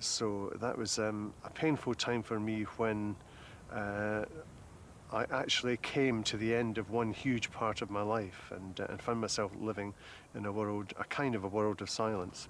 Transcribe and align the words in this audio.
So 0.00 0.50
that 0.60 0.78
was 0.78 0.98
um, 0.98 1.34
a 1.44 1.50
painful 1.50 1.94
time 1.94 2.22
for 2.22 2.40
me 2.40 2.62
when 2.78 3.14
uh, 3.70 4.24
I 5.12 5.26
actually 5.30 5.76
came 5.76 6.22
to 6.22 6.38
the 6.38 6.54
end 6.54 6.78
of 6.78 6.90
one 6.90 7.12
huge 7.12 7.50
part 7.50 7.82
of 7.82 7.90
my 7.90 8.00
life 8.00 8.50
and, 8.56 8.80
uh, 8.80 8.86
and 8.88 9.02
found 9.02 9.20
myself 9.20 9.52
living 9.60 9.92
in 10.34 10.46
a 10.46 10.52
world, 10.52 10.94
a 10.98 11.04
kind 11.04 11.34
of 11.34 11.44
a 11.44 11.48
world 11.48 11.82
of 11.82 11.90
silence. 11.90 12.48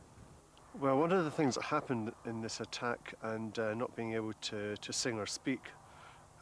Well, 0.79 0.97
one 0.97 1.11
of 1.11 1.25
the 1.25 1.31
things 1.33 1.57
that 1.57 1.65
happened 1.65 2.13
in 2.25 2.41
this 2.41 2.61
attack 2.61 3.15
and 3.23 3.59
uh, 3.59 3.75
not 3.75 3.97
being 3.97 4.15
able 4.15 4.35
to, 4.43 4.77
to 4.77 4.93
sing 4.93 5.19
or 5.19 5.27
speak 5.27 5.65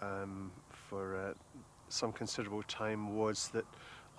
um, 0.02 0.52
for 0.70 1.16
uh, 1.16 1.32
some 1.88 2.12
considerable 2.12 2.62
time 2.64 3.16
was 3.16 3.48
that 3.54 3.64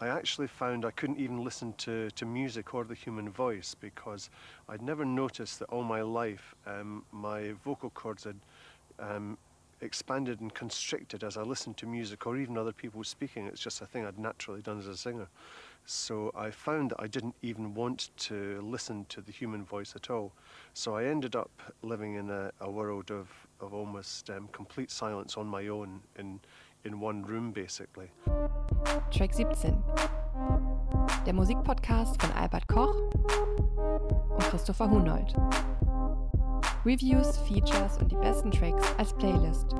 I 0.01 0.07
actually 0.07 0.47
found 0.47 0.85
I 0.85 0.91
couldn't 0.91 1.19
even 1.19 1.43
listen 1.43 1.73
to, 1.79 2.09
to 2.11 2.25
music 2.25 2.73
or 2.73 2.85
the 2.85 2.95
human 2.95 3.29
voice 3.29 3.75
because 3.79 4.29
I'd 4.69 4.81
never 4.81 5.03
noticed 5.03 5.59
that 5.59 5.69
all 5.69 5.83
my 5.83 6.01
life 6.01 6.55
um, 6.65 7.03
my 7.11 7.51
vocal 7.65 7.89
cords 7.89 8.23
had 8.23 8.37
um, 8.97 9.37
expanded 9.81 10.39
and 10.39 10.53
constricted 10.53 11.23
as 11.23 11.35
I 11.35 11.41
listened 11.41 11.77
to 11.77 11.85
music 11.85 12.25
or 12.25 12.37
even 12.37 12.57
other 12.57 12.71
people 12.71 13.03
speaking. 13.03 13.47
It's 13.47 13.61
just 13.61 13.81
a 13.81 13.85
thing 13.85 14.05
I'd 14.05 14.17
naturally 14.19 14.61
done 14.61 14.79
as 14.79 14.87
a 14.87 14.95
singer. 14.95 15.27
So 15.85 16.31
I 16.35 16.51
found 16.51 16.91
that 16.91 17.01
I 17.01 17.07
didn't 17.07 17.35
even 17.41 17.73
want 17.73 18.09
to 18.17 18.61
listen 18.61 19.05
to 19.09 19.21
the 19.21 19.31
human 19.31 19.65
voice 19.65 19.95
at 19.95 20.09
all. 20.09 20.31
So 20.73 20.95
I 20.95 21.05
ended 21.05 21.35
up 21.35 21.49
living 21.81 22.15
in 22.15 22.29
a, 22.29 22.51
a 22.61 22.69
world 22.69 23.11
of, 23.11 23.27
of 23.59 23.73
almost 23.73 24.29
um, 24.29 24.49
complete 24.51 24.91
silence 24.91 25.35
on 25.35 25.47
my 25.47 25.67
own 25.67 26.01
in, 26.17 26.39
in 26.83 26.99
one 26.99 27.23
room 27.23 27.51
basically. 27.51 28.09
Track 29.11 29.33
17. 29.33 29.83
Der 31.25 31.33
Musikpodcast 31.33 32.21
von 32.21 32.31
Albert 32.31 32.67
Koch 32.67 32.95
und 34.29 34.43
Christopher 34.49 34.89
Hunold. 34.89 35.33
Reviews, 36.85 37.37
Features 37.39 37.97
und 37.97 38.11
die 38.11 38.15
besten 38.15 38.51
Tracks 38.51 38.83
als 38.97 39.13
Playlist. 39.13 39.75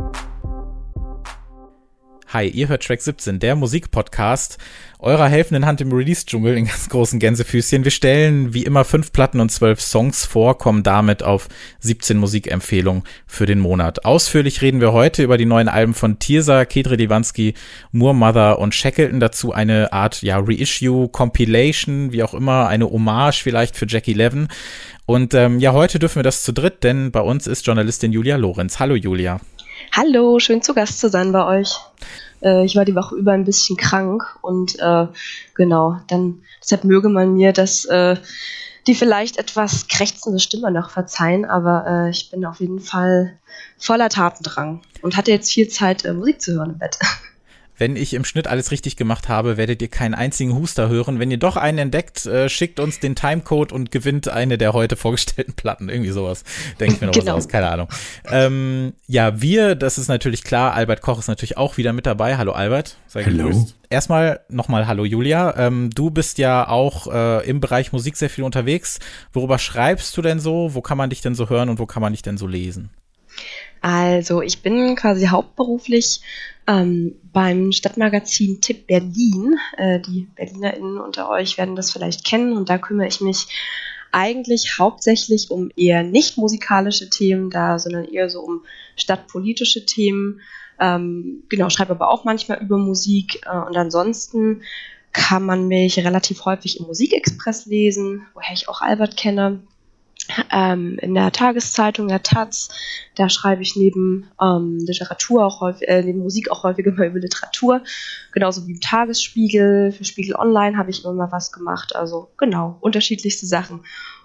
Hi, 2.31 2.47
ihr 2.47 2.67
hört 2.67 2.83
Track 2.83 3.01
17, 3.01 3.39
der 3.39 3.55
Musikpodcast 3.55 4.59
eurer 4.99 5.27
helfenden 5.27 5.65
Hand 5.65 5.81
im 5.81 5.91
Release-Dschungel 5.91 6.57
in 6.57 6.65
ganz 6.65 6.87
großen 6.87 7.17
Gänsefüßchen. 7.17 7.83
Wir 7.85 7.89
stellen 7.89 8.53
wie 8.53 8.65
immer 8.65 8.85
fünf 8.85 9.11
Platten 9.11 9.39
und 9.39 9.51
zwölf 9.51 9.81
Songs 9.81 10.27
vor, 10.27 10.59
kommen 10.59 10.83
damit 10.83 11.23
auf 11.23 11.47
17 11.79 12.19
Musikempfehlungen 12.19 13.01
für 13.25 13.47
den 13.47 13.59
Monat. 13.59 14.05
Ausführlich 14.05 14.61
reden 14.61 14.79
wir 14.79 14.93
heute 14.93 15.23
über 15.23 15.39
die 15.39 15.47
neuen 15.47 15.69
Alben 15.69 15.95
von 15.95 16.19
Tirsa, 16.19 16.65
Kedre 16.65 16.97
Divansky, 16.97 17.55
Moore 17.91 18.13
Mother 18.13 18.59
und 18.59 18.75
Shackleton. 18.75 19.19
Dazu 19.19 19.51
eine 19.51 19.91
Art, 19.91 20.21
ja, 20.21 20.37
Reissue, 20.37 21.09
Compilation, 21.09 22.11
wie 22.11 22.21
auch 22.21 22.35
immer, 22.35 22.67
eine 22.67 22.91
Hommage 22.91 23.41
vielleicht 23.41 23.75
für 23.75 23.87
Jackie 23.87 24.13
Levin. 24.13 24.49
Und 25.07 25.33
ähm, 25.33 25.57
ja, 25.57 25.73
heute 25.73 25.97
dürfen 25.97 26.17
wir 26.17 26.23
das 26.23 26.43
zu 26.43 26.51
dritt, 26.51 26.83
denn 26.83 27.09
bei 27.09 27.21
uns 27.21 27.47
ist 27.47 27.65
Journalistin 27.65 28.13
Julia 28.13 28.35
Lorenz. 28.35 28.77
Hallo 28.77 28.93
Julia. 28.93 29.41
Hallo, 29.91 30.39
schön 30.39 30.61
zu 30.61 30.73
Gast 30.73 30.99
zu 30.99 31.09
sein 31.09 31.31
bei 31.31 31.45
euch. 31.45 31.75
Äh, 32.41 32.65
ich 32.65 32.75
war 32.75 32.85
die 32.85 32.95
Woche 32.95 33.15
über 33.15 33.31
ein 33.31 33.45
bisschen 33.45 33.77
krank 33.77 34.23
und 34.41 34.79
äh, 34.79 35.07
genau, 35.55 35.99
dann 36.07 36.43
deshalb 36.61 36.83
möge 36.83 37.09
man 37.09 37.33
mir 37.33 37.53
das 37.53 37.85
äh, 37.85 38.15
die 38.87 38.95
vielleicht 38.95 39.37
etwas 39.37 39.87
krächzende 39.87 40.39
Stimme 40.39 40.71
noch 40.71 40.89
verzeihen, 40.89 41.45
aber 41.45 41.85
äh, 41.87 42.09
ich 42.09 42.31
bin 42.31 42.45
auf 42.45 42.59
jeden 42.59 42.79
Fall 42.79 43.37
voller 43.77 44.09
Tatendrang 44.09 44.81
und 45.01 45.17
hatte 45.17 45.31
jetzt 45.31 45.51
viel 45.51 45.67
Zeit, 45.67 46.05
äh, 46.05 46.13
Musik 46.13 46.41
zu 46.41 46.53
hören 46.53 46.71
im 46.71 46.79
Bett. 46.79 46.97
Wenn 47.79 47.95
ich 47.95 48.13
im 48.13 48.25
Schnitt 48.25 48.47
alles 48.47 48.71
richtig 48.71 48.97
gemacht 48.97 49.29
habe, 49.29 49.55
werdet 49.55 49.81
ihr 49.81 49.87
keinen 49.87 50.13
einzigen 50.13 50.53
Huster 50.53 50.89
hören. 50.89 51.17
Wenn 51.17 51.31
ihr 51.31 51.37
doch 51.37 51.55
einen 51.55 51.77
entdeckt, 51.77 52.25
äh, 52.25 52.49
schickt 52.49 52.81
uns 52.81 52.99
den 52.99 53.15
Timecode 53.15 53.71
und 53.71 53.89
gewinnt 53.89 54.27
eine 54.27 54.57
der 54.57 54.73
heute 54.73 54.97
vorgestellten 54.97 55.53
Platten. 55.53 55.87
Irgendwie 55.87 56.11
sowas. 56.11 56.43
Denke 56.77 56.95
ich 56.95 57.01
mir 57.01 57.07
noch 57.07 57.13
genau. 57.13 57.37
was 57.37 57.45
aus, 57.45 57.47
keine 57.47 57.69
Ahnung. 57.69 57.87
Ähm, 58.29 58.93
ja, 59.07 59.41
wir, 59.41 59.75
das 59.75 59.97
ist 59.97 60.09
natürlich 60.09 60.43
klar, 60.43 60.73
Albert 60.73 61.01
Koch 61.01 61.19
ist 61.19 61.29
natürlich 61.29 61.57
auch 61.57 61.77
wieder 61.77 61.93
mit 61.93 62.05
dabei. 62.05 62.35
Hallo 62.35 62.51
Albert. 62.51 62.97
Sei 63.07 63.23
Hallo. 63.23 63.47
Gegrüßt. 63.47 63.75
Erstmal 63.89 64.41
nochmal 64.49 64.85
Hallo 64.85 65.05
Julia. 65.05 65.55
Ähm, 65.57 65.89
du 65.89 66.11
bist 66.11 66.37
ja 66.37 66.67
auch 66.67 67.07
äh, 67.07 67.49
im 67.49 67.61
Bereich 67.61 67.93
Musik 67.93 68.17
sehr 68.17 68.29
viel 68.29 68.43
unterwegs. 68.43 68.99
Worüber 69.31 69.57
schreibst 69.57 70.17
du 70.17 70.21
denn 70.21 70.41
so? 70.41 70.73
Wo 70.73 70.81
kann 70.81 70.97
man 70.97 71.09
dich 71.09 71.21
denn 71.21 71.33
so 71.33 71.49
hören 71.49 71.69
und 71.69 71.79
wo 71.79 71.85
kann 71.85 72.01
man 72.01 72.11
dich 72.11 72.23
denn 72.23 72.37
so 72.37 72.45
lesen? 72.45 72.89
Also 73.81 74.41
ich 74.41 74.61
bin 74.61 74.95
quasi 74.95 75.27
hauptberuflich 75.27 76.21
ähm, 76.67 77.15
beim 77.33 77.71
Stadtmagazin 77.71 78.61
Tipp 78.61 78.87
Berlin. 78.87 79.57
Äh, 79.77 79.99
die 79.99 80.27
BerlinerInnen 80.35 80.99
unter 80.99 81.29
euch 81.29 81.57
werden 81.57 81.75
das 81.75 81.91
vielleicht 81.91 82.25
kennen 82.25 82.53
und 82.53 82.69
da 82.69 82.77
kümmere 82.77 83.07
ich 83.07 83.21
mich 83.21 83.47
eigentlich 84.11 84.79
hauptsächlich 84.79 85.51
um 85.51 85.69
eher 85.75 86.03
nicht 86.03 86.37
musikalische 86.37 87.09
Themen 87.09 87.49
da, 87.49 87.77
sondern 87.77 88.05
eher 88.05 88.29
so 88.29 88.41
um 88.41 88.63
stadtpolitische 88.95 89.85
Themen. 89.85 90.41
Ähm, 90.79 91.43
genau, 91.49 91.69
schreibe 91.69 91.91
aber 91.91 92.09
auch 92.09 92.23
manchmal 92.23 92.61
über 92.61 92.77
Musik 92.77 93.41
äh, 93.45 93.57
und 93.57 93.77
ansonsten 93.77 94.63
kann 95.11 95.43
man 95.43 95.67
mich 95.67 95.97
relativ 95.97 96.45
häufig 96.45 96.79
im 96.79 96.85
Musikexpress 96.85 97.65
lesen, 97.65 98.25
woher 98.33 98.53
ich 98.53 98.69
auch 98.69 98.81
Albert 98.81 99.17
kenne 99.17 99.61
ähm, 100.51 100.97
in 101.01 101.13
der 101.13 101.31
Tageszeitung, 101.31 102.07
der 102.07 102.23
Taz. 102.23 102.69
Da 103.15 103.29
schreibe 103.29 103.61
ich 103.61 103.75
neben 103.75 104.29
ähm, 104.41 104.77
Literatur 104.79 105.45
auch 105.45 105.61
häufig, 105.61 105.87
äh, 105.87 106.01
neben 106.03 106.19
Musik 106.19 106.51
auch 106.51 106.63
häufiger 106.63 106.91
mal 106.91 107.07
über 107.07 107.19
Literatur. 107.19 107.81
Genauso 108.31 108.67
wie 108.67 108.73
im 108.73 108.81
Tagesspiegel. 108.81 109.91
Für 109.91 110.05
Spiegel 110.05 110.35
Online 110.35 110.77
habe 110.77 110.89
ich 110.89 111.03
immer 111.03 111.13
mal 111.13 111.31
was 111.31 111.51
gemacht. 111.51 111.95
Also 111.95 112.29
genau, 112.37 112.77
unterschiedlichste 112.81 113.45
Sachen. 113.45 113.81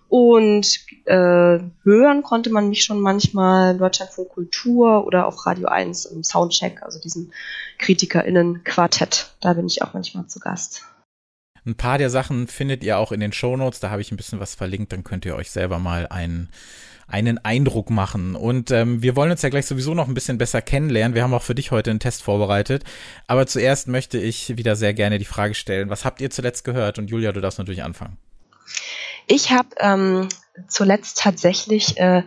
Und 0.09 0.79
äh, 1.07 1.59
hören 1.83 2.23
konnte 2.23 2.51
man 2.51 2.69
mich 2.69 2.85
schon 2.85 3.01
manchmal 3.01 3.77
Deutschlandfunk 3.77 4.29
Kultur 4.29 5.07
oder 5.07 5.27
auf 5.27 5.45
Radio 5.47 5.67
1 5.69 6.05
im 6.05 6.23
Soundcheck, 6.23 6.83
also 6.83 7.01
diesem 7.01 7.33
KritikerInnen-Quartett. 7.79 9.35
Da 9.41 9.55
bin 9.55 9.67
ich 9.67 9.83
auch 9.83 9.95
manchmal 9.95 10.27
zu 10.29 10.39
Gast. 10.39 10.83
Ein 11.67 11.77
paar 11.77 11.99
der 11.99 12.11
Sachen 12.11 12.47
findet 12.47 12.85
ihr 12.85 12.99
auch 12.99 13.13
in 13.13 13.21
den 13.21 13.33
Shownotes, 13.33 13.81
da 13.81 13.91
habe 13.91 14.03
ich 14.03 14.13
ein 14.13 14.17
bisschen 14.17 14.41
was 14.41 14.55
verlinkt, 14.55 14.93
dann 14.93 15.05
könnt 15.05 15.25
ihr 15.25 15.35
euch 15.35 15.51
selber 15.51 15.79
mal 15.79 16.07
einen, 16.09 16.51
einen 17.07 17.39
Eindruck 17.39 17.89
machen. 17.89 18.35
Und 18.37 18.71
ähm, 18.71 19.03
wir 19.03 19.17
wollen 19.17 19.31
uns 19.31 19.43
ja 19.43 19.49
gleich 19.49 19.67
sowieso 19.67 19.95
noch 19.95 20.07
ein 20.07 20.15
bisschen 20.15 20.37
besser 20.37 20.61
kennenlernen. 20.61 21.15
Wir 21.15 21.23
haben 21.23 21.33
auch 21.33 21.43
für 21.43 21.55
dich 21.55 21.71
heute 21.71 21.91
einen 21.91 22.01
Test 22.01 22.23
vorbereitet. 22.23 22.85
Aber 23.27 23.47
zuerst 23.47 23.89
möchte 23.89 24.19
ich 24.19 24.57
wieder 24.59 24.77
sehr 24.77 24.93
gerne 24.93 25.19
die 25.19 25.25
Frage 25.25 25.55
stellen, 25.55 25.89
was 25.89 26.05
habt 26.05 26.21
ihr 26.21 26.31
zuletzt 26.31 26.65
gehört? 26.65 26.99
Und 26.99 27.09
Julia, 27.09 27.33
du 27.33 27.41
darfst 27.41 27.59
natürlich 27.59 27.83
anfangen. 27.83 28.19
Ich 29.27 29.51
habe 29.51 29.69
ähm, 29.79 30.29
zuletzt 30.69 31.19
tatsächlich 31.19 31.97
äh, 31.99 32.23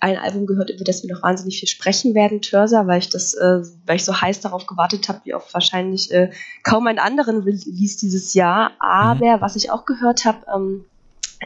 ein 0.00 0.18
Album 0.18 0.46
gehört, 0.46 0.70
über 0.70 0.84
das 0.84 1.02
wir 1.02 1.14
noch 1.14 1.22
wahnsinnig 1.22 1.58
viel 1.58 1.68
sprechen 1.68 2.14
werden, 2.14 2.42
Törser, 2.42 2.86
weil 2.86 2.98
ich 2.98 3.08
das, 3.08 3.34
äh, 3.34 3.62
weil 3.86 3.96
ich 3.96 4.04
so 4.04 4.20
heiß 4.20 4.40
darauf 4.40 4.66
gewartet 4.66 5.08
habe, 5.08 5.20
wie 5.24 5.34
auf 5.34 5.52
wahrscheinlich 5.54 6.12
äh, 6.12 6.30
kaum 6.62 6.86
einen 6.86 6.98
anderen 6.98 7.42
Release 7.42 7.98
dieses 7.98 8.34
Jahr. 8.34 8.72
Aber 8.78 9.36
mhm. 9.36 9.40
was 9.40 9.56
ich 9.56 9.70
auch 9.70 9.84
gehört 9.84 10.24
habe, 10.24 10.38
ähm, 10.54 10.84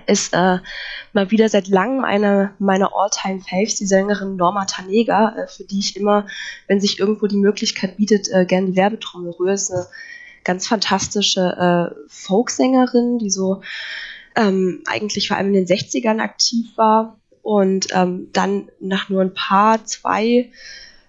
ist 0.07 0.33
äh, 0.35 0.59
mal 1.13 1.31
wieder 1.31 1.49
seit 1.49 1.69
langem 1.69 2.05
eine 2.05 2.53
meiner 2.59 2.91
All-Time-Faves, 2.95 3.77
die 3.77 3.87
Sängerin 3.87 4.37
Norma 4.37 4.65
Tanega, 4.65 5.35
äh, 5.37 5.47
für 5.49 5.65
die 5.65 5.81
ich 5.81 5.97
immer, 5.97 6.27
wenn 6.67 6.81
sich 6.81 6.99
irgendwo 6.99 7.27
die 7.27 7.37
Möglichkeit 7.37 7.97
bietet, 7.97 8.29
äh, 8.31 8.45
gerne 8.45 8.69
die 8.69 8.77
Werbetrommel 8.77 9.33
rühre. 9.33 9.53
Ist 9.53 9.73
eine 9.73 9.87
ganz 10.45 10.67
fantastische 10.67 11.93
äh, 11.95 12.05
Folksängerin, 12.09 13.19
die 13.19 13.31
so 13.31 13.63
ähm, 14.37 14.83
eigentlich 14.87 15.29
vor 15.29 15.37
allem 15.37 15.55
in 15.55 15.65
den 15.65 15.67
60ern 15.67 16.21
aktiv 16.21 16.77
war 16.77 17.20
und 17.43 17.89
ähm, 17.93 18.29
dann 18.33 18.69
nach 18.81 19.09
nur 19.09 19.23
ein 19.23 19.35
paar, 19.35 19.85
zwei 19.85 20.51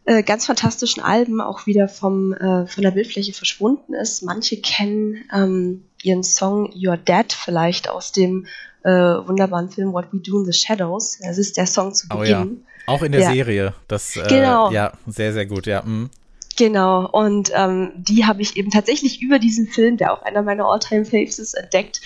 äh, 0.06 0.24
ganz 0.24 0.46
fantastischen 0.46 1.04
Alben 1.04 1.42
auch 1.42 1.66
wieder 1.66 1.88
vom, 1.88 2.34
äh, 2.34 2.66
von 2.68 2.84
der 2.84 2.92
Bildfläche 2.92 3.34
verschwunden 3.34 3.94
ist. 3.94 4.24
Manche 4.24 4.60
kennen 4.60 5.24
ähm, 5.34 5.84
ihren 6.04 6.24
Song 6.24 6.72
You're 6.72 6.98
Dead 6.98 7.32
vielleicht 7.32 7.90
aus 7.90 8.12
dem 8.12 8.48
äh, 8.84 8.90
wunderbaren 8.90 9.70
Film 9.70 9.94
What 9.94 10.12
We 10.12 10.20
Do 10.20 10.40
in 10.40 10.52
the 10.52 10.58
Shadows. 10.58 11.20
Das 11.22 11.38
ist 11.38 11.58
der 11.58 11.68
Song 11.68 11.94
zu 11.94 12.08
Beginn. 12.08 12.24
Oh 12.24 12.26
ja. 12.26 12.48
Auch 12.88 13.04
in 13.04 13.12
der 13.12 13.22
ja. 13.22 13.32
Serie. 13.32 13.74
Das, 13.88 14.16
äh, 14.16 14.24
genau. 14.28 14.72
Ja, 14.72 14.94
sehr, 15.06 15.34
sehr 15.34 15.46
gut, 15.46 15.68
ja. 15.68 15.84
Mhm. 15.84 16.10
Genau, 16.58 17.08
und 17.10 17.52
ähm, 17.56 17.92
die 17.96 18.26
habe 18.26 18.42
ich 18.42 18.58
eben 18.58 18.72
tatsächlich 18.72 19.22
über 19.22 19.40
diesen 19.40 19.68
Film, 19.68 19.98
der 19.98 20.14
auch 20.14 20.22
einer 20.22 20.42
meiner 20.42 20.66
All-Time-Faves 20.66 21.40
ist, 21.40 21.54
entdeckt 21.54 22.02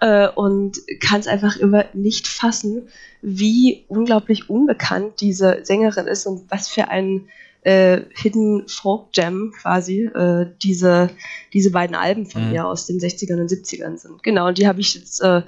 äh, 0.00 0.28
und 0.28 0.78
kann 1.00 1.20
es 1.20 1.26
einfach 1.26 1.56
immer 1.56 1.84
nicht 1.94 2.28
fassen, 2.28 2.88
wie 3.22 3.84
unglaublich 3.88 4.48
unbekannt 4.48 5.20
diese 5.20 5.60
Sängerin 5.64 6.06
ist 6.06 6.26
und 6.26 6.50
was 6.50 6.68
für 6.68 6.88
ein 6.88 7.28
äh, 7.62 8.02
Hidden 8.14 8.68
Folk 8.68 9.12
Gem 9.12 9.52
quasi 9.60 10.04
äh, 10.04 10.46
diese, 10.62 11.10
diese 11.52 11.70
beiden 11.72 11.96
Alben 11.96 12.26
von 12.26 12.44
mhm. 12.44 12.52
mir 12.52 12.66
aus 12.66 12.86
den 12.86 12.98
60ern 12.98 13.40
und 13.40 13.50
70ern 13.50 13.96
sind. 13.96 14.22
Genau, 14.22 14.46
und 14.46 14.58
die 14.58 14.68
habe 14.68 14.80
ich 14.80 14.94
jetzt, 14.94 15.20
äh, 15.20 15.42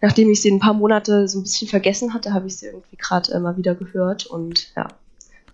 nachdem 0.00 0.30
ich 0.30 0.40
sie 0.40 0.50
ein 0.50 0.60
paar 0.60 0.74
Monate 0.74 1.26
so 1.26 1.40
ein 1.40 1.42
bisschen 1.42 1.68
vergessen 1.68 2.14
hatte, 2.14 2.32
habe 2.32 2.46
ich 2.46 2.56
sie 2.56 2.66
irgendwie 2.66 2.96
gerade 2.96 3.38
mal 3.40 3.56
wieder 3.56 3.74
gehört 3.74 4.26
und 4.26 4.72
ja, 4.76 4.88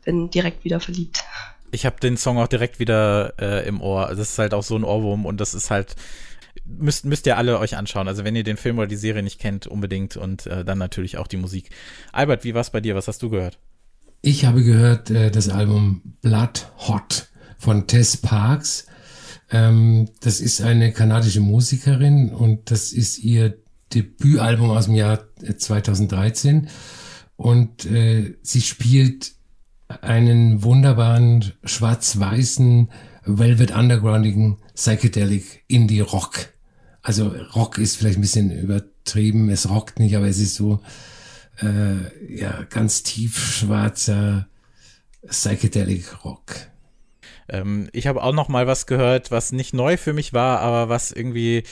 bin 0.05 0.29
direkt 0.31 0.65
wieder 0.65 0.81
verliebt. 0.81 1.25
Ich 1.71 1.87
habe 1.87 2.01
den 2.01 2.17
Song 2.17 2.39
auch 2.39 2.49
direkt 2.49 2.79
wieder 2.79 3.35
äh, 3.41 3.67
im 3.67 3.81
Ohr. 3.81 4.09
Das 4.09 4.31
ist 4.33 4.39
halt 4.39 4.55
auch 4.55 4.63
so 4.63 4.77
ein 4.77 4.85
Ohrwurm 4.85 5.27
und 5.27 5.41
das 5.41 5.55
ist 5.55 5.71
halt 5.71 5.97
müsst, 6.65 7.05
müsst 7.05 7.27
ihr 7.27 7.37
alle 7.37 7.59
euch 7.59 7.77
anschauen. 7.77 8.09
Also 8.09 8.25
wenn 8.25 8.37
ihr 8.37 8.45
den 8.45 8.57
Film 8.57 8.79
oder 8.79 8.87
die 8.87 8.97
Serie 8.97 9.23
nicht 9.23 9.41
kennt, 9.41 9.67
unbedingt 9.67 10.17
und 10.17 10.47
äh, 10.47 10.65
dann 10.65 10.79
natürlich 10.79 11.19
auch 11.19 11.27
die 11.27 11.37
Musik. 11.37 11.71
Albert, 12.13 12.45
wie 12.45 12.55
war's 12.55 12.71
bei 12.71 12.81
dir? 12.81 12.95
Was 12.95 13.09
hast 13.09 13.23
du 13.23 13.31
gehört? 13.31 13.59
Ich 14.23 14.45
habe 14.45 14.63
gehört 14.63 15.11
äh, 15.11 15.31
das 15.31 15.49
Album 15.49 16.03
Blood 16.23 16.71
Hot 16.89 17.29
von 17.59 17.87
Tess 17.87 18.17
Parks. 18.17 18.87
Ähm, 19.51 20.09
das 20.21 20.41
ist 20.41 20.61
eine 20.61 20.93
kanadische 20.93 21.41
Musikerin 21.41 22.31
und 22.31 22.71
das 22.71 22.93
ist 22.93 23.19
ihr 23.19 23.59
Debütalbum 23.95 24.71
aus 24.71 24.87
dem 24.87 24.95
Jahr 24.95 25.21
2013. 25.57 26.69
Und 27.37 27.85
äh, 27.87 28.35
sie 28.43 28.63
spielt 28.63 29.33
einen 29.89 30.63
wunderbaren 30.63 31.53
schwarz-weißen 31.65 32.91
Velvet 33.25 33.73
Undergroundigen 33.73 34.59
Psychedelic 34.75 35.65
Indie 35.69 36.01
Rock. 36.01 36.53
Also 37.03 37.29
Rock 37.55 37.79
ist 37.79 37.97
vielleicht 37.97 38.19
ein 38.19 38.23
bisschen 38.23 38.51
übertrieben, 38.51 39.49
es 39.51 39.69
rockt 39.69 39.99
nicht, 39.99 40.17
aber 40.17 40.27
es 40.27 40.39
ist 40.39 40.57
so 40.57 40.81
äh, 41.61 42.37
ja 42.37 42.65
ganz 42.65 43.03
tief 43.03 43.39
schwarzer 43.39 44.49
Psychedelic 45.29 46.25
Rock. 46.25 46.55
Ähm, 47.49 47.89
ich 47.93 48.07
habe 48.07 48.23
auch 48.23 48.35
noch 48.35 48.49
mal 48.49 48.67
was 48.67 48.87
gehört, 48.87 49.31
was 49.31 49.53
nicht 49.53 49.73
neu 49.73 49.97
für 49.97 50.13
mich 50.13 50.33
war, 50.33 50.61
aber 50.61 50.89
was 50.89 51.13
irgendwie 51.13 51.63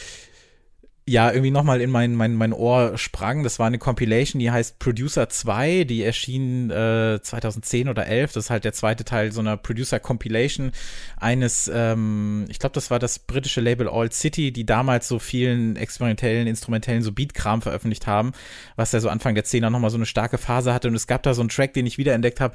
ja, 1.06 1.30
irgendwie 1.30 1.50
nochmal 1.50 1.82
in 1.82 1.90
mein, 1.90 2.14
mein, 2.14 2.34
mein 2.34 2.54
Ohr 2.54 2.96
sprang. 2.96 3.42
Das 3.42 3.58
war 3.58 3.66
eine 3.66 3.78
Compilation, 3.78 4.40
die 4.40 4.50
heißt 4.50 4.78
Producer 4.78 5.28
2, 5.28 5.84
die 5.84 6.02
erschien 6.02 6.70
äh, 6.70 7.20
2010 7.20 7.90
oder 7.90 8.06
11. 8.06 8.32
Das 8.32 8.44
ist 8.44 8.50
halt 8.50 8.64
der 8.64 8.72
zweite 8.72 9.04
Teil 9.04 9.30
so 9.30 9.40
einer 9.40 9.58
Producer 9.58 10.00
Compilation 10.00 10.72
eines, 11.18 11.70
ähm, 11.72 12.46
ich 12.48 12.58
glaube, 12.58 12.72
das 12.72 12.90
war 12.90 12.98
das 12.98 13.18
britische 13.18 13.60
Label 13.60 13.86
All 13.86 14.12
City, 14.12 14.50
die 14.50 14.64
damals 14.64 15.06
so 15.06 15.18
vielen 15.18 15.76
experimentellen, 15.76 16.46
instrumentellen, 16.46 17.02
so 17.02 17.12
Beatkram 17.12 17.60
veröffentlicht 17.60 18.06
haben, 18.06 18.32
was 18.76 18.92
ja 18.92 19.00
so 19.00 19.10
Anfang 19.10 19.34
der 19.34 19.44
10er 19.44 19.68
nochmal 19.68 19.90
so 19.90 19.98
eine 19.98 20.06
starke 20.06 20.38
Phase 20.38 20.72
hatte. 20.72 20.88
Und 20.88 20.94
es 20.94 21.06
gab 21.06 21.22
da 21.22 21.34
so 21.34 21.42
einen 21.42 21.50
Track, 21.50 21.74
den 21.74 21.84
ich 21.84 21.98
wiederentdeckt 21.98 22.40
habe. 22.40 22.54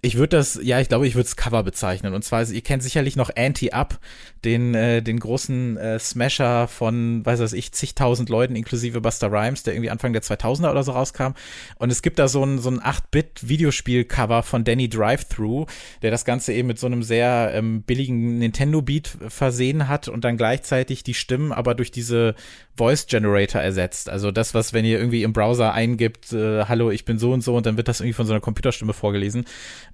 Ich 0.00 0.16
würde 0.16 0.38
das, 0.38 0.58
ja, 0.62 0.80
ich 0.80 0.88
glaube, 0.88 1.06
ich 1.06 1.14
würde 1.14 1.26
es 1.26 1.36
Cover 1.36 1.62
bezeichnen. 1.62 2.14
Und 2.14 2.24
zwar, 2.24 2.48
ihr 2.48 2.62
kennt 2.62 2.82
sicherlich 2.82 3.16
noch 3.16 3.30
Anti-Up, 3.36 3.98
den, 4.44 4.74
äh, 4.74 5.02
den 5.02 5.20
großen 5.20 5.76
äh, 5.76 5.98
Smasher 5.98 6.68
von, 6.68 7.24
weiß 7.24 7.40
was 7.40 7.52
ich, 7.52 7.72
zigtausend 7.82 8.28
Leuten, 8.28 8.54
inklusive 8.54 9.00
Buster 9.00 9.32
Rhymes, 9.32 9.64
der 9.64 9.74
irgendwie 9.74 9.90
Anfang 9.90 10.12
der 10.12 10.22
2000er 10.22 10.70
oder 10.70 10.84
so 10.84 10.92
rauskam. 10.92 11.32
Und 11.78 11.90
es 11.90 12.00
gibt 12.00 12.20
da 12.20 12.28
so 12.28 12.44
ein, 12.44 12.60
so 12.60 12.70
ein 12.70 12.78
8-Bit-Videospiel-Cover 12.78 14.44
von 14.44 14.62
Danny 14.62 14.88
Drive-Thru, 14.88 15.66
der 16.02 16.12
das 16.12 16.24
Ganze 16.24 16.52
eben 16.52 16.68
mit 16.68 16.78
so 16.78 16.86
einem 16.86 17.02
sehr 17.02 17.50
ähm, 17.54 17.82
billigen 17.82 18.38
Nintendo-Beat 18.38 19.18
versehen 19.26 19.88
hat 19.88 20.06
und 20.06 20.22
dann 20.22 20.36
gleichzeitig 20.36 21.02
die 21.02 21.14
Stimmen 21.14 21.50
aber 21.50 21.74
durch 21.74 21.90
diese 21.90 22.36
Voice 22.76 23.06
Generator 23.06 23.60
ersetzt. 23.60 24.08
Also 24.08 24.30
das, 24.30 24.54
was, 24.54 24.72
wenn 24.72 24.84
ihr 24.84 24.98
irgendwie 24.98 25.24
im 25.24 25.32
Browser 25.32 25.72
eingibt, 25.72 26.32
äh, 26.32 26.66
hallo, 26.66 26.90
ich 26.90 27.04
bin 27.04 27.18
so 27.18 27.32
und 27.32 27.42
so, 27.42 27.56
und 27.56 27.66
dann 27.66 27.76
wird 27.76 27.88
das 27.88 28.00
irgendwie 28.00 28.14
von 28.14 28.26
so 28.26 28.32
einer 28.32 28.40
Computerstimme 28.40 28.92
vorgelesen. 28.92 29.44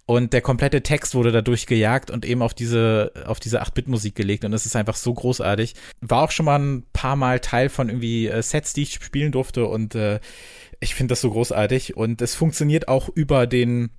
Und 0.08 0.32
der 0.32 0.40
komplette 0.40 0.82
Text 0.82 1.14
wurde 1.14 1.32
dadurch 1.32 1.66
gejagt 1.66 2.10
und 2.10 2.24
eben 2.24 2.40
auf 2.40 2.54
diese, 2.54 3.12
auf 3.26 3.40
diese 3.40 3.62
8-Bit-Musik 3.62 4.14
gelegt. 4.14 4.42
Und 4.42 4.52
das 4.52 4.64
ist 4.64 4.74
einfach 4.74 4.96
so 4.96 5.12
großartig. 5.12 5.74
War 6.00 6.22
auch 6.22 6.30
schon 6.30 6.46
mal 6.46 6.58
ein 6.58 6.86
paar 6.94 7.14
Mal 7.14 7.40
Teil 7.40 7.68
von 7.68 7.90
irgendwie 7.90 8.26
äh, 8.26 8.40
Sets, 8.40 8.72
die 8.72 8.84
ich 8.84 8.94
spielen 8.94 9.32
durfte. 9.32 9.66
Und 9.66 9.94
äh, 9.94 10.20
ich 10.80 10.94
finde 10.94 11.12
das 11.12 11.20
so 11.20 11.30
großartig. 11.30 11.98
Und 11.98 12.22
es 12.22 12.34
funktioniert 12.34 12.88
auch 12.88 13.10
über 13.10 13.46
den 13.46 13.90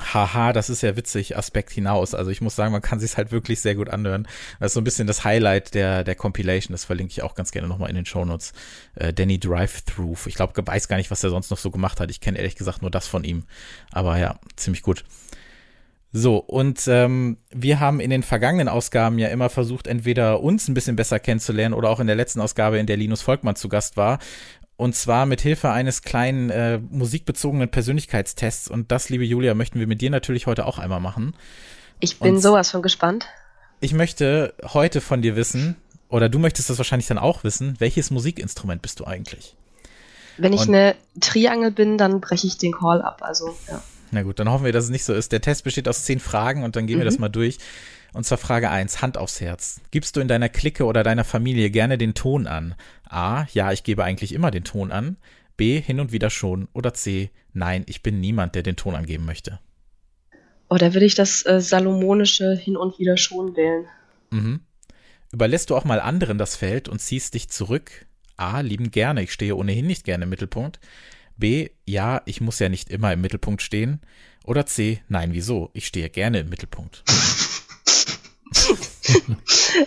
Haha, 0.00 0.52
das 0.52 0.68
ist 0.68 0.82
ja 0.82 0.96
witzig, 0.96 1.36
Aspekt 1.36 1.70
hinaus. 1.70 2.12
Also 2.16 2.32
ich 2.32 2.40
muss 2.40 2.56
sagen, 2.56 2.72
man 2.72 2.82
kann 2.82 2.98
sich 2.98 3.16
halt 3.16 3.30
wirklich 3.30 3.60
sehr 3.60 3.76
gut 3.76 3.88
anhören. 3.88 4.26
Das 4.58 4.70
ist 4.70 4.74
so 4.74 4.80
ein 4.80 4.84
bisschen 4.84 5.06
das 5.06 5.22
Highlight 5.22 5.74
der, 5.74 6.02
der 6.02 6.16
Compilation. 6.16 6.72
Das 6.72 6.84
verlinke 6.84 7.12
ich 7.12 7.22
auch 7.22 7.36
ganz 7.36 7.52
gerne 7.52 7.68
nochmal 7.68 7.88
in 7.88 7.94
den 7.94 8.04
Shownotes. 8.06 8.52
Äh, 8.96 9.12
Danny 9.12 9.38
Drive-Through. 9.38 10.26
Ich 10.26 10.34
glaube, 10.34 10.60
weiß 10.66 10.88
gar 10.88 10.96
nicht, 10.96 11.12
was 11.12 11.22
er 11.22 11.30
sonst 11.30 11.52
noch 11.52 11.58
so 11.58 11.70
gemacht 11.70 12.00
hat. 12.00 12.10
Ich 12.10 12.20
kenne 12.20 12.38
ehrlich 12.38 12.56
gesagt 12.56 12.82
nur 12.82 12.90
das 12.90 13.06
von 13.06 13.22
ihm. 13.22 13.44
Aber 13.92 14.18
ja, 14.18 14.40
ziemlich 14.56 14.82
gut. 14.82 15.04
So, 16.12 16.36
und 16.36 16.86
ähm, 16.88 17.38
wir 17.50 17.80
haben 17.80 17.98
in 17.98 18.10
den 18.10 18.22
vergangenen 18.22 18.68
Ausgaben 18.68 19.18
ja 19.18 19.28
immer 19.28 19.48
versucht, 19.48 19.86
entweder 19.86 20.40
uns 20.42 20.68
ein 20.68 20.74
bisschen 20.74 20.94
besser 20.94 21.18
kennenzulernen 21.18 21.74
oder 21.74 21.88
auch 21.88 22.00
in 22.00 22.06
der 22.06 22.16
letzten 22.16 22.40
Ausgabe, 22.40 22.78
in 22.78 22.86
der 22.86 22.98
Linus 22.98 23.22
Volkmann 23.22 23.56
zu 23.56 23.70
Gast 23.70 23.96
war. 23.96 24.18
Und 24.76 24.94
zwar 24.94 25.24
mit 25.24 25.40
Hilfe 25.40 25.70
eines 25.70 26.02
kleinen 26.02 26.50
äh, 26.50 26.78
musikbezogenen 26.78 27.70
Persönlichkeitstests. 27.70 28.68
Und 28.68 28.92
das, 28.92 29.08
liebe 29.08 29.24
Julia, 29.24 29.54
möchten 29.54 29.78
wir 29.78 29.86
mit 29.86 30.00
dir 30.02 30.10
natürlich 30.10 30.46
heute 30.46 30.66
auch 30.66 30.78
einmal 30.78 31.00
machen. 31.00 31.34
Ich 32.00 32.18
bin 32.18 32.34
und 32.34 32.40
sowas 32.42 32.70
von 32.70 32.82
gespannt. 32.82 33.26
Ich 33.80 33.94
möchte 33.94 34.54
heute 34.64 35.00
von 35.00 35.22
dir 35.22 35.34
wissen, 35.34 35.76
oder 36.08 36.28
du 36.28 36.38
möchtest 36.38 36.68
das 36.68 36.78
wahrscheinlich 36.78 37.06
dann 37.06 37.18
auch 37.18 37.42
wissen, 37.42 37.76
welches 37.78 38.10
Musikinstrument 38.10 38.82
bist 38.82 39.00
du 39.00 39.06
eigentlich? 39.06 39.56
Wenn 40.36 40.52
ich 40.52 40.62
und 40.62 40.68
eine 40.68 40.94
Triangel 41.20 41.70
bin, 41.70 41.96
dann 41.96 42.20
breche 42.20 42.46
ich 42.46 42.58
den 42.58 42.72
Call 42.72 43.00
ab. 43.00 43.20
Also, 43.22 43.56
ja. 43.68 43.82
Na 44.12 44.22
gut, 44.22 44.38
dann 44.38 44.50
hoffen 44.50 44.66
wir, 44.66 44.72
dass 44.72 44.84
es 44.84 44.90
nicht 44.90 45.04
so 45.04 45.14
ist. 45.14 45.32
Der 45.32 45.40
Test 45.40 45.64
besteht 45.64 45.88
aus 45.88 46.04
zehn 46.04 46.20
Fragen 46.20 46.64
und 46.64 46.76
dann 46.76 46.86
gehen 46.86 46.96
mhm. 46.96 47.00
wir 47.00 47.04
das 47.06 47.14
mhm. 47.14 47.22
mal 47.22 47.28
durch. 47.30 47.58
Und 48.12 48.24
zwar 48.24 48.36
Frage 48.36 48.68
1, 48.68 49.00
Hand 49.00 49.16
aufs 49.16 49.40
Herz. 49.40 49.80
Gibst 49.90 50.16
du 50.16 50.20
in 50.20 50.28
deiner 50.28 50.50
Clique 50.50 50.84
oder 50.84 51.02
deiner 51.02 51.24
Familie 51.24 51.70
gerne 51.70 51.96
den 51.96 52.12
Ton 52.12 52.46
an? 52.46 52.74
A, 53.08 53.46
ja, 53.54 53.72
ich 53.72 53.84
gebe 53.84 54.04
eigentlich 54.04 54.34
immer 54.34 54.50
den 54.50 54.64
Ton 54.64 54.92
an. 54.92 55.16
B, 55.56 55.80
hin 55.80 55.98
und 55.98 56.12
wieder 56.12 56.28
schon. 56.28 56.68
Oder 56.74 56.92
C, 56.92 57.30
nein, 57.54 57.84
ich 57.86 58.02
bin 58.02 58.20
niemand, 58.20 58.54
der 58.54 58.62
den 58.62 58.76
Ton 58.76 58.94
angeben 58.94 59.24
möchte. 59.24 59.60
Oh, 60.68 60.78
würde 60.78 61.04
ich 61.04 61.14
das 61.14 61.44
äh, 61.46 61.62
salomonische 61.62 62.54
hin 62.54 62.76
und 62.76 62.98
wieder 62.98 63.16
schon 63.16 63.56
wählen? 63.56 63.86
Mhm. 64.30 64.60
Überlässt 65.32 65.70
du 65.70 65.76
auch 65.76 65.84
mal 65.84 66.00
anderen 66.00 66.36
das 66.36 66.54
Feld 66.54 66.90
und 66.90 66.98
ziehst 66.98 67.32
dich 67.32 67.48
zurück? 67.48 68.06
A, 68.36 68.60
lieben 68.60 68.90
gerne, 68.90 69.22
ich 69.22 69.32
stehe 69.32 69.56
ohnehin 69.56 69.86
nicht 69.86 70.04
gerne 70.04 70.24
im 70.24 70.30
Mittelpunkt. 70.30 70.80
B, 71.36 71.70
ja, 71.86 72.22
ich 72.26 72.40
muss 72.40 72.58
ja 72.58 72.68
nicht 72.68 72.90
immer 72.90 73.12
im 73.12 73.20
Mittelpunkt 73.20 73.62
stehen. 73.62 74.00
Oder 74.44 74.66
C, 74.66 75.00
nein, 75.08 75.32
wieso? 75.32 75.70
Ich 75.72 75.86
stehe 75.86 76.10
gerne 76.10 76.40
im 76.40 76.48
Mittelpunkt. 76.48 77.04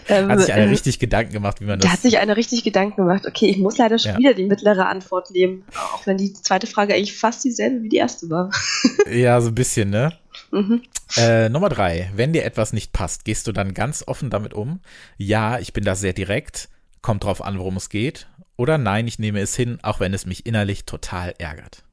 ähm, 0.07 0.29
hat 0.29 0.41
sich 0.41 0.53
einer 0.53 0.65
äh, 0.65 0.69
richtig 0.69 0.99
Gedanken 0.99 1.33
gemacht, 1.33 1.61
wie 1.61 1.65
man 1.65 1.79
das. 1.79 1.87
Da 1.87 1.93
hat 1.93 2.01
sich 2.01 2.17
einer 2.17 2.37
richtig 2.37 2.63
Gedanken 2.63 2.97
gemacht. 2.97 3.25
Okay, 3.27 3.47
ich 3.47 3.57
muss 3.57 3.77
leider 3.77 3.99
schon 3.99 4.13
ja. 4.13 4.17
wieder 4.17 4.33
die 4.33 4.45
mittlere 4.45 4.87
Antwort 4.87 5.31
nehmen. 5.31 5.63
Auch 5.93 6.05
wenn 6.05 6.17
die 6.17 6.33
zweite 6.33 6.67
Frage 6.67 6.93
eigentlich 6.93 7.17
fast 7.17 7.43
dieselbe 7.43 7.83
wie 7.83 7.89
die 7.89 7.97
erste 7.97 8.29
war. 8.29 8.51
ja, 9.11 9.39
so 9.41 9.49
ein 9.49 9.55
bisschen, 9.55 9.89
ne? 9.89 10.13
Mhm. 10.51 10.83
Äh, 11.17 11.49
Nummer 11.49 11.69
drei. 11.69 12.11
Wenn 12.15 12.33
dir 12.33 12.45
etwas 12.45 12.73
nicht 12.73 12.93
passt, 12.93 13.25
gehst 13.25 13.47
du 13.47 13.51
dann 13.51 13.73
ganz 13.73 14.03
offen 14.05 14.29
damit 14.29 14.53
um? 14.53 14.79
Ja, 15.17 15.59
ich 15.59 15.73
bin 15.73 15.83
da 15.83 15.95
sehr 15.95 16.13
direkt. 16.13 16.69
Kommt 17.01 17.23
drauf 17.23 17.43
an, 17.43 17.59
worum 17.59 17.77
es 17.77 17.89
geht. 17.89 18.27
Oder 18.57 18.77
nein, 18.77 19.07
ich 19.07 19.19
nehme 19.19 19.39
es 19.41 19.55
hin, 19.55 19.79
auch 19.81 19.99
wenn 19.99 20.13
es 20.13 20.25
mich 20.25 20.45
innerlich 20.45 20.85
total 20.85 21.33
ärgert. 21.37 21.83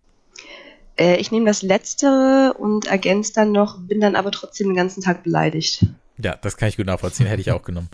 Äh, 0.97 1.17
ich 1.17 1.31
nehme 1.33 1.47
das 1.47 1.63
Letztere 1.63 2.55
und 2.59 2.87
ergänze 2.87 3.33
dann 3.33 3.53
noch, 3.53 3.81
bin 3.81 4.01
dann 4.01 4.17
aber 4.17 4.31
trotzdem 4.31 4.69
den 4.69 4.77
ganzen 4.77 5.03
Tag 5.03 5.23
beleidigt. 5.23 5.87
Ja, 6.19 6.37
das 6.37 6.57
kann 6.57 6.69
ich 6.69 6.77
gut 6.77 6.87
nachvollziehen, 6.87 7.27
hätte 7.27 7.41
ich 7.41 7.51
auch 7.51 7.63
genommen. 7.63 7.89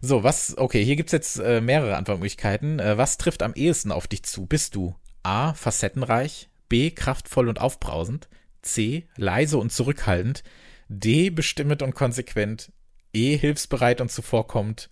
So, 0.00 0.22
was, 0.22 0.58
okay, 0.58 0.84
hier 0.84 0.96
gibt 0.96 1.08
es 1.08 1.12
jetzt 1.12 1.38
äh, 1.38 1.60
mehrere 1.60 1.96
Antwortmöglichkeiten. 1.96 2.78
Äh, 2.78 2.98
was 2.98 3.16
trifft 3.16 3.42
am 3.42 3.54
ehesten 3.54 3.92
auf 3.92 4.06
dich 4.06 4.22
zu? 4.22 4.46
Bist 4.46 4.74
du 4.74 4.94
A, 5.22 5.54
facettenreich, 5.54 6.48
B, 6.68 6.90
kraftvoll 6.90 7.48
und 7.48 7.60
aufbrausend, 7.60 8.28
C, 8.60 9.06
leise 9.16 9.58
und 9.58 9.72
zurückhaltend, 9.72 10.42
D, 10.88 11.30
bestimmend 11.30 11.82
und 11.82 11.94
konsequent, 11.94 12.72
E, 13.14 13.36
hilfsbereit 13.36 14.00
und 14.00 14.10
zuvorkommend, 14.10 14.90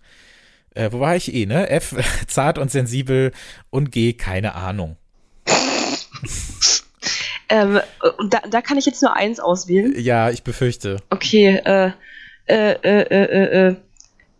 äh, 0.75 0.91
wo 0.91 0.99
war 0.99 1.15
ich 1.15 1.33
eh, 1.33 1.45
ne? 1.45 1.69
F, 1.69 1.95
zart 2.27 2.57
und 2.57 2.71
sensibel 2.71 3.31
und 3.69 3.91
G, 3.91 4.13
keine 4.13 4.55
Ahnung. 4.55 4.97
ähm, 7.49 7.79
und 8.17 8.33
da, 8.33 8.39
da 8.49 8.61
kann 8.61 8.77
ich 8.77 8.85
jetzt 8.85 9.01
nur 9.01 9.15
eins 9.15 9.39
auswählen. 9.39 9.93
Ja, 9.97 10.29
ich 10.29 10.43
befürchte. 10.43 10.97
Okay, 11.09 11.61
äh, 11.63 11.91
äh, 12.47 12.71
äh, 12.71 13.01
äh, 13.01 13.23
äh, 13.23 13.67
äh. 13.67 13.75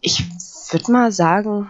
ich 0.01 0.23
würde 0.71 0.91
mal 0.91 1.11
sagen, 1.11 1.69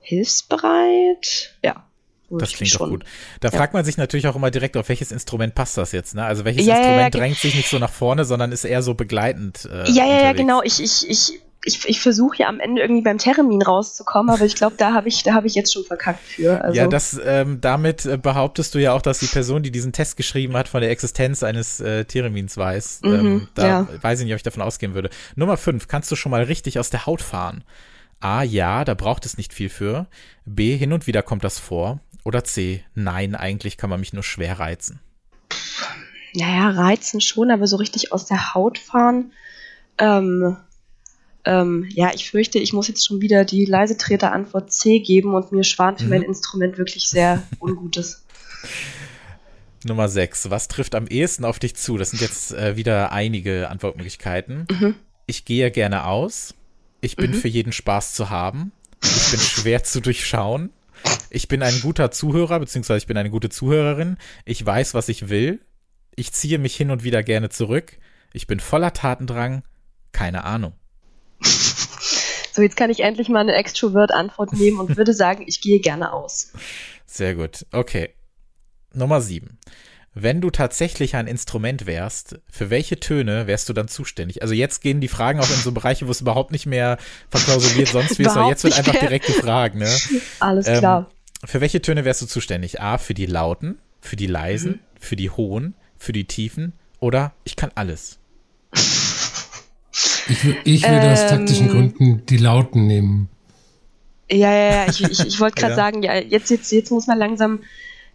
hilfsbereit. 0.00 1.54
Ja. 1.64 1.84
Das 2.30 2.52
klingt 2.52 2.72
doch 2.74 2.88
gut. 2.88 3.04
Da 3.40 3.48
ja. 3.48 3.58
fragt 3.58 3.74
man 3.74 3.84
sich 3.84 3.96
natürlich 3.96 4.28
auch 4.28 4.36
immer 4.36 4.52
direkt, 4.52 4.76
auf 4.76 4.88
welches 4.88 5.10
Instrument 5.10 5.54
passt 5.56 5.76
das 5.76 5.90
jetzt, 5.90 6.14
ne? 6.14 6.24
Also 6.24 6.44
welches 6.44 6.64
ja, 6.64 6.76
Instrument 6.76 7.14
ja, 7.14 7.20
drängt 7.20 7.38
sich 7.38 7.56
nicht 7.56 7.68
so 7.68 7.78
nach 7.80 7.90
vorne, 7.90 8.24
sondern 8.24 8.52
ist 8.52 8.64
eher 8.64 8.82
so 8.82 8.94
begleitend. 8.94 9.68
Äh, 9.70 9.90
ja, 9.90 10.06
ja, 10.06 10.22
ja, 10.22 10.32
genau. 10.32 10.62
Ich, 10.62 10.80
ich, 10.80 11.10
ich 11.10 11.40
ich, 11.64 11.86
ich 11.86 12.00
versuche 12.00 12.38
ja 12.38 12.48
am 12.48 12.58
Ende 12.58 12.80
irgendwie 12.80 13.02
beim 13.02 13.18
Termin 13.18 13.60
rauszukommen, 13.60 14.34
aber 14.34 14.44
ich 14.44 14.54
glaube, 14.54 14.76
da 14.78 14.94
habe 14.94 15.08
ich, 15.08 15.22
da 15.22 15.42
ich 15.44 15.54
jetzt 15.54 15.72
schon 15.72 15.84
verkackt 15.84 16.20
für. 16.20 16.62
Also. 16.64 16.76
Ja, 16.76 16.86
das, 16.86 17.20
ähm, 17.22 17.60
damit 17.60 18.06
äh, 18.06 18.16
behauptest 18.16 18.74
du 18.74 18.78
ja 18.78 18.94
auch, 18.94 19.02
dass 19.02 19.18
die 19.18 19.26
Person, 19.26 19.62
die 19.62 19.70
diesen 19.70 19.92
Test 19.92 20.16
geschrieben 20.16 20.56
hat, 20.56 20.68
von 20.68 20.80
der 20.80 20.90
Existenz 20.90 21.42
eines 21.42 21.80
äh, 21.80 22.06
Termins 22.06 22.56
weiß. 22.56 23.00
Mhm, 23.02 23.12
ähm, 23.12 23.48
da 23.54 23.66
ja. 23.66 23.88
weiß 24.00 24.20
ich 24.20 24.24
nicht, 24.24 24.32
ob 24.32 24.38
ich 24.38 24.42
davon 24.42 24.62
ausgehen 24.62 24.94
würde. 24.94 25.10
Nummer 25.36 25.56
5, 25.58 25.86
kannst 25.86 26.10
du 26.10 26.16
schon 26.16 26.30
mal 26.30 26.44
richtig 26.44 26.78
aus 26.78 26.88
der 26.88 27.04
Haut 27.04 27.20
fahren? 27.20 27.62
A, 28.20 28.42
ja, 28.42 28.84
da 28.84 28.94
braucht 28.94 29.26
es 29.26 29.36
nicht 29.36 29.52
viel 29.52 29.68
für. 29.68 30.06
B, 30.46 30.76
hin 30.76 30.92
und 30.92 31.06
wieder 31.06 31.22
kommt 31.22 31.44
das 31.44 31.58
vor. 31.58 32.00
Oder 32.24 32.44
C, 32.44 32.84
nein, 32.94 33.34
eigentlich 33.34 33.76
kann 33.76 33.90
man 33.90 34.00
mich 34.00 34.12
nur 34.12 34.22
schwer 34.22 34.58
reizen. 34.58 35.00
Naja, 36.34 36.70
reizen 36.70 37.20
schon, 37.20 37.50
aber 37.50 37.66
so 37.66 37.76
richtig 37.76 38.12
aus 38.12 38.24
der 38.26 38.54
Haut 38.54 38.78
fahren. 38.78 39.32
Ähm, 39.98 40.56
Ähm, 41.44 41.86
ja, 41.90 42.12
ich 42.14 42.30
fürchte, 42.30 42.58
ich 42.58 42.72
muss 42.72 42.88
jetzt 42.88 43.06
schon 43.06 43.20
wieder 43.20 43.44
die 43.44 43.64
leise 43.64 43.96
Antwort 44.30 44.72
C 44.72 45.00
geben 45.00 45.34
und 45.34 45.52
mir 45.52 45.64
schwant 45.64 46.00
für 46.00 46.04
mhm. 46.04 46.10
mein 46.10 46.22
Instrument 46.22 46.78
wirklich 46.78 47.08
sehr 47.08 47.42
Ungutes. 47.60 48.24
Nummer 49.84 50.08
6. 50.08 50.50
Was 50.50 50.68
trifft 50.68 50.94
am 50.94 51.06
ehesten 51.06 51.44
auf 51.44 51.58
dich 51.58 51.74
zu? 51.74 51.96
Das 51.96 52.10
sind 52.10 52.20
jetzt 52.20 52.52
äh, 52.52 52.76
wieder 52.76 53.12
einige 53.12 53.70
Antwortmöglichkeiten. 53.70 54.66
Mhm. 54.70 54.94
Ich 55.26 55.44
gehe 55.44 55.70
gerne 55.70 56.04
aus. 56.04 56.54
Ich 57.00 57.16
bin 57.16 57.30
mhm. 57.30 57.34
für 57.34 57.48
jeden 57.48 57.72
Spaß 57.72 58.14
zu 58.14 58.28
haben. 58.28 58.72
Ich 59.02 59.30
bin 59.30 59.40
schwer 59.40 59.82
zu 59.82 60.00
durchschauen. 60.00 60.70
Ich 61.30 61.48
bin 61.48 61.62
ein 61.62 61.80
guter 61.80 62.10
Zuhörer, 62.10 62.60
beziehungsweise 62.60 62.98
ich 62.98 63.06
bin 63.06 63.16
eine 63.16 63.30
gute 63.30 63.48
Zuhörerin. 63.48 64.18
Ich 64.44 64.64
weiß, 64.64 64.92
was 64.92 65.08
ich 65.08 65.30
will. 65.30 65.60
Ich 66.14 66.32
ziehe 66.32 66.58
mich 66.58 66.76
hin 66.76 66.90
und 66.90 67.02
wieder 67.04 67.22
gerne 67.22 67.48
zurück. 67.48 67.96
Ich 68.34 68.46
bin 68.46 68.60
voller 68.60 68.92
Tatendrang. 68.92 69.62
Keine 70.12 70.44
Ahnung. 70.44 70.74
So, 72.52 72.62
jetzt 72.62 72.76
kann 72.76 72.90
ich 72.90 73.00
endlich 73.00 73.28
mal 73.28 73.40
eine 73.40 73.54
Extrovert-Antwort 73.54 74.52
nehmen 74.54 74.80
und 74.80 74.96
würde 74.96 75.14
sagen, 75.14 75.44
ich 75.46 75.60
gehe 75.60 75.78
gerne 75.78 76.12
aus. 76.12 76.52
Sehr 77.06 77.36
gut. 77.36 77.64
Okay. 77.70 78.10
Nummer 78.92 79.20
sieben. 79.20 79.58
Wenn 80.12 80.40
du 80.40 80.50
tatsächlich 80.50 81.14
ein 81.14 81.28
Instrument 81.28 81.86
wärst, 81.86 82.40
für 82.50 82.68
welche 82.68 82.98
Töne 82.98 83.46
wärst 83.46 83.68
du 83.68 83.72
dann 83.72 83.86
zuständig? 83.86 84.42
Also 84.42 84.54
jetzt 84.54 84.80
gehen 84.80 85.00
die 85.00 85.08
Fragen 85.08 85.38
auch 85.38 85.48
in 85.48 85.56
so 85.56 85.70
Bereiche, 85.70 86.08
wo 86.08 86.10
es 86.10 86.20
überhaupt 86.20 86.50
nicht 86.50 86.66
mehr 86.66 86.98
verklausuliert 87.28 87.88
sonst 87.88 88.18
wie 88.18 88.24
es 88.24 88.36
aber 88.36 88.48
jetzt 88.48 88.64
wird 88.64 88.76
einfach 88.76 88.98
direkt 88.98 89.26
gefragt, 89.26 89.76
ne? 89.76 89.88
Alles 90.40 90.66
ähm, 90.66 90.78
klar. 90.78 91.10
Für 91.44 91.60
welche 91.60 91.80
Töne 91.80 92.04
wärst 92.04 92.20
du 92.22 92.26
zuständig? 92.26 92.80
A, 92.80 92.98
für 92.98 93.14
die 93.14 93.26
lauten, 93.26 93.78
für 94.00 94.16
die 94.16 94.26
leisen, 94.26 94.72
mhm. 94.72 94.80
für 94.98 95.16
die 95.16 95.30
hohen, 95.30 95.74
für 95.96 96.12
die 96.12 96.24
tiefen 96.24 96.72
oder 96.98 97.32
ich 97.44 97.54
kann 97.54 97.70
alles? 97.76 98.18
Ich, 100.30 100.44
ich 100.64 100.82
würde 100.82 101.06
ähm, 101.06 101.12
aus 101.12 101.26
taktischen 101.26 101.68
Gründen 101.68 102.24
die 102.26 102.36
lauten 102.36 102.86
nehmen. 102.86 103.28
Ja, 104.30 104.52
ja, 104.52 104.70
ja, 104.70 104.86
ich, 104.88 105.02
ich, 105.02 105.26
ich 105.26 105.40
wollte 105.40 105.56
gerade 105.56 105.72
ja. 105.72 105.76
sagen, 105.76 106.02
ja, 106.02 106.14
jetzt, 106.14 106.50
jetzt, 106.50 106.70
jetzt 106.70 106.90
muss 106.90 107.08
man 107.08 107.18
langsam 107.18 107.60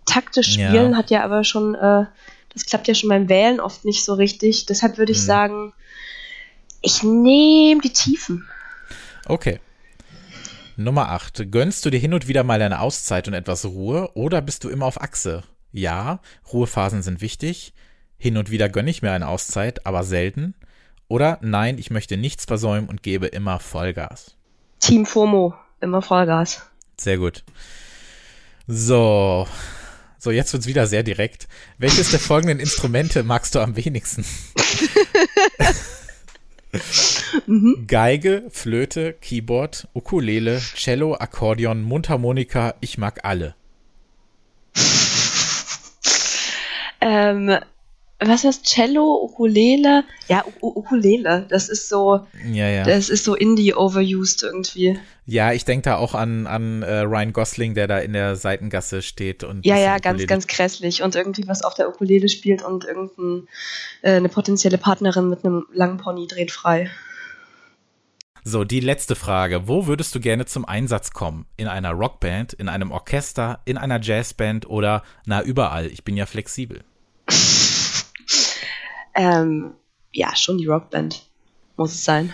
taktisch 0.06 0.54
spielen, 0.54 0.92
ja. 0.92 0.98
hat 0.98 1.10
ja 1.10 1.24
aber 1.24 1.44
schon, 1.44 1.76
äh, 1.76 2.06
das 2.54 2.66
klappt 2.66 2.88
ja 2.88 2.96
schon 2.96 3.10
beim 3.10 3.28
Wählen 3.28 3.60
oft 3.60 3.84
nicht 3.84 4.06
so 4.06 4.14
richtig. 4.14 4.66
Deshalb 4.66 4.98
würde 4.98 5.12
ich 5.12 5.20
hm. 5.20 5.26
sagen, 5.26 5.74
ich 6.82 7.04
nehme 7.04 7.82
die 7.82 7.92
Tiefen. 7.92 8.48
Okay. 9.26 9.60
Nummer 10.78 11.10
8. 11.10 11.52
Gönnst 11.52 11.86
du 11.86 11.90
dir 11.90 12.00
hin 12.00 12.14
und 12.14 12.28
wieder 12.28 12.44
mal 12.44 12.62
eine 12.62 12.80
Auszeit 12.80 13.28
und 13.28 13.34
etwas 13.34 13.66
Ruhe 13.66 14.12
oder 14.14 14.42
bist 14.42 14.64
du 14.64 14.70
immer 14.70 14.86
auf 14.86 15.02
Achse? 15.02 15.44
Ja, 15.72 16.20
Ruhephasen 16.54 17.02
sind 17.02 17.22
wichtig. 17.22 17.74
Hin 18.18 18.38
und 18.38 18.52
wieder 18.52 18.70
gönne 18.70 18.90
ich 18.90 19.02
mir 19.02 19.12
eine 19.12 19.28
Auszeit, 19.28 19.86
aber 19.86 20.04
selten. 20.04 20.56
Oder 21.08 21.38
nein, 21.42 21.78
ich 21.78 21.92
möchte 21.92 22.18
nichts 22.18 22.46
versäumen 22.46 22.90
und 22.90 23.04
gebe 23.04 23.28
immer 23.28 23.60
Vollgas. 23.60 24.36
Team 24.80 25.06
FOMO, 25.06 25.54
immer 25.82 26.02
Vollgas. 26.02 26.66
Sehr 26.98 27.18
gut. 27.18 27.44
So, 28.68 29.48
so, 30.26 30.32
jetzt 30.32 30.54
wird's 30.54 30.66
wieder 30.66 30.88
sehr 30.88 31.04
direkt. 31.04 31.48
Welches 31.78 32.10
der 32.10 32.20
folgenden 32.20 32.60
Instrumente 32.60 33.22
magst 33.22 33.54
du 33.54 33.60
am 33.60 33.76
wenigsten? 33.76 34.26
mhm. 37.46 37.86
Geige, 37.88 38.46
Flöte, 38.50 39.14
Keyboard, 39.14 39.88
Ukulele, 39.94 40.60
Cello, 40.74 41.14
Akkordeon, 41.14 41.84
Mundharmonika, 41.84 42.74
ich 42.82 42.98
mag 42.98 43.20
alle. 43.24 43.54
Ähm, 47.02 47.60
was 48.20 48.46
heißt 48.46 48.64
Cello, 48.64 49.24
Ukulele? 49.24 50.06
Ja, 50.30 50.44
U 50.62 50.68
Ukulele. 50.68 51.46
Das 51.50 51.68
ist 51.68 51.90
so, 51.90 52.26
ja, 52.50 52.70
ja. 52.70 52.84
das 52.84 53.10
ist 53.10 53.26
so 53.26 53.36
Indie 53.36 53.74
overused 53.74 54.44
irgendwie. 54.44 54.98
Ja, 55.26 55.52
ich 55.52 55.66
denke 55.66 55.84
da 55.84 55.98
auch 55.98 56.14
an, 56.14 56.48
an 56.48 56.82
äh, 56.82 57.00
Ryan 57.00 57.34
Gosling, 57.34 57.74
der 57.74 57.88
da 57.88 58.00
in 58.00 58.14
der 58.14 58.36
Seitengasse 58.38 59.02
steht 59.02 59.44
und. 59.44 59.66
Ja, 59.66 59.78
ja, 59.78 59.98
ganz, 59.98 60.26
ganz 60.28 60.48
grässlich 60.48 61.04
und 61.04 61.16
irgendwie 61.16 61.48
was 61.48 61.62
auf 61.62 61.74
der 61.74 61.90
Ukulele 61.90 62.30
spielt 62.30 62.64
und 62.64 62.86
irgendeine 62.86 63.44
äh, 64.02 64.22
potenzielle 64.30 64.78
Partnerin 64.78 65.30
mit 65.30 65.44
einem 65.44 65.66
langen 65.74 65.98
Pony 65.98 66.28
dreht 66.28 66.52
frei. 66.52 66.90
So, 68.46 68.64
die 68.64 68.80
letzte 68.80 69.16
Frage. 69.16 69.68
Wo 69.68 69.88
würdest 69.88 70.14
du 70.14 70.20
gerne 70.20 70.46
zum 70.46 70.66
Einsatz 70.66 71.12
kommen? 71.12 71.48
In 71.58 71.68
einer 71.68 71.92
Rockband, 71.92 72.54
in 72.54 72.70
einem 72.70 72.92
Orchester, 72.92 73.60
in 73.66 73.78
einer 73.78 74.00
Jazzband 74.00 74.70
oder 74.70 75.02
na 75.26 75.42
überall? 75.42 75.88
Ich 75.88 76.04
bin 76.04 76.16
ja 76.16 76.28
flexibel. 76.28 76.84
Ähm, 79.16 79.72
ja, 80.12 80.36
schon 80.36 80.58
die 80.58 80.68
Rockband. 80.68 81.24
Muss 81.78 81.94
es 81.94 82.04
sein. 82.04 82.34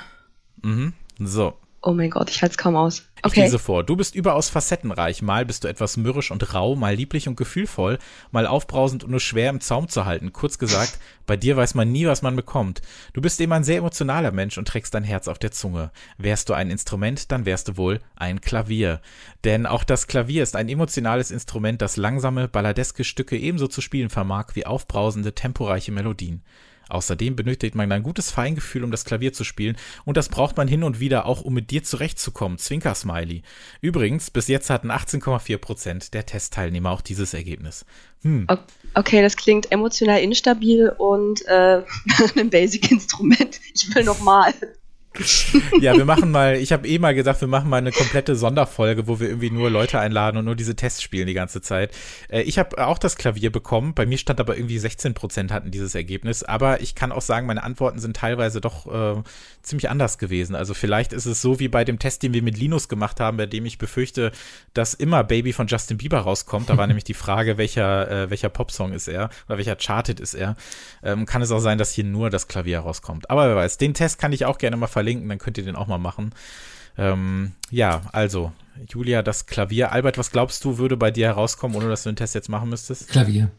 Mhm. 0.61 0.93
So. 1.19 1.53
Oh 1.83 1.93
mein 1.93 2.11
Gott, 2.11 2.29
ich 2.29 2.43
halte 2.43 2.53
es 2.53 2.57
kaum 2.59 2.75
aus. 2.75 3.07
Okay. 3.23 3.39
Ich 3.39 3.45
lese 3.45 3.57
vor. 3.57 3.83
Du 3.83 3.95
bist 3.95 4.13
überaus 4.13 4.49
facettenreich. 4.49 5.23
Mal 5.23 5.47
bist 5.47 5.63
du 5.63 5.67
etwas 5.67 5.97
mürrisch 5.97 6.29
und 6.29 6.53
rau, 6.53 6.75
mal 6.75 6.93
lieblich 6.93 7.27
und 7.27 7.37
gefühlvoll, 7.37 7.97
mal 8.31 8.45
aufbrausend 8.45 9.03
und 9.03 9.09
nur 9.09 9.19
schwer 9.19 9.49
im 9.49 9.61
Zaum 9.61 9.87
zu 9.89 10.05
halten. 10.05 10.31
Kurz 10.31 10.59
gesagt, 10.59 10.99
bei 11.25 11.37
dir 11.37 11.57
weiß 11.57 11.73
man 11.73 11.91
nie, 11.91 12.05
was 12.05 12.21
man 12.21 12.35
bekommt. 12.35 12.83
Du 13.13 13.21
bist 13.21 13.41
eben 13.41 13.51
ein 13.51 13.63
sehr 13.63 13.77
emotionaler 13.77 14.31
Mensch 14.31 14.59
und 14.59 14.67
trägst 14.67 14.93
dein 14.93 15.03
Herz 15.03 15.27
auf 15.27 15.39
der 15.39 15.51
Zunge. 15.51 15.91
Wärst 16.19 16.49
du 16.49 16.53
ein 16.53 16.69
Instrument, 16.69 17.31
dann 17.31 17.45
wärst 17.45 17.67
du 17.67 17.77
wohl 17.77 17.99
ein 18.15 18.41
Klavier. 18.41 19.01
Denn 19.43 19.65
auch 19.65 19.83
das 19.83 20.05
Klavier 20.05 20.43
ist 20.43 20.55
ein 20.55 20.69
emotionales 20.69 21.31
Instrument, 21.31 21.81
das 21.81 21.97
langsame, 21.97 22.47
balladeske 22.47 23.03
Stücke 23.03 23.37
ebenso 23.37 23.67
zu 23.67 23.81
spielen 23.81 24.09
vermag 24.09 24.49
wie 24.53 24.67
aufbrausende, 24.67 25.33
temporeiche 25.33 25.91
Melodien. 25.91 26.43
Außerdem 26.91 27.35
benötigt 27.35 27.75
man 27.75 27.91
ein 27.91 28.03
gutes 28.03 28.31
Feingefühl, 28.31 28.83
um 28.83 28.91
das 28.91 29.05
Klavier 29.05 29.33
zu 29.33 29.43
spielen 29.43 29.77
und 30.05 30.17
das 30.17 30.29
braucht 30.29 30.57
man 30.57 30.67
hin 30.67 30.83
und 30.83 30.99
wieder 30.99 31.25
auch, 31.25 31.41
um 31.41 31.53
mit 31.53 31.71
dir 31.71 31.83
zurechtzukommen. 31.83 32.57
Zwinker 32.57 32.95
Smiley. 32.95 33.43
Übrigens, 33.81 34.29
bis 34.29 34.47
jetzt 34.47 34.69
hatten 34.69 34.91
18,4 34.91 35.57
Prozent 35.57 36.13
der 36.13 36.25
Testteilnehmer 36.25 36.91
auch 36.91 37.01
dieses 37.01 37.33
Ergebnis. 37.33 37.85
Hm. 38.23 38.47
Okay, 38.93 39.21
das 39.21 39.37
klingt 39.37 39.71
emotional 39.71 40.19
instabil 40.19 40.93
und 40.97 41.45
äh, 41.47 41.81
ein 42.37 42.49
Basic-Instrument. 42.49 43.59
Ich 43.73 43.95
will 43.95 44.03
noch 44.03 44.19
mal. 44.21 44.53
ja, 45.81 45.97
wir 45.97 46.05
machen 46.05 46.31
mal, 46.31 46.55
ich 46.55 46.71
habe 46.71 46.87
eh 46.87 46.97
mal 46.97 47.13
gesagt, 47.13 47.41
wir 47.41 47.47
machen 47.49 47.69
mal 47.69 47.77
eine 47.77 47.91
komplette 47.91 48.37
Sonderfolge, 48.37 49.07
wo 49.07 49.19
wir 49.19 49.27
irgendwie 49.27 49.51
nur 49.51 49.69
Leute 49.69 49.99
einladen 49.99 50.37
und 50.37 50.45
nur 50.45 50.55
diese 50.55 50.75
Tests 50.75 51.01
spielen 51.01 51.27
die 51.27 51.33
ganze 51.33 51.61
Zeit. 51.61 51.91
Äh, 52.29 52.43
ich 52.43 52.57
habe 52.57 52.85
auch 52.85 52.97
das 52.97 53.17
Klavier 53.17 53.51
bekommen, 53.51 53.93
bei 53.93 54.05
mir 54.05 54.17
stand 54.17 54.39
aber 54.39 54.55
irgendwie 54.55 54.77
16 54.77 55.13
Prozent 55.13 55.51
hatten 55.51 55.69
dieses 55.69 55.95
Ergebnis, 55.95 56.43
aber 56.43 56.79
ich 56.79 56.95
kann 56.95 57.11
auch 57.11 57.21
sagen, 57.21 57.45
meine 57.45 57.61
Antworten 57.63 57.99
sind 57.99 58.15
teilweise 58.15 58.61
doch 58.61 58.87
äh, 58.87 59.21
ziemlich 59.61 59.89
anders 59.89 60.17
gewesen. 60.17 60.55
Also 60.55 60.73
vielleicht 60.73 61.11
ist 61.11 61.25
es 61.25 61.41
so 61.41 61.59
wie 61.59 61.67
bei 61.67 61.83
dem 61.83 61.99
Test, 61.99 62.23
den 62.23 62.33
wir 62.33 62.41
mit 62.41 62.57
Linus 62.57 62.87
gemacht 62.87 63.19
haben, 63.19 63.35
bei 63.35 63.47
dem 63.47 63.65
ich 63.65 63.77
befürchte, 63.77 64.31
dass 64.73 64.93
immer 64.93 65.25
Baby 65.25 65.51
von 65.51 65.67
Justin 65.67 65.97
Bieber 65.97 66.19
rauskommt. 66.19 66.69
Da 66.69 66.77
war 66.77 66.87
nämlich 66.91 67.03
die 67.03 67.13
Frage, 67.13 67.57
welcher, 67.57 68.09
äh, 68.09 68.29
welcher 68.29 68.49
Popsong 68.49 68.93
ist 68.93 69.09
er 69.09 69.29
oder 69.49 69.57
welcher 69.57 69.75
Charted 69.75 70.21
ist 70.21 70.35
er. 70.35 70.55
Ähm, 71.03 71.25
kann 71.25 71.41
es 71.41 71.51
auch 71.51 71.59
sein, 71.59 71.77
dass 71.77 71.91
hier 71.91 72.05
nur 72.05 72.29
das 72.29 72.47
Klavier 72.47 72.79
rauskommt. 72.79 73.29
Aber 73.29 73.49
wer 73.49 73.57
weiß, 73.57 73.77
den 73.77 73.93
Test 73.93 74.17
kann 74.17 74.31
ich 74.31 74.45
auch 74.45 74.57
gerne 74.57 74.77
mal 74.77 74.87
verlinken 74.87 75.00
verlinken, 75.01 75.27
dann 75.29 75.39
könnt 75.39 75.57
ihr 75.57 75.63
den 75.63 75.75
auch 75.75 75.87
mal 75.87 75.97
machen. 75.97 76.31
Ähm, 76.97 77.53
ja, 77.71 78.01
also, 78.11 78.51
Julia, 78.87 79.23
das 79.23 79.47
Klavier. 79.47 79.91
Albert, 79.91 80.17
was 80.19 80.31
glaubst 80.31 80.63
du, 80.63 80.77
würde 80.77 80.95
bei 80.95 81.09
dir 81.09 81.27
herauskommen, 81.27 81.75
ohne 81.75 81.89
dass 81.89 82.03
du 82.03 82.11
den 82.11 82.15
Test 82.15 82.35
jetzt 82.35 82.49
machen 82.49 82.69
müsstest? 82.69 83.09
Klavier. 83.09 83.49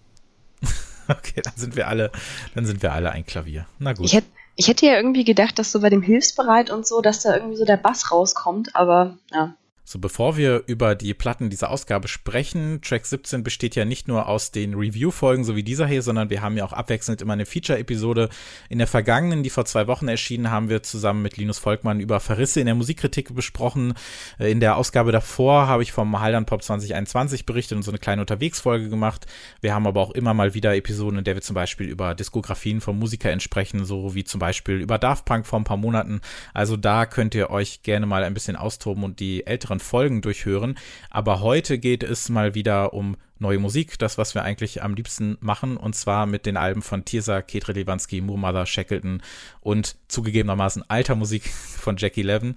okay, 1.08 1.40
dann 1.42 1.54
sind 1.56 1.74
wir 1.74 1.88
alle, 1.88 2.12
dann 2.54 2.64
sind 2.64 2.82
wir 2.82 2.92
alle 2.92 3.10
ein 3.10 3.26
Klavier. 3.26 3.66
Na 3.80 3.92
gut. 3.92 4.06
Ich 4.06 4.12
hätte, 4.12 4.28
ich 4.54 4.68
hätte 4.68 4.86
ja 4.86 4.94
irgendwie 4.94 5.24
gedacht, 5.24 5.58
dass 5.58 5.72
so 5.72 5.80
bei 5.80 5.90
dem 5.90 6.02
Hilfsbereit 6.02 6.70
und 6.70 6.86
so, 6.86 7.00
dass 7.00 7.22
da 7.22 7.34
irgendwie 7.34 7.56
so 7.56 7.64
der 7.64 7.76
Bass 7.76 8.12
rauskommt, 8.12 8.76
aber 8.76 9.18
ja. 9.32 9.54
So, 9.84 9.98
bevor 9.98 10.36
wir 10.36 10.62
über 10.68 10.94
die 10.94 11.12
Platten 11.12 11.50
dieser 11.50 11.70
Ausgabe 11.70 12.06
sprechen, 12.06 12.80
Track 12.82 13.04
17 13.04 13.42
besteht 13.42 13.74
ja 13.74 13.84
nicht 13.84 14.06
nur 14.06 14.28
aus 14.28 14.52
den 14.52 14.74
Review-Folgen, 14.74 15.42
so 15.42 15.56
wie 15.56 15.64
dieser 15.64 15.88
hier, 15.88 16.02
sondern 16.02 16.30
wir 16.30 16.40
haben 16.40 16.56
ja 16.56 16.64
auch 16.64 16.72
abwechselnd 16.72 17.20
immer 17.20 17.32
eine 17.32 17.46
Feature-Episode. 17.46 18.28
In 18.68 18.78
der 18.78 18.86
vergangenen, 18.86 19.42
die 19.42 19.50
vor 19.50 19.64
zwei 19.64 19.88
Wochen 19.88 20.06
erschienen, 20.06 20.52
haben 20.52 20.68
wir 20.68 20.84
zusammen 20.84 21.22
mit 21.22 21.36
Linus 21.36 21.58
Volkmann 21.58 21.98
über 21.98 22.20
Verrisse 22.20 22.60
in 22.60 22.66
der 22.66 22.76
Musikkritik 22.76 23.34
besprochen. 23.34 23.94
Äh, 24.38 24.52
in 24.52 24.60
der 24.60 24.76
Ausgabe 24.76 25.10
davor 25.10 25.66
habe 25.66 25.82
ich 25.82 25.90
vom 25.90 26.20
Haldern 26.20 26.46
Pop 26.46 26.62
2021 26.62 27.44
berichtet 27.44 27.74
und 27.74 27.82
so 27.82 27.90
eine 27.90 27.98
kleine 27.98 28.22
Unterwegsfolge 28.22 28.88
gemacht. 28.88 29.26
Wir 29.62 29.74
haben 29.74 29.88
aber 29.88 30.00
auch 30.00 30.12
immer 30.12 30.32
mal 30.32 30.54
wieder 30.54 30.76
Episoden, 30.76 31.18
in 31.18 31.24
der 31.24 31.34
wir 31.34 31.42
zum 31.42 31.54
Beispiel 31.54 31.88
über 31.88 32.14
Diskografien 32.14 32.80
von 32.80 32.96
Musikern 33.00 33.40
sprechen, 33.40 33.84
so 33.84 34.14
wie 34.14 34.22
zum 34.22 34.38
Beispiel 34.38 34.76
über 34.76 34.98
Daft 34.98 35.24
Punk 35.24 35.44
vor 35.44 35.58
ein 35.58 35.64
paar 35.64 35.76
Monaten. 35.76 36.20
Also 36.54 36.76
da 36.76 37.04
könnt 37.04 37.34
ihr 37.34 37.50
euch 37.50 37.82
gerne 37.82 38.06
mal 38.06 38.22
ein 38.22 38.34
bisschen 38.34 38.54
austoben 38.54 39.02
und 39.02 39.18
die 39.18 39.44
älteren 39.44 39.71
Folgen 39.80 40.22
durchhören. 40.22 40.78
Aber 41.10 41.40
heute 41.40 41.78
geht 41.78 42.02
es 42.02 42.28
mal 42.28 42.54
wieder 42.54 42.92
um 42.92 43.16
neue 43.38 43.58
Musik, 43.58 43.98
das, 43.98 44.16
was 44.18 44.34
wir 44.34 44.42
eigentlich 44.42 44.82
am 44.82 44.94
liebsten 44.94 45.36
machen, 45.40 45.76
und 45.76 45.94
zwar 45.94 46.26
mit 46.26 46.46
den 46.46 46.56
Alben 46.56 46.80
von 46.80 47.04
Tirsa, 47.04 47.42
Ketre 47.42 47.72
Lewanski, 47.72 48.20
Moormother, 48.20 48.66
Shackleton 48.66 49.22
und 49.60 49.96
zugegebenermaßen 50.08 50.84
alter 50.88 51.14
Musik 51.14 51.48
von 51.50 51.96
Jackie 51.96 52.22
Levin. 52.22 52.56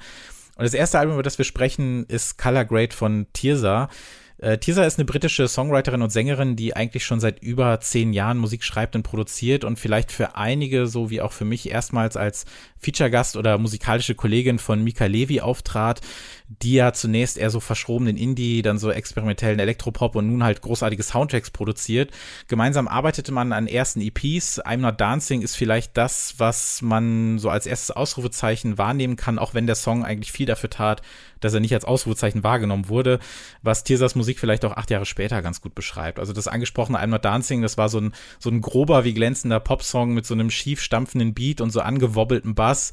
Und 0.58 0.64
das 0.64 0.74
erste 0.74 1.00
Album, 1.00 1.16
über 1.16 1.24
das 1.24 1.38
wir 1.38 1.46
sprechen, 1.46 2.06
ist 2.06 2.38
Color 2.38 2.66
Grade 2.66 2.96
von 2.96 3.28
Tirsa. 3.34 3.90
Äh, 4.38 4.58
Tisa 4.58 4.84
ist 4.84 5.00
eine 5.00 5.06
britische 5.06 5.48
Songwriterin 5.48 6.02
und 6.02 6.12
Sängerin, 6.12 6.58
die 6.58 6.76
eigentlich 6.76 7.06
schon 7.06 7.22
seit 7.22 7.42
über 7.42 7.80
zehn 7.80 8.12
Jahren 8.12 8.38
Musik 8.38 8.64
schreibt 8.64 8.96
und 8.96 9.04
produziert 9.04 9.64
und 9.64 9.80
vielleicht 9.80 10.12
für 10.12 10.36
einige, 10.36 10.88
so 10.88 11.10
wie 11.10 11.22
auch 11.22 11.32
für 11.32 11.46
mich, 11.46 11.70
erstmals 11.70 12.18
als 12.18 12.46
Feature-Gast 12.78 13.38
oder 13.38 13.58
musikalische 13.58 14.14
Kollegin 14.14 14.60
von 14.60 14.84
Mika 14.84 15.06
Levi 15.06 15.40
auftrat, 15.40 16.02
die 16.48 16.74
ja 16.74 16.92
zunächst 16.92 17.38
eher 17.38 17.50
so 17.50 17.62
verschrobenen 17.62 18.18
Indie, 18.18 18.62
dann 18.62 18.78
so 18.78 18.92
experimentellen 18.92 19.60
Elektropop 19.60 20.16
und 20.16 20.28
nun 20.28 20.44
halt 20.44 20.62
großartige 20.62 21.02
Soundtracks 21.02 21.50
produziert. 21.50 22.12
Gemeinsam 22.48 22.90
arbeitete 22.90 23.32
man 23.32 23.54
an 23.54 23.68
ersten 23.68 24.02
EPs. 24.02 24.62
I'm 24.64 24.78
Not 24.78 25.00
Dancing 25.00 25.42
ist 25.42 25.56
vielleicht 25.56 25.96
das, 25.96 26.36
was 26.38 26.82
man 26.82 27.40
so 27.40 27.50
als 27.50 27.66
erstes 27.66 27.92
Ausrufezeichen 27.92 28.78
wahrnehmen 28.78 29.16
kann, 29.16 29.40
auch 29.40 29.54
wenn 29.54 29.66
der 29.66 29.76
Song 29.76 30.04
eigentlich 30.04 30.34
viel 30.34 30.46
dafür 30.46 30.70
tat, 30.70 31.02
dass 31.40 31.54
er 31.54 31.60
nicht 31.60 31.74
als 31.74 31.86
Ausrufezeichen 31.86 32.44
wahrgenommen 32.44 32.90
wurde, 32.90 33.20
was 33.62 33.84
Tirsas 33.84 34.16
Musik 34.16 34.25
vielleicht 34.34 34.66
auch 34.66 34.74
acht 34.74 34.90
Jahre 34.90 35.06
später 35.06 35.42
ganz 35.42 35.62
gut 35.62 35.76
beschreibt. 35.76 36.20
Also 36.20 36.34
das 36.34 36.48
angesprochene 36.48 37.00
I'm 37.00 37.08
Not 37.08 37.24
Dancing, 37.24 37.62
das 37.62 37.78
war 37.78 37.90
so 37.90 38.00
ein, 38.00 38.14
so 38.40 38.50
ein 38.50 38.62
grober 38.62 39.04
wie 39.04 39.14
glänzender 39.14 39.60
Popsong 39.60 40.14
mit 40.14 40.26
so 40.26 40.34
einem 40.34 40.50
schief 40.50 40.82
stampfenden 40.82 41.34
Beat 41.34 41.62
und 41.62 41.70
so 41.70 41.82
angewobbeltem 41.82 42.56
Bass 42.56 42.92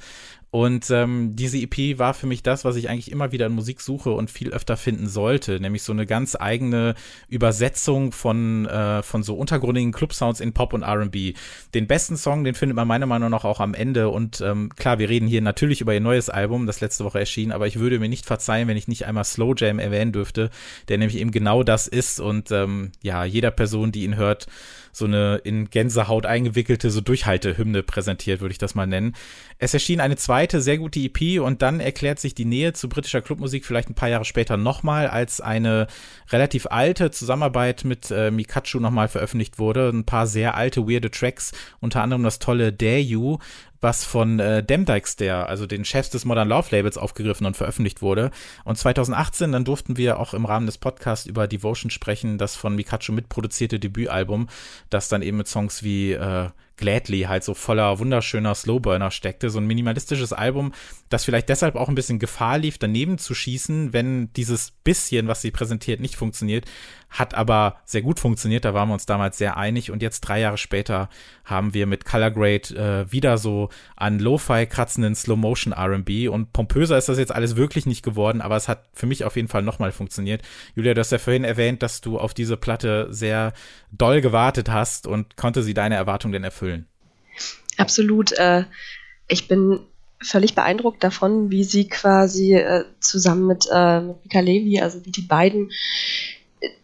und 0.53 0.91
ähm, 0.91 1.35
diese 1.35 1.57
EP 1.57 1.99
war 1.99 2.13
für 2.13 2.27
mich 2.27 2.43
das, 2.43 2.67
was 2.67 2.77
ich 2.77 2.91
eigentlich 2.91 3.11
immer 3.11 3.33
wieder 3.33 3.47
in 3.47 3.55
Musik 3.55 3.81
suche 3.81 4.11
und 4.11 4.31
viel 4.31 4.51
öfter 4.51 4.77
finden 4.77 5.09
sollte, 5.09 5.59
nämlich 5.59 5.83
so 5.83 5.93
eine 5.93 6.05
ganz 6.05 6.37
eigene 6.39 6.95
Übersetzung 7.31 8.13
von, 8.13 8.67
äh, 8.67 9.03
von 9.03 9.23
so 9.23 9.35
untergründigen 9.35 9.93
Club-Sounds 9.93 10.41
in 10.41 10.53
Pop 10.53 10.75
und 10.75 10.83
RB. 10.83 11.35
Den 11.73 11.87
besten 11.87 12.19
Song, 12.19 12.45
den 12.45 12.55
findet 12.55 12.77
man 12.77 12.87
meiner 12.87 13.07
Meinung 13.07 13.31
nach 13.31 13.47
auch 13.47 13.61
am 13.61 13.73
Ende. 13.73 14.11
Und 14.11 14.43
ähm, 14.43 14.69
klar, 14.77 14.99
wir 14.99 15.09
reden 15.09 15.27
hier 15.27 15.41
natürlich 15.41 15.81
über 15.81 15.95
ihr 15.95 16.01
neues 16.01 16.29
Album, 16.29 16.67
das 16.67 16.83
letzte 16.83 17.07
Woche 17.07 17.21
erschien, 17.21 17.51
aber 17.51 17.67
ich 17.67 17.79
würde 17.79 17.99
mir 17.99 18.11
nicht 18.11 18.27
verzeihen, 18.27 18.69
wenn 18.69 18.77
ich 18.77 18.89
nicht 18.89 19.07
einmal 19.07 19.25
Slow 19.25 19.55
Jam 19.57 19.79
erwähnen 19.79 20.13
dürfte, 20.13 20.51
der 20.89 20.99
nämlich 20.99 21.17
eben 21.17 21.31
genau 21.31 21.63
das 21.63 21.87
ist. 21.87 22.21
Und 22.21 22.51
ähm, 22.51 22.93
ja, 23.01 23.25
jeder 23.25 23.53
Person, 23.53 23.91
die 23.91 24.05
ihn 24.05 24.17
hört, 24.17 24.49
so 24.93 25.07
eine 25.07 25.37
in 25.45 25.71
Gänsehaut 25.71 26.27
eingewickelte, 26.27 26.91
so 26.91 27.01
Durchhaltehymne 27.01 27.83
präsentiert, 27.83 28.41
würde 28.41 28.53
ich 28.53 28.59
das 28.59 28.75
mal 28.75 28.87
nennen. 28.87 29.15
Es 29.59 29.75
erschien 29.75 30.01
eine 30.01 30.17
zweite 30.17 30.61
sehr 30.61 30.79
gute 30.79 31.01
EP 31.01 31.41
und 31.41 31.63
dann 31.63 31.81
erklärt 31.81 32.21
sich 32.21 32.35
die 32.35 32.45
Nähe 32.45 32.75
zu 32.75 32.89
britischer 32.89 33.23
Clubmusik 33.23 33.65
vielleicht 33.65 33.89
ein 33.89 33.95
paar 33.95 34.11
Jahre 34.11 34.27
später 34.27 34.57
nochmal, 34.57 35.09
als 35.09 35.41
eine 35.41 35.87
relativ 36.31 36.67
alte 36.67 37.11
Zusammenarbeit 37.11 37.85
mit 37.85 38.11
äh, 38.11 38.31
Mikachu 38.31 38.81
nochmal 38.81 39.09
veröffentlicht 39.09 39.59
wurde. 39.59 39.89
Ein 39.89 40.05
paar 40.05 40.27
sehr 40.27 40.55
alte, 40.55 40.87
weirde 40.89 41.11
Tracks, 41.11 41.53
unter 41.81 42.03
anderem 42.03 42.23
das 42.23 42.39
tolle 42.39 42.73
Dare 42.73 42.99
You, 42.99 43.39
was 43.83 44.05
von 44.05 44.39
äh, 44.39 44.63
Demdikes, 44.63 45.17
der, 45.17 45.49
also 45.49 45.67
den 45.67 45.85
Chefs 45.85 46.09
des 46.09 46.25
Modern 46.25 46.49
Love 46.49 46.69
Labels, 46.71 46.97
aufgegriffen 46.97 47.47
und 47.47 47.57
veröffentlicht 47.57 48.01
wurde. 48.01 48.31
Und 48.65 48.79
2018, 48.79 49.53
dann 49.53 49.65
durften 49.65 49.97
wir 49.97 50.19
auch 50.19 50.33
im 50.33 50.47
Rahmen 50.47 50.67
des 50.67 50.79
Podcasts 50.79 51.27
über 51.27 51.49
Devotion 51.49 51.91
sprechen, 51.91 52.39
das 52.39 52.57
von 52.57 52.77
Mikachu 52.77 53.13
mitproduzierte 53.13 53.81
Debütalbum, 53.81 54.49
das 54.89 55.09
dann 55.09 55.23
eben 55.23 55.37
mit 55.37 55.49
Songs 55.49 55.83
wie 55.83 56.13
äh, 56.13 56.49
Gladly 56.77 57.23
halt 57.23 57.45
so 57.45 57.55
voller 57.55 57.99
wunderschöner 57.99 58.55
Slowburner 58.55 59.11
steckte. 59.11 59.51
So 59.51 59.59
ein 59.59 59.67
minimalistisches 59.67 60.33
Album, 60.33 60.73
das 61.09 61.25
vielleicht 61.25 61.49
deshalb 61.49 61.77
auch 61.77 61.89
ein 61.89 61.95
bisschen 61.95 62.19
Gefahr 62.19 62.59
lief, 62.59 62.79
daneben 62.79 63.19
zu 63.19 63.35
schießen, 63.35 63.93
wenn 63.93 64.33
dieses 64.35 64.71
bisschen, 64.71 65.29
was 65.29 65.43
sie 65.43 65.51
präsentiert, 65.51 66.01
nicht 66.01 66.17
funktioniert, 66.17 66.67
hat 67.13 67.35
aber 67.35 67.77
sehr 67.85 68.03
gut 68.03 68.19
funktioniert. 68.19 68.65
Da 68.65 68.73
waren 68.73 68.89
wir 68.89 68.95
uns 68.95 69.07
damals 69.07 69.37
sehr 69.37 69.57
einig. 69.59 69.91
Und 69.91 70.03
jetzt 70.03 70.23
drei 70.23 70.41
Jahre 70.41 70.57
später 70.57 71.11
haben 71.45 71.75
wir 71.75 71.87
mit 71.87 72.07
Color 72.07 72.31
Grade 72.31 73.05
äh, 73.07 73.13
wieder 73.13 73.37
so 73.37 73.69
an 73.97 74.19
Lo-Fi 74.19 74.67
kratzenden 74.67 75.15
Slow-Motion 75.15 75.75
R&B. 75.75 76.29
Und 76.29 76.53
pompöser 76.55 76.97
ist 76.97 77.11
das 77.11 77.19
jetzt 77.19 77.35
alles 77.35 77.55
wirklich 77.55 77.85
nicht 77.85 78.03
geworden, 78.03 78.41
aber 78.41 78.57
es 78.57 78.67
hat 78.67 78.87
für 78.95 79.07
mich 79.07 79.25
auf 79.25 79.37
jeden 79.37 79.49
Fall 79.49 79.63
nochmal 79.63 79.93
funktioniert. 79.93 80.43
Julia, 80.75 80.95
du 80.95 81.01
hast 81.01 81.13
ja 81.13 81.19
vorhin 81.19 81.45
erwähnt, 81.45 81.83
dass 81.83 82.01
du 82.01 82.19
auf 82.19 82.33
diese 82.33 82.57
Platte 82.57 83.09
sehr 83.11 83.53
doll 83.91 84.23
gewartet 84.23 84.71
hast 84.71 85.07
und 85.07 85.37
konnte 85.37 85.63
sie 85.63 85.75
deine 85.75 85.97
Erwartungen 85.97 86.33
denn 86.33 86.45
erfüllen? 86.45 86.87
Absolut. 87.77 88.33
Äh, 88.33 88.65
ich 89.29 89.49
bin 89.49 89.81
völlig 90.23 90.55
beeindruckt 90.55 91.05
davon, 91.05 91.51
wie 91.51 91.65
sie 91.65 91.89
quasi 91.89 92.55
äh, 92.55 92.85
zusammen 93.01 93.47
mit, 93.47 93.67
äh, 93.71 94.01
mit 94.01 94.25
Mika 94.25 94.41
Levi, 94.41 94.81
also 94.81 95.05
wie 95.05 95.11
die 95.11 95.23
beiden 95.23 95.71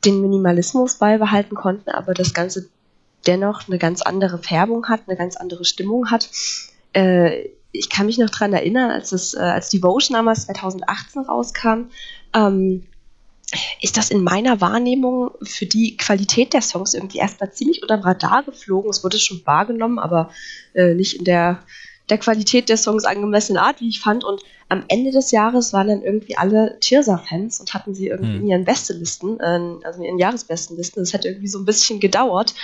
den 0.04 0.20
Minimalismus 0.20 0.96
beibehalten 0.96 1.54
konnten, 1.54 1.90
aber 1.90 2.14
das 2.14 2.34
Ganze 2.34 2.68
dennoch 3.26 3.68
eine 3.68 3.78
ganz 3.78 4.02
andere 4.02 4.38
Färbung 4.38 4.88
hat, 4.88 5.02
eine 5.06 5.16
ganz 5.16 5.36
andere 5.36 5.64
Stimmung 5.64 6.10
hat. 6.10 6.30
Äh, 6.92 7.48
ich 7.72 7.90
kann 7.90 8.06
mich 8.06 8.18
noch 8.18 8.30
daran 8.30 8.52
erinnern, 8.52 8.90
als, 8.90 9.12
es, 9.12 9.34
äh, 9.34 9.40
als 9.40 9.68
Devotion 9.70 10.14
damals 10.14 10.46
2018 10.46 11.22
rauskam, 11.22 11.90
ähm, 12.34 12.86
ist 13.80 13.96
das 13.96 14.10
in 14.10 14.22
meiner 14.22 14.60
Wahrnehmung 14.60 15.30
für 15.42 15.66
die 15.66 15.96
Qualität 15.96 16.52
der 16.52 16.60
Songs 16.60 16.94
irgendwie 16.94 17.18
erstmal 17.18 17.50
ziemlich 17.52 17.80
unter 17.82 17.96
dem 17.96 18.04
Radar 18.04 18.42
geflogen. 18.42 18.90
Es 18.90 19.02
wurde 19.02 19.18
schon 19.18 19.40
wahrgenommen, 19.46 19.98
aber 19.98 20.30
äh, 20.74 20.94
nicht 20.94 21.14
in 21.14 21.24
der 21.24 21.62
der 22.08 22.18
Qualität 22.18 22.68
der 22.68 22.76
Songs 22.76 23.04
angemessene 23.04 23.60
Art, 23.60 23.80
wie 23.80 23.88
ich 23.88 24.00
fand. 24.00 24.24
Und 24.24 24.42
am 24.68 24.84
Ende 24.88 25.10
des 25.10 25.30
Jahres 25.30 25.72
waren 25.72 25.88
dann 25.88 26.02
irgendwie 26.02 26.36
alle 26.36 26.78
Tirsa-Fans 26.80 27.60
und 27.60 27.74
hatten 27.74 27.94
sie 27.94 28.08
irgendwie 28.08 28.32
mhm. 28.32 28.40
in 28.40 28.46
ihren 28.48 28.64
Bestelisten, 28.64 29.40
äh, 29.40 29.84
also 29.84 30.00
in 30.00 30.04
ihren 30.04 30.18
Jahresbestenlisten. 30.18 31.02
Das 31.02 31.14
hat 31.14 31.24
irgendwie 31.24 31.48
so 31.48 31.58
ein 31.58 31.64
bisschen 31.64 32.00
gedauert. 32.00 32.54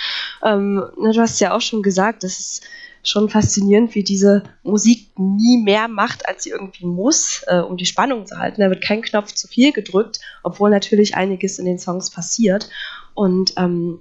Ähm, 0.43 0.85
na, 0.99 1.13
du 1.13 1.21
hast 1.21 1.41
ja 1.41 1.55
auch 1.55 1.61
schon 1.61 1.83
gesagt, 1.83 2.25
das 2.25 2.39
ist 2.39 2.63
schon 3.05 3.29
faszinierend, 3.29 3.95
wie 3.95 4.03
diese 4.03 4.43
Musik 4.63 5.11
nie 5.19 5.59
mehr 5.59 5.89
macht, 5.89 6.27
als 6.27 6.45
sie 6.45 6.51
irgendwie 6.51 6.87
muss, 6.87 7.43
äh, 7.47 7.59
um 7.59 7.77
die 7.77 7.85
Spannung 7.85 8.27
zu 8.27 8.39
halten. 8.39 8.63
Da 8.63 8.71
wird 8.71 8.83
kein 8.83 9.03
Knopf 9.03 9.33
zu 9.33 9.47
viel 9.47 9.73
gedrückt, 9.73 10.21
obwohl 10.43 10.71
natürlich 10.71 11.15
einiges 11.15 11.59
in 11.59 11.67
den 11.67 11.79
Songs 11.79 12.11
passiert. 12.11 12.71
Und 13.13 13.53
ähm, 13.59 14.01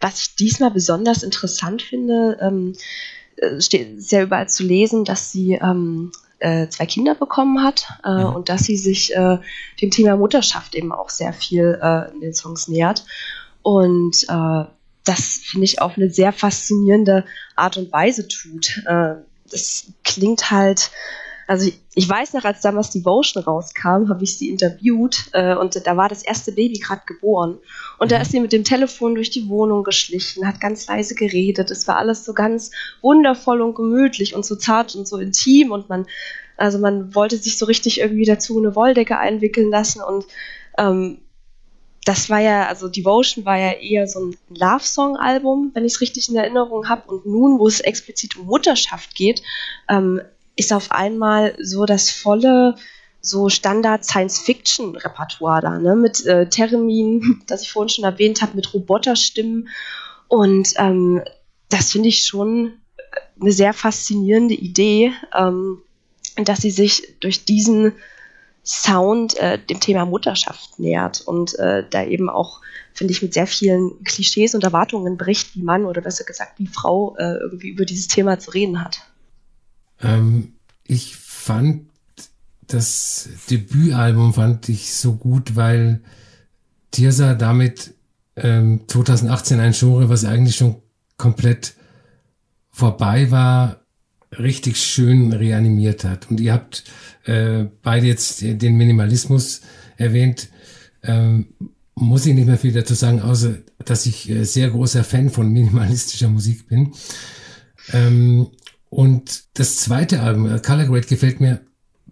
was 0.00 0.22
ich 0.22 0.34
diesmal 0.36 0.70
besonders 0.70 1.22
interessant 1.22 1.82
finde, 1.82 2.38
ähm, 2.40 2.74
äh, 3.36 3.60
steht 3.60 4.02
sehr 4.02 4.24
überall 4.24 4.48
zu 4.48 4.62
lesen, 4.62 5.04
dass 5.04 5.32
sie 5.32 5.54
ähm, 5.54 6.12
äh, 6.38 6.68
zwei 6.68 6.86
Kinder 6.86 7.14
bekommen 7.14 7.62
hat 7.62 7.86
äh, 8.04 8.10
mhm. 8.10 8.34
und 8.34 8.48
dass 8.48 8.64
sie 8.64 8.76
sich 8.76 9.14
äh, 9.14 9.38
dem 9.80 9.90
Thema 9.90 10.16
Mutterschaft 10.16 10.74
eben 10.74 10.92
auch 10.92 11.10
sehr 11.10 11.32
viel 11.32 11.78
äh, 11.82 12.10
in 12.12 12.20
den 12.20 12.34
Songs 12.34 12.68
nähert. 12.68 13.04
Und 13.62 14.24
äh, 14.28 14.64
das 15.04 15.40
finde 15.44 15.64
ich 15.64 15.80
auf 15.80 15.96
eine 15.96 16.10
sehr 16.10 16.32
faszinierende 16.32 17.24
Art 17.56 17.76
und 17.76 17.90
Weise 17.92 18.28
tut. 18.28 18.82
das 19.50 19.86
klingt 20.04 20.50
halt 20.50 20.90
also 21.50 21.66
ich, 21.66 21.80
ich, 21.96 22.08
weiß 22.08 22.34
noch, 22.34 22.44
als 22.44 22.60
damals 22.60 22.90
Devotion 22.90 23.42
rauskam, 23.42 24.08
habe 24.08 24.22
ich 24.22 24.38
sie 24.38 24.50
interviewt 24.50 25.30
äh, 25.32 25.56
und 25.56 25.84
da 25.84 25.96
war 25.96 26.08
das 26.08 26.22
erste 26.22 26.52
Baby 26.52 26.78
gerade 26.78 27.02
geboren. 27.06 27.58
Und 27.98 28.06
mhm. 28.06 28.10
da 28.10 28.20
ist 28.20 28.30
sie 28.30 28.38
mit 28.38 28.52
dem 28.52 28.62
Telefon 28.62 29.16
durch 29.16 29.30
die 29.30 29.48
Wohnung 29.48 29.82
geschlichen, 29.82 30.46
hat 30.46 30.60
ganz 30.60 30.86
leise 30.86 31.16
geredet. 31.16 31.72
Es 31.72 31.88
war 31.88 31.96
alles 31.96 32.24
so 32.24 32.34
ganz 32.34 32.70
wundervoll 33.02 33.62
und 33.62 33.74
gemütlich 33.74 34.36
und 34.36 34.46
so 34.46 34.54
zart 34.54 34.94
und 34.94 35.08
so 35.08 35.18
intim 35.18 35.72
und 35.72 35.88
man, 35.88 36.06
also 36.56 36.78
man 36.78 37.16
wollte 37.16 37.36
sich 37.36 37.58
so 37.58 37.66
richtig 37.66 37.98
irgendwie 37.98 38.26
dazu 38.26 38.56
eine 38.56 38.76
Wolldecke 38.76 39.18
einwickeln 39.18 39.72
lassen 39.72 40.02
und 40.02 40.26
ähm, 40.78 41.18
das 42.04 42.30
war 42.30 42.38
ja, 42.38 42.68
also 42.68 42.86
Devotion 42.86 43.44
war 43.44 43.58
ja 43.58 43.72
eher 43.72 44.06
so 44.06 44.20
ein 44.20 44.36
Love-Song-Album, 44.50 45.72
wenn 45.74 45.84
ich 45.84 45.94
es 45.94 46.00
richtig 46.00 46.28
in 46.28 46.36
Erinnerung 46.36 46.88
habe. 46.88 47.10
Und 47.10 47.26
nun, 47.26 47.58
wo 47.58 47.66
es 47.66 47.80
explizit 47.80 48.36
um 48.36 48.46
Mutterschaft 48.46 49.14
geht, 49.14 49.42
ähm, 49.88 50.22
ist 50.56 50.72
auf 50.72 50.90
einmal 50.90 51.56
so 51.60 51.86
das 51.86 52.10
volle 52.10 52.76
so 53.22 53.48
Standard 53.48 54.04
Science-Fiction-Repertoire 54.04 55.60
da, 55.60 55.78
ne? 55.78 55.94
mit 55.94 56.24
äh, 56.26 56.48
Termin, 56.48 57.42
das 57.46 57.62
ich 57.62 57.72
vorhin 57.72 57.90
schon 57.90 58.04
erwähnt 58.04 58.42
habe, 58.42 58.56
mit 58.56 58.72
Roboterstimmen. 58.72 59.68
Und 60.28 60.74
ähm, 60.76 61.22
das 61.68 61.92
finde 61.92 62.08
ich 62.08 62.24
schon 62.24 62.74
eine 63.40 63.52
sehr 63.52 63.72
faszinierende 63.72 64.54
Idee, 64.54 65.12
ähm, 65.36 65.82
dass 66.36 66.60
sie 66.60 66.70
sich 66.70 67.16
durch 67.20 67.44
diesen 67.44 67.92
Sound 68.64 69.36
äh, 69.38 69.58
dem 69.58 69.80
Thema 69.80 70.04
Mutterschaft 70.04 70.78
nähert 70.78 71.22
und 71.22 71.58
äh, 71.58 71.84
da 71.88 72.04
eben 72.04 72.28
auch, 72.28 72.60
finde 72.92 73.12
ich, 73.12 73.22
mit 73.22 73.34
sehr 73.34 73.46
vielen 73.46 74.04
Klischees 74.04 74.54
und 74.54 74.64
Erwartungen 74.64 75.16
bricht, 75.16 75.56
wie 75.56 75.62
Mann 75.62 75.86
oder 75.86 76.02
besser 76.02 76.24
gesagt, 76.24 76.58
wie 76.58 76.66
Frau 76.66 77.16
äh, 77.16 77.38
irgendwie 77.40 77.70
über 77.70 77.84
dieses 77.84 78.08
Thema 78.08 78.38
zu 78.38 78.50
reden 78.50 78.84
hat. 78.84 79.00
Ähm, 80.02 80.54
ich 80.84 81.16
fand 81.16 81.90
das 82.72 83.28
Debütalbum 83.50 84.34
fand 84.34 84.68
ich 84.68 84.94
so 84.94 85.14
gut, 85.14 85.56
weil 85.56 86.00
Tirsa 86.92 87.34
damit 87.34 87.94
ähm, 88.36 88.82
2018 88.86 89.60
ein 89.60 89.72
Genre, 89.72 90.08
was 90.08 90.24
eigentlich 90.24 90.56
schon 90.56 90.76
komplett 91.16 91.74
vorbei 92.70 93.30
war, 93.30 93.80
richtig 94.38 94.80
schön 94.80 95.32
reanimiert 95.32 96.04
hat. 96.04 96.30
Und 96.30 96.40
ihr 96.40 96.52
habt 96.52 96.84
äh, 97.24 97.64
beide 97.82 98.06
jetzt 98.06 98.40
den 98.42 98.76
Minimalismus 98.76 99.62
erwähnt. 99.96 100.48
Ähm, 101.02 101.48
muss 101.94 102.24
ich 102.24 102.34
nicht 102.34 102.46
mehr 102.46 102.56
viel 102.56 102.72
dazu 102.72 102.94
sagen, 102.94 103.20
außer 103.20 103.58
dass 103.84 104.06
ich 104.06 104.30
äh, 104.30 104.44
sehr 104.44 104.70
großer 104.70 105.04
Fan 105.04 105.30
von 105.30 105.52
minimalistischer 105.52 106.28
Musik 106.28 106.68
bin. 106.68 106.92
Ähm, 107.92 108.48
und 108.90 109.44
das 109.54 109.76
zweite 109.76 110.20
Album, 110.20 110.46
äh, 110.46 110.58
Color 110.58 110.86
Grade, 110.86 111.06
gefällt 111.06 111.40
mir 111.40 111.60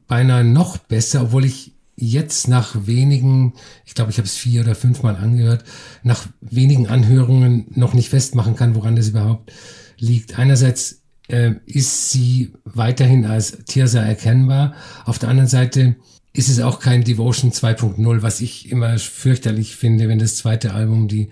beinahe 0.06 0.44
noch 0.44 0.78
besser, 0.78 1.22
obwohl 1.22 1.44
ich 1.44 1.74
jetzt 1.96 2.46
nach 2.46 2.86
wenigen, 2.86 3.54
ich 3.84 3.94
glaube, 3.94 4.12
ich 4.12 4.18
habe 4.18 4.26
es 4.26 4.36
vier 4.36 4.62
oder 4.62 4.76
fünfmal 4.76 5.16
angehört, 5.16 5.64
nach 6.04 6.26
wenigen 6.40 6.86
Anhörungen 6.86 7.66
noch 7.74 7.92
nicht 7.92 8.08
festmachen 8.08 8.54
kann, 8.54 8.76
woran 8.76 8.94
das 8.94 9.08
überhaupt 9.08 9.52
liegt. 9.98 10.38
Einerseits 10.38 11.02
äh, 11.26 11.54
ist 11.66 12.10
sie 12.10 12.52
weiterhin 12.64 13.26
als 13.26 13.64
Tirsa 13.64 14.00
erkennbar. 14.00 14.74
Auf 15.04 15.18
der 15.18 15.28
anderen 15.28 15.48
Seite 15.48 15.96
ist 16.32 16.48
es 16.48 16.60
auch 16.60 16.78
kein 16.78 17.02
Devotion 17.02 17.50
2.0, 17.50 18.22
was 18.22 18.40
ich 18.40 18.70
immer 18.70 18.96
fürchterlich 18.98 19.74
finde, 19.74 20.08
wenn 20.08 20.20
das 20.20 20.36
zweite 20.36 20.74
Album 20.74 21.08
die 21.08 21.30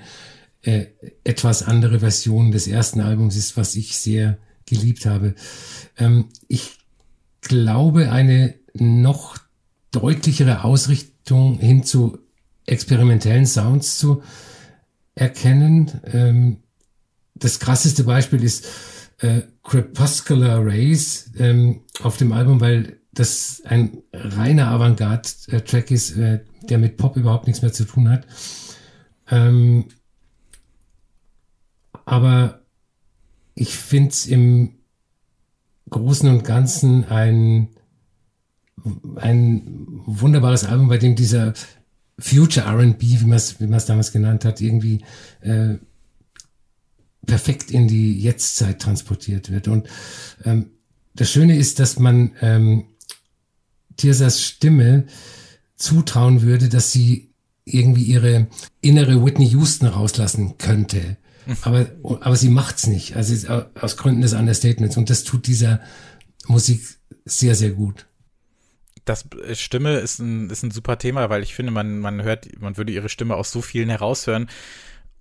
äh, 0.62 0.86
etwas 1.22 1.62
andere 1.62 2.00
Version 2.00 2.50
des 2.50 2.66
ersten 2.66 3.00
Albums 3.00 3.36
ist, 3.36 3.56
was 3.56 3.76
ich 3.76 3.96
sehr 3.96 4.38
geliebt 4.66 5.06
habe. 5.06 5.34
Ähm, 5.96 6.26
ich 6.48 6.78
glaube, 7.40 8.10
eine 8.10 8.54
noch 8.74 9.38
deutlichere 9.92 10.64
Ausrichtung 10.64 11.58
hin 11.58 11.84
zu 11.84 12.18
experimentellen 12.66 13.46
Sounds 13.46 13.98
zu 13.98 14.22
erkennen. 15.14 16.00
Ähm, 16.04 16.58
das 17.34 17.58
krasseste 17.60 18.04
Beispiel 18.04 18.42
ist 18.42 18.66
äh, 19.18 19.42
Crepuscular 19.62 20.64
Rays 20.64 21.30
ähm, 21.38 21.82
auf 22.02 22.16
dem 22.16 22.32
Album, 22.32 22.60
weil 22.60 23.00
das 23.12 23.62
ein 23.64 24.02
reiner 24.12 24.68
Avantgarde-Track 24.68 25.90
ist, 25.90 26.16
äh, 26.16 26.40
der 26.68 26.78
mit 26.78 26.96
Pop 26.96 27.16
überhaupt 27.16 27.46
nichts 27.46 27.62
mehr 27.62 27.72
zu 27.72 27.84
tun 27.84 28.10
hat. 28.10 28.26
Ähm, 29.30 29.86
aber 32.04 32.65
ich 33.56 33.74
finde 33.74 34.10
es 34.10 34.26
im 34.26 34.76
Großen 35.90 36.28
und 36.28 36.44
Ganzen 36.44 37.04
ein 37.06 37.68
ein 39.16 40.02
wunderbares 40.06 40.64
Album, 40.64 40.88
bei 40.88 40.98
dem 40.98 41.16
dieser 41.16 41.54
Future 42.18 42.66
R&B, 42.66 43.20
wie 43.20 43.24
man 43.24 43.36
es 43.36 43.58
wie 43.60 43.66
man's 43.66 43.86
damals 43.86 44.12
genannt 44.12 44.44
hat, 44.44 44.60
irgendwie 44.60 45.02
äh, 45.40 45.76
perfekt 47.26 47.70
in 47.70 47.88
die 47.88 48.20
Jetztzeit 48.20 48.80
transportiert 48.80 49.50
wird. 49.50 49.66
Und 49.66 49.88
ähm, 50.44 50.70
das 51.14 51.30
Schöne 51.30 51.56
ist, 51.56 51.80
dass 51.80 51.98
man 51.98 52.32
ähm, 52.40 52.84
Tirsas 53.96 54.42
Stimme 54.42 55.06
zutrauen 55.76 56.42
würde, 56.42 56.68
dass 56.68 56.92
sie 56.92 57.30
irgendwie 57.64 58.04
ihre 58.04 58.46
innere 58.80 59.24
Whitney 59.24 59.48
Houston 59.48 59.86
rauslassen 59.86 60.56
könnte. 60.58 61.16
Aber, 61.62 61.86
aber 62.02 62.36
sie 62.36 62.48
macht's 62.48 62.86
nicht. 62.86 63.16
Also 63.16 63.48
aus 63.80 63.96
Gründen 63.96 64.22
des 64.22 64.32
Understatements. 64.32 64.96
Und 64.96 65.10
das 65.10 65.24
tut 65.24 65.46
dieser 65.46 65.80
Musik 66.46 66.82
sehr, 67.24 67.54
sehr 67.54 67.70
gut 67.70 68.06
das 69.06 69.24
äh, 69.32 69.54
Stimme 69.54 69.94
ist 69.94 70.18
ein, 70.18 70.50
ist 70.50 70.62
ein 70.62 70.70
super 70.70 70.98
Thema, 70.98 71.30
weil 71.30 71.42
ich 71.42 71.54
finde, 71.54 71.72
man, 71.72 72.00
man 72.00 72.22
hört, 72.22 72.60
man 72.60 72.76
würde 72.76 72.92
ihre 72.92 73.08
Stimme 73.08 73.36
aus 73.36 73.50
so 73.50 73.62
vielen 73.62 73.88
heraushören. 73.88 74.50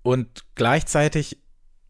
Und 0.01 0.43
gleichzeitig 0.55 1.37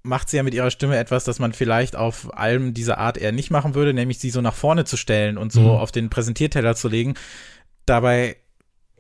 macht 0.03 0.29
sie 0.29 0.37
ja 0.37 0.43
mit 0.43 0.53
ihrer 0.53 0.69
Stimme 0.69 0.97
etwas, 0.97 1.23
das 1.23 1.39
man 1.39 1.51
vielleicht 1.51 1.95
auf 1.95 2.37
Alben 2.37 2.75
dieser 2.75 2.99
Art 2.99 3.17
eher 3.17 3.31
nicht 3.31 3.49
machen 3.49 3.73
würde, 3.73 3.93
nämlich 3.93 4.19
sie 4.19 4.29
so 4.29 4.41
nach 4.41 4.53
vorne 4.53 4.85
zu 4.85 4.97
stellen 4.97 5.37
und 5.39 5.51
so 5.51 5.61
mhm. 5.61 5.69
auf 5.69 5.91
den 5.91 6.11
Präsentierteller 6.11 6.75
zu 6.75 6.89
legen. 6.89 7.15
Dabei 7.87 8.37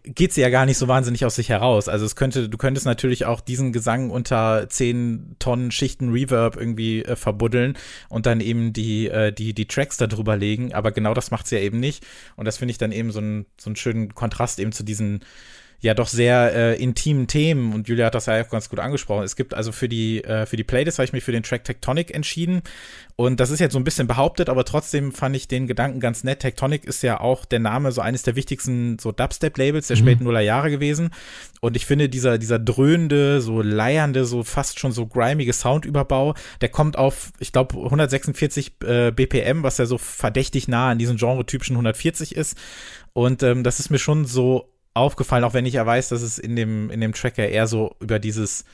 geht 0.05 0.33
sie 0.33 0.41
ja 0.41 0.49
gar 0.49 0.65
nicht 0.65 0.77
so 0.77 0.87
wahnsinnig 0.87 1.25
aus 1.25 1.35
sich 1.35 1.49
heraus. 1.49 1.87
Also 1.87 2.05
es 2.05 2.15
könnte, 2.15 2.49
du 2.49 2.57
könntest 2.57 2.85
natürlich 2.85 3.25
auch 3.25 3.41
diesen 3.41 3.73
Gesang 3.73 4.09
unter 4.09 4.67
zehn 4.69 5.35
Tonnen 5.39 5.71
Schichten 5.71 6.11
Reverb 6.11 6.55
irgendwie 6.55 7.03
äh, 7.03 7.15
verbuddeln 7.15 7.77
und 8.09 8.25
dann 8.25 8.39
eben 8.39 8.73
die, 8.73 9.07
äh, 9.07 9.31
die, 9.31 9.53
die 9.53 9.67
Tracks 9.67 9.97
da 9.97 10.07
drüber 10.07 10.37
legen, 10.37 10.73
aber 10.73 10.91
genau 10.91 11.13
das 11.13 11.31
macht 11.31 11.47
sie 11.47 11.55
ja 11.55 11.61
eben 11.61 11.79
nicht. 11.79 12.05
Und 12.35 12.45
das 12.45 12.57
finde 12.57 12.71
ich 12.71 12.77
dann 12.77 12.91
eben 12.91 13.11
so, 13.11 13.19
ein, 13.19 13.45
so 13.59 13.69
einen 13.69 13.75
schönen 13.75 14.13
Kontrast 14.13 14.59
eben 14.59 14.71
zu 14.71 14.83
diesen 14.83 15.21
ja 15.81 15.93
doch 15.93 16.07
sehr 16.07 16.53
äh, 16.53 16.81
intimen 16.81 17.27
Themen 17.27 17.73
und 17.73 17.87
Julia 17.87 18.07
hat 18.07 18.15
das 18.15 18.25
ja 18.25 18.41
auch 18.41 18.49
ganz 18.49 18.69
gut 18.69 18.79
angesprochen. 18.79 19.23
Es 19.23 19.35
gibt 19.35 19.53
also 19.53 19.71
für 19.71 19.89
die 19.89 20.23
äh, 20.23 20.45
für 20.45 20.57
die 20.57 20.63
Playlist 20.63 20.97
habe 20.97 21.05
ich 21.05 21.13
mich 21.13 21.23
für 21.23 21.31
den 21.31 21.43
Track 21.43 21.63
Tectonic 21.63 22.13
entschieden 22.13 22.61
und 23.15 23.39
das 23.39 23.49
ist 23.49 23.59
jetzt 23.59 23.73
so 23.73 23.79
ein 23.79 23.83
bisschen 23.83 24.07
behauptet, 24.07 24.49
aber 24.49 24.65
trotzdem 24.65 25.11
fand 25.11 25.35
ich 25.35 25.47
den 25.47 25.67
Gedanken 25.67 25.99
ganz 25.99 26.23
nett. 26.23 26.39
Tectonic 26.39 26.85
ist 26.85 27.01
ja 27.03 27.19
auch 27.19 27.45
der 27.45 27.59
Name 27.59 27.91
so 27.91 28.01
eines 28.01 28.23
der 28.23 28.35
wichtigsten 28.35 28.97
so 28.99 29.11
Dubstep 29.11 29.57
Labels 29.57 29.87
der 29.87 29.97
mhm. 29.97 30.01
späten 30.01 30.23
Nuller 30.23 30.41
Jahre 30.41 30.69
gewesen 30.71 31.11
und 31.61 31.75
ich 31.75 31.85
finde 31.85 32.09
dieser 32.09 32.37
dieser 32.37 32.59
dröhnende, 32.59 33.41
so 33.41 33.61
leiernde, 33.61 34.25
so 34.25 34.43
fast 34.43 34.79
schon 34.79 34.91
so 34.91 35.05
grimige 35.07 35.53
Soundüberbau, 35.53 36.35
der 36.61 36.69
kommt 36.69 36.97
auf 36.97 37.31
ich 37.39 37.51
glaube 37.51 37.75
146 37.75 38.73
äh, 38.83 39.11
BPM, 39.11 39.63
was 39.63 39.77
ja 39.77 39.85
so 39.85 39.97
verdächtig 39.97 40.67
nah 40.67 40.91
an 40.91 40.97
diesen 40.97 41.17
Genre-typischen 41.17 41.75
140 41.75 42.35
ist 42.35 42.57
und 43.13 43.43
ähm, 43.43 43.63
das 43.63 43.79
ist 43.79 43.89
mir 43.89 43.99
schon 43.99 44.25
so 44.25 44.74
aufgefallen, 44.95 45.43
auch 45.43 45.53
wenn 45.53 45.65
ich 45.65 45.75
ja 45.75 45.85
weiß, 45.85 46.09
dass 46.09 46.21
es 46.21 46.39
in 46.39 46.55
dem, 46.55 46.89
in 46.89 47.01
dem 47.01 47.13
Tracker 47.13 47.47
eher 47.47 47.67
so 47.67 47.95
über 47.99 48.17
dieses, 48.17 48.65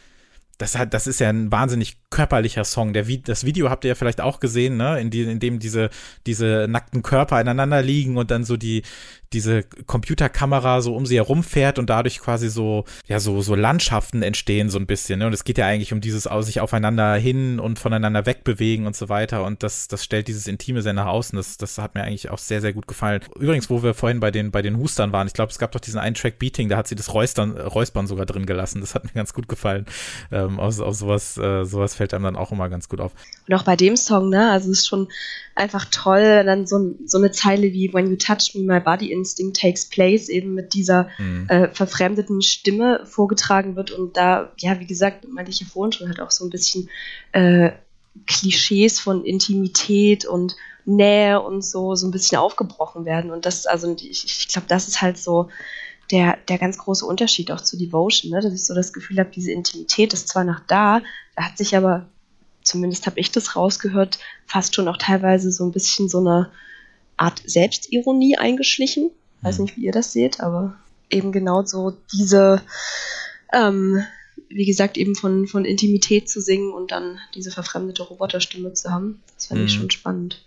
das 0.62 0.78
hat, 0.78 0.94
das 0.94 1.08
ist 1.08 1.20
ja 1.20 1.30
ein 1.30 1.52
wahnsinnig 1.52 1.98
körperlicher 2.12 2.64
Song. 2.64 2.94
Der, 2.94 3.04
das 3.04 3.46
Video 3.46 3.70
habt 3.70 3.84
ihr 3.84 3.90
ja 3.90 3.96
vielleicht 3.96 4.22
auch 4.22 4.40
gesehen, 4.40 4.78
ne, 4.78 5.00
in, 5.00 5.10
die, 5.10 5.24
in 5.24 5.40
dem 5.40 5.58
diese, 5.58 5.90
diese 6.28 6.68
nackten 6.70 7.02
Körper 7.02 7.42
ineinander 7.42 7.82
liegen 7.82 8.18
und 8.18 8.30
dann 8.30 8.44
so 8.44 8.58
die, 8.58 8.84
diese 9.34 9.64
Computerkamera 9.64 10.82
so 10.82 10.94
um 10.94 11.06
sie 11.06 11.16
herum 11.16 11.44
fährt 11.44 11.80
und 11.80 11.90
dadurch 11.90 12.20
quasi 12.20 12.50
so, 12.50 12.84
ja, 13.08 13.20
so, 13.20 13.42
so 13.42 13.56
Landschaften 13.56 14.24
entstehen 14.24 14.70
so 14.70 14.78
ein 14.78 14.86
bisschen. 14.86 15.20
Ne? 15.20 15.28
Und 15.28 15.34
es 15.34 15.46
geht 15.46 15.58
ja 15.58 15.66
eigentlich 15.66 15.94
um 15.94 16.02
dieses 16.02 16.28
sich 16.42 16.60
aufeinander 16.60 17.16
hin 17.16 17.60
und 17.60 17.80
voneinander 17.80 18.26
wegbewegen 18.26 18.88
und 18.88 18.96
so 18.96 19.10
weiter. 19.10 19.44
Und 19.44 19.64
das, 19.64 19.88
das 19.88 20.04
stellt 20.04 20.28
dieses 20.28 20.48
Intime 20.48 20.82
sehr 20.82 20.94
nach 20.94 21.06
außen. 21.06 21.38
Das, 21.38 21.58
das 21.58 21.78
hat 21.78 21.96
mir 21.96 22.04
eigentlich 22.04 22.30
auch 22.30 22.38
sehr, 22.38 22.62
sehr 22.62 22.74
gut 22.74 22.88
gefallen. 22.88 23.22
Übrigens, 23.40 23.70
wo 23.70 23.84
wir 23.84 23.94
vorhin 23.94 24.20
bei 24.20 24.32
den, 24.32 24.52
bei 24.52 24.62
den 24.62 24.78
Hustern 24.78 25.12
waren, 25.12 25.28
ich 25.28 25.34
glaube, 25.34 25.52
es 25.52 25.60
gab 25.60 25.72
doch 25.72 25.80
diesen 25.80 26.00
einen 26.00 26.16
Track 26.16 26.38
Beating, 26.38 26.68
da 26.68 26.78
hat 26.78 26.88
sie 26.88 26.96
das 26.96 27.14
Räustern, 27.14 27.52
Räuspern 27.58 28.08
sogar 28.08 28.26
drin 28.26 28.46
gelassen. 28.46 28.82
Das 28.82 28.96
hat 28.96 29.06
mir 29.06 29.12
ganz 29.12 29.34
gut 29.34 29.48
gefallen. 29.48 29.86
Ähm, 30.32 30.51
aus, 30.60 30.80
aus 30.80 31.00
sowas, 31.00 31.38
äh, 31.38 31.64
sowas 31.66 31.96
fällt 31.96 32.14
einem 32.14 32.26
dann 32.26 32.36
auch 32.36 32.52
immer 32.52 32.70
ganz 32.70 32.90
gut 32.90 33.00
auf. 33.00 33.12
Und 33.48 33.54
auch 33.54 33.64
bei 33.64 33.76
dem 33.76 33.96
Song, 33.96 34.30
ne, 34.30 34.52
also 34.52 34.72
es 34.72 34.80
ist 34.80 34.88
schon 34.88 35.08
einfach 35.56 35.86
toll, 35.92 36.44
dann 36.46 36.68
so, 36.68 36.96
so 37.06 37.18
eine 37.18 37.32
Zeile 37.32 37.74
wie 37.74 37.94
When 37.94 38.10
you 38.10 38.16
touch 38.16 38.56
me, 38.56 38.62
my 38.62 38.80
body 38.80 39.12
instinct 39.12 39.60
takes 39.60 39.86
place, 39.86 40.30
eben 40.30 40.54
mit 40.54 40.74
dieser 40.74 41.10
mhm. 41.18 41.48
äh, 41.50 41.68
verfremdeten 41.70 42.42
Stimme 42.42 43.06
vorgetragen 43.06 43.76
wird 43.76 43.92
und 43.92 44.18
da, 44.18 44.52
ja, 44.58 44.80
wie 44.80 44.88
gesagt, 44.88 45.28
meinte 45.28 45.52
ich 45.52 45.60
ja 45.60 45.68
vorhin 45.68 45.92
schon, 45.92 46.08
halt 46.08 46.20
auch 46.20 46.32
so 46.32 46.46
ein 46.46 46.50
bisschen 46.50 46.90
äh, 47.32 47.72
Klischees 48.28 49.00
von 49.00 49.24
Intimität 49.24 50.26
und 50.26 50.56
Nähe 50.86 51.42
und 51.42 51.64
so, 51.64 51.96
so 51.96 52.08
ein 52.08 52.12
bisschen 52.12 52.38
aufgebrochen 52.38 53.06
werden. 53.06 53.32
Und 53.32 53.46
das, 53.46 53.66
also 53.66 53.96
ich, 54.00 54.26
ich 54.26 54.48
glaube, 54.48 54.68
das 54.68 54.88
ist 54.88 55.02
halt 55.02 55.18
so 55.18 55.50
der, 56.12 56.38
der 56.50 56.58
ganz 56.58 56.78
große 56.78 57.06
Unterschied 57.06 57.52
auch 57.52 57.62
zu 57.62 57.78
Devotion, 57.78 58.32
ne? 58.32 58.42
dass 58.42 58.54
ich 58.54 58.66
so 58.66 58.74
das 58.74 58.94
Gefühl 58.94 59.20
habe, 59.20 59.32
diese 59.34 59.52
Intimität 59.52 60.14
ist 60.14 60.28
zwar 60.28 60.44
noch 60.44 60.60
da, 60.68 61.02
da 61.36 61.44
hat 61.44 61.58
sich 61.58 61.76
aber 61.76 62.08
zumindest 62.64 63.06
habe 63.08 63.20
ich 63.20 63.32
das 63.32 63.56
rausgehört, 63.56 64.20
fast 64.46 64.76
schon 64.76 64.88
auch 64.88 64.98
teilweise 64.98 65.52
so 65.52 65.66
ein 65.66 65.72
bisschen 65.72 66.10
so 66.10 66.20
eine 66.20 66.50
Art 67.18 67.42
Selbstironie 67.46 68.38
eingeschlichen. 68.38 69.12
Weiß 69.42 69.58
mhm. 69.58 69.66
nicht, 69.66 69.78
wie 69.78 69.86
ihr 69.86 69.92
das 69.92 70.14
seht, 70.14 70.40
aber 70.40 70.76
eben 71.10 71.32
genau 71.32 71.64
so 71.66 71.98
diese, 72.14 72.62
ähm, 73.54 74.04
wie 74.50 74.66
gesagt, 74.66 74.98
eben 74.98 75.16
von, 75.16 75.48
von 75.48 75.66
Intimität 75.66 76.30
zu 76.30 76.42
singen 76.42 76.74
und 76.74 76.92
dann 76.92 77.20
diese 77.36 77.52
verfremdete 77.52 78.04
Roboterstimme 78.04 78.74
zu 78.74 78.92
haben. 78.92 79.22
Das 79.36 79.48
fand 79.48 79.62
mhm. 79.62 79.66
ich 79.68 79.74
schon 79.74 79.92
spannend. 79.92 80.44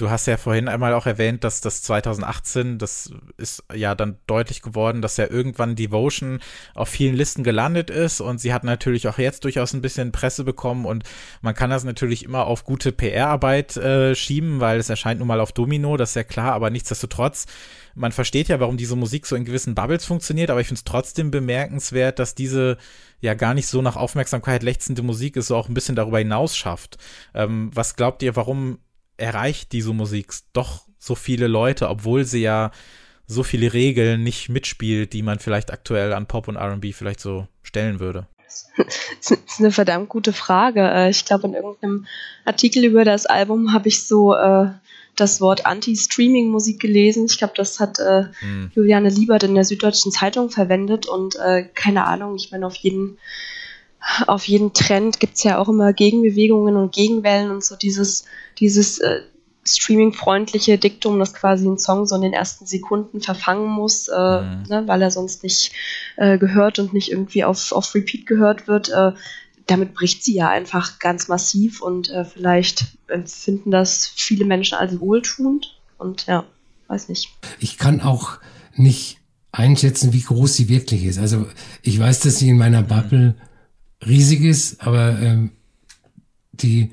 Du 0.00 0.08
hast 0.08 0.24
ja 0.24 0.38
vorhin 0.38 0.66
einmal 0.66 0.94
auch 0.94 1.04
erwähnt, 1.04 1.44
dass 1.44 1.60
das 1.60 1.82
2018, 1.82 2.78
das 2.78 3.12
ist 3.36 3.62
ja 3.70 3.94
dann 3.94 4.16
deutlich 4.26 4.62
geworden, 4.62 5.02
dass 5.02 5.18
ja 5.18 5.28
irgendwann 5.28 5.76
Devotion 5.76 6.40
auf 6.72 6.88
vielen 6.88 7.14
Listen 7.14 7.44
gelandet 7.44 7.90
ist. 7.90 8.22
Und 8.22 8.40
sie 8.40 8.54
hat 8.54 8.64
natürlich 8.64 9.08
auch 9.08 9.18
jetzt 9.18 9.44
durchaus 9.44 9.74
ein 9.74 9.82
bisschen 9.82 10.10
Presse 10.10 10.42
bekommen. 10.42 10.86
Und 10.86 11.04
man 11.42 11.54
kann 11.54 11.68
das 11.68 11.84
natürlich 11.84 12.24
immer 12.24 12.46
auf 12.46 12.64
gute 12.64 12.92
PR-Arbeit 12.92 13.76
äh, 13.76 14.14
schieben, 14.14 14.58
weil 14.58 14.78
es 14.78 14.88
erscheint 14.88 15.18
nun 15.18 15.28
mal 15.28 15.38
auf 15.38 15.52
Domino, 15.52 15.98
das 15.98 16.12
ist 16.12 16.14
ja 16.16 16.24
klar, 16.24 16.54
aber 16.54 16.70
nichtsdestotrotz, 16.70 17.44
man 17.94 18.12
versteht 18.12 18.48
ja, 18.48 18.58
warum 18.58 18.78
diese 18.78 18.96
Musik 18.96 19.26
so 19.26 19.36
in 19.36 19.44
gewissen 19.44 19.74
Bubbles 19.74 20.06
funktioniert, 20.06 20.48
aber 20.48 20.62
ich 20.62 20.68
finde 20.68 20.78
es 20.78 20.84
trotzdem 20.84 21.30
bemerkenswert, 21.30 22.18
dass 22.18 22.34
diese 22.34 22.78
ja 23.20 23.34
gar 23.34 23.52
nicht 23.52 23.66
so 23.66 23.82
nach 23.82 23.96
Aufmerksamkeit 23.96 24.62
lechzende 24.62 25.02
Musik 25.02 25.36
es 25.36 25.48
so 25.48 25.56
auch 25.56 25.68
ein 25.68 25.74
bisschen 25.74 25.96
darüber 25.96 26.20
hinaus 26.20 26.56
schafft. 26.56 26.96
Ähm, 27.34 27.70
was 27.74 27.96
glaubt 27.96 28.22
ihr, 28.22 28.34
warum 28.34 28.78
erreicht 29.20 29.72
diese 29.72 29.92
Musik 29.92 30.32
doch 30.52 30.86
so 30.98 31.14
viele 31.14 31.46
Leute, 31.46 31.88
obwohl 31.88 32.24
sie 32.24 32.42
ja 32.42 32.70
so 33.26 33.42
viele 33.42 33.72
Regeln 33.72 34.24
nicht 34.24 34.48
mitspielt, 34.48 35.12
die 35.12 35.22
man 35.22 35.38
vielleicht 35.38 35.70
aktuell 35.70 36.12
an 36.12 36.26
Pop 36.26 36.48
und 36.48 36.56
RB 36.56 36.92
vielleicht 36.92 37.20
so 37.20 37.46
stellen 37.62 38.00
würde? 38.00 38.26
Das 39.20 39.30
ist 39.30 39.60
eine 39.60 39.70
verdammt 39.70 40.08
gute 40.08 40.32
Frage. 40.32 40.80
Äh, 40.80 41.10
ich 41.10 41.24
glaube, 41.24 41.46
in 41.46 41.54
irgendeinem 41.54 42.06
Artikel 42.44 42.84
über 42.84 43.04
das 43.04 43.26
Album 43.26 43.72
habe 43.72 43.88
ich 43.88 44.06
so 44.06 44.34
äh, 44.34 44.70
das 45.14 45.40
Wort 45.40 45.66
Anti-Streaming-Musik 45.66 46.80
gelesen. 46.80 47.26
Ich 47.26 47.38
glaube, 47.38 47.52
das 47.56 47.78
hat 47.78 47.98
äh, 47.98 48.24
hm. 48.40 48.70
Juliane 48.74 49.10
Liebert 49.10 49.42
in 49.42 49.54
der 49.54 49.64
Süddeutschen 49.64 50.10
Zeitung 50.10 50.50
verwendet 50.50 51.06
und 51.06 51.36
äh, 51.36 51.64
keine 51.74 52.06
Ahnung, 52.06 52.36
ich 52.36 52.50
meine, 52.50 52.66
auf 52.66 52.76
jeden 52.76 53.18
auf 54.26 54.46
jeden 54.48 54.72
Trend 54.72 55.20
gibt 55.20 55.36
es 55.36 55.42
ja 55.42 55.58
auch 55.58 55.68
immer 55.68 55.92
Gegenbewegungen 55.92 56.76
und 56.76 56.92
Gegenwellen 56.92 57.50
und 57.50 57.64
so 57.64 57.76
dieses, 57.76 58.24
dieses, 58.58 58.98
äh, 58.98 59.20
streaming-freundliche 59.62 60.78
Diktum, 60.78 61.18
dass 61.18 61.34
quasi 61.34 61.66
ein 61.68 61.78
Song 61.78 62.06
so 62.06 62.16
in 62.16 62.22
den 62.22 62.32
ersten 62.32 62.66
Sekunden 62.66 63.20
verfangen 63.20 63.68
muss, 63.68 64.08
äh, 64.08 64.40
Mhm. 64.40 64.62
ne, 64.68 64.82
weil 64.86 65.02
er 65.02 65.10
sonst 65.10 65.42
nicht 65.42 65.72
äh, 66.16 66.38
gehört 66.38 66.78
und 66.78 66.92
nicht 66.92 67.10
irgendwie 67.10 67.44
auf, 67.44 67.72
auf 67.72 67.94
Repeat 67.94 68.26
gehört 68.26 68.66
wird. 68.68 68.88
Äh, 68.88 69.12
damit 69.66 69.94
bricht 69.94 70.24
sie 70.24 70.34
ja 70.34 70.48
einfach 70.48 70.98
ganz 70.98 71.28
massiv 71.28 71.82
und 71.82 72.08
äh, 72.10 72.24
vielleicht 72.24 72.86
empfinden 73.06 73.70
das 73.70 74.06
viele 74.06 74.44
Menschen 74.44 74.78
als 74.78 74.98
wohltuend 74.98 75.78
und 75.98 76.26
ja, 76.26 76.44
weiß 76.88 77.08
nicht. 77.08 77.28
Ich 77.60 77.78
kann 77.78 78.00
auch 78.00 78.38
nicht 78.74 79.18
einschätzen, 79.52 80.12
wie 80.12 80.22
groß 80.22 80.54
sie 80.54 80.68
wirklich 80.68 81.04
ist. 81.04 81.18
Also 81.18 81.46
ich 81.82 81.98
weiß, 82.00 82.20
dass 82.20 82.38
sie 82.38 82.48
in 82.48 82.58
meiner 82.58 82.82
Bubble 82.82 83.34
riesig 84.06 84.42
ist, 84.42 84.80
aber 84.80 85.18
ähm, 85.20 85.50
die 86.52 86.92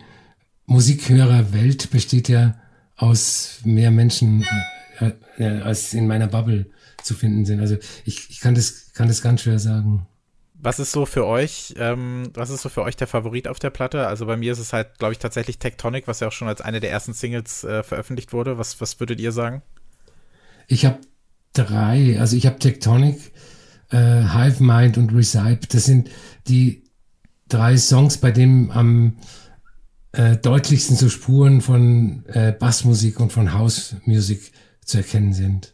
Musikhörerwelt 0.65 1.89
besteht 1.91 2.29
ja 2.29 2.59
aus 2.95 3.59
mehr 3.63 3.91
Menschen, 3.91 4.45
äh, 4.99 5.11
äh, 5.37 5.61
als 5.61 5.93
in 5.93 6.07
meiner 6.07 6.27
Bubble 6.27 6.69
zu 7.03 7.13
finden 7.13 7.45
sind. 7.45 7.59
Also 7.59 7.77
ich, 8.05 8.29
ich 8.29 8.39
kann 8.39 8.55
das 8.55 8.91
kann 8.93 9.07
das 9.07 9.21
ganz 9.21 9.41
schwer 9.41 9.59
sagen. 9.59 10.07
Was 10.59 10.79
ist 10.79 10.91
so 10.91 11.05
für 11.05 11.25
euch, 11.27 11.75
ähm, 11.77 12.31
was 12.33 12.49
ist 12.49 12.63
so 12.63 12.69
für 12.69 12.81
euch 12.81 12.95
der 12.95 13.05
Favorit 13.05 13.47
auf 13.47 13.59
der 13.59 13.69
Platte? 13.69 14.07
Also 14.07 14.25
bei 14.25 14.35
mir 14.35 14.51
ist 14.51 14.59
es 14.59 14.73
halt, 14.73 14.97
glaube 14.97 15.13
ich, 15.13 15.19
tatsächlich 15.19 15.59
Tectonic, 15.59 16.07
was 16.07 16.19
ja 16.19 16.27
auch 16.27 16.31
schon 16.31 16.47
als 16.47 16.61
eine 16.61 16.79
der 16.79 16.89
ersten 16.89 17.13
Singles 17.13 17.63
äh, 17.63 17.83
veröffentlicht 17.83 18.33
wurde. 18.33 18.57
Was, 18.57 18.81
was 18.81 18.99
würdet 18.99 19.19
ihr 19.19 19.31
sagen? 19.31 19.61
Ich 20.67 20.85
habe 20.85 20.97
drei, 21.53 22.19
also 22.19 22.35
ich 22.35 22.47
habe 22.47 22.57
Tectonic, 22.57 23.31
äh, 23.91 24.23
Hive 24.23 24.63
Mind 24.63 24.97
und 24.97 25.13
Recipe. 25.13 25.67
Das 25.69 25.85
sind 25.85 26.09
die 26.47 26.86
drei 27.49 27.77
Songs, 27.77 28.17
bei 28.17 28.31
denen 28.31 28.71
am 28.71 29.17
äh, 30.11 30.37
deutlichsten 30.37 30.95
so 30.95 31.09
Spuren 31.09 31.61
von 31.61 32.23
äh, 32.27 32.51
Bassmusik 32.51 33.19
und 33.19 33.31
von 33.31 33.57
Housemusik 33.57 34.51
zu 34.83 34.97
erkennen 34.97 35.33
sind. 35.33 35.73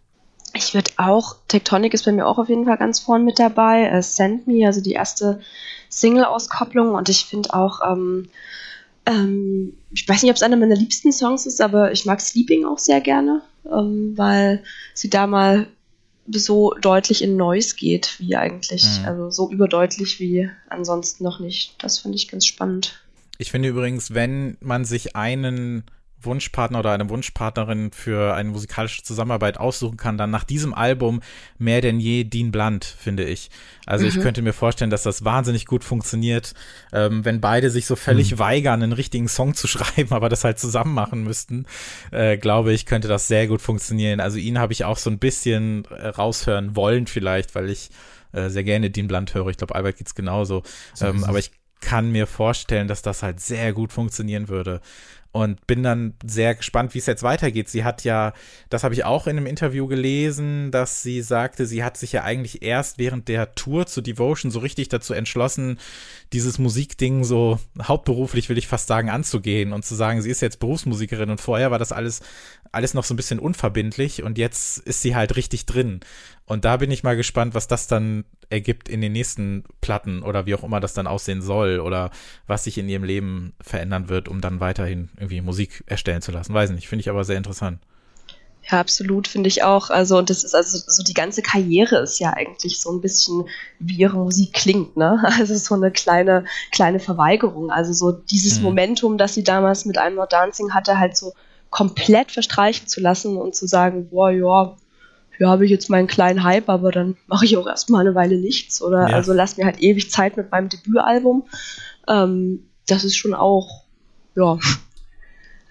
Ich 0.56 0.74
würde 0.74 0.92
auch, 0.98 1.38
Tectonic 1.48 1.94
ist 1.94 2.06
bei 2.06 2.12
mir 2.12 2.28
auch 2.28 2.38
auf 2.38 2.50
jeden 2.50 2.66
Fall 2.66 2.78
ganz 2.78 3.00
vorn 3.00 3.26
mit 3.26 3.40
dabei. 3.40 3.86
Äh, 3.86 4.04
Send 4.04 4.48
Me, 4.48 4.66
also 4.66 4.82
die 4.82 4.92
erste 4.92 5.40
Single-Auskopplung. 5.90 6.94
Und 6.94 7.10
ich 7.10 7.26
finde 7.26 7.54
auch, 7.54 7.80
ähm, 7.86 8.30
ähm, 9.06 9.74
ich 9.92 10.08
weiß 10.08 10.22
nicht, 10.22 10.30
ob 10.30 10.36
es 10.36 10.44
einer 10.44 10.58
meiner 10.58 10.76
liebsten 10.76 11.12
Songs 11.12 11.46
ist, 11.46 11.60
aber 11.62 11.92
ich 11.92 12.06
mag 12.06 12.22
Sleeping 12.22 12.66
auch 12.66 12.78
sehr 12.78 13.02
gerne, 13.02 13.42
ähm, 13.66 14.14
weil 14.16 14.64
sie 14.94 15.10
da 15.10 15.26
mal 15.26 15.68
so 16.32 16.74
deutlich 16.80 17.22
in 17.22 17.36
Noise 17.36 17.76
geht, 17.76 18.20
wie 18.20 18.36
eigentlich. 18.36 18.86
Mhm. 19.00 19.06
Also 19.06 19.30
so 19.30 19.52
überdeutlich 19.52 20.20
wie 20.20 20.50
ansonsten 20.70 21.24
noch 21.24 21.40
nicht. 21.40 21.76
Das 21.84 22.00
finde 22.00 22.18
ich 22.18 22.28
ganz 22.28 22.46
spannend. 22.46 23.04
Ich 23.38 23.52
finde 23.52 23.70
übrigens, 23.70 24.14
wenn 24.14 24.58
man 24.62 24.86
sich 24.86 25.16
einen 25.16 25.84
Wunschpartner 26.26 26.80
oder 26.80 26.92
eine 26.92 27.10
Wunschpartnerin 27.10 27.92
für 27.92 28.34
eine 28.34 28.50
musikalische 28.50 29.04
Zusammenarbeit 29.04 29.58
aussuchen 29.58 29.98
kann, 29.98 30.18
dann 30.18 30.32
nach 30.32 30.44
diesem 30.44 30.74
Album 30.74 31.22
mehr 31.58 31.82
denn 31.82 32.00
je 32.00 32.24
Dean 32.24 32.52
Blunt, 32.52 32.86
finde 32.86 33.24
ich. 33.24 33.50
Also 33.86 34.06
ich 34.06 34.20
könnte 34.20 34.42
mir 34.42 34.54
vorstellen, 34.54 34.92
dass 34.92 35.04
das 35.04 35.26
wahnsinnig 35.26 35.66
gut 35.66 35.84
funktioniert, 35.84 36.54
ähm, 36.94 37.26
wenn 37.26 37.42
beide 37.42 37.70
sich 37.70 37.86
so 37.86 37.96
völlig 37.96 38.40
weigern, 38.40 38.82
einen 38.82 38.94
richtigen 38.94 39.28
Song 39.28 39.56
zu 39.56 39.68
schreiben, 39.68 40.14
aber 40.14 40.30
das 40.30 40.44
halt 40.44 40.60
zusammen 40.60 40.94
machen 40.94 41.24
müssten, 41.24 41.66
äh, 42.12 42.38
glaube 42.38 42.74
ich, 42.74 42.86
könnte 42.86 43.08
das 43.08 43.28
sehr 43.28 43.48
gut 43.48 43.62
funktionieren. 43.62 44.20
Also 44.20 44.38
ihn 44.38 44.60
habe 44.60 44.74
ich 44.74 44.86
auch 44.86 44.98
so 44.98 45.10
ein 45.10 45.20
bisschen 45.20 45.86
äh, 45.86 46.08
raushören 46.08 46.76
wollen 46.76 47.08
vielleicht, 47.08 47.56
weil 47.56 47.70
ich 47.70 47.90
äh, 48.32 48.50
sehr 48.50 48.64
gerne 48.64 48.90
Dean 48.90 49.08
Blunt 49.08 49.34
höre. 49.34 49.48
Ich 49.48 49.58
glaube, 49.58 49.76
Albert 49.76 49.98
geht's 49.98 50.16
genauso. 50.16 50.64
So 50.94 51.06
ähm, 51.06 51.24
aber 51.24 51.40
es. 51.40 51.48
ich 51.48 51.52
kann 51.82 52.12
mir 52.12 52.28
vorstellen, 52.28 52.88
dass 52.88 53.02
das 53.02 53.24
halt 53.24 53.40
sehr 53.40 53.74
gut 53.74 53.92
funktionieren 53.92 54.48
würde. 54.48 54.82
Und 55.34 55.66
bin 55.66 55.82
dann 55.82 56.14
sehr 56.24 56.54
gespannt, 56.54 56.94
wie 56.94 57.00
es 57.00 57.08
jetzt 57.08 57.24
weitergeht. 57.24 57.68
Sie 57.68 57.84
hat 57.84 58.04
ja, 58.04 58.34
das 58.70 58.84
habe 58.84 58.94
ich 58.94 59.04
auch 59.04 59.26
in 59.26 59.36
einem 59.36 59.48
Interview 59.48 59.88
gelesen, 59.88 60.70
dass 60.70 61.02
sie 61.02 61.24
sagte, 61.24 61.66
sie 61.66 61.84
hat 61.84 61.98
sich 61.98 62.12
ja 62.12 62.24
eigentlich 62.24 62.62
erst 62.62 63.00
während 63.00 63.28
der 63.28 63.56
Tour 63.56 63.88
zu 63.88 64.02
Devotion 64.02 64.52
so 64.52 64.60
richtig 64.60 64.90
dazu 64.90 65.16
entschlossen, 65.16 65.80
dieses 66.34 66.60
Musikding 66.60 67.24
so 67.24 67.60
hauptberuflich, 67.82 68.48
will 68.48 68.60
ich 68.60 68.68
fast 68.68 68.86
sagen, 68.86 69.10
anzugehen 69.10 69.74
und 69.74 69.84
zu 69.84 69.96
sagen, 69.96 70.22
sie 70.22 70.30
ist 70.30 70.42
jetzt 70.42 70.60
Berufsmusikerin 70.60 71.32
und 71.32 71.42
vorher 71.42 71.72
war 71.72 71.80
das 71.80 71.92
alles, 71.92 72.22
alles 72.72 72.94
noch 72.94 73.04
so 73.04 73.16
ein 73.16 73.18
bisschen 73.18 73.40
unverbindlich 73.40 74.22
und 74.22 74.38
jetzt 74.38 74.78
ist 74.80 75.02
sie 75.02 75.16
halt 75.16 75.36
richtig 75.36 75.66
drin. 75.66 76.02
Und 76.46 76.66
da 76.66 76.78
bin 76.78 76.92
ich 76.92 77.04
mal 77.04 77.16
gespannt, 77.16 77.56
was 77.56 77.68
das 77.68 77.88
dann 77.88 78.26
ergibt 78.50 78.90
in 78.90 79.02
den 79.02 79.14
nächsten 79.14 79.64
Platten 79.82 80.22
oder 80.24 80.46
wie 80.46 80.56
auch 80.56 80.64
immer 80.64 80.80
das 80.80 80.94
dann 80.94 81.08
aussehen 81.08 81.42
soll 81.42 81.80
oder 81.80 82.12
was 82.48 82.66
sich 82.66 82.78
in 82.78 82.90
ihrem 82.90 83.04
Leben 83.04 83.54
verändern 83.62 84.10
wird, 84.10 84.28
um 84.28 84.42
dann 84.42 84.60
weiterhin 84.60 85.10
irgendwie 85.24 85.42
Musik 85.42 85.84
erstellen 85.88 86.22
zu 86.22 86.32
lassen. 86.32 86.54
Weiß 86.54 86.70
nicht, 86.72 86.88
finde 86.88 87.02
ich 87.02 87.10
aber 87.10 87.24
sehr 87.24 87.38
interessant. 87.38 87.80
Ja, 88.72 88.80
absolut, 88.80 89.28
finde 89.28 89.50
ich 89.50 89.64
auch. 89.64 89.90
Also, 89.90 90.18
und 90.18 90.30
das 90.30 90.46
ist 90.46 90.56
also 90.56 90.78
so 90.88 91.04
die 91.04 91.14
ganze 91.14 91.42
Karriere 91.42 91.98
ist 91.98 92.20
ja 92.20 92.32
eigentlich 92.32 92.80
so 92.80 92.94
ein 92.94 93.02
bisschen, 93.02 93.44
wie 93.80 93.96
ihre 93.98 94.16
Musik 94.16 94.54
klingt, 94.54 94.96
ne? 94.96 95.22
Also 95.38 95.56
so 95.58 95.76
eine 95.76 95.92
kleine, 95.92 96.46
kleine 96.72 97.00
Verweigerung. 97.00 97.72
Also 97.72 97.92
so 97.92 98.12
dieses 98.14 98.60
Mhm. 98.60 98.64
Momentum, 98.64 99.18
das 99.18 99.34
sie 99.34 99.44
damals 99.44 99.84
mit 99.84 99.98
I'm 99.98 100.12
Not 100.12 100.32
Dancing 100.32 100.74
hatte, 100.74 100.98
halt 100.98 101.18
so 101.18 101.34
komplett 101.72 102.32
verstreichen 102.32 102.88
zu 102.88 103.02
lassen 103.02 103.36
und 103.36 103.54
zu 103.54 103.68
sagen, 103.68 104.08
boah, 104.10 104.32
ja, 104.32 104.78
hier 105.38 105.50
habe 105.50 105.66
ich 105.66 105.72
jetzt 105.72 105.90
meinen 105.90 106.08
kleinen 106.08 106.44
Hype, 106.44 106.70
aber 106.70 106.92
dann 106.92 107.18
mache 107.28 107.44
ich 107.46 107.58
auch 107.58 107.68
erstmal 107.68 108.02
eine 108.02 108.16
Weile 108.16 108.38
nichts. 108.38 108.82
Oder 108.82 109.10
Ja. 109.10 109.16
also 109.16 109.34
lass 109.34 109.58
mir 109.58 109.66
halt 109.66 109.82
ewig 109.82 110.10
Zeit 110.10 110.38
mit 110.38 110.52
meinem 110.52 110.70
Debütalbum. 110.70 111.48
Ähm, 112.08 112.70
das 112.88 113.04
ist 113.04 113.18
schon 113.18 113.34
auch, 113.34 113.84
ja, 114.36 114.58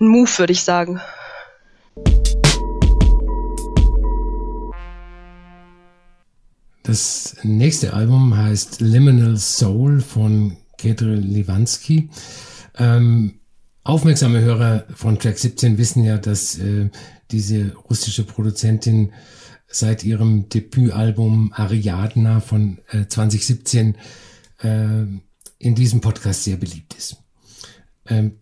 ein 0.02 0.08
Move, 0.08 0.38
würde 0.38 0.52
ich 0.52 0.62
sagen. 0.62 1.00
Das 6.82 7.36
nächste 7.44 7.94
Album 7.94 8.36
heißt 8.36 8.80
Liminal 8.80 9.36
Soul 9.36 10.00
von 10.00 10.56
Kedril 10.76 11.20
Livansky. 11.20 12.10
Ähm, 12.76 13.40
aufmerksame 13.84 14.40
Hörer 14.40 14.86
von 14.94 15.18
Track 15.18 15.38
17 15.38 15.78
wissen 15.78 16.02
ja, 16.02 16.18
dass 16.18 16.58
äh, 16.58 16.90
diese 17.30 17.74
russische 17.88 18.24
Produzentin 18.24 19.12
seit 19.68 20.02
ihrem 20.04 20.48
Debütalbum 20.48 21.52
Ariadna 21.54 22.40
von 22.40 22.78
äh, 22.90 23.06
2017 23.06 23.96
äh, 24.62 25.02
in 25.58 25.74
diesem 25.76 26.00
Podcast 26.00 26.42
sehr 26.44 26.56
beliebt 26.56 26.94
ist. 26.94 27.16
Ähm, 28.06 28.41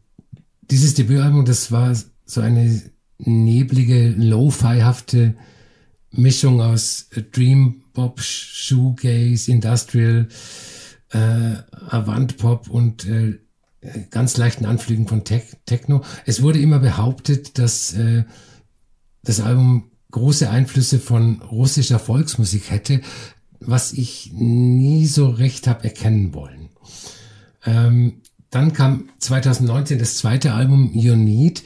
dieses 0.71 0.95
Debütalbum, 0.95 1.45
das 1.45 1.73
war 1.73 1.95
so 2.25 2.41
eine 2.41 2.83
neblige, 3.19 4.11
lo-fi-hafte 4.11 5.37
Mischung 6.11 6.61
aus 6.61 7.09
Dream 7.33 7.85
Pop, 7.93 8.21
Shoegaze, 8.21 9.51
Industrial, 9.51 10.29
äh, 11.11 11.55
Avant 11.89 12.37
Pop 12.37 12.69
und 12.69 13.05
äh, 13.07 13.39
ganz 14.11 14.37
leichten 14.37 14.65
Anflügen 14.65 15.09
von 15.09 15.25
Tech 15.25 15.57
Techno. 15.67 16.03
Es 16.27 16.43
wurde 16.43 16.61
immer 16.61 16.79
behauptet, 16.79 17.59
dass 17.59 17.93
äh, 17.95 18.25
das 19.23 19.41
Album 19.41 19.91
große 20.11 20.51
Einflüsse 20.51 20.99
von 20.99 21.41
russischer 21.43 21.99
Volksmusik 21.99 22.71
hätte, 22.71 23.01
was 23.61 23.93
ich 23.93 24.33
nie 24.33 25.07
so 25.07 25.29
recht 25.29 25.67
habe 25.67 25.85
erkennen 25.85 26.35
wollen. 26.35 26.71
Ähm, 27.65 28.23
dann 28.51 28.73
kam 28.73 29.09
2019 29.19 29.99
das 29.99 30.17
zweite 30.17 30.53
Album 30.53 30.91
You 30.93 31.15
Need 31.15 31.63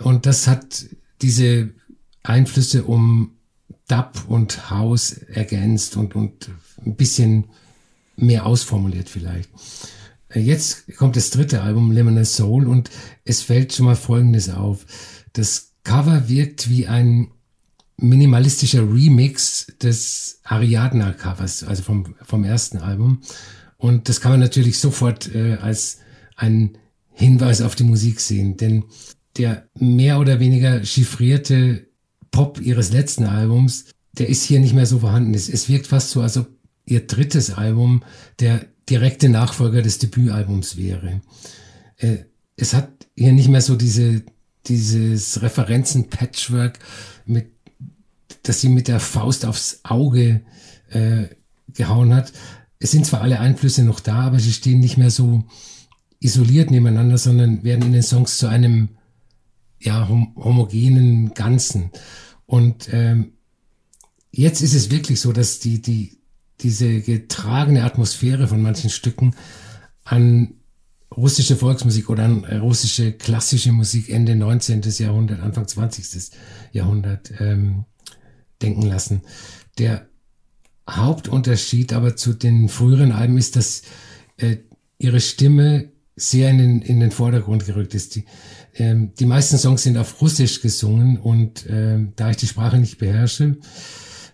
und 0.00 0.26
das 0.26 0.46
hat 0.46 0.86
diese 1.22 1.70
Einflüsse 2.22 2.84
um 2.84 3.36
Dub 3.88 4.24
und 4.28 4.70
House 4.70 5.12
ergänzt 5.12 5.96
und, 5.96 6.14
und 6.14 6.50
ein 6.84 6.96
bisschen 6.96 7.44
mehr 8.16 8.46
ausformuliert 8.46 9.08
vielleicht. 9.08 9.50
Äh, 10.28 10.40
Jetzt 10.40 10.96
kommt 10.96 11.16
das 11.16 11.30
dritte 11.30 11.62
Album, 11.62 11.90
Liminal 11.90 12.24
Soul, 12.24 12.66
und 12.66 12.90
es 13.24 13.42
fällt 13.42 13.72
schon 13.72 13.86
mal 13.86 13.96
Folgendes 13.96 14.48
auf. 14.48 14.86
Das 15.32 15.72
Cover 15.84 16.28
wirkt 16.28 16.68
wie 16.68 16.86
ein 16.86 17.30
minimalistischer 17.96 18.82
Remix 18.82 19.66
des 19.82 20.40
Ariadna-Covers, 20.44 21.64
also 21.64 21.82
vom, 21.82 22.14
vom 22.22 22.44
ersten 22.44 22.78
Album. 22.78 23.22
Und 23.80 24.10
das 24.10 24.20
kann 24.20 24.32
man 24.32 24.40
natürlich 24.40 24.78
sofort 24.78 25.34
äh, 25.34 25.54
als 25.54 25.98
einen 26.36 26.78
Hinweis 27.10 27.62
auf 27.62 27.74
die 27.74 27.84
Musik 27.84 28.20
sehen, 28.20 28.56
denn 28.56 28.84
der 29.36 29.68
mehr 29.74 30.20
oder 30.20 30.38
weniger 30.38 30.84
chiffrierte 30.84 31.88
Pop 32.30 32.60
ihres 32.60 32.92
letzten 32.92 33.24
Albums, 33.24 33.86
der 34.12 34.28
ist 34.28 34.44
hier 34.44 34.60
nicht 34.60 34.74
mehr 34.74 34.86
so 34.86 34.98
vorhanden. 35.00 35.34
Es, 35.34 35.48
es 35.48 35.68
wirkt 35.68 35.86
fast 35.86 36.10
so, 36.10 36.20
als 36.20 36.36
ob 36.36 36.48
ihr 36.84 37.06
drittes 37.06 37.50
Album 37.52 38.02
der 38.38 38.66
direkte 38.88 39.30
Nachfolger 39.30 39.80
des 39.80 39.98
Debütalbums 39.98 40.76
wäre. 40.76 41.22
Äh, 41.96 42.18
es 42.56 42.74
hat 42.74 42.90
hier 43.16 43.32
nicht 43.32 43.48
mehr 43.48 43.62
so 43.62 43.76
diese, 43.76 44.22
dieses 44.66 45.40
Referenzen-Patchwork, 45.40 46.78
mit, 47.24 47.50
das 48.42 48.60
sie 48.60 48.68
mit 48.68 48.88
der 48.88 49.00
Faust 49.00 49.46
aufs 49.46 49.80
Auge 49.84 50.42
äh, 50.90 51.28
gehauen 51.72 52.14
hat. 52.14 52.32
Es 52.80 52.90
sind 52.90 53.06
zwar 53.06 53.20
alle 53.20 53.38
Einflüsse 53.38 53.84
noch 53.84 54.00
da, 54.00 54.22
aber 54.22 54.40
sie 54.40 54.52
stehen 54.52 54.80
nicht 54.80 54.96
mehr 54.96 55.10
so 55.10 55.44
isoliert 56.18 56.70
nebeneinander, 56.70 57.18
sondern 57.18 57.62
werden 57.62 57.84
in 57.84 57.92
den 57.92 58.02
Songs 58.02 58.38
zu 58.38 58.46
einem 58.48 58.88
ja, 59.78 60.08
hom 60.08 60.34
homogenen 60.36 61.34
Ganzen. 61.34 61.90
Und 62.46 62.88
ähm, 62.92 63.32
jetzt 64.30 64.62
ist 64.62 64.74
es 64.74 64.90
wirklich 64.90 65.20
so, 65.20 65.32
dass 65.32 65.60
die, 65.60 65.80
die, 65.80 66.18
diese 66.60 67.00
getragene 67.00 67.84
Atmosphäre 67.84 68.48
von 68.48 68.60
manchen 68.60 68.90
Stücken 68.90 69.34
an 70.04 70.54
russische 71.14 71.56
Volksmusik 71.56 72.08
oder 72.08 72.24
an 72.24 72.44
russische 72.44 73.12
klassische 73.12 73.72
Musik 73.72 74.08
Ende 74.08 74.36
19. 74.36 74.82
Jahrhundert, 74.98 75.40
Anfang 75.40 75.68
20. 75.68 76.30
Jahrhundert 76.72 77.32
ähm, 77.40 77.84
denken 78.62 78.82
lassen. 78.82 79.22
Der 79.78 80.09
Hauptunterschied 80.96 81.92
aber 81.92 82.16
zu 82.16 82.32
den 82.32 82.68
früheren 82.68 83.12
Alben 83.12 83.38
ist, 83.38 83.56
dass 83.56 83.82
äh, 84.36 84.58
ihre 84.98 85.20
Stimme 85.20 85.90
sehr 86.16 86.50
in 86.50 86.58
den, 86.58 86.82
in 86.82 87.00
den 87.00 87.10
Vordergrund 87.10 87.66
gerückt 87.66 87.94
ist. 87.94 88.14
Die, 88.14 88.24
ähm, 88.74 89.14
die 89.18 89.26
meisten 89.26 89.58
Songs 89.58 89.82
sind 89.82 89.96
auf 89.96 90.20
Russisch 90.20 90.60
gesungen 90.60 91.18
und 91.18 91.66
ähm, 91.68 92.12
da 92.16 92.30
ich 92.30 92.36
die 92.36 92.46
Sprache 92.46 92.78
nicht 92.78 92.98
beherrsche, 92.98 93.56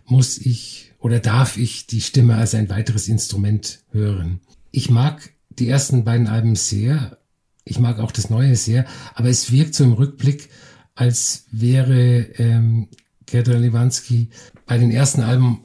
muss 0.04 0.38
ich 0.38 0.92
oder 0.98 1.20
darf 1.20 1.56
ich 1.56 1.86
die 1.86 2.00
Stimme 2.00 2.36
als 2.36 2.54
ein 2.54 2.68
weiteres 2.68 3.08
Instrument 3.08 3.80
hören. 3.92 4.40
Ich 4.72 4.90
mag 4.90 5.30
die 5.50 5.68
ersten 5.68 6.04
beiden 6.04 6.26
Alben 6.26 6.56
sehr. 6.56 7.18
Ich 7.64 7.78
mag 7.78 7.98
auch 7.98 8.12
das 8.12 8.30
Neue 8.30 8.56
sehr, 8.56 8.86
aber 9.14 9.28
es 9.28 9.52
wirkt 9.52 9.74
so 9.74 9.84
im 9.84 9.92
Rückblick, 9.92 10.48
als 10.94 11.44
wäre 11.50 12.20
ähm, 12.38 12.88
Gerda 13.26 13.56
Lewanski 13.56 14.30
bei 14.66 14.78
den 14.78 14.90
ersten 14.90 15.22
Alben 15.22 15.60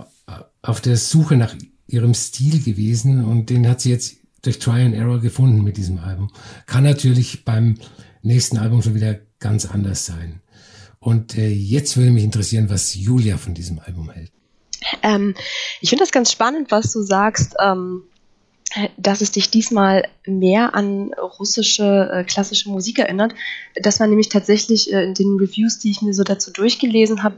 auf 0.62 0.82
der 0.82 0.97
Suche 0.97 1.36
nach 1.36 1.56
ihrem 1.88 2.13
Stil 2.13 2.63
gewesen 2.63 3.26
und 3.26 3.50
den 3.50 3.67
hat 3.67 3.82
sie 3.82 3.91
jetzt 3.91 4.17
durch 4.41 4.60
Try 4.60 4.82
and 4.82 4.95
Error 4.95 5.19
gefunden 5.19 5.63
mit 5.63 5.78
diesem 5.78 6.00
Album. 6.00 6.32
Kann 6.65 6.84
natürlich 6.84 7.45
beim 7.45 7.78
nächsten 8.21 8.58
Album 8.58 8.82
schon 8.82 8.95
wieder 8.95 9.19
ganz 9.39 9.65
anders 9.65 10.06
sein. 10.06 10.41
Und 11.00 11.38
äh, 11.38 11.50
jetzt 11.50 11.97
würde 11.97 12.12
mich 12.12 12.24
interessieren, 12.24 12.69
was 12.69 12.93
Julia 12.93 13.38
von 13.38 13.54
diesem 13.54 13.80
Album 13.80 14.12
hält. 14.12 14.32
Ähm, 15.04 15.36
ich 15.80 15.89
finde 15.89 16.04
das 16.04 16.12
ganz 16.12 16.32
spannend, 16.32 16.71
was 16.71 16.91
du 16.93 17.02
sagst. 17.02 17.56
Ähm, 17.60 18.04
dass 18.97 19.21
es 19.21 19.32
dich 19.32 19.50
diesmal 19.50 20.08
mehr 20.26 20.74
an 20.76 21.13
russische 21.39 22.10
äh, 22.13 22.24
klassische 22.24 22.69
Musik 22.69 23.00
erinnert. 23.00 23.34
Das 23.76 24.00
war 24.00 24.08
nämlich 24.08 24.30
tatsächlich 24.30 24.93
äh, 24.93 25.04
in 25.04 25.13
den 25.13 25.38
Reviews, 25.38 25.80
die 25.80 25.91
ich 25.91 26.02
mir 26.02 26.13
so 26.13 26.24
dazu 26.24 26.52
durchgelesen 26.52 27.24
habe, 27.24 27.38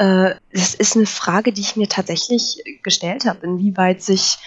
äh, 0.00 0.34
das 0.50 0.74
ist 0.74 0.96
eine 0.96 1.04
Frage, 1.04 1.52
die 1.52 1.60
ich 1.60 1.76
mir 1.76 1.86
tatsächlich 1.86 2.62
gestellt 2.82 3.26
habe, 3.26 3.46
inwieweit 3.46 4.00
sich 4.02 4.38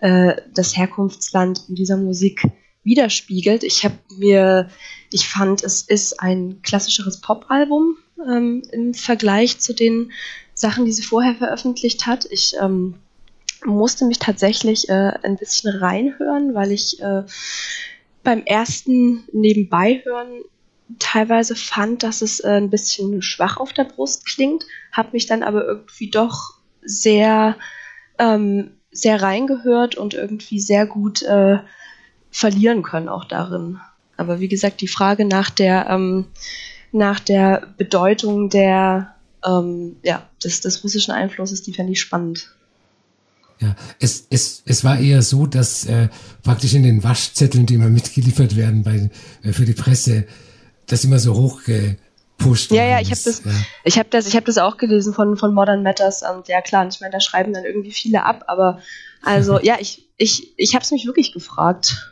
äh, 0.00 0.36
das 0.54 0.74
Herkunftsland 0.74 1.64
in 1.68 1.74
dieser 1.74 1.98
Musik 1.98 2.42
widerspiegelt. 2.82 3.62
Ich 3.62 3.84
habe 3.84 3.98
mir, 4.16 4.70
ich 5.10 5.28
fand, 5.28 5.62
es 5.62 5.82
ist 5.82 6.18
ein 6.18 6.62
klassischeres 6.62 7.20
Popalbum 7.20 7.98
ähm, 8.26 8.62
im 8.72 8.94
Vergleich 8.94 9.58
zu 9.58 9.74
den 9.74 10.12
Sachen, 10.54 10.86
die 10.86 10.92
sie 10.92 11.02
vorher 11.02 11.34
veröffentlicht 11.34 12.06
hat. 12.06 12.26
Ich 12.30 12.54
ähm, 12.58 12.94
musste 13.66 14.06
mich 14.06 14.18
tatsächlich 14.18 14.88
äh, 14.88 15.12
ein 15.22 15.36
bisschen 15.36 15.76
reinhören, 15.76 16.54
weil 16.54 16.72
ich 16.72 17.02
äh, 17.02 17.24
beim 18.22 18.44
ersten 18.44 19.24
Nebenbeihören 19.34 20.40
teilweise 20.98 21.56
fand, 21.56 22.02
dass 22.02 22.22
es 22.22 22.40
äh, 22.40 22.48
ein 22.48 22.70
bisschen 22.70 23.22
schwach 23.22 23.56
auf 23.56 23.72
der 23.72 23.84
Brust 23.84 24.26
klingt, 24.26 24.64
habe 24.90 25.10
mich 25.12 25.26
dann 25.26 25.42
aber 25.42 25.64
irgendwie 25.64 26.10
doch 26.10 26.54
sehr, 26.82 27.56
ähm, 28.18 28.72
sehr 28.90 29.22
reingehört 29.22 29.94
und 29.96 30.14
irgendwie 30.14 30.60
sehr 30.60 30.86
gut 30.86 31.22
äh, 31.22 31.58
verlieren 32.30 32.82
können 32.82 33.08
auch 33.08 33.24
darin. 33.24 33.78
Aber 34.16 34.40
wie 34.40 34.48
gesagt, 34.48 34.80
die 34.80 34.88
Frage 34.88 35.24
nach 35.24 35.50
der, 35.50 35.88
ähm, 35.88 36.26
nach 36.92 37.20
der 37.20 37.74
Bedeutung 37.76 38.50
der, 38.50 39.14
ähm, 39.44 39.96
ja, 40.02 40.28
des, 40.42 40.60
des 40.60 40.84
russischen 40.84 41.12
Einflusses, 41.12 41.62
die 41.62 41.72
fände 41.72 41.92
ich 41.92 42.00
spannend. 42.00 42.54
Ja, 43.60 43.76
es, 44.00 44.26
es, 44.28 44.62
es 44.66 44.82
war 44.82 44.98
eher 44.98 45.22
so, 45.22 45.46
dass 45.46 45.86
äh, 45.86 46.08
praktisch 46.42 46.74
in 46.74 46.82
den 46.82 47.04
Waschzetteln, 47.04 47.64
die 47.64 47.74
immer 47.74 47.88
mitgeliefert 47.88 48.56
werden 48.56 48.82
bei, 48.82 49.10
äh, 49.42 49.52
für 49.52 49.64
die 49.64 49.72
Presse, 49.72 50.26
das 50.86 51.04
immer 51.04 51.18
so 51.18 51.34
hoch 51.34 51.62
gepusht 51.64 52.70
Ja, 52.70 52.84
ja, 52.84 53.00
ich 53.00 53.10
habe 53.10 53.20
das, 53.24 53.44
ja. 53.44 53.50
ich 53.84 53.98
habe 53.98 54.08
das, 54.10 54.26
ich 54.26 54.34
habe 54.34 54.46
das 54.46 54.58
auch 54.58 54.76
gelesen 54.76 55.14
von 55.14 55.36
von 55.36 55.54
Modern 55.54 55.82
Matters 55.82 56.22
und 56.22 56.48
ja 56.48 56.60
klar, 56.60 56.86
ich 56.88 57.00
meine, 57.00 57.12
da 57.12 57.20
schreiben 57.20 57.52
dann 57.52 57.64
irgendwie 57.64 57.92
viele 57.92 58.24
ab, 58.24 58.44
aber 58.46 58.80
also 59.22 59.60
ja, 59.62 59.76
ich 59.80 60.08
ich 60.16 60.52
ich 60.56 60.74
habe 60.74 60.84
es 60.84 60.90
mich 60.90 61.06
wirklich 61.06 61.32
gefragt 61.32 62.11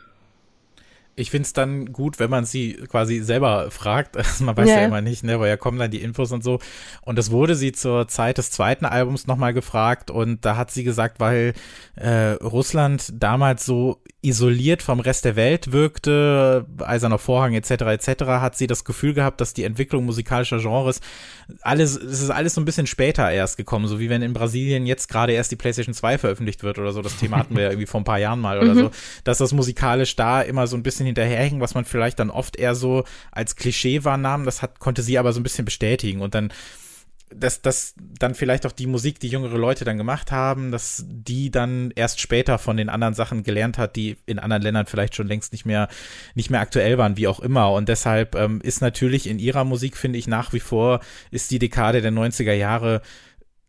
ich 1.15 1.31
finde 1.31 1.45
es 1.45 1.53
dann 1.53 1.91
gut, 1.91 2.19
wenn 2.19 2.29
man 2.29 2.45
sie 2.45 2.73
quasi 2.89 3.19
selber 3.19 3.69
fragt. 3.71 4.15
man 4.41 4.55
weiß 4.55 4.69
ja. 4.69 4.79
ja 4.79 4.85
immer 4.85 5.01
nicht, 5.01 5.23
ne, 5.23 5.39
woher 5.39 5.57
kommen 5.57 5.79
dann 5.79 5.91
die 5.91 6.01
Infos 6.01 6.31
und 6.31 6.43
so. 6.43 6.59
Und 7.01 7.17
das 7.17 7.31
wurde 7.31 7.55
sie 7.55 7.71
zur 7.71 8.07
Zeit 8.07 8.37
des 8.37 8.51
zweiten 8.51 8.85
Albums 8.85 9.27
nochmal 9.27 9.53
gefragt 9.53 10.11
und 10.11 10.45
da 10.45 10.55
hat 10.55 10.71
sie 10.71 10.83
gesagt, 10.83 11.19
weil 11.19 11.53
äh, 11.95 12.31
Russland 12.41 13.11
damals 13.13 13.65
so 13.65 14.01
isoliert 14.21 14.83
vom 14.83 14.99
Rest 14.99 15.25
der 15.25 15.35
Welt 15.35 15.71
wirkte, 15.71 16.65
Eiserner 16.79 17.17
Vorhang 17.17 17.53
etc. 17.53 17.71
etc., 17.71 18.23
hat 18.25 18.55
sie 18.55 18.67
das 18.67 18.85
Gefühl 18.85 19.13
gehabt, 19.13 19.41
dass 19.41 19.53
die 19.53 19.63
Entwicklung 19.63 20.05
musikalischer 20.05 20.59
Genres 20.59 21.01
alles, 21.61 21.95
es 21.97 22.21
ist 22.21 22.29
alles 22.29 22.53
so 22.53 22.61
ein 22.61 22.65
bisschen 22.65 22.87
später 22.87 23.29
erst 23.29 23.57
gekommen, 23.57 23.87
so 23.87 23.99
wie 23.99 24.09
wenn 24.09 24.21
in 24.21 24.33
Brasilien 24.33 24.85
jetzt 24.85 25.07
gerade 25.07 25.33
erst 25.33 25.51
die 25.51 25.55
PlayStation 25.55 25.93
2 25.93 26.17
veröffentlicht 26.19 26.63
wird 26.63 26.77
oder 26.79 26.91
so. 26.91 27.01
Das 27.01 27.17
Thema 27.17 27.37
hatten 27.37 27.55
wir 27.55 27.63
ja 27.63 27.69
irgendwie 27.69 27.87
vor 27.87 27.99
ein 27.99 28.05
paar 28.05 28.19
Jahren 28.19 28.39
mal 28.39 28.59
oder 28.59 28.73
mhm. 28.73 28.79
so, 28.79 28.91
dass 29.23 29.39
das 29.39 29.53
musikalisch 29.53 30.15
da 30.15 30.41
immer 30.41 30.67
so 30.67 30.77
ein 30.77 30.83
bisschen 30.83 31.00
hinterherhing, 31.05 31.59
was 31.59 31.73
man 31.73 31.85
vielleicht 31.85 32.19
dann 32.19 32.29
oft 32.29 32.55
eher 32.55 32.75
so 32.75 33.03
als 33.31 33.55
Klischee 33.55 34.03
wahrnahm. 34.03 34.45
Das 34.45 34.61
hat, 34.61 34.79
konnte 34.79 35.01
sie 35.01 35.17
aber 35.17 35.33
so 35.33 35.39
ein 35.39 35.43
bisschen 35.43 35.65
bestätigen 35.65 36.21
und 36.21 36.35
dann 36.35 36.51
dass 37.33 37.61
das 37.61 37.93
dann 37.97 38.35
vielleicht 38.35 38.65
auch 38.65 38.71
die 38.71 38.87
Musik, 38.87 39.19
die 39.19 39.29
jüngere 39.29 39.57
Leute 39.57 39.85
dann 39.85 39.97
gemacht 39.97 40.31
haben, 40.31 40.71
dass 40.71 41.05
die 41.07 41.49
dann 41.49 41.91
erst 41.95 42.19
später 42.19 42.57
von 42.57 42.77
den 42.77 42.89
anderen 42.89 43.13
Sachen 43.13 43.43
gelernt 43.43 43.77
hat, 43.77 43.95
die 43.95 44.17
in 44.25 44.39
anderen 44.39 44.63
Ländern 44.63 44.85
vielleicht 44.85 45.15
schon 45.15 45.27
längst 45.27 45.51
nicht 45.51 45.65
mehr 45.65 45.87
nicht 46.35 46.49
mehr 46.49 46.59
aktuell 46.59 46.97
waren, 46.97 47.17
wie 47.17 47.27
auch 47.27 47.39
immer. 47.39 47.71
Und 47.71 47.89
deshalb 47.89 48.35
ähm, 48.35 48.61
ist 48.61 48.81
natürlich 48.81 49.27
in 49.27 49.39
ihrer 49.39 49.63
Musik 49.63 49.97
finde 49.97 50.19
ich 50.19 50.27
nach 50.27 50.53
wie 50.53 50.59
vor 50.59 50.99
ist 51.31 51.51
die 51.51 51.59
Dekade 51.59 52.01
der 52.01 52.11
90er 52.11 52.53
Jahre 52.53 53.01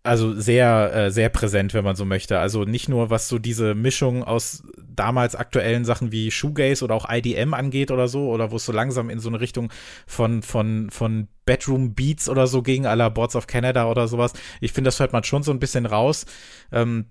also 0.04 0.34
sehr, 0.34 0.94
äh, 0.94 1.10
sehr 1.10 1.28
präsent, 1.28 1.74
wenn 1.74 1.84
man 1.84 1.94
so 1.94 2.04
möchte. 2.04 2.38
Also 2.40 2.64
nicht 2.64 2.88
nur, 2.88 3.10
was 3.10 3.28
so 3.28 3.38
diese 3.38 3.74
Mischung 3.74 4.24
aus 4.24 4.64
damals 4.76 5.36
aktuellen 5.36 5.84
Sachen 5.84 6.10
wie 6.10 6.30
Shoegaze 6.30 6.84
oder 6.84 6.94
auch 6.94 7.08
IDM 7.08 7.54
angeht 7.54 7.90
oder 7.90 8.08
so, 8.08 8.28
oder 8.28 8.50
wo 8.50 8.56
es 8.56 8.64
so 8.64 8.72
langsam 8.72 9.10
in 9.10 9.20
so 9.20 9.28
eine 9.28 9.40
Richtung 9.40 9.72
von, 10.06 10.42
von, 10.42 10.90
von 10.90 11.28
Bedroom 11.44 11.94
Beats 11.94 12.28
oder 12.28 12.48
so 12.48 12.62
ging, 12.62 12.82
la 12.82 13.08
Boards 13.08 13.36
of 13.36 13.46
Canada 13.46 13.88
oder 13.88 14.08
sowas. 14.08 14.32
Ich 14.60 14.72
finde, 14.72 14.88
das 14.88 14.98
hört 14.98 15.12
man 15.12 15.22
schon 15.22 15.44
so 15.44 15.52
ein 15.52 15.60
bisschen 15.60 15.86
raus. 15.86 16.26
Ähm, 16.72 17.06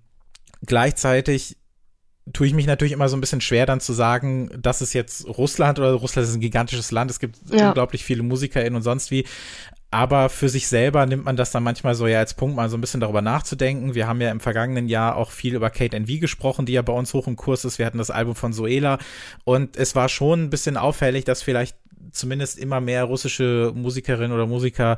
gleichzeitig 0.65 1.57
tue 2.33 2.47
ich 2.47 2.53
mich 2.53 2.67
natürlich 2.67 2.93
immer 2.93 3.09
so 3.09 3.17
ein 3.17 3.21
bisschen 3.21 3.41
schwer, 3.41 3.65
dann 3.65 3.79
zu 3.79 3.93
sagen, 3.93 4.49
das 4.61 4.81
ist 4.81 4.93
jetzt 4.93 5.27
Russland 5.27 5.79
oder 5.79 5.93
Russland 5.93 6.27
ist 6.27 6.35
ein 6.35 6.41
gigantisches 6.41 6.91
Land. 6.91 7.09
Es 7.09 7.19
gibt 7.19 7.37
ja. 7.49 7.69
unglaublich 7.69 8.03
viele 8.03 8.21
MusikerInnen 8.23 8.75
und 8.75 8.83
sonst 8.83 9.11
wie 9.11 9.25
aber 9.91 10.29
für 10.29 10.47
sich 10.47 10.67
selber 10.67 11.05
nimmt 11.05 11.25
man 11.25 11.35
das 11.35 11.51
dann 11.51 11.63
manchmal 11.63 11.95
so 11.95 12.07
ja 12.07 12.19
als 12.19 12.33
Punkt, 12.33 12.55
mal 12.55 12.69
so 12.69 12.77
ein 12.77 12.81
bisschen 12.81 13.01
darüber 13.01 13.21
nachzudenken. 13.21 13.93
Wir 13.93 14.07
haben 14.07 14.21
ja 14.21 14.31
im 14.31 14.39
vergangenen 14.39 14.87
Jahr 14.87 15.17
auch 15.17 15.31
viel 15.31 15.53
über 15.53 15.69
Kate 15.69 15.97
NV 15.97 16.21
gesprochen, 16.21 16.65
die 16.65 16.73
ja 16.73 16.81
bei 16.81 16.93
uns 16.93 17.13
hoch 17.13 17.27
im 17.27 17.35
Kurs 17.35 17.65
ist. 17.65 17.77
Wir 17.77 17.85
hatten 17.85 17.97
das 17.97 18.09
Album 18.09 18.35
von 18.35 18.53
Zoela 18.53 18.99
und 19.43 19.75
es 19.75 19.93
war 19.93 20.07
schon 20.07 20.43
ein 20.43 20.49
bisschen 20.49 20.77
auffällig, 20.77 21.25
dass 21.25 21.43
vielleicht 21.43 21.75
zumindest 22.11 22.57
immer 22.57 22.79
mehr 22.79 23.03
russische 23.03 23.73
Musikerinnen 23.75 24.31
oder 24.31 24.47
Musiker 24.47 24.97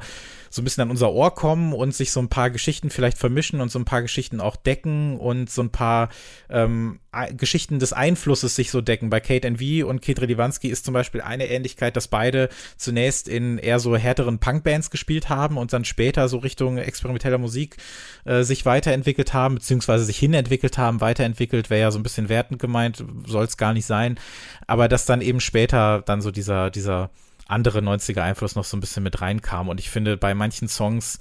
so 0.54 0.62
ein 0.62 0.66
bisschen 0.66 0.84
an 0.84 0.92
unser 0.92 1.12
Ohr 1.12 1.34
kommen 1.34 1.74
und 1.74 1.96
sich 1.96 2.12
so 2.12 2.20
ein 2.20 2.30
paar 2.30 2.52
Geschichten 2.52 2.92
vielleicht 2.92 3.18
vermischen 3.18 3.60
und 3.60 3.72
so 3.72 3.80
ein 3.80 3.86
paar 3.86 4.04
Geschichten 4.04 4.40
auch 4.40 4.56
decken 4.56 5.18
und 5.18 5.50
so 5.50 5.64
ein 5.64 5.72
paar 5.72 6.10
ähm, 6.48 7.00
Geschichten 7.36 7.80
des 7.80 7.92
Einflusses 7.92 8.56
sich 8.56 8.70
so 8.70 8.80
decken. 8.80 9.10
Bei 9.10 9.20
Kate 9.20 9.48
NV 9.48 9.84
und 9.88 10.04
Kate 10.04 10.22
Redivansky 10.22 10.68
ist 10.68 10.86
zum 10.86 10.94
Beispiel 10.94 11.22
eine 11.22 11.48
Ähnlichkeit, 11.48 11.98
dass 11.98 12.08
beide 12.08 12.50
zunächst 12.78 13.28
in 13.28 13.58
eher 13.58 13.80
so 13.80 13.98
härteren 13.98 14.38
Punkbands 14.38 14.92
gespielt 14.92 15.28
haben 15.28 15.58
und 15.58 15.74
dann 15.74 15.86
später 15.86 16.30
so 16.30 16.38
Richtung 16.38 16.78
experimenteller 16.78 17.40
Musik 17.40 17.78
äh, 18.26 18.44
sich 18.44 18.64
weiterentwickelt 18.64 19.34
haben, 19.34 19.56
beziehungsweise 19.56 20.06
sich 20.06 20.20
hinentwickelt 20.20 20.78
haben. 20.78 21.02
Weiterentwickelt 21.02 21.72
wäre 21.72 21.82
ja 21.82 21.90
so 21.90 21.98
ein 21.98 22.04
bisschen 22.04 22.30
wertend 22.30 22.62
gemeint, 22.62 23.04
soll 23.26 23.46
es 23.46 23.58
gar 23.58 23.74
nicht 23.74 23.88
sein. 23.88 24.20
Aber 24.68 24.88
dass 24.88 25.08
dann 25.08 25.22
eben 25.22 25.40
später 25.40 26.04
dann 26.06 26.22
so 26.22 26.30
dieser, 26.30 26.70
dieser 26.70 27.10
andere 27.48 27.80
90er-Einfluss 27.80 28.56
noch 28.56 28.64
so 28.64 28.78
ein 28.78 28.80
bisschen 28.80 29.04
mit 29.04 29.22
reinkam. 29.22 29.70
Und 29.70 29.80
ich 29.80 29.90
finde, 29.90 30.18
bei 30.18 30.34
manchen 30.34 30.68
Songs 30.68 31.20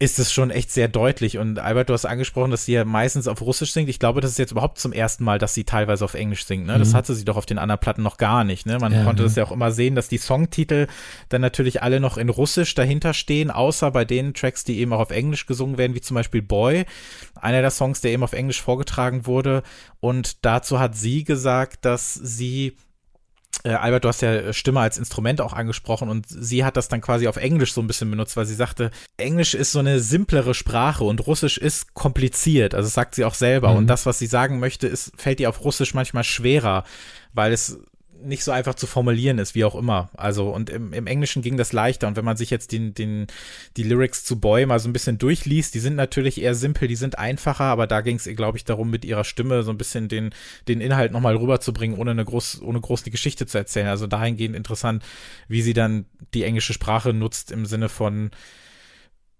ist 0.00 0.18
es 0.18 0.32
schon 0.32 0.50
echt 0.50 0.72
sehr 0.72 0.88
deutlich. 0.88 1.36
Und 1.36 1.58
Albert, 1.58 1.90
du 1.90 1.92
hast 1.92 2.06
angesprochen, 2.06 2.50
dass 2.50 2.64
sie 2.64 2.72
ja 2.72 2.86
meistens 2.86 3.28
auf 3.28 3.42
Russisch 3.42 3.72
singt. 3.72 3.90
Ich 3.90 3.98
glaube, 3.98 4.22
das 4.22 4.30
ist 4.30 4.38
jetzt 4.38 4.50
überhaupt 4.50 4.78
zum 4.78 4.94
ersten 4.94 5.24
Mal, 5.24 5.38
dass 5.38 5.52
sie 5.52 5.64
teilweise 5.64 6.06
auf 6.06 6.14
Englisch 6.14 6.46
singt. 6.46 6.66
Ne? 6.66 6.78
Das 6.78 6.92
mhm. 6.92 6.94
hatte 6.94 7.14
sie 7.14 7.26
doch 7.26 7.36
auf 7.36 7.44
den 7.44 7.58
anderen 7.58 7.80
Platten 7.80 8.02
noch 8.02 8.16
gar 8.16 8.42
nicht. 8.42 8.64
Ne? 8.64 8.78
Man 8.78 8.94
ja, 8.94 9.04
konnte 9.04 9.22
ja. 9.22 9.28
das 9.28 9.36
ja 9.36 9.44
auch 9.44 9.52
immer 9.52 9.72
sehen, 9.72 9.94
dass 9.94 10.08
die 10.08 10.16
Songtitel 10.16 10.86
dann 11.28 11.42
natürlich 11.42 11.82
alle 11.82 12.00
noch 12.00 12.16
in 12.16 12.30
Russisch 12.30 12.74
dahinter 12.74 13.12
stehen, 13.12 13.50
außer 13.50 13.90
bei 13.90 14.06
den 14.06 14.32
Tracks, 14.32 14.64
die 14.64 14.78
eben 14.78 14.94
auch 14.94 15.00
auf 15.00 15.10
Englisch 15.10 15.44
gesungen 15.44 15.76
werden, 15.76 15.94
wie 15.94 16.00
zum 16.00 16.14
Beispiel 16.14 16.40
Boy, 16.40 16.86
einer 17.34 17.60
der 17.60 17.70
Songs, 17.70 18.00
der 18.00 18.12
eben 18.12 18.22
auf 18.22 18.32
Englisch 18.32 18.62
vorgetragen 18.62 19.26
wurde. 19.26 19.62
Und 20.00 20.46
dazu 20.46 20.80
hat 20.80 20.96
sie 20.96 21.24
gesagt, 21.24 21.84
dass 21.84 22.14
sie 22.14 22.74
äh, 23.64 23.70
Albert, 23.70 24.04
du 24.04 24.08
hast 24.08 24.22
ja 24.22 24.52
Stimme 24.52 24.80
als 24.80 24.98
Instrument 24.98 25.40
auch 25.40 25.52
angesprochen 25.52 26.08
und 26.08 26.26
sie 26.28 26.64
hat 26.64 26.76
das 26.76 26.88
dann 26.88 27.00
quasi 27.00 27.28
auf 27.28 27.36
Englisch 27.36 27.72
so 27.72 27.80
ein 27.80 27.86
bisschen 27.86 28.10
benutzt, 28.10 28.36
weil 28.36 28.46
sie 28.46 28.54
sagte, 28.54 28.90
Englisch 29.16 29.54
ist 29.54 29.72
so 29.72 29.78
eine 29.78 30.00
simplere 30.00 30.54
Sprache 30.54 31.04
und 31.04 31.26
Russisch 31.26 31.58
ist 31.58 31.94
kompliziert. 31.94 32.74
Also 32.74 32.88
sagt 32.88 33.14
sie 33.14 33.24
auch 33.24 33.34
selber. 33.34 33.70
Mhm. 33.70 33.78
Und 33.78 33.86
das, 33.86 34.06
was 34.06 34.18
sie 34.18 34.26
sagen 34.26 34.58
möchte, 34.58 34.86
ist, 34.86 35.12
fällt 35.16 35.40
ihr 35.40 35.48
auf 35.48 35.64
Russisch 35.64 35.94
manchmal 35.94 36.24
schwerer, 36.24 36.84
weil 37.32 37.52
es 37.52 37.78
nicht 38.22 38.44
so 38.44 38.52
einfach 38.52 38.74
zu 38.74 38.86
formulieren 38.86 39.38
ist, 39.38 39.54
wie 39.54 39.64
auch 39.64 39.74
immer. 39.74 40.10
Also, 40.16 40.50
und 40.50 40.70
im, 40.70 40.92
im 40.92 41.06
Englischen 41.06 41.42
ging 41.42 41.56
das 41.56 41.72
leichter. 41.72 42.06
Und 42.08 42.16
wenn 42.16 42.24
man 42.24 42.36
sich 42.36 42.50
jetzt 42.50 42.72
den, 42.72 42.94
den, 42.94 43.26
die 43.76 43.82
Lyrics 43.82 44.24
zu 44.24 44.40
Boy 44.40 44.66
mal 44.66 44.78
so 44.78 44.88
ein 44.88 44.92
bisschen 44.92 45.18
durchliest, 45.18 45.74
die 45.74 45.80
sind 45.80 45.96
natürlich 45.96 46.40
eher 46.40 46.54
simpel, 46.54 46.88
die 46.88 46.96
sind 46.96 47.18
einfacher, 47.18 47.64
aber 47.64 47.86
da 47.86 48.00
ging 48.00 48.16
es 48.16 48.26
ihr, 48.26 48.34
glaube 48.34 48.58
ich, 48.58 48.64
darum, 48.64 48.90
mit 48.90 49.04
ihrer 49.04 49.24
Stimme 49.24 49.62
so 49.62 49.70
ein 49.70 49.78
bisschen 49.78 50.08
den, 50.08 50.30
den 50.68 50.80
Inhalt 50.80 51.12
nochmal 51.12 51.36
rüberzubringen, 51.36 51.98
ohne 51.98 52.12
eine 52.12 52.24
groß, 52.24 52.62
ohne 52.62 52.80
groß 52.80 53.02
die 53.02 53.10
Geschichte 53.10 53.46
zu 53.46 53.58
erzählen. 53.58 53.88
Also 53.88 54.06
dahingehend 54.06 54.56
interessant, 54.56 55.04
wie 55.48 55.62
sie 55.62 55.74
dann 55.74 56.06
die 56.34 56.44
englische 56.44 56.72
Sprache 56.72 57.12
nutzt 57.12 57.50
im 57.50 57.66
Sinne 57.66 57.88
von, 57.88 58.30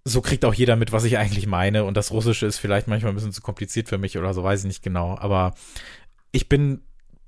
so 0.04 0.20
kriegt 0.20 0.44
auch 0.44 0.54
jeder 0.54 0.76
mit, 0.76 0.92
was 0.92 1.04
ich 1.04 1.18
eigentlich 1.18 1.46
meine. 1.46 1.84
Und 1.84 1.96
das 1.96 2.10
Russische 2.10 2.46
ist 2.46 2.58
vielleicht 2.58 2.88
manchmal 2.88 3.12
ein 3.12 3.14
bisschen 3.14 3.32
zu 3.32 3.42
kompliziert 3.42 3.88
für 3.88 3.98
mich 3.98 4.18
oder 4.18 4.34
so, 4.34 4.42
weiß 4.42 4.60
ich 4.60 4.66
nicht 4.66 4.82
genau. 4.82 5.16
Aber 5.18 5.54
ich 6.32 6.48
bin 6.48 6.82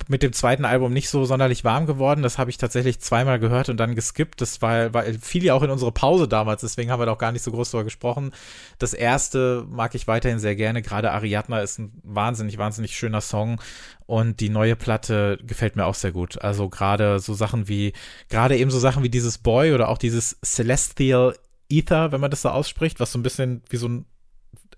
mit 0.09 0.22
dem 0.22 0.32
zweiten 0.32 0.64
Album 0.64 0.92
nicht 0.92 1.09
so 1.09 1.24
sonderlich 1.24 1.64
warm 1.64 1.86
geworden. 1.86 2.22
Das 2.22 2.38
habe 2.38 2.50
ich 2.50 2.59
tatsächlich 2.59 3.00
zweimal 3.00 3.38
gehört 3.38 3.68
und 3.68 3.78
dann 3.78 3.94
geskippt. 3.94 4.40
Das 4.40 4.62
war, 4.62 4.92
war 4.94 5.05
fiel 5.20 5.44
ja 5.44 5.55
auch 5.55 5.62
in 5.62 5.70
unsere 5.70 5.92
Pause 5.92 6.28
damals, 6.28 6.62
deswegen 6.62 6.90
haben 6.90 7.00
wir 7.00 7.07
da 7.07 7.12
auch 7.12 7.18
gar 7.18 7.32
nicht 7.32 7.42
so 7.42 7.50
groß 7.50 7.70
drüber 7.70 7.84
gesprochen. 7.84 8.32
Das 8.78 8.94
erste 8.94 9.66
mag 9.68 9.94
ich 9.94 10.07
weiterhin 10.07 10.38
sehr 10.38 10.57
gerne. 10.57 10.82
Gerade 10.82 11.12
Ariadna 11.12 11.61
ist 11.61 11.78
ein 11.78 11.92
wahnsinnig, 12.03 12.59
wahnsinnig 12.59 12.96
schöner 12.96 13.20
Song. 13.20 13.61
Und 14.07 14.40
die 14.40 14.50
neue 14.50 14.76
Platte 14.76 15.38
gefällt 15.42 15.76
mir 15.76 15.86
auch 15.86 15.94
sehr 15.94 16.12
gut. 16.12 16.42
Also 16.42 16.68
gerade 16.68 17.18
so 17.18 17.34
Sachen 17.34 17.68
wie, 17.68 17.92
gerade 18.28 18.57
eben 18.57 18.70
so 18.70 18.78
Sachen 18.78 19.03
wie 19.03 19.09
dieses 19.09 19.38
Boy 19.38 19.72
oder 19.72 19.88
auch 19.88 19.98
dieses 19.98 20.38
Celestial 20.44 21.34
Ether, 21.70 22.12
wenn 22.12 22.20
man 22.20 22.30
das 22.30 22.42
so 22.42 22.50
ausspricht, 22.50 23.00
was 23.00 23.12
so 23.12 23.18
ein 23.18 23.22
bisschen 23.22 23.62
wie 23.70 23.78
so 23.78 23.88
ein 23.88 24.05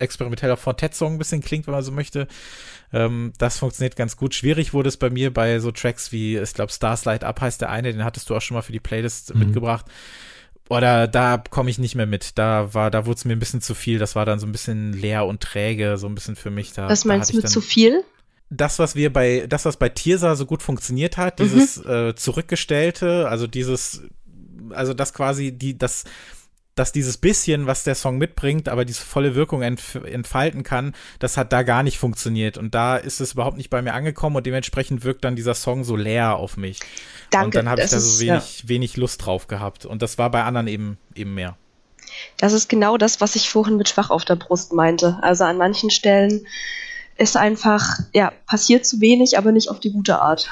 experimenteller 0.01 0.57
Fortet-Song 0.57 1.15
ein 1.15 1.19
bisschen 1.19 1.41
klingt, 1.41 1.67
wenn 1.67 1.75
man 1.75 1.83
so 1.83 1.93
möchte. 1.93 2.29
Ähm, 2.93 3.33
das 3.39 3.59
funktioniert 3.59 3.97
ganz 3.97 4.17
gut. 4.17 4.35
Schwierig 4.35 4.73
wurde 4.73 4.89
es 4.89 4.97
bei 4.97 5.11
mir 5.11 5.33
bei 5.33 5.59
so 5.59 5.71
Tracks 5.71 6.13
wie, 6.13 6.37
ich 6.37 6.55
glaube, 6.55 6.73
Stars 6.73 7.05
Light 7.05 7.25
Up 7.25 7.41
heißt 7.41 7.61
der 7.61 7.71
eine, 7.71 7.93
den 7.93 8.05
hattest 8.05 8.31
du 8.31 8.37
auch 8.37 8.43
schon 8.43 8.57
mal 8.57 8.63
für 8.63 8.73
die 8.73 8.81
Playlist 8.81 9.35
mhm. 9.35 9.41
mitgebracht. 9.41 9.87
Oder 10.71 11.07
da 11.07 11.37
komme 11.51 11.69
ich 11.69 11.79
nicht 11.79 11.95
mehr 11.95 12.07
mit. 12.07 12.39
Da 12.39 12.73
war, 12.73 12.91
da 12.91 13.05
wurde 13.05 13.19
es 13.19 13.25
mir 13.25 13.35
ein 13.35 13.39
bisschen 13.39 13.61
zu 13.61 13.75
viel. 13.75 13.99
Das 13.99 14.17
war 14.17 14.25
dann 14.25 14.39
so 14.39 14.47
ein 14.47 14.53
bisschen 14.53 14.95
leer 14.95 15.27
und 15.27 15.43
träge, 15.43 15.99
so 15.99 16.07
ein 16.07 16.15
bisschen 16.15 16.37
für 16.37 16.51
mich. 16.51 16.73
Da, 16.73 16.89
was 16.89 17.05
meinst 17.05 17.33
du 17.33 17.37
mit 17.37 17.49
zu 17.49 17.61
viel? 17.61 18.03
das, 18.51 18.79
was 18.79 18.95
wir 18.95 19.13
bei, 19.13 19.47
das, 19.49 19.65
was 19.65 19.77
bei 19.77 19.89
Tirsa 19.89 20.37
so 20.37 20.47
gut 20.47 20.63
funktioniert 20.63 21.17
hat, 21.17 21.39
dieses 21.39 21.83
mhm. 21.83 21.91
äh, 21.91 22.15
Zurückgestellte, 22.15 23.29
also 23.29 23.47
dieses, 23.47 24.03
also 24.71 24.95
das 24.95 25.13
quasi, 25.13 25.53
die, 25.53 25.77
das, 25.77 26.05
dass 26.75 26.93
dieses 26.93 27.17
bisschen, 27.17 27.67
was 27.67 27.85
der 27.85 27.95
Song 27.95 28.19
mitbringt, 28.19 28.69
aber 28.69 28.85
diese 28.85 29.03
volle 29.03 29.35
Wirkung 29.35 29.63
entf 29.63 29.95
entfalten 29.95 30.63
kann, 30.63 30.95
das 31.19 31.37
hat 31.37 31.53
da 31.53 31.63
gar 31.63 31.83
nicht 31.83 31.99
funktioniert. 31.99 32.59
Und 32.59 32.75
da 32.75 32.97
ist 32.97 33.21
es 33.21 33.33
überhaupt 33.33 33.57
nicht 33.57 33.71
bei 33.71 33.81
mir 33.83 33.95
angekommen 33.95 34.37
und 34.37 34.47
dementsprechend 34.47 35.05
wirkt 35.05 35.25
dann 35.25 35.37
dieser 35.37 35.55
Song 35.55 35.85
so 35.85 35.97
leer 35.97 36.37
auf 36.37 36.57
mich. 36.57 36.81
Danke. 37.31 37.47
Und 37.47 37.55
dann 37.55 37.69
habe 37.69 37.83
ich 37.83 37.91
da 37.91 38.01
so 38.01 38.21
wenig, 38.21 38.63
ja. 38.63 38.69
wenig 38.69 38.97
Lust 38.97 39.25
drauf 39.25 39.47
gehabt. 39.47 39.87
Und 39.87 40.03
das 40.03 40.19
war 40.19 40.31
bei 40.31 40.43
anderen 40.43 40.67
eben, 40.67 40.99
eben 41.15 41.35
mehr. 41.35 41.57
Das 42.37 42.53
ist 42.53 42.69
genau 42.69 42.97
das, 42.97 43.21
was 43.21 43.37
ich 43.37 43.49
vorhin 43.49 43.77
mit 43.77 43.89
schwach 43.89 44.11
auf 44.11 44.25
der 44.25 44.37
Brust 44.37 44.73
meinte. 44.73 45.19
Also 45.23 45.45
an 45.45 45.57
manchen 45.57 45.91
Stellen 45.91 46.47
ist 47.17 47.37
einfach, 47.37 48.01
ja, 48.13 48.33
passiert 48.47 48.87
zu 48.87 49.01
wenig, 49.01 49.39
aber 49.39 49.53
nicht 49.53 49.69
auf 49.69 49.81
die 49.81 49.93
gute 49.93 50.21
Art. 50.21 50.51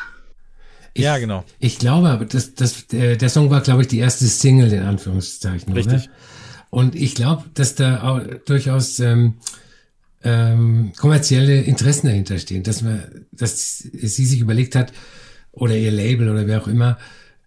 Ich, 0.94 1.02
ja, 1.02 1.18
genau. 1.18 1.44
Ich 1.58 1.78
glaube, 1.78 2.10
aber 2.10 2.24
das, 2.24 2.54
das, 2.54 2.86
der, 2.88 3.16
der 3.16 3.28
Song 3.28 3.50
war, 3.50 3.60
glaube 3.62 3.82
ich, 3.82 3.88
die 3.88 3.98
erste 3.98 4.26
Single 4.26 4.72
in 4.72 4.82
Anführungszeichen. 4.82 5.72
Richtig. 5.72 6.04
Oder? 6.04 6.12
Und 6.70 6.94
ich 6.94 7.14
glaube, 7.14 7.44
dass 7.54 7.74
da 7.74 8.02
auch 8.02 8.20
durchaus 8.46 8.98
ähm, 8.98 9.34
ähm, 10.24 10.92
kommerzielle 10.96 11.62
Interessen 11.62 12.06
dahinter 12.06 12.38
stehen, 12.38 12.62
dass 12.62 12.82
man, 12.82 13.26
dass 13.32 13.78
sie 13.78 14.24
sich 14.24 14.40
überlegt 14.40 14.74
hat 14.74 14.92
oder 15.50 15.76
ihr 15.76 15.90
Label 15.90 16.28
oder 16.28 16.46
wer 16.46 16.62
auch 16.62 16.68
immer, 16.68 16.98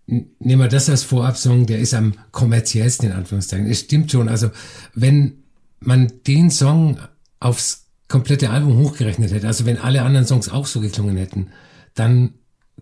nehmen 0.06 0.62
wir 0.62 0.68
das 0.68 0.90
als 0.90 1.04
Vorabsong, 1.04 1.66
der 1.66 1.80
ist 1.80 1.94
am 1.94 2.14
kommerziellsten 2.32 3.08
in 3.08 3.14
Anführungszeichen. 3.14 3.68
Es 3.68 3.80
stimmt 3.82 4.12
schon. 4.12 4.30
Also 4.30 4.52
wenn 4.94 5.44
man 5.80 6.12
den 6.28 6.52
Song 6.52 7.00
aufs 7.40 7.88
komplette 8.08 8.50
Album 8.50 8.78
hochgerechnet 8.78 9.32
hätte, 9.32 9.48
also 9.48 9.66
wenn 9.66 9.80
alle 9.80 10.04
anderen 10.04 10.28
Songs 10.28 10.50
auch 10.50 10.68
so 10.68 10.80
geklungen 10.80 11.18
hätten, 11.18 11.48
dann 11.96 12.36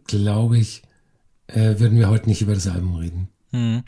glaube 0.06 0.58
ich, 0.58 0.84
äh, 1.47 1.80
würden 1.80 1.97
wir 1.97 2.10
heute 2.10 2.28
nicht 2.28 2.41
über 2.41 2.54
das 2.54 2.68
Album 2.68 2.95
reden. 2.95 3.30
Hm. 3.51 3.84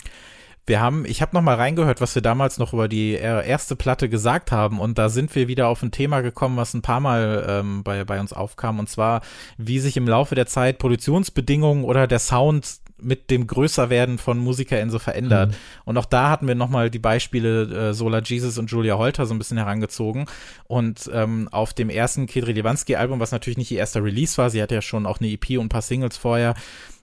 Wir 0.67 0.79
haben, 0.79 1.05
ich 1.05 1.21
habe 1.21 1.35
noch 1.35 1.41
mal 1.41 1.55
reingehört, 1.55 2.01
was 2.01 2.15
wir 2.15 2.21
damals 2.21 2.57
noch 2.57 2.73
über 2.73 2.87
die 2.87 3.13
äh, 3.13 3.47
erste 3.47 3.75
Platte 3.75 4.09
gesagt 4.09 4.51
haben 4.51 4.79
und 4.79 4.97
da 4.97 5.09
sind 5.09 5.35
wir 5.35 5.47
wieder 5.47 5.67
auf 5.67 5.83
ein 5.83 5.91
Thema 5.91 6.21
gekommen, 6.21 6.57
was 6.57 6.73
ein 6.73 6.81
paar 6.81 6.99
Mal 6.99 7.45
ähm, 7.47 7.83
bei, 7.83 8.03
bei 8.03 8.19
uns 8.19 8.33
aufkam 8.33 8.79
und 8.79 8.89
zwar, 8.89 9.21
wie 9.57 9.79
sich 9.79 9.95
im 9.95 10.07
Laufe 10.07 10.33
der 10.33 10.47
Zeit 10.47 10.79
Produktionsbedingungen 10.79 11.83
oder 11.83 12.07
der 12.07 12.19
Sound 12.19 12.79
mit 12.97 13.29
dem 13.29 13.45
Größerwerden 13.45 14.17
von 14.17 14.39
MusikerInnen 14.39 14.89
so 14.89 14.99
verändert. 14.99 15.51
Mhm. 15.51 15.55
Und 15.85 15.97
auch 15.97 16.05
da 16.05 16.29
hatten 16.29 16.47
wir 16.47 16.55
nochmal 16.55 16.89
die 16.89 16.99
Beispiele 16.99 17.89
äh, 17.89 17.93
Solar 17.93 18.21
Jesus 18.23 18.57
und 18.57 18.71
Julia 18.71 18.97
Holter 18.97 19.25
so 19.25 19.33
ein 19.33 19.37
bisschen 19.37 19.57
herangezogen. 19.57 20.25
Und 20.65 21.09
ähm, 21.13 21.49
auf 21.51 21.73
dem 21.73 21.89
ersten 21.89 22.25
Kedri 22.25 22.53
Lewanski-Album, 22.53 23.19
was 23.19 23.31
natürlich 23.31 23.57
nicht 23.57 23.71
ihr 23.71 23.79
erster 23.79 24.03
Release 24.03 24.37
war, 24.37 24.49
sie 24.49 24.61
hatte 24.61 24.75
ja 24.75 24.81
schon 24.81 25.05
auch 25.05 25.19
eine 25.19 25.29
EP 25.29 25.51
und 25.51 25.65
ein 25.65 25.69
paar 25.69 25.81
Singles 25.81 26.17
vorher, 26.17 26.55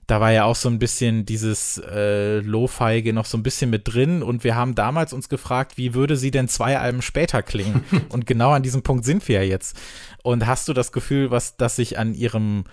da 0.07 0.19
war 0.19 0.31
ja 0.31 0.43
auch 0.43 0.55
so 0.55 0.69
ein 0.69 0.79
bisschen 0.79 1.25
dieses 1.25 1.77
äh, 1.77 2.39
Lo-Feige 2.39 3.13
noch 3.13 3.25
so 3.25 3.37
ein 3.37 3.43
bisschen 3.43 3.69
mit 3.69 3.93
drin 3.93 4.21
und 4.21 4.43
wir 4.43 4.55
haben 4.55 4.75
damals 4.75 5.13
uns 5.13 5.29
gefragt, 5.29 5.77
wie 5.77 5.93
würde 5.93 6.17
sie 6.17 6.31
denn 6.31 6.47
zwei 6.47 6.77
Alben 6.77 7.01
später 7.01 7.41
klingen? 7.41 7.83
und 8.09 8.25
genau 8.25 8.51
an 8.51 8.63
diesem 8.63 8.83
Punkt 8.83 9.05
sind 9.05 9.27
wir 9.27 9.43
ja 9.43 9.49
jetzt. 9.49 9.77
Und 10.21 10.45
hast 10.45 10.67
du 10.67 10.73
das 10.73 10.91
Gefühl, 10.91 11.31
was, 11.31 11.55
dass 11.57 11.77
sich 11.77 11.97
an 11.97 12.13
ihrem 12.13 12.65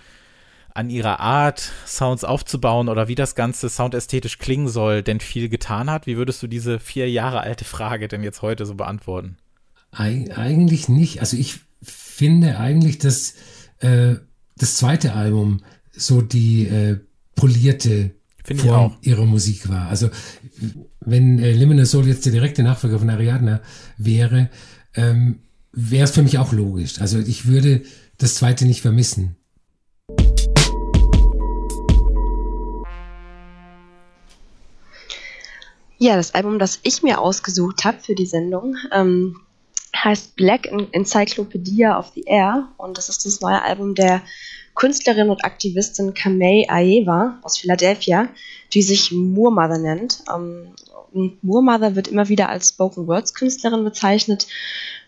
an 0.73 0.89
ihrer 0.89 1.19
Art, 1.19 1.69
Sounds 1.85 2.23
aufzubauen 2.23 2.87
oder 2.87 3.09
wie 3.09 3.15
das 3.15 3.35
Ganze 3.35 3.69
soundästhetisch 3.69 4.37
klingen 4.37 4.69
soll, 4.69 5.03
denn 5.03 5.19
viel 5.19 5.49
getan 5.49 5.89
hat? 5.89 6.07
Wie 6.07 6.15
würdest 6.15 6.41
du 6.43 6.47
diese 6.47 6.79
vier 6.79 7.09
Jahre 7.09 7.41
alte 7.41 7.65
Frage 7.65 8.07
denn 8.07 8.23
jetzt 8.23 8.41
heute 8.41 8.65
so 8.65 8.75
beantworten? 8.75 9.35
Eig 9.91 10.37
eigentlich 10.37 10.87
nicht. 10.87 11.19
Also 11.19 11.35
ich 11.35 11.59
finde 11.81 12.57
eigentlich, 12.57 12.99
dass 12.99 13.35
äh, 13.79 14.15
das 14.55 14.77
zweite 14.77 15.13
Album 15.13 15.61
so 15.91 16.21
die 16.21 16.67
äh, 16.67 16.99
polierte 17.41 18.11
Finde 18.43 18.63
Form 18.63 18.97
ihrer 19.01 19.25
Musik 19.25 19.67
war. 19.67 19.89
Also 19.89 20.11
wenn 20.99 21.39
äh, 21.39 21.53
Liminal 21.53 21.87
Soul 21.87 22.07
jetzt 22.07 22.23
der 22.25 22.31
direkte 22.31 22.61
Nachfolger 22.61 22.99
von 22.99 23.09
Ariadna 23.09 23.61
wäre, 23.97 24.51
ähm, 24.93 25.39
wäre 25.71 26.03
es 26.03 26.11
für 26.11 26.21
mich 26.21 26.37
auch 26.37 26.53
logisch. 26.53 27.01
Also 27.01 27.17
ich 27.17 27.47
würde 27.47 27.81
das 28.19 28.35
zweite 28.35 28.65
nicht 28.65 28.81
vermissen. 28.81 29.37
Ja, 35.97 36.15
das 36.15 36.35
Album, 36.35 36.59
das 36.59 36.79
ich 36.83 37.01
mir 37.01 37.19
ausgesucht 37.19 37.85
habe 37.85 37.97
für 38.01 38.13
die 38.13 38.27
Sendung, 38.27 38.75
ähm, 38.91 39.35
heißt 39.95 40.35
Black 40.35 40.67
Encyclopedia 40.91 41.97
of 41.97 42.11
the 42.13 42.23
Air 42.27 42.67
und 42.77 42.99
das 42.99 43.09
ist 43.09 43.25
das 43.25 43.41
neue 43.41 43.63
Album 43.63 43.95
der 43.95 44.21
Künstlerin 44.75 45.29
und 45.29 45.43
Aktivistin 45.45 46.13
Kamei 46.13 46.65
Aeva 46.69 47.39
aus 47.43 47.57
Philadelphia, 47.57 48.29
die 48.73 48.81
sich 48.81 49.11
Moor 49.11 49.51
Mother 49.51 49.77
nennt. 49.77 50.23
Ähm, 50.33 50.73
Moor 51.41 51.61
Mother 51.61 51.95
wird 51.95 52.07
immer 52.07 52.29
wieder 52.29 52.49
als 52.49 52.69
Spoken 52.69 53.07
Words 53.07 53.33
Künstlerin 53.33 53.83
bezeichnet. 53.83 54.47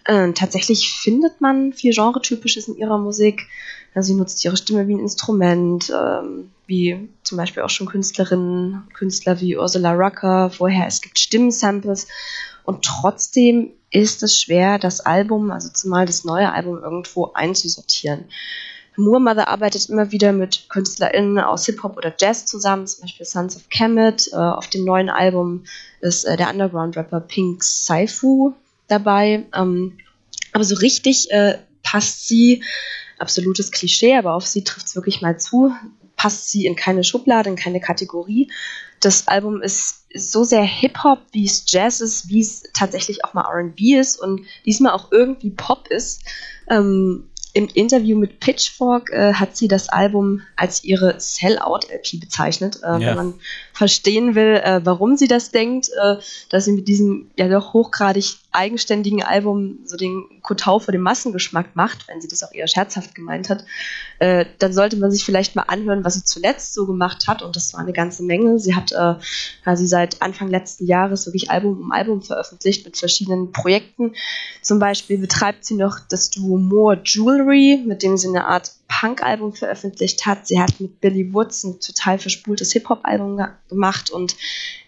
Äh, 0.05 0.34
tatsächlich 0.34 0.91
findet 0.91 1.39
man 1.39 1.74
viel 1.74 1.93
Genretypisches 1.93 2.68
in 2.68 2.76
ihrer 2.76 2.97
Musik. 2.97 3.47
Sie 3.95 4.16
nutzt 4.16 4.43
ihre 4.43 4.57
Stimme 4.57 4.88
wie 4.88 4.95
ein 4.95 4.99
Instrument, 4.99 5.93
ähm, 5.95 6.49
wie 6.66 7.09
zum 7.24 7.38
Beispiel 7.38 7.64
auch 7.64 7.70
schon 7.70 7.88
Künstlerinnen, 7.88 8.88
Künstler 8.93 9.39
wie 9.39 9.55
Ursula 9.55 9.93
Rucker, 9.93 10.49
vorher 10.49 10.88
es 10.88 11.01
gibt 11.01 11.20
Stimmensamples 11.20 12.07
und 12.64 12.84
trotzdem 12.84 13.72
ist 13.91 14.24
es 14.24 14.39
schwer, 14.39 14.80
das 14.80 15.01
Album, 15.01 15.51
also 15.51 15.70
zumal 15.70 16.07
das 16.07 16.24
neue 16.24 16.51
Album 16.51 16.82
irgendwo 16.82 17.32
einzusortieren. 17.34 18.26
Moore 18.95 19.21
Mother 19.21 19.47
arbeitet 19.47 19.89
immer 19.89 20.11
wieder 20.11 20.31
mit 20.31 20.67
KünstlerInnen 20.69 21.39
aus 21.39 21.65
Hip-Hop 21.65 21.97
oder 21.97 22.13
Jazz 22.19 22.45
zusammen, 22.45 22.87
zum 22.87 23.01
Beispiel 23.01 23.25
Sons 23.25 23.55
of 23.55 23.69
Kemet. 23.69 24.29
Äh, 24.31 24.35
auf 24.35 24.67
dem 24.67 24.85
neuen 24.85 25.09
Album 25.09 25.63
ist 26.01 26.25
äh, 26.25 26.37
der 26.37 26.49
Underground-Rapper 26.49 27.21
Pink 27.21 27.63
Saifu 27.63 28.53
dabei. 28.87 29.45
Ähm, 29.55 29.97
aber 30.51 30.63
so 30.63 30.75
richtig 30.75 31.31
äh, 31.31 31.59
passt 31.81 32.27
sie, 32.27 32.63
absolutes 33.17 33.71
Klischee, 33.71 34.15
aber 34.15 34.33
auf 34.33 34.45
sie 34.45 34.63
trifft 34.63 34.87
es 34.87 34.95
wirklich 34.95 35.21
mal 35.21 35.39
zu, 35.39 35.73
passt 36.15 36.51
sie 36.51 36.65
in 36.65 36.75
keine 36.75 37.03
Schublade, 37.03 37.49
in 37.49 37.55
keine 37.55 37.79
Kategorie. 37.79 38.51
Das 38.99 39.27
Album 39.27 39.61
ist, 39.61 40.03
so 40.13 40.43
sehr 40.43 40.63
Hip-Hop, 40.63 41.19
wie 41.31 41.45
es 41.45 41.65
Jazz 41.67 41.99
ist, 41.99 42.29
wie 42.29 42.41
es 42.41 42.63
tatsächlich 42.73 43.25
auch 43.25 43.33
mal 43.33 43.45
RB 43.49 43.79
ist 43.99 44.19
und 44.19 44.45
diesmal 44.65 44.93
auch 44.93 45.11
irgendwie 45.11 45.49
Pop 45.49 45.87
ist. 45.87 46.21
Ähm, 46.69 47.29
Im 47.55 47.67
Interview 47.67 48.17
mit 48.17 48.39
Pitchfork 48.39 49.11
äh, 49.11 49.33
hat 49.33 49.55
sie 49.55 49.67
das 49.67 49.87
Album 49.89 50.41
als 50.55 50.83
ihre 50.83 51.19
Sellout-LP 51.19 52.19
bezeichnet. 52.19 52.79
Äh, 52.83 52.99
ja. 52.99 52.99
Wenn 52.99 53.15
man 53.15 53.33
verstehen 53.74 54.36
will, 54.36 54.61
äh, 54.63 54.82
warum 54.84 55.17
sie 55.17 55.28
das 55.28 55.51
denkt, 55.51 55.89
äh, 55.89 56.17
dass 56.49 56.65
sie 56.65 56.74
mit 56.74 56.88
diesem 56.88 57.32
ja 57.38 57.47
doch 57.49 57.74
hochgradig 57.74 58.38
eigenständigen 58.51 59.24
Album 59.24 59.80
so 59.86 59.97
den 59.97 60.26
Kotau 60.43 60.78
vor 60.78 60.91
dem 60.91 61.01
Massengeschmack 61.01 61.76
macht, 61.76 62.07
wenn 62.07 62.21
sie 62.21 62.28
das 62.28 62.43
auch 62.43 62.53
eher 62.53 62.67
scherzhaft 62.67 63.15
gemeint 63.15 63.49
hat, 63.49 63.65
äh, 64.19 64.45
dann 64.59 64.74
sollte 64.74 64.97
man 64.97 65.09
sich 65.09 65.26
vielleicht 65.26 65.55
mal 65.55 65.63
anhören, 65.63 66.05
was 66.05 66.13
sie 66.13 66.24
zuletzt 66.24 66.74
so 66.76 66.86
gemacht 66.86 67.28
hat. 67.28 67.41
Und 67.41 67.55
das 67.55 67.74
war 67.74 67.80
eine 67.80 67.93
ganze 67.93 68.24
Menge. 68.24 68.59
Sie 68.59 68.76
hat 68.76 68.91
äh, 68.91 69.15
quasi 69.63 69.88
seit 69.88 70.21
Anfang 70.21 70.49
letzten 70.49 70.86
Jahres 70.86 71.26
wirklich 71.26 71.49
Album 71.49 71.82
um 71.82 71.91
Album 71.91 72.21
veröffentlicht 72.21 72.86
mit 72.86 72.97
verschiedenen 72.97 73.51
Projekten. 73.51 74.13
Zum 74.61 74.78
Beispiel 74.78 75.17
betreibt 75.17 75.65
sie 75.65 75.76
noch 75.76 75.99
das 76.07 76.30
Duo 76.30 76.57
More 76.57 77.01
Jewelry, 77.03 77.84
mit 77.86 78.03
dem 78.03 78.17
sie 78.17 78.28
eine 78.28 78.45
Art 78.45 78.71
Punk-Album 78.99 79.53
veröffentlicht 79.53 80.25
hat. 80.25 80.47
Sie 80.47 80.59
hat 80.59 80.79
mit 80.79 81.01
Billy 81.01 81.33
Woods 81.33 81.63
ein 81.63 81.79
total 81.79 82.19
verspultes 82.19 82.73
Hip-Hop-Album 82.73 83.41
gemacht 83.67 84.11
und 84.11 84.35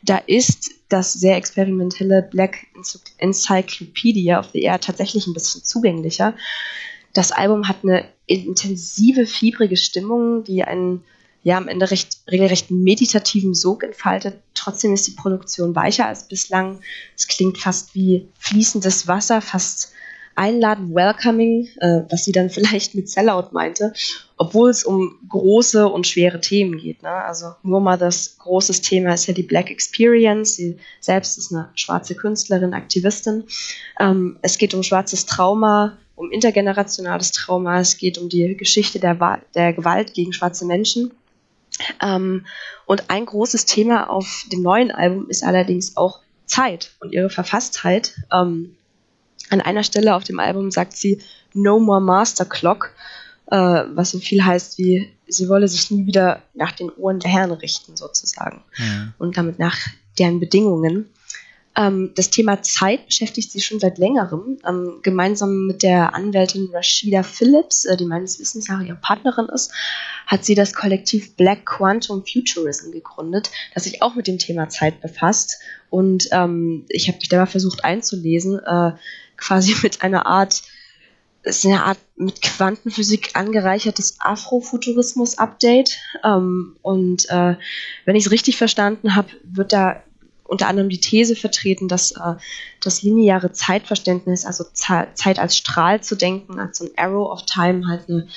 da 0.03 0.17
ist 0.17 0.71
das 0.89 1.13
sehr 1.13 1.35
experimentelle 1.37 2.21
Black 2.21 2.67
Encyclopedia 3.17 4.39
of 4.39 4.49
the 4.53 4.61
Air 4.61 4.79
tatsächlich 4.79 5.27
ein 5.27 5.33
bisschen 5.33 5.63
zugänglicher. 5.63 6.35
Das 7.13 7.31
Album 7.31 7.67
hat 7.67 7.77
eine 7.83 8.05
intensive, 8.27 9.25
fiebrige 9.25 9.77
Stimmung, 9.77 10.43
die 10.43 10.63
einen 10.63 11.03
ja 11.43 11.57
am 11.57 11.67
Ende 11.67 11.89
recht, 11.89 12.19
regelrecht 12.29 12.71
meditativen 12.71 13.53
Sog 13.53 13.83
entfaltet. 13.83 14.41
Trotzdem 14.53 14.93
ist 14.93 15.07
die 15.07 15.11
Produktion 15.11 15.75
weicher 15.75 16.07
als 16.07 16.27
bislang. 16.27 16.81
Es 17.15 17.27
klingt 17.27 17.57
fast 17.57 17.95
wie 17.95 18.27
fließendes 18.39 19.07
Wasser, 19.07 19.41
fast 19.41 19.93
einladend, 20.35 20.93
welcoming, 20.93 21.67
äh, 21.79 22.01
was 22.09 22.25
sie 22.25 22.31
dann 22.31 22.49
vielleicht 22.51 22.95
mit 22.95 23.09
Sellout 23.09 23.49
meinte, 23.51 23.93
obwohl 24.37 24.69
es 24.69 24.83
um 24.83 25.17
große 25.29 25.87
und 25.87 26.07
schwere 26.07 26.41
Themen 26.41 26.77
geht. 26.77 27.01
Ne? 27.03 27.09
Also 27.09 27.53
Mothers 27.63 28.37
großes 28.39 28.81
Thema 28.81 29.13
ist 29.13 29.27
ja 29.27 29.33
die 29.33 29.43
Black 29.43 29.71
Experience. 29.71 30.55
Sie 30.55 30.77
selbst 30.99 31.37
ist 31.37 31.51
eine 31.51 31.69
schwarze 31.75 32.15
Künstlerin, 32.15 32.73
Aktivistin. 32.73 33.45
Ähm, 33.99 34.37
es 34.41 34.57
geht 34.57 34.73
um 34.73 34.83
schwarzes 34.83 35.25
Trauma, 35.25 35.97
um 36.15 36.31
intergenerationales 36.31 37.31
Trauma. 37.31 37.79
Es 37.79 37.97
geht 37.97 38.17
um 38.17 38.29
die 38.29 38.55
Geschichte 38.57 38.99
der, 38.99 39.41
der 39.53 39.73
Gewalt 39.73 40.13
gegen 40.13 40.33
schwarze 40.33 40.65
Menschen. 40.65 41.11
Ähm, 42.01 42.45
und 42.85 43.09
ein 43.09 43.25
großes 43.25 43.65
Thema 43.65 44.09
auf 44.09 44.45
dem 44.51 44.61
neuen 44.61 44.91
Album 44.91 45.29
ist 45.29 45.43
allerdings 45.43 45.97
auch 45.97 46.21
Zeit 46.45 46.91
und 46.99 47.11
ihre 47.11 47.29
Verfasstheit. 47.29 48.15
Ähm, 48.31 48.75
an 49.55 49.61
einer 49.61 49.83
Stelle 49.83 50.15
auf 50.15 50.23
dem 50.23 50.39
Album 50.39 50.71
sagt 50.71 50.95
sie 50.95 51.21
No 51.53 51.79
More 51.79 52.01
Master 52.01 52.45
Clock, 52.45 52.91
äh, 53.47 53.55
was 53.55 54.11
so 54.11 54.19
viel 54.19 54.43
heißt 54.43 54.77
wie, 54.77 55.09
sie 55.27 55.49
wolle 55.49 55.67
sich 55.67 55.89
nie 55.91 56.05
wieder 56.05 56.41
nach 56.53 56.73
den 56.73 56.89
Ohren 56.91 57.19
der 57.19 57.31
Herren 57.31 57.51
richten, 57.51 57.95
sozusagen. 57.95 58.63
Mhm. 58.77 59.13
Und 59.17 59.37
damit 59.37 59.59
nach 59.59 59.77
deren 60.19 60.39
Bedingungen. 60.39 61.09
Ähm, 61.77 62.11
das 62.15 62.29
Thema 62.29 62.61
Zeit 62.61 63.05
beschäftigt 63.05 63.51
sie 63.51 63.59
schon 63.59 63.79
seit 63.79 63.97
längerem, 63.97 64.57
ähm, 64.65 64.99
gemeinsam 65.03 65.67
mit 65.67 65.83
der 65.83 66.15
Anwältin 66.15 66.69
Rashida 66.73 67.21
Phillips, 67.23 67.83
äh, 67.83 67.97
die 67.97 68.05
meines 68.05 68.39
Wissens 68.39 68.69
nach 68.69 68.81
ihre 68.81 68.95
Partnerin 68.95 69.47
ist, 69.47 69.73
hat 70.25 70.45
sie 70.45 70.55
das 70.55 70.73
Kollektiv 70.73 71.35
Black 71.35 71.65
Quantum 71.65 72.23
Futurism 72.25 72.91
gegründet, 72.91 73.51
das 73.73 73.83
sich 73.83 74.01
auch 74.01 74.15
mit 74.15 74.27
dem 74.27 74.37
Thema 74.37 74.69
Zeit 74.69 75.01
befasst. 75.01 75.57
Und 75.89 76.29
ähm, 76.31 76.85
ich 76.87 77.09
habe 77.09 77.17
mich 77.17 77.27
da 77.27 77.37
mal 77.37 77.45
versucht 77.45 77.83
einzulesen. 77.83 78.59
Äh, 78.59 78.93
quasi 79.37 79.75
mit 79.83 80.01
einer 80.01 80.25
Art, 80.25 80.63
ist 81.43 81.65
eine 81.65 81.83
Art 81.83 81.99
mit 82.15 82.41
Quantenphysik 82.41 83.31
angereichertes 83.33 84.17
Afrofuturismus-Update. 84.19 85.97
Ähm, 86.23 86.75
und 86.81 87.29
äh, 87.29 87.55
wenn 88.05 88.15
ich 88.15 88.25
es 88.25 88.31
richtig 88.31 88.57
verstanden 88.57 89.15
habe, 89.15 89.29
wird 89.43 89.71
da 89.71 90.01
unter 90.47 90.67
anderem 90.67 90.89
die 90.89 90.99
These 90.99 91.35
vertreten, 91.35 91.87
dass 91.87 92.11
äh, 92.11 92.35
das 92.81 93.01
lineare 93.01 93.51
Zeitverständnis, 93.51 94.45
also 94.45 94.63
Zeit 94.73 95.39
als 95.39 95.57
Strahl 95.57 96.01
zu 96.01 96.15
denken, 96.15 96.59
als 96.59 96.77
so 96.77 96.85
ein 96.85 96.91
Arrow 96.97 97.31
of 97.31 97.45
Time 97.45 97.87
halt 97.87 98.07
eine 98.09 98.27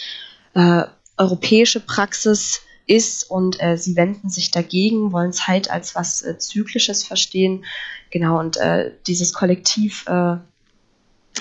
äh, 0.55 0.89
europäische 1.17 1.81
Praxis 1.81 2.63
ist 2.87 3.31
und 3.31 3.63
äh, 3.63 3.77
sie 3.77 3.97
wenden 3.97 4.31
sich 4.31 4.51
dagegen, 4.51 5.13
wollen 5.13 5.33
Zeit 5.33 5.71
als 5.71 5.95
was 5.95 6.23
äh, 6.23 6.39
Zyklisches 6.39 7.05
verstehen. 7.05 7.65
Genau, 8.11 8.39
und 8.39 8.57
äh, 8.57 8.93
dieses 9.07 9.35
Kollektiv 9.35 10.07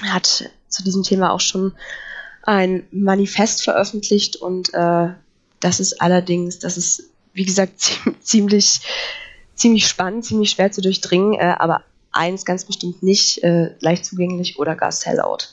äh, 0.02 0.08
hat 0.08 0.50
zu 0.68 0.84
diesem 0.84 1.04
Thema 1.04 1.32
auch 1.32 1.40
schon 1.40 1.74
ein 2.44 2.88
Manifest 2.92 3.64
veröffentlicht 3.64 4.38
und 4.38 4.74
äh, 4.74 5.10
das 5.60 5.80
ist 5.80 6.02
allerdings, 6.02 6.60
das 6.60 6.78
ist 6.78 7.10
wie 7.34 7.46
gesagt 7.46 8.00
ziemlich, 8.22 8.82
ziemlich 9.56 9.88
spannend, 9.88 10.26
ziemlich 10.26 10.52
schwer 10.52 10.72
zu 10.72 10.82
durchdringen, 10.82 11.34
äh, 11.34 11.56
aber 11.58 11.84
eins 12.12 12.46
ganz 12.46 12.66
bestimmt 12.66 13.04
nicht 13.04 13.44
äh, 13.44 13.76
leicht 13.80 14.06
zugänglich 14.06 14.60
oder 14.60 14.76
gar 14.76 14.92
Sellout. 14.92 15.50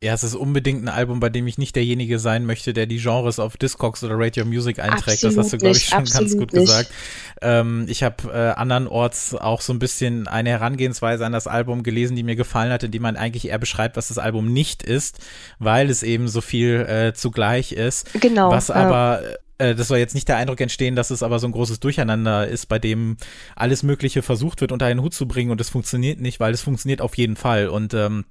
Ja, 0.00 0.14
es 0.14 0.22
ist 0.22 0.36
unbedingt 0.36 0.84
ein 0.84 0.88
Album, 0.88 1.18
bei 1.18 1.28
dem 1.28 1.48
ich 1.48 1.58
nicht 1.58 1.74
derjenige 1.74 2.20
sein 2.20 2.46
möchte, 2.46 2.72
der 2.72 2.86
die 2.86 2.98
Genres 2.98 3.40
auf 3.40 3.56
Discogs 3.56 4.04
oder 4.04 4.14
Radio 4.16 4.44
Music 4.44 4.78
einträgt. 4.78 5.24
Absolut 5.24 5.36
das 5.36 5.44
hast 5.44 5.52
du, 5.52 5.58
glaube 5.58 5.76
ich, 5.76 5.86
schon 5.86 6.04
ganz 6.04 6.36
gut 6.36 6.52
nicht. 6.52 6.66
gesagt. 6.66 6.90
Ähm, 7.42 7.84
ich 7.88 8.04
habe 8.04 8.32
äh, 8.32 8.50
andernorts 8.60 9.34
auch 9.34 9.60
so 9.60 9.72
ein 9.72 9.80
bisschen 9.80 10.28
eine 10.28 10.50
Herangehensweise 10.50 11.26
an 11.26 11.32
das 11.32 11.48
Album 11.48 11.82
gelesen, 11.82 12.14
die 12.14 12.22
mir 12.22 12.36
gefallen 12.36 12.70
hat, 12.70 12.84
in 12.84 12.92
die 12.92 13.00
man 13.00 13.16
eigentlich 13.16 13.48
eher 13.48 13.58
beschreibt, 13.58 13.96
was 13.96 14.06
das 14.06 14.18
Album 14.18 14.52
nicht 14.52 14.84
ist, 14.84 15.18
weil 15.58 15.90
es 15.90 16.04
eben 16.04 16.28
so 16.28 16.42
viel 16.42 16.86
äh, 16.88 17.12
zugleich 17.12 17.72
ist. 17.72 18.12
Genau. 18.20 18.52
Was 18.52 18.68
ja. 18.68 18.76
aber 18.76 19.22
äh, 19.58 19.74
das 19.74 19.88
soll 19.88 19.98
jetzt 19.98 20.14
nicht 20.14 20.28
der 20.28 20.36
Eindruck 20.36 20.60
entstehen, 20.60 20.94
dass 20.94 21.10
es 21.10 21.24
aber 21.24 21.40
so 21.40 21.48
ein 21.48 21.52
großes 21.52 21.80
Durcheinander 21.80 22.46
ist, 22.46 22.66
bei 22.66 22.78
dem 22.78 23.16
alles 23.56 23.82
Mögliche 23.82 24.22
versucht 24.22 24.60
wird, 24.60 24.70
unter 24.70 24.86
einen 24.86 25.02
Hut 25.02 25.12
zu 25.12 25.26
bringen 25.26 25.50
und 25.50 25.60
es 25.60 25.70
funktioniert 25.70 26.20
nicht, 26.20 26.38
weil 26.38 26.54
es 26.54 26.62
funktioniert 26.62 27.00
auf 27.00 27.16
jeden 27.16 27.34
Fall. 27.34 27.66
Und 27.66 27.94
ähm, 27.94 28.26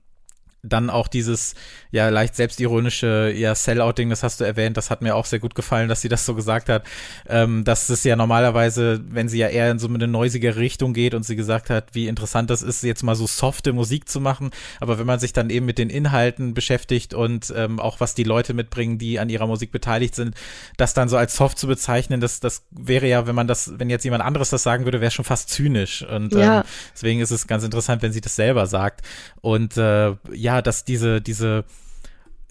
dann 0.69 0.89
auch 0.89 1.07
dieses 1.07 1.55
ja 1.91 2.09
leicht 2.09 2.35
selbstironische 2.35 3.33
ja 3.35 3.55
Sellout-Ding, 3.55 4.09
das 4.09 4.23
hast 4.23 4.39
du 4.39 4.43
erwähnt, 4.43 4.77
das 4.77 4.89
hat 4.89 5.01
mir 5.01 5.15
auch 5.15 5.25
sehr 5.25 5.39
gut 5.39 5.55
gefallen, 5.55 5.89
dass 5.89 6.01
sie 6.01 6.09
das 6.09 6.25
so 6.25 6.35
gesagt 6.35 6.69
hat. 6.69 6.83
Ähm, 7.27 7.63
dass 7.63 7.89
es 7.89 8.03
ja 8.03 8.15
normalerweise, 8.15 9.01
wenn 9.09 9.29
sie 9.29 9.39
ja 9.39 9.47
eher 9.47 9.71
in 9.71 9.79
so 9.79 9.87
eine 9.87 10.07
neusigere 10.07 10.57
Richtung 10.57 10.93
geht 10.93 11.13
und 11.13 11.23
sie 11.23 11.35
gesagt 11.35 11.69
hat, 11.69 11.93
wie 11.93 12.07
interessant 12.07 12.49
das 12.49 12.61
ist, 12.61 12.83
jetzt 12.83 13.03
mal 13.03 13.15
so 13.15 13.27
softe 13.27 13.73
Musik 13.73 14.09
zu 14.09 14.21
machen. 14.21 14.51
Aber 14.79 14.99
wenn 14.99 15.05
man 15.05 15.19
sich 15.19 15.33
dann 15.33 15.49
eben 15.49 15.65
mit 15.65 15.77
den 15.77 15.89
Inhalten 15.89 16.53
beschäftigt 16.53 17.13
und 17.13 17.53
ähm, 17.55 17.79
auch 17.79 17.99
was 17.99 18.15
die 18.15 18.23
Leute 18.23 18.53
mitbringen, 18.53 18.97
die 18.97 19.19
an 19.19 19.29
ihrer 19.29 19.47
Musik 19.47 19.71
beteiligt 19.71 20.15
sind, 20.15 20.35
das 20.77 20.93
dann 20.93 21.09
so 21.09 21.17
als 21.17 21.35
soft 21.35 21.57
zu 21.57 21.67
bezeichnen, 21.67 22.21
das, 22.21 22.39
das 22.39 22.63
wäre 22.71 23.07
ja, 23.07 23.27
wenn 23.27 23.35
man 23.35 23.47
das, 23.47 23.73
wenn 23.77 23.89
jetzt 23.89 24.03
jemand 24.03 24.23
anderes 24.23 24.49
das 24.49 24.63
sagen 24.63 24.85
würde, 24.85 25.01
wäre 25.01 25.11
schon 25.11 25.25
fast 25.25 25.49
zynisch. 25.49 26.03
Und 26.03 26.33
ja. 26.33 26.59
ähm, 26.59 26.63
deswegen 26.93 27.21
ist 27.21 27.31
es 27.31 27.47
ganz 27.47 27.63
interessant, 27.63 28.01
wenn 28.01 28.11
sie 28.11 28.21
das 28.21 28.35
selber 28.35 28.67
sagt. 28.67 29.01
Und 29.41 29.77
äh, 29.77 30.15
ja, 30.33 30.56
dass 30.61 30.85
diese, 30.85 31.21
diese 31.21 31.65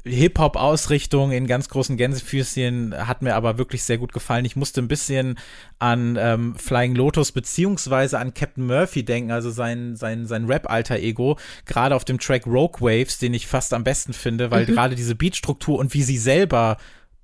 Hip-Hop-Ausrichtung 0.07 1.33
in 1.33 1.47
ganz 1.47 1.69
großen 1.69 1.97
Gänsefüßchen 1.97 2.95
hat 3.07 3.23
mir 3.23 3.35
aber 3.35 3.59
wirklich 3.59 3.83
sehr 3.83 3.99
gut 3.99 4.13
gefallen. 4.13 4.45
Ich 4.45 4.55
musste 4.55 4.81
ein 4.81 4.89
bisschen 4.89 5.39
an 5.79 6.17
ähm, 6.19 6.55
Flying 6.55 6.95
Lotus 6.95 7.33
beziehungsweise 7.33 8.19
an 8.19 8.33
Captain 8.33 8.67
Murphy 8.67 9.05
denken, 9.05 9.33
also 9.33 9.51
sein, 9.51 9.97
sein, 9.97 10.27
sein 10.27 10.47
Rap-Alter-Ego, 10.47 11.39
gerade 11.65 11.95
auf 11.95 12.05
dem 12.05 12.21
Track 12.21 12.47
Rogue 12.47 12.81
Waves, 12.81 13.19
den 13.19 13.35
ich 13.35 13.49
fast 13.49 13.75
am 13.75 13.85
besten 13.85 14.13
finde, 14.13 14.51
weil 14.51 14.67
mhm. 14.67 14.73
gerade 14.73 14.95
diese 14.95 15.17
Beatstruktur 15.17 15.79
und 15.79 15.93
wie 15.93 16.03
sie 16.03 16.19
selber 16.19 16.77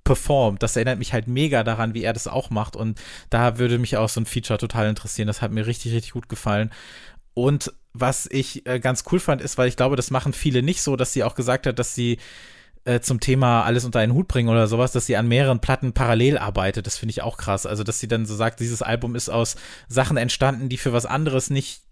performt, 0.05 0.65
das 0.65 0.75
erinnert 0.75 0.99
mich 0.99 1.13
halt 1.13 1.29
mega 1.29 1.63
daran, 1.63 1.95
wie 1.95 2.03
er 2.03 2.13
das 2.13 2.27
auch 2.27 2.51
macht 2.51 2.75
und 2.75 3.01
da 3.31 3.59
würde 3.59 3.79
mich 3.79 3.97
auch 3.97 4.09
so 4.09 4.21
ein 4.21 4.27
Feature 4.27 4.59
total 4.59 4.89
interessieren. 4.89 5.29
Das 5.29 5.41
hat 5.41 5.53
mir 5.53 5.67
richtig, 5.67 5.93
richtig 5.93 6.13
gut 6.13 6.29
gefallen. 6.29 6.71
Und 7.35 7.73
was 7.95 8.29
ich 8.31 8.67
äh, 8.67 8.81
ganz 8.81 9.05
cool 9.13 9.21
fand, 9.21 9.43
ist, 9.43 9.59
weil 9.59 9.69
ich 9.69 9.77
glaube, 9.77 9.97
das 9.97 10.11
machen 10.11 10.33
viele 10.33 10.63
nicht 10.63 10.83
so, 10.83 10.97
dass 10.97 11.13
sie 11.13 11.25
auch 11.25 11.35
gesagt 11.35 11.67
hat, 11.67 11.79
dass 11.79 11.95
sie 11.95 12.19
äh, 12.85 13.01
zum 13.01 13.21
Thema 13.21 13.63
alles 13.63 13.85
unter 13.85 14.01
einen 14.01 14.15
Hut 14.15 14.29
bringen 14.29 14.49
oder 14.49 14.67
sowas, 14.67 14.93
dass 14.93 15.07
sie 15.07 15.17
an 15.17 15.29
mehreren 15.29 15.61
Platten 15.61 15.93
parallel 15.93 16.39
arbeitet. 16.39 16.87
Das 16.87 16.97
finde 16.97 17.11
ich 17.11 17.23
auch 17.23 17.37
krass. 17.37 17.67
Also, 17.67 17.85
dass 17.85 18.01
sie 18.01 18.09
dann 18.09 18.27
so 18.27 18.35
sagt, 18.35 18.61
dieses 18.61 18.83
Album 18.83 19.15
ist 19.15 19.29
aus 19.29 19.57
Sachen 19.89 20.17
entstanden, 20.17 20.69
die 20.69 20.79
für 20.79 20.93
was 20.93 21.07
anderes 21.07 21.51
nicht, 21.51 21.83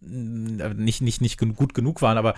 nicht, 0.00 1.00
nicht, 1.00 1.20
nicht 1.20 1.38
gut 1.38 1.74
genug 1.74 2.02
waren, 2.02 2.18
aber 2.18 2.34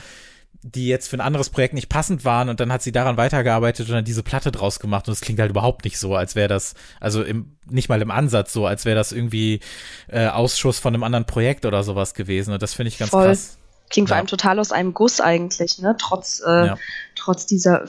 die 0.62 0.88
jetzt 0.88 1.08
für 1.08 1.16
ein 1.16 1.20
anderes 1.20 1.50
Projekt 1.50 1.74
nicht 1.74 1.88
passend 1.88 2.24
waren 2.24 2.48
und 2.48 2.58
dann 2.58 2.72
hat 2.72 2.82
sie 2.82 2.90
daran 2.90 3.16
weitergearbeitet 3.16 3.88
und 3.88 3.94
dann 3.94 4.04
diese 4.04 4.24
Platte 4.24 4.50
draus 4.50 4.80
gemacht 4.80 5.06
und 5.06 5.12
es 5.12 5.20
klingt 5.20 5.38
halt 5.38 5.50
überhaupt 5.50 5.84
nicht 5.84 5.98
so, 5.98 6.16
als 6.16 6.34
wäre 6.34 6.48
das, 6.48 6.74
also 7.00 7.22
im, 7.22 7.56
nicht 7.70 7.88
mal 7.88 8.02
im 8.02 8.10
Ansatz 8.10 8.52
so, 8.52 8.66
als 8.66 8.84
wäre 8.84 8.96
das 8.96 9.12
irgendwie 9.12 9.60
äh, 10.08 10.26
Ausschuss 10.26 10.80
von 10.80 10.94
einem 10.94 11.04
anderen 11.04 11.26
Projekt 11.26 11.64
oder 11.64 11.84
sowas 11.84 12.14
gewesen 12.14 12.52
und 12.52 12.60
das 12.60 12.74
finde 12.74 12.88
ich 12.88 12.98
ganz 12.98 13.10
Voll. 13.10 13.26
krass. 13.26 13.56
Klingt 13.90 14.08
ja. 14.08 14.14
vor 14.14 14.18
allem 14.18 14.26
total 14.26 14.58
aus 14.58 14.70
einem 14.70 14.92
Guss 14.92 15.20
eigentlich, 15.20 15.78
ne? 15.78 15.96
Trotz, 15.98 16.42
äh, 16.46 16.66
ja. 16.66 16.78
trotz 17.14 17.46
dieser 17.46 17.86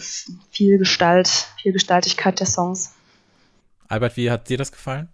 Vielgestalt, 0.49 1.27
Vielgestaltigkeit 1.61 2.39
der 2.39 2.47
Songs. 2.47 2.93
Albert, 3.89 4.15
wie 4.15 4.31
hat 4.31 4.47
dir 4.47 4.57
das 4.57 4.71
gefallen? 4.71 5.09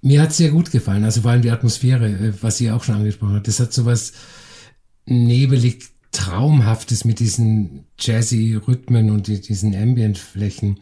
Mir 0.00 0.22
hat 0.22 0.30
es 0.30 0.38
sehr 0.38 0.50
gut 0.50 0.70
gefallen, 0.70 1.04
also 1.04 1.20
vor 1.20 1.32
allem 1.32 1.42
die 1.42 1.50
Atmosphäre, 1.50 2.06
äh, 2.06 2.32
was 2.40 2.56
sie 2.56 2.70
auch 2.70 2.84
schon 2.84 2.94
angesprochen 2.94 3.34
hat. 3.34 3.48
Das 3.48 3.60
hat 3.60 3.72
sowas 3.72 4.12
nebelig 5.04 5.90
Traumhaftes 6.12 7.04
mit 7.04 7.20
diesen 7.20 7.86
jazzy 7.98 8.54
Rhythmen 8.54 9.10
und 9.10 9.26
die, 9.26 9.40
diesen 9.40 9.74
Ambient-Flächen. 9.74 10.80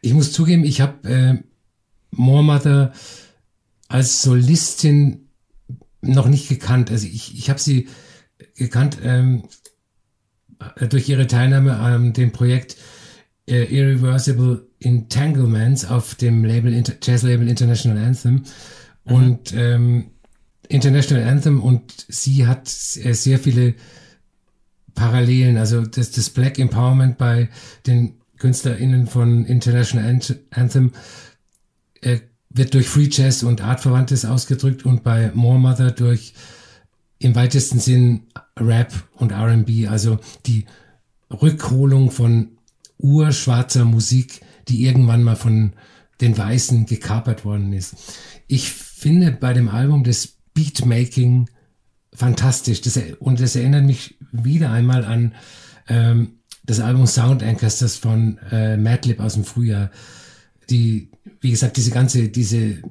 Ich 0.00 0.14
muss 0.14 0.32
zugeben, 0.32 0.64
ich 0.64 0.80
habe 0.80 1.08
äh, 1.08 1.38
More 2.10 2.42
Mother 2.42 2.92
als 3.88 4.22
Solistin 4.22 5.28
noch 6.00 6.28
nicht 6.28 6.48
gekannt. 6.48 6.90
Also 6.90 7.06
ich, 7.06 7.36
ich 7.36 7.50
habe 7.50 7.60
sie 7.60 7.88
gekannt 8.56 8.98
ähm, 9.02 9.44
durch 10.88 11.08
ihre 11.08 11.26
Teilnahme 11.26 11.76
an 11.76 12.12
dem 12.12 12.32
Projekt 12.32 12.76
äh, 13.48 13.64
Irreversible 13.64 14.68
Entanglements 14.80 15.84
auf 15.84 16.14
dem 16.14 16.44
Label 16.44 16.72
Inter 16.72 16.94
Jazz 17.02 17.22
Label 17.22 17.48
International 17.48 18.02
Anthem. 18.02 18.44
Mhm. 19.04 19.14
Und 19.14 19.54
ähm, 19.54 20.10
International 20.68 21.28
Anthem 21.28 21.62
und 21.62 22.06
sie 22.08 22.46
hat 22.46 22.68
äh, 23.02 23.12
sehr 23.12 23.38
viele 23.38 23.74
Parallelen. 24.94 25.56
Also 25.56 25.82
das, 25.82 26.10
das 26.10 26.30
Black 26.30 26.58
Empowerment 26.58 27.18
bei 27.18 27.48
den 27.86 28.14
KünstlerInnen 28.38 29.06
von 29.06 29.44
International 29.46 30.20
Anthem 30.50 30.92
äh, 32.00 32.18
wird 32.50 32.74
durch 32.74 32.88
Free 32.88 33.08
Jazz 33.10 33.42
und 33.42 33.62
Artverwandtes 33.62 34.24
ausgedrückt 34.24 34.84
und 34.84 35.02
bei 35.02 35.30
More 35.34 35.58
Mother 35.58 35.90
durch 35.90 36.34
im 37.18 37.34
weitesten 37.34 37.78
Sinn 37.78 38.24
Rap 38.58 38.92
und 39.14 39.32
R&B, 39.32 39.86
also 39.86 40.18
die 40.44 40.66
Rückholung 41.30 42.10
von 42.10 42.58
urschwarzer 42.98 43.84
Musik, 43.84 44.40
die 44.68 44.84
irgendwann 44.84 45.22
mal 45.22 45.36
von 45.36 45.72
den 46.20 46.36
Weißen 46.36 46.86
gekapert 46.86 47.44
worden 47.44 47.72
ist. 47.72 47.94
Ich 48.48 48.70
finde 48.70 49.32
bei 49.32 49.52
dem 49.52 49.68
Album 49.68 50.04
das 50.04 50.34
Beatmaking 50.54 51.48
fantastisch. 52.14 52.80
Das, 52.80 52.98
und 53.18 53.40
das 53.40 53.56
erinnert 53.56 53.84
mich 53.84 54.16
wieder 54.30 54.70
einmal 54.70 55.04
an 55.04 55.34
ähm, 55.88 56.38
das 56.64 56.80
Album 56.80 57.06
Sound 57.06 57.42
Anchors, 57.42 57.78
das 57.78 57.96
von 57.96 58.38
äh, 58.50 58.76
Madlib 58.76 59.20
aus 59.20 59.34
dem 59.34 59.44
Frühjahr. 59.44 59.90
Die, 60.70 61.10
wie 61.40 61.50
gesagt, 61.50 61.76
diese 61.76 61.90
ganze, 61.90 62.28
diese 62.28 62.82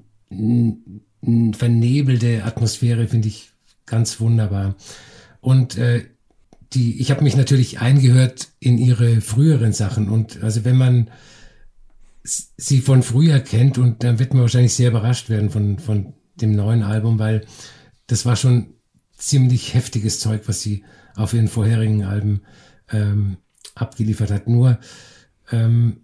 vernebelte 1.54 2.44
Atmosphäre 2.44 3.08
finde 3.08 3.28
ich 3.30 3.52
ganz 3.86 4.20
wunderbar. 4.20 4.76
Und 5.40 5.78
äh, 5.78 6.06
die, 6.74 7.02
ich 7.02 7.12
habe 7.12 7.24
mich 7.24 7.36
natürlich 7.36 7.80
eingehört 7.80 8.50
in 8.60 8.78
ihre 8.78 9.22
früheren 9.22 9.74
Sachen. 9.74 10.10
Und 10.10 10.42
also 10.44 10.64
wenn 10.64 10.78
man 10.78 11.10
sie 12.24 12.82
von 12.82 13.04
früher 13.04 13.40
kennt, 13.40 13.78
und 13.78 14.04
dann 14.04 14.20
wird 14.20 14.34
man 14.34 14.44
wahrscheinlich 14.44 14.74
sehr 14.74 14.90
überrascht 14.90 15.30
werden 15.30 15.50
von, 15.50 15.80
von 15.80 16.14
dem 16.36 16.56
neuen 16.56 16.84
Album, 16.84 17.20
weil 17.20 17.46
das 18.08 18.26
war 18.26 18.36
schon 18.36 18.76
ziemlich 19.22 19.74
heftiges 19.74 20.20
Zeug, 20.20 20.44
was 20.48 20.62
sie 20.62 20.84
auf 21.16 21.34
ihren 21.34 21.48
vorherigen 21.48 22.04
Alben 22.04 22.42
ähm, 22.92 23.38
abgeliefert 23.76 24.32
hat. 24.32 24.48
Nur 24.48 24.80
ähm, 25.52 26.02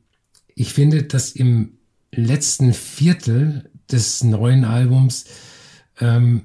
ich 0.56 0.74
finde, 0.74 1.04
dass 1.04 1.32
im 1.32 1.78
letzten 2.12 2.74
Viertel 2.74 3.70
des 3.92 4.24
neuen 4.24 4.66
Albums 4.66 5.26
ähm, 6.00 6.44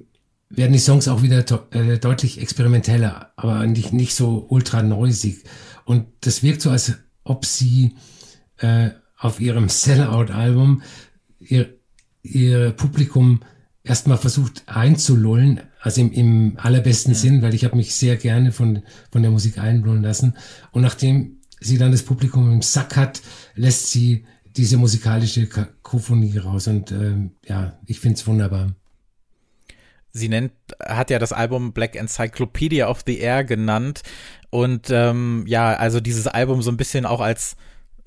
werden 0.48 0.72
die 0.72 0.78
Songs 0.78 1.08
auch 1.08 1.22
wieder 1.22 1.44
äh, 1.70 1.98
deutlich 1.98 2.40
experimenteller, 2.40 3.32
aber 3.36 3.66
nicht, 3.66 3.92
nicht 3.92 4.14
so 4.14 4.46
ultra 4.48 4.82
neusig. 4.82 5.44
Und 5.84 6.06
das 6.20 6.42
wirkt 6.42 6.62
so, 6.62 6.70
als 6.70 6.94
ob 7.24 7.46
sie 7.46 7.96
äh, 8.58 8.90
auf 9.18 9.40
ihrem 9.40 9.68
Sellout-Album 9.68 10.82
ihr, 11.38 11.74
ihr 12.22 12.72
Publikum 12.72 13.40
erstmal 13.82 14.18
versucht 14.18 14.62
einzulullen, 14.66 15.60
also 15.82 16.00
im, 16.00 16.12
im 16.12 16.52
allerbesten 16.56 17.12
ja. 17.12 17.18
Sinn, 17.18 17.42
weil 17.42 17.54
ich 17.54 17.64
habe 17.64 17.76
mich 17.76 17.94
sehr 17.94 18.16
gerne 18.16 18.52
von, 18.52 18.82
von 19.10 19.22
der 19.22 19.32
Musik 19.32 19.58
einlullen 19.58 20.02
lassen. 20.02 20.34
Und 20.70 20.82
nachdem 20.82 21.40
sie 21.60 21.76
dann 21.76 21.90
das 21.90 22.04
Publikum 22.04 22.50
im 22.52 22.62
Sack 22.62 22.96
hat, 22.96 23.20
lässt 23.56 23.90
sie 23.90 24.24
diese 24.56 24.76
musikalische 24.76 25.48
Kakophonie 25.48 26.38
raus. 26.38 26.68
Und 26.68 26.92
ähm, 26.92 27.32
ja, 27.46 27.78
ich 27.86 27.98
find's 27.98 28.26
wunderbar. 28.26 28.74
Sie 30.12 30.28
nennt, 30.28 30.52
hat 30.80 31.10
ja 31.10 31.18
das 31.18 31.32
Album 31.32 31.72
Black 31.72 31.96
Encyclopedia 31.96 32.88
of 32.88 33.02
the 33.04 33.18
Air 33.18 33.44
genannt. 33.44 34.02
Und 34.50 34.88
ähm, 34.90 35.44
ja, 35.48 35.72
also 35.72 36.00
dieses 36.00 36.28
Album 36.28 36.62
so 36.62 36.70
ein 36.70 36.76
bisschen 36.76 37.06
auch 37.06 37.20
als 37.20 37.56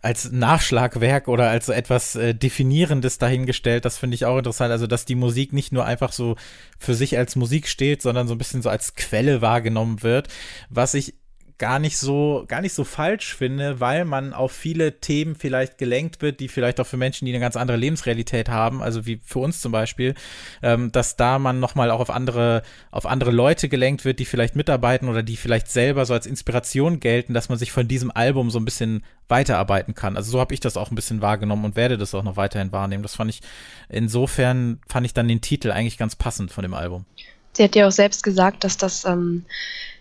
als 0.06 0.32
Nachschlagwerk 0.32 1.28
oder 1.28 1.50
als 1.50 1.68
etwas 1.68 2.16
äh, 2.16 2.36
Definierendes 2.36 3.18
dahingestellt. 3.18 3.86
Das 3.86 3.98
finde 3.98 4.14
ich 4.14 4.26
auch 4.26 4.38
interessant. 4.38 4.72
Also, 4.72 4.86
dass 4.86 5.06
die 5.06 5.16
Musik 5.16 5.52
nicht 5.52 5.72
nur 5.72 5.84
einfach 5.84 6.12
so 6.12 6.36
für 6.78 6.94
sich 6.94 7.18
als 7.18 7.36
Musik 7.36 7.68
steht, 7.68 8.04
sondern 8.04 8.28
so 8.28 8.36
ein 8.36 8.38
bisschen 8.38 8.62
so 8.62 8.70
als 8.70 8.94
Quelle 8.94 9.42
wahrgenommen 9.42 10.04
wird. 10.04 10.28
Was 10.70 10.94
ich 10.94 11.16
gar 11.58 11.80
nicht 11.80 11.98
so, 11.98 12.44
gar 12.48 12.62
nicht 12.62 12.74
so 12.74 12.84
falsch 12.84 13.34
finde, 13.34 13.80
weil 13.80 14.04
man 14.04 14.34
auf 14.34 14.52
viele 14.52 15.00
Themen 15.00 15.36
vielleicht 15.36 15.78
gelenkt 15.78 16.22
wird, 16.22 16.40
die 16.40 16.50
vielleicht 16.50 16.80
auch 16.82 16.88
für 16.88 16.98
Menschen, 16.98 17.26
die 17.26 17.32
eine 17.32 17.40
ganz 17.40 17.56
andere 17.56 17.78
Lebensrealität 17.78 18.50
haben, 18.50 18.82
also 18.82 19.06
wie 19.06 19.22
für 19.24 19.40
uns 19.40 19.62
zum 19.62 19.72
Beispiel, 19.72 20.16
ähm, 20.62 20.92
dass 20.92 21.16
da 21.16 21.40
man 21.40 21.60
nochmal 21.60 21.92
auch 21.92 22.02
auf 22.02 22.10
andere, 22.10 22.62
auf 22.92 23.06
andere 23.06 23.32
Leute 23.32 23.70
gelenkt 23.70 24.04
wird, 24.04 24.20
die 24.20 24.26
vielleicht 24.26 24.56
mitarbeiten 24.56 25.08
oder 25.08 25.24
die 25.24 25.38
vielleicht 25.38 25.70
selber 25.70 26.06
so 26.06 26.14
als 26.14 26.26
Inspiration 26.26 27.00
gelten, 27.00 27.34
dass 27.34 27.48
man 27.48 27.58
sich 27.58 27.72
von 27.72 27.88
diesem 27.88 28.12
Album 28.12 28.52
so 28.52 28.60
ein 28.60 28.66
bisschen 28.66 29.04
weiterarbeiten 29.30 29.96
kann. 29.96 30.18
Also 30.18 30.32
so 30.32 30.40
habe 30.40 30.54
ich 30.54 30.60
das 30.60 30.76
auch 30.76 30.92
ein 30.92 30.96
bisschen 30.96 31.22
wahrgenommen 31.22 31.64
und 31.66 31.76
werde 31.76 31.98
das 31.98 32.14
auch 32.14 32.24
noch 32.24 32.36
weiterhin 32.36 32.72
wahrnehmen. 32.74 33.04
Das 33.04 33.16
fand 33.16 33.32
ich, 33.32 33.42
insofern 33.88 34.80
fand 34.88 35.06
ich 35.06 35.14
dann 35.14 35.28
den 35.28 35.42
Titel 35.42 35.72
eigentlich 35.72 35.98
ganz 35.98 36.16
passend 36.16 36.52
von 36.52 36.64
dem 36.64 36.74
Album. 36.74 37.06
Sie 37.56 37.64
hat 37.64 37.76
ja 37.76 37.88
auch 37.88 37.92
selbst 37.92 38.22
gesagt, 38.24 38.66
dass 38.66 38.76
das, 38.76 39.06
ähm, 39.06 39.46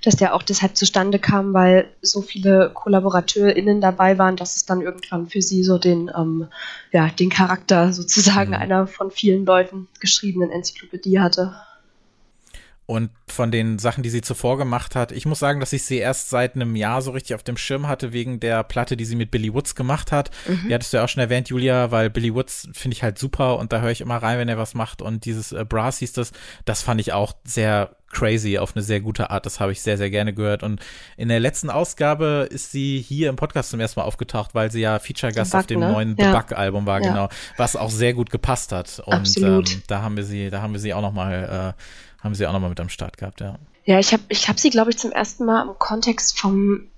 dass 0.06 0.16
der 0.16 0.34
auch 0.34 0.42
deshalb 0.42 0.76
zustande 0.76 1.18
kam, 1.18 1.54
weil 1.54 1.88
so 2.02 2.20
viele 2.20 2.70
KollaborateurInnen 2.72 3.80
dabei 3.80 4.18
waren, 4.18 4.36
dass 4.36 4.56
es 4.56 4.66
dann 4.66 4.80
irgendwann 4.82 5.28
für 5.28 5.40
sie 5.40 5.64
so 5.64 5.78
den, 5.78 6.10
ähm, 6.16 6.48
ja, 6.92 7.08
den 7.08 7.30
Charakter 7.30 7.92
sozusagen 7.92 8.50
mhm. 8.50 8.56
einer 8.56 8.86
von 8.86 9.10
vielen 9.10 9.46
Leuten 9.46 9.88
geschriebenen 10.00 10.50
Enzyklopädie 10.50 11.20
hatte. 11.20 11.54
Und 12.86 13.10
von 13.28 13.50
den 13.50 13.78
Sachen, 13.78 14.02
die 14.02 14.10
sie 14.10 14.20
zuvor 14.20 14.58
gemacht 14.58 14.94
hat, 14.94 15.10
ich 15.10 15.24
muss 15.24 15.38
sagen, 15.38 15.58
dass 15.58 15.72
ich 15.72 15.84
sie 15.84 15.96
erst 15.96 16.28
seit 16.28 16.54
einem 16.54 16.76
Jahr 16.76 17.00
so 17.00 17.12
richtig 17.12 17.34
auf 17.34 17.42
dem 17.42 17.56
Schirm 17.56 17.88
hatte, 17.88 18.12
wegen 18.12 18.40
der 18.40 18.62
Platte, 18.62 18.96
die 18.96 19.06
sie 19.06 19.16
mit 19.16 19.30
Billy 19.30 19.54
Woods 19.54 19.74
gemacht 19.74 20.12
hat. 20.12 20.30
Mhm. 20.46 20.68
Die 20.68 20.74
hattest 20.74 20.92
du 20.92 20.98
ja 20.98 21.04
auch 21.04 21.08
schon 21.08 21.22
erwähnt, 21.22 21.48
Julia, 21.48 21.90
weil 21.90 22.10
Billy 22.10 22.34
Woods 22.34 22.68
finde 22.72 22.94
ich 22.94 23.02
halt 23.02 23.18
super 23.18 23.58
und 23.58 23.72
da 23.72 23.80
höre 23.80 23.90
ich 23.90 24.02
immer 24.02 24.16
rein, 24.16 24.38
wenn 24.38 24.50
er 24.50 24.58
was 24.58 24.74
macht. 24.74 25.00
Und 25.00 25.24
dieses 25.24 25.52
äh, 25.52 25.64
Brass 25.66 25.98
hieß 25.98 26.12
das, 26.12 26.32
das 26.66 26.82
fand 26.82 27.00
ich 27.00 27.14
auch 27.14 27.32
sehr 27.44 27.96
crazy 28.14 28.58
auf 28.58 28.76
eine 28.76 28.82
sehr 28.82 29.00
gute 29.00 29.30
Art. 29.30 29.46
Das 29.46 29.60
habe 29.60 29.72
ich 29.72 29.82
sehr, 29.82 29.98
sehr 29.98 30.10
gerne 30.10 30.32
gehört. 30.32 30.62
Und 30.62 30.80
in 31.16 31.28
der 31.28 31.40
letzten 31.40 31.70
Ausgabe 31.70 32.48
ist 32.50 32.70
sie 32.70 33.00
hier 33.00 33.28
im 33.28 33.36
Podcast 33.36 33.70
zum 33.70 33.80
ersten 33.80 34.00
Mal 34.00 34.06
aufgetaucht, 34.06 34.54
weil 34.54 34.70
sie 34.70 34.80
ja 34.80 34.98
Feature-Gast 34.98 35.54
auf 35.54 35.66
dem 35.66 35.80
ne? 35.80 35.90
neuen 35.90 36.16
ja. 36.18 36.26
The 36.26 36.38
Bug-Album 36.38 36.86
war, 36.86 37.02
ja. 37.02 37.08
genau, 37.08 37.28
was 37.56 37.76
auch 37.76 37.90
sehr 37.90 38.14
gut 38.14 38.30
gepasst 38.30 38.72
hat. 38.72 39.02
Und 39.04 39.36
ähm, 39.38 39.64
da 39.86 40.02
haben 40.02 40.16
wir 40.16 40.24
sie, 40.24 40.50
da 40.50 40.62
haben 40.62 40.72
wir 40.72 40.80
sie 40.80 40.94
auch 40.94 41.02
nochmal 41.02 41.74
äh, 41.76 41.82
haben 42.24 42.34
sie 42.34 42.46
auch 42.46 42.52
nochmal 42.52 42.70
mit 42.70 42.80
am 42.80 42.88
Start 42.88 43.18
gehabt, 43.18 43.40
ja. 43.40 43.58
Ja, 43.84 43.98
ich 43.98 44.12
habe 44.12 44.22
ich 44.28 44.48
hab 44.48 44.58
sie, 44.58 44.70
glaube 44.70 44.90
ich, 44.90 44.98
zum 44.98 45.12
ersten 45.12 45.44
Mal 45.44 45.62
im 45.62 45.78
Kontext 45.78 46.38
vom 46.38 46.88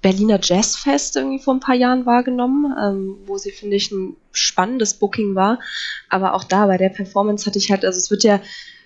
Berliner 0.00 0.38
Jazzfest 0.42 1.16
irgendwie 1.16 1.42
vor 1.42 1.54
ein 1.54 1.60
paar 1.60 1.74
Jahren 1.74 2.06
wahrgenommen, 2.06 2.74
ähm, 2.80 3.16
wo 3.26 3.36
sie, 3.38 3.50
finde 3.50 3.76
ich, 3.76 3.90
ein 3.90 4.16
spannendes 4.32 4.94
Booking 4.94 5.34
war. 5.34 5.60
Aber 6.08 6.34
auch 6.34 6.44
da 6.44 6.66
bei 6.66 6.78
der 6.78 6.88
Performance 6.88 7.44
hatte 7.44 7.58
ich 7.58 7.70
halt, 7.70 7.84
also 7.84 7.98
es 7.98 8.10
wird 8.10 8.24
ja, 8.24 8.40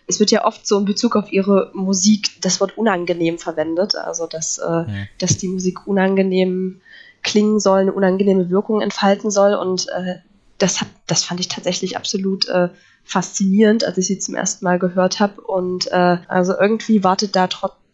es 0.09 0.19
wird 0.19 0.33
ja 0.33 0.45
oft 0.45 0.67
so 0.67 0.79
in 0.79 0.87
Bezug 0.87 1.15
auf 1.15 1.31
ihre 1.33 1.71
Musik 1.75 2.41
das 2.41 2.61
Wort 2.61 2.77
unangenehm 2.77 3.39
verwendet. 3.39 3.95
Also 3.95 4.27
dass, 4.27 4.59
äh, 4.59 4.65
ja. 4.65 4.87
dass 5.19 5.37
die 5.37 5.49
Musik 5.49 5.87
unangenehm 5.87 6.81
klingen 7.23 7.61
soll, 7.61 7.81
eine 7.81 7.93
unangenehme 7.93 8.51
Wirkung 8.51 8.81
entfalten 8.81 9.31
soll. 9.31 9.55
Und 9.55 9.89
äh, 9.91 10.17
das 10.61 10.81
hat, 10.81 10.89
das 11.07 11.25
fand 11.25 11.41
ich 11.41 11.49
tatsächlich 11.49 11.97
absolut 11.97 12.47
äh, 12.49 12.69
faszinierend, 13.03 13.85
als 13.85 13.99
ich 13.99 14.07
sie 14.07 14.19
zum 14.19 14.35
ersten 14.35 14.65
Mal 14.65 14.79
gehört 14.79 15.19
habe. 15.19 15.41
Und 15.41 15.91
äh, 15.91 16.19
also 16.29 16.55
irgendwie 16.59 17.03
wartet 17.03 17.35
da 17.35 17.49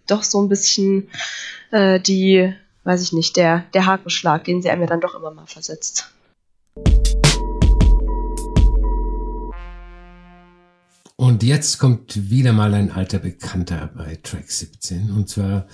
doch 0.07 0.23
so 0.23 0.43
ein 0.43 0.49
bisschen 0.49 1.09
äh, 1.71 2.01
die, 2.01 2.53
weiß 2.85 3.03
ich 3.03 3.13
nicht, 3.13 3.37
der, 3.37 3.65
der 3.73 3.87
Hakenschlag, 3.87 4.45
den 4.45 4.63
sie 4.63 4.71
einem 4.71 4.87
dann 4.87 5.01
doch 5.01 5.15
immer 5.15 5.31
mal 5.31 5.47
versetzt. 5.47 6.13
Und 11.19 11.43
jetzt 11.43 11.79
kommt 11.79 12.31
wieder 12.31 12.53
mal 12.53 12.75
ein 12.75 12.91
alter 12.91 13.19
Bekannter 13.19 13.91
bei 13.97 14.19
Track 14.23 14.51
17, 14.51 15.11
und 15.13 15.31
zwar 15.31 15.67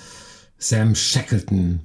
Sam 0.57 0.95
Shackleton 0.95 1.81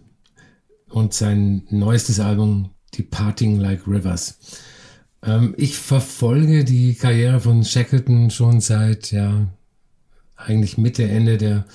und 0.89 1.13
sein 1.13 1.65
neuestes 1.71 2.19
Album 2.19 2.69
Departing 2.95 3.59
Like 3.59 3.87
Rivers. 3.87 4.37
Ähm, 5.23 5.53
ich 5.57 5.77
verfolge 5.77 6.63
die 6.63 6.95
Karriere 6.95 7.39
von 7.39 7.63
Shackleton 7.63 8.29
schon 8.31 8.61
seit, 8.61 9.11
ja, 9.11 9.47
eigentlich 10.35 10.77
Mitte, 10.77 11.03
Ende 11.03 11.37
der 11.37 11.65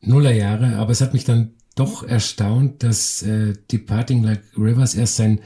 Nullerjahre, 0.00 0.76
aber 0.76 0.92
es 0.92 1.00
hat 1.00 1.12
mich 1.12 1.24
dann 1.24 1.52
doch 1.74 2.02
erstaunt, 2.02 2.82
dass 2.82 3.22
äh, 3.22 3.54
Departing 3.70 4.24
Like 4.24 4.42
Rivers 4.56 4.94
erst 4.94 5.16
sein 5.16 5.40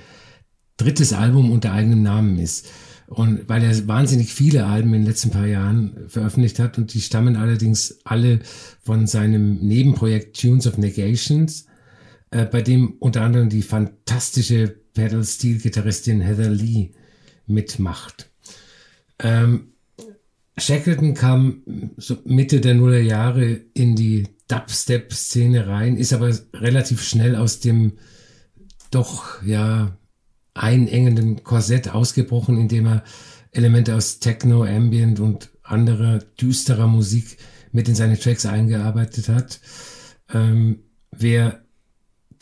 drittes 0.76 1.12
Album 1.12 1.50
unter 1.50 1.72
eigenem 1.72 2.02
Namen 2.02 2.38
ist. 2.38 2.68
Und 3.06 3.46
weil 3.48 3.62
er 3.62 3.88
wahnsinnig 3.88 4.32
viele 4.32 4.64
Alben 4.64 4.94
in 4.94 5.02
den 5.02 5.06
letzten 5.06 5.30
paar 5.30 5.46
Jahren 5.46 6.08
veröffentlicht 6.08 6.58
hat 6.58 6.78
und 6.78 6.94
die 6.94 7.02
stammen 7.02 7.36
allerdings 7.36 7.98
alle 8.04 8.40
von 8.82 9.06
seinem 9.06 9.56
Nebenprojekt 9.56 10.40
Tunes 10.40 10.66
of 10.66 10.78
Negations, 10.78 11.66
äh, 12.30 12.46
bei 12.46 12.62
dem 12.62 12.94
unter 13.00 13.20
anderem 13.20 13.50
die 13.50 13.62
fantastische 13.62 14.74
Pedal-Steel-Gitarristin 14.94 16.22
Heather 16.22 16.48
Lee 16.48 16.92
mitmacht. 17.52 18.30
Ähm, 19.18 19.72
Shackleton 20.58 21.14
kam 21.14 21.62
so 21.96 22.18
Mitte 22.24 22.60
der 22.60 22.74
Nuller 22.74 23.00
Jahre 23.00 23.60
in 23.74 23.96
die 23.96 24.28
Dubstep-Szene 24.48 25.66
rein, 25.66 25.96
ist 25.96 26.12
aber 26.12 26.30
relativ 26.52 27.02
schnell 27.02 27.36
aus 27.36 27.60
dem 27.60 27.92
doch 28.90 29.42
ja 29.42 29.96
einengenden 30.54 31.42
Korsett 31.42 31.88
ausgebrochen, 31.88 32.58
indem 32.58 32.86
er 32.86 33.04
Elemente 33.50 33.94
aus 33.94 34.18
Techno, 34.18 34.64
Ambient 34.64 35.20
und 35.20 35.50
anderer 35.62 36.18
düsterer 36.18 36.86
Musik 36.86 37.38
mit 37.70 37.88
in 37.88 37.94
seine 37.94 38.18
Tracks 38.18 38.44
eingearbeitet 38.44 39.28
hat. 39.28 39.60
Ähm, 40.32 40.80
wer 41.10 41.61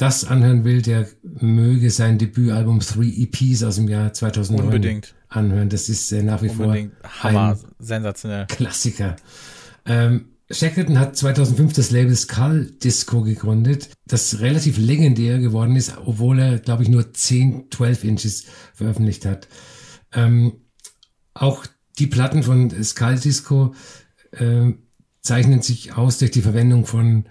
das 0.00 0.24
anhören 0.24 0.64
will, 0.64 0.80
der 0.80 1.06
möge 1.22 1.90
sein 1.90 2.16
Debütalbum 2.16 2.80
Three 2.80 3.10
EPs 3.10 3.62
aus 3.62 3.76
dem 3.76 3.86
Jahr 3.86 4.14
2009 4.14 4.64
Unbedingt. 4.64 5.14
anhören. 5.28 5.68
Das 5.68 5.90
ist 5.90 6.10
äh, 6.12 6.22
nach 6.22 6.42
wie 6.42 6.48
Unbedingt. 6.48 6.94
vor 7.02 7.22
Hammer, 7.22 7.50
ein 7.50 7.58
sensationell. 7.78 8.46
Klassiker. 8.46 9.16
Ähm, 9.84 10.30
Shackleton 10.50 10.98
hat 10.98 11.16
2005 11.16 11.74
das 11.74 11.90
Label 11.90 12.16
Skull 12.16 12.72
Disco 12.82 13.20
gegründet, 13.22 13.90
das 14.06 14.40
relativ 14.40 14.78
legendär 14.78 15.38
geworden 15.38 15.76
ist, 15.76 15.96
obwohl 16.06 16.38
er, 16.38 16.58
glaube 16.58 16.82
ich, 16.82 16.88
nur 16.88 17.12
10, 17.12 17.66
12 17.70 18.04
Inches 18.04 18.44
veröffentlicht 18.72 19.26
hat. 19.26 19.48
Ähm, 20.12 20.54
auch 21.34 21.66
die 21.98 22.06
Platten 22.06 22.42
von 22.42 22.70
Skull 22.82 23.18
Disco 23.18 23.74
äh, 24.32 24.72
zeichnen 25.20 25.60
sich 25.60 25.92
aus 25.92 26.18
durch 26.18 26.30
die 26.30 26.42
Verwendung 26.42 26.86
von 26.86 27.26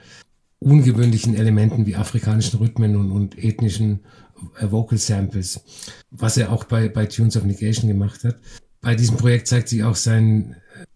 ungewöhnlichen 0.59 1.35
Elementen 1.35 1.85
wie 1.85 1.95
afrikanischen 1.95 2.59
Rhythmen 2.59 2.95
und, 2.95 3.11
und 3.11 3.37
ethnischen 3.37 4.01
äh, 4.59 4.69
Vocal 4.69 4.97
Samples, 4.97 5.61
was 6.11 6.37
er 6.37 6.51
auch 6.51 6.65
bei, 6.65 6.89
bei 6.89 7.05
Tunes 7.05 7.37
of 7.37 7.45
Negation 7.45 7.87
gemacht 7.87 8.23
hat. 8.23 8.39
Bei 8.81 8.95
diesem 8.95 9.17
Projekt 9.17 9.47
zeigt 9.47 9.69
sich 9.69 9.83
auch 9.83 9.95
sein, 9.95 10.55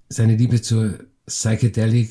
seine 0.09 0.35
Liebe 0.35 0.61
zur 0.61 0.99
Psychedelic 1.25 2.09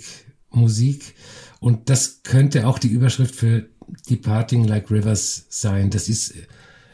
Musik 0.51 1.15
und 1.61 1.89
das 1.89 2.23
könnte 2.23 2.67
auch 2.67 2.79
die 2.79 2.89
Überschrift 2.89 3.35
für 3.35 3.69
Departing 4.09 4.65
Like 4.65 4.91
Rivers 4.91 5.47
sein. 5.49 5.91
Das 5.91 6.09
ist 6.09 6.35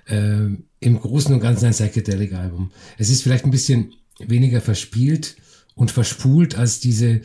äh, 0.06 0.48
im 0.80 1.00
Großen 1.00 1.32
und 1.34 1.40
Ganzen 1.40 1.66
ein 1.66 1.72
Psychedelic 1.72 2.34
Album. 2.34 2.70
Es 2.98 3.10
ist 3.10 3.22
vielleicht 3.22 3.44
ein 3.44 3.50
bisschen 3.50 3.94
weniger 4.18 4.60
verspielt 4.60 5.36
und 5.74 5.90
verspult 5.90 6.58
als 6.58 6.80
diese 6.80 7.22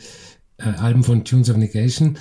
äh, 0.58 0.62
Alben 0.62 1.02
von 1.02 1.24
Tunes 1.24 1.50
of 1.50 1.56
Negation, 1.56 2.18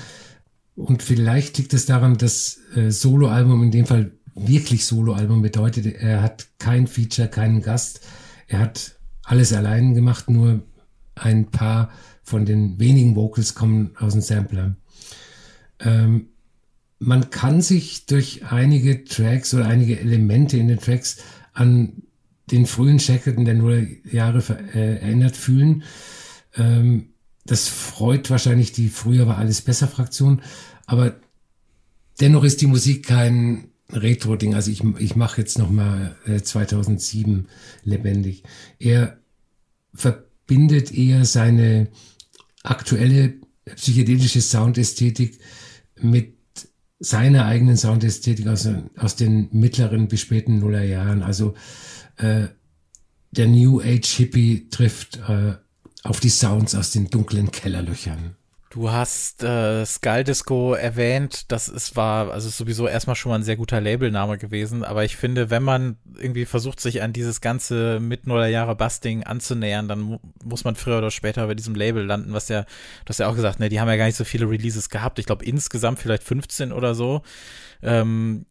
und 0.76 1.04
vielleicht 1.04 1.58
liegt 1.58 1.74
es 1.74 1.86
daran, 1.86 2.18
dass 2.18 2.60
äh, 2.76 2.90
Soloalbum 2.90 3.64
in 3.64 3.72
dem 3.72 3.86
Fall 3.86 4.12
wirklich 4.36 4.86
Soloalbum 4.86 5.42
bedeutet. 5.42 5.86
Er 5.86 6.22
hat 6.22 6.48
kein 6.58 6.88
Feature, 6.88 7.28
keinen 7.28 7.62
Gast. 7.62 8.02
Er 8.48 8.60
hat 8.60 8.96
alles 9.24 9.54
allein 9.54 9.94
gemacht, 9.94 10.30
nur 10.30 10.64
ein 11.16 11.52
paar 11.52 11.92
von 12.24 12.46
den 12.46 12.80
wenigen 12.80 13.16
Vocals 13.16 13.54
kommen 13.54 13.92
aus 14.00 14.14
dem 14.14 14.22
Sampler. 14.22 14.76
Ähm, 15.80 16.28
man 17.00 17.30
kann 17.30 17.62
sich 17.62 18.06
durch 18.06 18.46
einige 18.46 19.04
Tracks 19.04 19.54
oder 19.54 19.68
einige 19.68 20.00
Elemente 20.00 20.58
in 20.58 20.70
den 20.70 20.80
Tracks 20.80 21.18
an 21.54 22.04
den 22.50 22.66
frühen 22.66 23.00
Shackleton 23.00 23.46
der 23.46 23.56
Nullerjahre 23.56 24.44
äh, 24.74 24.98
erinnert 24.98 25.36
fühlen. 25.36 25.84
Ähm, 26.56 27.13
das 27.46 27.68
freut 27.68 28.30
wahrscheinlich 28.30 28.72
die 28.72 28.90
früher 28.90 29.28
war 29.28 29.38
alles 29.38 29.62
besser 29.62 29.88
Fraktion, 29.88 30.42
aber 30.86 31.16
dennoch 32.20 32.44
ist 32.44 32.62
die 32.62 32.68
Musik 32.68 33.06
kein 33.06 33.70
Retro-Ding. 33.92 34.56
Also 34.56 34.72
ich, 34.72 34.84
ich 35.00 35.16
mache 35.16 35.42
jetzt 35.42 35.58
nochmal 35.58 36.16
äh, 36.26 36.42
2007 36.42 37.48
lebendig. 37.84 38.44
Er 38.80 39.20
verbindet 39.94 40.94
eher 40.94 41.26
seine 41.26 41.90
aktuelle 42.64 43.36
psychedelische 43.76 44.42
Soundästhetik 44.42 45.40
mit 46.00 46.38
seiner 47.00 47.46
eigenen 47.46 47.78
Soundästhetik 47.78 48.48
aus, 48.48 48.68
aus 48.98 49.16
den 49.16 49.50
mittleren 49.52 50.08
bis 50.08 50.22
späten 50.22 50.60
Nullerjahren. 50.60 51.22
Also 51.22 51.54
äh, 52.18 52.48
der 53.32 53.48
New 53.48 53.82
Age 53.82 54.08
Hippie 54.08 54.70
trifft 54.70 55.18
äh, 55.28 55.56
auf 56.04 56.20
die 56.20 56.30
Sounds 56.30 56.76
aus 56.76 56.92
den 56.92 57.10
dunklen 57.10 57.52
Kellerlöchern. 57.52 58.36
Du 58.74 58.92
hast 58.92 59.44
äh, 59.44 59.86
Skull 59.86 60.24
Disco 60.24 60.74
erwähnt, 60.74 61.52
das 61.52 61.68
ist 61.68 61.96
war 61.96 62.32
also 62.32 62.50
sowieso 62.50 62.88
erstmal 62.88 63.16
schon 63.16 63.30
mal 63.30 63.36
ein 63.36 63.44
sehr 63.44 63.56
guter 63.56 63.80
Labelname 63.80 64.40
gewesen, 64.40 64.84
aber 64.84 65.06
ich 65.06 65.16
finde, 65.16 65.52
wenn 65.52 65.62
man 65.62 65.98
irgendwie 66.18 66.46
versucht 66.46 66.80
sich 66.80 67.04
an 67.04 67.14
dieses 67.14 67.40
ganze 67.40 68.00
mit 68.00 68.26
Nuller 68.26 68.48
Jahre 68.48 68.76
Busting 68.76 69.26
anzunähern, 69.26 69.88
dann 69.88 70.02
mu 70.02 70.18
muss 70.44 70.64
man 70.64 70.76
früher 70.76 70.98
oder 70.98 71.12
später 71.12 71.46
bei 71.46 71.54
diesem 71.54 71.76
Label 71.76 72.04
landen, 72.04 72.34
was 72.34 72.50
ja, 72.50 72.64
du 72.64 73.10
hast 73.10 73.20
ja 73.20 73.30
auch 73.30 73.36
gesagt, 73.36 73.60
ne, 73.60 73.70
die 73.70 73.80
haben 73.80 73.90
ja 73.90 73.96
gar 73.96 74.08
nicht 74.08 74.18
so 74.18 74.24
viele 74.24 74.50
Releases 74.50 74.90
gehabt. 74.90 75.20
Ich 75.20 75.28
glaube 75.28 75.46
insgesamt 75.46 76.00
vielleicht 76.00 76.24
15 76.24 76.74
oder 76.74 76.96
so. 76.96 77.22
Ähm, 77.84 78.48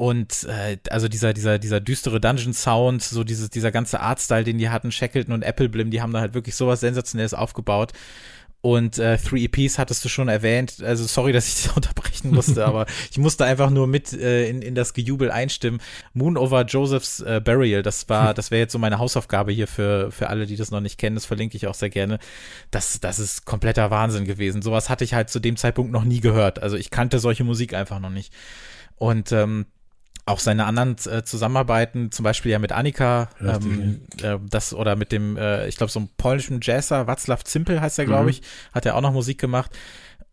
und 0.00 0.44
äh, 0.44 0.78
also 0.88 1.08
dieser, 1.08 1.34
dieser, 1.34 1.58
dieser 1.58 1.78
düstere 1.78 2.22
Dungeon-Sound, 2.22 3.02
so 3.02 3.22
dieses, 3.22 3.50
dieser 3.50 3.70
ganze 3.70 4.00
Artstyle, 4.00 4.44
den 4.44 4.56
die 4.56 4.70
hatten, 4.70 4.90
Shackleton 4.90 5.34
und 5.34 5.42
Apple 5.42 5.68
Blim, 5.68 5.90
die 5.90 6.00
haben 6.00 6.14
da 6.14 6.20
halt 6.20 6.32
wirklich 6.32 6.56
sowas 6.56 6.80
Sensationelles 6.80 7.34
aufgebaut. 7.34 7.92
Und 8.62 8.98
äh, 8.98 9.18
Three 9.18 9.44
EPs 9.44 9.78
hattest 9.78 10.02
du 10.02 10.08
schon 10.08 10.28
erwähnt. 10.28 10.82
Also 10.82 11.04
sorry, 11.04 11.32
dass 11.32 11.48
ich 11.48 11.64
das 11.64 11.72
unterbrechen 11.76 12.30
musste, 12.30 12.64
aber 12.64 12.86
ich 13.10 13.18
musste 13.18 13.44
einfach 13.44 13.68
nur 13.68 13.86
mit 13.86 14.14
äh, 14.14 14.48
in, 14.48 14.62
in 14.62 14.74
das 14.74 14.94
Gejubel 14.94 15.30
einstimmen. 15.30 15.82
Moon 16.14 16.38
over 16.38 16.62
Joseph's 16.62 17.20
äh, 17.20 17.42
Burial, 17.44 17.82
das 17.82 18.08
war, 18.08 18.32
das 18.40 18.50
wäre 18.50 18.60
jetzt 18.60 18.72
so 18.72 18.78
meine 18.78 18.98
Hausaufgabe 18.98 19.52
hier 19.52 19.66
für, 19.66 20.10
für 20.10 20.30
alle, 20.30 20.46
die 20.46 20.56
das 20.56 20.70
noch 20.70 20.80
nicht 20.80 20.96
kennen. 20.96 21.16
Das 21.16 21.26
verlinke 21.26 21.58
ich 21.58 21.66
auch 21.66 21.74
sehr 21.74 21.90
gerne. 21.90 22.20
Das, 22.70 23.00
das 23.00 23.18
ist 23.18 23.44
kompletter 23.44 23.90
Wahnsinn 23.90 24.24
gewesen. 24.24 24.62
Sowas 24.62 24.88
hatte 24.88 25.04
ich 25.04 25.12
halt 25.12 25.28
zu 25.28 25.40
dem 25.40 25.58
Zeitpunkt 25.58 25.92
noch 25.92 26.04
nie 26.04 26.20
gehört. 26.20 26.62
Also 26.62 26.78
ich 26.78 26.88
kannte 26.88 27.18
solche 27.18 27.44
Musik 27.44 27.74
einfach 27.74 28.00
noch 28.00 28.08
nicht. 28.08 28.32
Und 28.96 29.32
ähm, 29.32 29.66
auch 30.30 30.38
seine 30.38 30.64
anderen 30.64 30.96
äh, 31.06 31.24
Zusammenarbeiten, 31.24 32.10
zum 32.10 32.24
Beispiel 32.24 32.52
ja 32.52 32.58
mit 32.58 32.72
Annika, 32.72 33.28
ähm, 33.40 34.02
äh, 34.22 34.38
das 34.48 34.74
oder 34.74 34.96
mit 34.96 35.12
dem, 35.12 35.36
äh, 35.36 35.68
ich 35.68 35.76
glaube, 35.76 35.92
so 35.92 36.00
einem 36.00 36.08
polnischen 36.16 36.60
Jazzer, 36.62 37.06
Václav 37.06 37.44
Zimpel 37.44 37.80
heißt 37.80 37.98
er, 37.98 38.06
glaube 38.06 38.24
mhm. 38.24 38.28
ich, 38.30 38.42
hat 38.72 38.86
er 38.86 38.96
auch 38.96 39.00
noch 39.00 39.12
Musik 39.12 39.38
gemacht. 39.38 39.70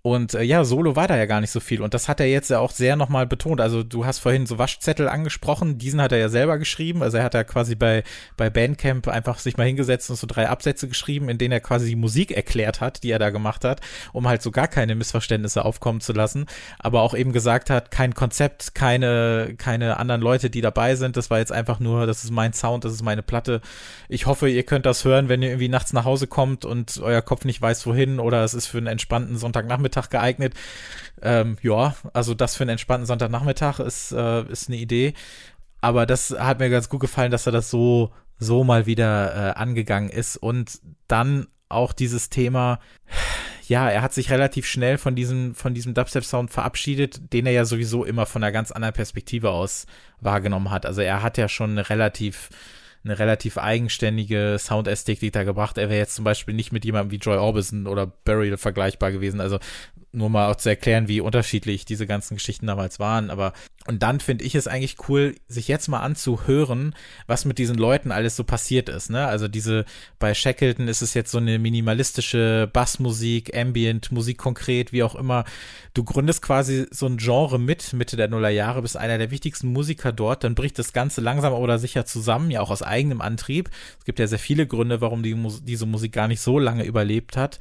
Und 0.07 0.35
äh, 0.35 0.43
ja, 0.43 0.63
Solo 0.63 0.95
war 0.95 1.09
da 1.09 1.17
ja 1.17 1.25
gar 1.25 1.41
nicht 1.41 1.51
so 1.51 1.59
viel. 1.59 1.81
Und 1.81 1.93
das 1.93 2.07
hat 2.07 2.21
er 2.21 2.27
jetzt 2.27 2.49
ja 2.49 2.59
auch 2.59 2.71
sehr 2.71 2.95
nochmal 2.95 3.27
betont. 3.27 3.59
Also 3.59 3.83
du 3.83 4.05
hast 4.05 4.19
vorhin 4.19 4.45
so 4.45 4.57
Waschzettel 4.57 5.09
angesprochen, 5.09 5.77
diesen 5.77 6.01
hat 6.01 6.13
er 6.13 6.17
ja 6.17 6.29
selber 6.29 6.57
geschrieben. 6.57 7.03
Also 7.03 7.17
er 7.17 7.25
hat 7.25 7.33
ja 7.33 7.43
quasi 7.43 7.75
bei, 7.75 8.05
bei 8.37 8.49
Bandcamp 8.49 9.09
einfach 9.09 9.37
sich 9.39 9.57
mal 9.57 9.67
hingesetzt 9.67 10.09
und 10.09 10.15
so 10.15 10.25
drei 10.25 10.47
Absätze 10.47 10.87
geschrieben, 10.87 11.27
in 11.27 11.37
denen 11.37 11.51
er 11.51 11.59
quasi 11.59 11.87
die 11.87 11.97
Musik 11.97 12.31
erklärt 12.31 12.79
hat, 12.79 13.03
die 13.03 13.11
er 13.11 13.19
da 13.19 13.31
gemacht 13.31 13.65
hat, 13.65 13.81
um 14.13 14.29
halt 14.29 14.41
so 14.41 14.49
gar 14.49 14.69
keine 14.69 14.95
Missverständnisse 14.95 15.65
aufkommen 15.65 15.99
zu 15.99 16.13
lassen. 16.13 16.45
Aber 16.79 17.01
auch 17.01 17.13
eben 17.13 17.33
gesagt 17.33 17.69
hat, 17.69 17.91
kein 17.91 18.13
Konzept, 18.15 18.75
keine, 18.75 19.55
keine 19.57 19.97
anderen 19.97 20.21
Leute, 20.21 20.49
die 20.49 20.61
dabei 20.61 20.95
sind. 20.95 21.17
Das 21.17 21.29
war 21.29 21.39
jetzt 21.39 21.51
einfach 21.51 21.81
nur, 21.81 22.07
das 22.07 22.23
ist 22.23 22.31
mein 22.31 22.53
Sound, 22.53 22.85
das 22.85 22.93
ist 22.93 23.03
meine 23.03 23.23
Platte. 23.23 23.59
Ich 24.07 24.25
hoffe, 24.25 24.47
ihr 24.47 24.63
könnt 24.63 24.85
das 24.85 25.03
hören, 25.03 25.27
wenn 25.27 25.41
ihr 25.41 25.49
irgendwie 25.49 25.67
nachts 25.67 25.91
nach 25.91 26.05
Hause 26.05 26.27
kommt 26.27 26.63
und 26.63 26.97
euer 27.03 27.21
Kopf 27.21 27.43
nicht 27.43 27.61
weiß, 27.61 27.85
wohin 27.85 28.21
oder 28.21 28.45
es 28.45 28.53
ist 28.53 28.67
für 28.67 28.77
einen 28.77 28.87
entspannten 28.87 29.35
Sonntagnachmittag 29.35 29.96
Sonntagnachmittag 29.97 30.09
geeignet. 30.09 30.53
Ähm, 31.21 31.57
ja, 31.61 31.95
also 32.13 32.33
das 32.33 32.55
für 32.55 32.63
einen 32.63 32.71
entspannten 32.71 33.05
Sonntagnachmittag 33.05 33.79
ist, 33.79 34.11
äh, 34.11 34.43
ist 34.43 34.69
eine 34.69 34.77
Idee. 34.77 35.13
Aber 35.81 36.05
das 36.05 36.31
hat 36.31 36.59
mir 36.59 36.69
ganz 36.69 36.89
gut 36.89 37.01
gefallen, 37.01 37.31
dass 37.31 37.45
er 37.45 37.51
das 37.51 37.69
so, 37.69 38.11
so 38.39 38.63
mal 38.63 38.85
wieder 38.85 39.33
äh, 39.33 39.59
angegangen 39.59 40.09
ist. 40.09 40.37
Und 40.37 40.79
dann 41.07 41.47
auch 41.69 41.93
dieses 41.93 42.29
Thema, 42.29 42.79
ja, 43.67 43.89
er 43.89 44.01
hat 44.01 44.13
sich 44.13 44.31
relativ 44.31 44.65
schnell 44.65 44.97
von 44.97 45.15
diesem, 45.15 45.53
von 45.53 45.73
diesem 45.73 45.93
Dubstep-Sound 45.93 46.51
verabschiedet, 46.51 47.33
den 47.33 47.45
er 47.45 47.51
ja 47.51 47.65
sowieso 47.65 48.05
immer 48.05 48.25
von 48.25 48.43
einer 48.43 48.51
ganz 48.51 48.71
anderen 48.71 48.93
Perspektive 48.93 49.49
aus 49.49 49.85
wahrgenommen 50.21 50.71
hat. 50.71 50.85
Also 50.85 51.01
er 51.01 51.21
hat 51.21 51.37
ja 51.37 51.49
schon 51.49 51.71
eine 51.71 51.89
relativ 51.89 52.49
eine 53.07 53.19
relativ 53.19 53.57
eigenständige 53.57 54.57
Soundästhetik 54.59 55.31
da 55.33 55.43
gebracht. 55.43 55.77
Er 55.77 55.89
wäre 55.89 55.99
jetzt 55.99 56.15
zum 56.15 56.25
Beispiel 56.25 56.53
nicht 56.53 56.71
mit 56.71 56.85
jemandem 56.85 57.11
wie 57.11 57.23
Joy 57.23 57.37
Orbison 57.37 57.87
oder 57.87 58.05
Burial 58.07 58.57
vergleichbar 58.57 59.11
gewesen. 59.11 59.41
Also 59.41 59.59
nur 60.11 60.29
mal 60.29 60.51
auch 60.51 60.55
zu 60.55 60.69
erklären, 60.69 61.07
wie 61.07 61.21
unterschiedlich 61.21 61.85
diese 61.85 62.07
ganzen 62.07 62.35
Geschichten 62.35 62.67
damals 62.67 62.99
waren. 62.99 63.29
Aber 63.29 63.53
Und 63.87 64.03
dann 64.03 64.19
finde 64.19 64.43
ich 64.43 64.53
es 64.53 64.67
eigentlich 64.67 64.97
cool, 65.07 65.35
sich 65.47 65.69
jetzt 65.69 65.87
mal 65.87 66.01
anzuhören, 66.01 66.93
was 67.25 67.45
mit 67.45 67.57
diesen 67.57 67.77
Leuten 67.77 68.11
alles 68.11 68.35
so 68.35 68.43
passiert 68.43 68.89
ist. 68.89 69.09
Ne? 69.09 69.25
Also 69.25 69.47
diese, 69.47 69.85
bei 70.19 70.33
Shackleton 70.33 70.89
ist 70.89 71.01
es 71.01 71.13
jetzt 71.13 71.31
so 71.31 71.37
eine 71.37 71.57
minimalistische 71.57 72.69
Bassmusik, 72.71 73.55
Ambient, 73.55 74.11
Musik 74.11 74.37
konkret, 74.37 74.91
wie 74.91 75.03
auch 75.03 75.15
immer. 75.15 75.45
Du 75.93 76.03
gründest 76.03 76.41
quasi 76.41 76.85
so 76.91 77.05
ein 77.05 77.17
Genre 77.17 77.59
mit, 77.59 77.93
Mitte 77.93 78.17
der 78.17 78.27
Nullerjahre, 78.27 78.81
bist 78.81 78.97
einer 78.97 79.17
der 79.17 79.31
wichtigsten 79.31 79.71
Musiker 79.71 80.11
dort, 80.11 80.43
dann 80.43 80.53
bricht 80.53 80.77
das 80.77 80.91
Ganze 80.91 81.21
langsam 81.21 81.53
oder 81.53 81.79
sicher 81.79 82.05
zusammen, 82.05 82.51
ja 82.51 82.59
auch 82.59 82.71
aus 82.71 82.83
eigenem 82.83 83.21
Antrieb. 83.21 83.69
Es 83.99 84.05
gibt 84.05 84.19
ja 84.19 84.27
sehr 84.27 84.39
viele 84.39 84.67
Gründe, 84.67 84.99
warum 84.99 85.23
die, 85.23 85.35
diese 85.63 85.85
Musik 85.85 86.11
gar 86.11 86.27
nicht 86.27 86.41
so 86.41 86.59
lange 86.59 86.83
überlebt 86.83 87.37
hat 87.37 87.59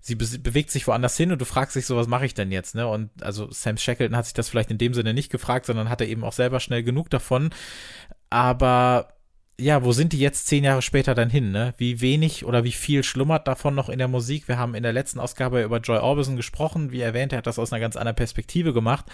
sie 0.00 0.14
be 0.14 0.26
bewegt 0.38 0.70
sich 0.70 0.86
woanders 0.86 1.16
hin 1.16 1.32
und 1.32 1.40
du 1.40 1.44
fragst 1.44 1.76
dich 1.76 1.86
so, 1.86 1.96
was 1.96 2.06
mache 2.06 2.26
ich 2.26 2.34
denn 2.34 2.52
jetzt, 2.52 2.74
ne? 2.74 2.86
Und 2.86 3.10
also 3.22 3.50
Sam 3.50 3.76
Shackleton 3.76 4.16
hat 4.16 4.26
sich 4.26 4.34
das 4.34 4.48
vielleicht 4.48 4.70
in 4.70 4.78
dem 4.78 4.94
Sinne 4.94 5.14
nicht 5.14 5.30
gefragt, 5.30 5.66
sondern 5.66 5.88
hatte 5.88 6.04
eben 6.04 6.24
auch 6.24 6.32
selber 6.32 6.60
schnell 6.60 6.82
genug 6.82 7.10
davon. 7.10 7.50
Aber 8.30 9.14
ja, 9.60 9.84
wo 9.84 9.92
sind 9.92 10.12
die 10.12 10.20
jetzt 10.20 10.46
zehn 10.46 10.62
Jahre 10.62 10.82
später 10.82 11.14
dann 11.14 11.30
hin, 11.30 11.50
ne? 11.50 11.74
Wie 11.78 12.00
wenig 12.00 12.44
oder 12.44 12.62
wie 12.62 12.72
viel 12.72 13.02
schlummert 13.02 13.48
davon 13.48 13.74
noch 13.74 13.88
in 13.88 13.98
der 13.98 14.06
Musik? 14.06 14.46
Wir 14.46 14.56
haben 14.56 14.76
in 14.76 14.84
der 14.84 14.92
letzten 14.92 15.18
Ausgabe 15.18 15.62
über 15.62 15.78
Joy 15.78 15.98
Orbison 15.98 16.36
gesprochen. 16.36 16.92
Wie 16.92 17.00
erwähnt, 17.00 17.32
er 17.32 17.38
hat 17.38 17.48
das 17.48 17.58
aus 17.58 17.72
einer 17.72 17.80
ganz 17.80 17.96
anderen 17.96 18.14
Perspektive 18.14 18.72
gemacht. 18.72 19.06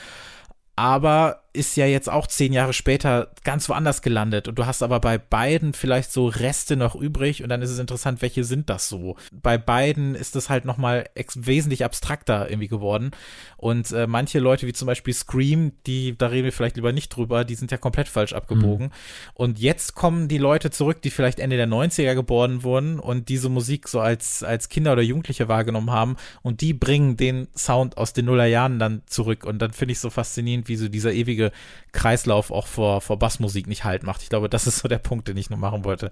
Aber 0.77 1.45
ist 1.55 1.77
ja 1.77 1.87
jetzt 1.87 2.11
auch 2.11 2.27
zehn 2.27 2.53
Jahre 2.53 2.73
später 2.73 3.31
ganz 3.45 3.69
woanders 3.69 4.03
gelandet 4.03 4.49
und 4.49 4.59
du 4.59 4.67
hast 4.67 4.83
aber 4.83 4.99
bei 4.99 5.19
beiden 5.19 5.73
vielleicht 5.73 6.11
so 6.11 6.27
Reste 6.27 6.77
noch 6.77 6.97
übrig 6.97 7.43
und 7.45 7.49
dann 7.49 7.63
ist 7.63 7.71
es 7.71 7.79
interessant, 7.79 8.23
welche 8.23 8.43
sind 8.43 8.69
das 8.69 8.89
so? 8.89 9.17
Bei 9.33 9.57
beiden 9.57 10.17
ist 10.17 10.35
es 10.35 10.51
halt 10.51 10.65
nochmal 10.65 11.09
wesentlich 11.37 11.85
abstrakter 11.85 12.51
irgendwie 12.51 12.67
geworden 12.67 13.13
und 13.57 13.93
äh, 13.93 14.09
manche 14.09 14.41
Leute 14.41 14.67
wie 14.67 14.73
zum 14.73 14.87
Beispiel 14.87 15.15
Scream, 15.15 15.73
die, 15.87 16.19
da 16.19 16.27
reden 16.27 16.45
wir 16.45 16.53
vielleicht 16.53 16.75
lieber 16.75 16.93
nicht 16.93 17.11
drüber, 17.11 17.45
die 17.45 17.55
sind 17.55 17.71
ja 17.71 17.79
komplett 17.79 18.09
falsch 18.09 18.33
abgebogen 18.33 18.87
mhm. 18.87 18.93
und 19.35 19.61
jetzt 19.61 19.95
kommen 19.95 20.27
die 20.27 20.39
Leute 20.39 20.71
zurück, 20.71 21.03
die 21.03 21.11
vielleicht 21.11 21.39
Ende 21.39 21.57
der 21.57 21.69
90er 21.69 22.15
geboren 22.17 22.65
wurden 22.65 22.99
und 22.99 23.29
diese 23.29 23.49
Musik 23.49 23.87
so 23.89 24.01
als, 24.01 24.43
als 24.43 24.69
Kinder 24.69 24.93
oder 24.93 25.03
Jugendliche 25.03 25.47
wahrgenommen 25.47 25.93
haben 25.93 26.17
und 26.43 26.63
die 26.63 26.75
bringen 26.75 27.17
den 27.17 27.47
Sound 27.57 27.97
aus 27.97 28.13
den 28.13 28.25
Nullerjahren 28.25 28.81
dann 28.81 29.03
zurück 29.07 29.45
und 29.45 29.61
dann 29.61 29.73
finde 29.73 29.93
ich 29.93 30.01
so 30.01 30.11
faszinierend, 30.11 30.64
wie 30.69 30.77
so 30.77 30.89
dieser 30.89 31.13
ewige 31.13 31.35
ewige 31.35 31.53
Kreislauf 31.93 32.51
auch 32.51 32.67
vor, 32.67 33.01
vor 33.01 33.19
Bassmusik 33.19 33.67
nicht 33.67 33.85
halt 33.85 34.03
macht. 34.03 34.23
Ich 34.23 34.29
glaube, 34.29 34.49
das 34.49 34.67
ist 34.67 34.79
so 34.79 34.89
der 34.89 34.99
Punkt, 34.99 35.29
den 35.29 35.37
ich 35.37 35.51
nur 35.51 35.59
machen 35.59 35.85
wollte. 35.85 36.11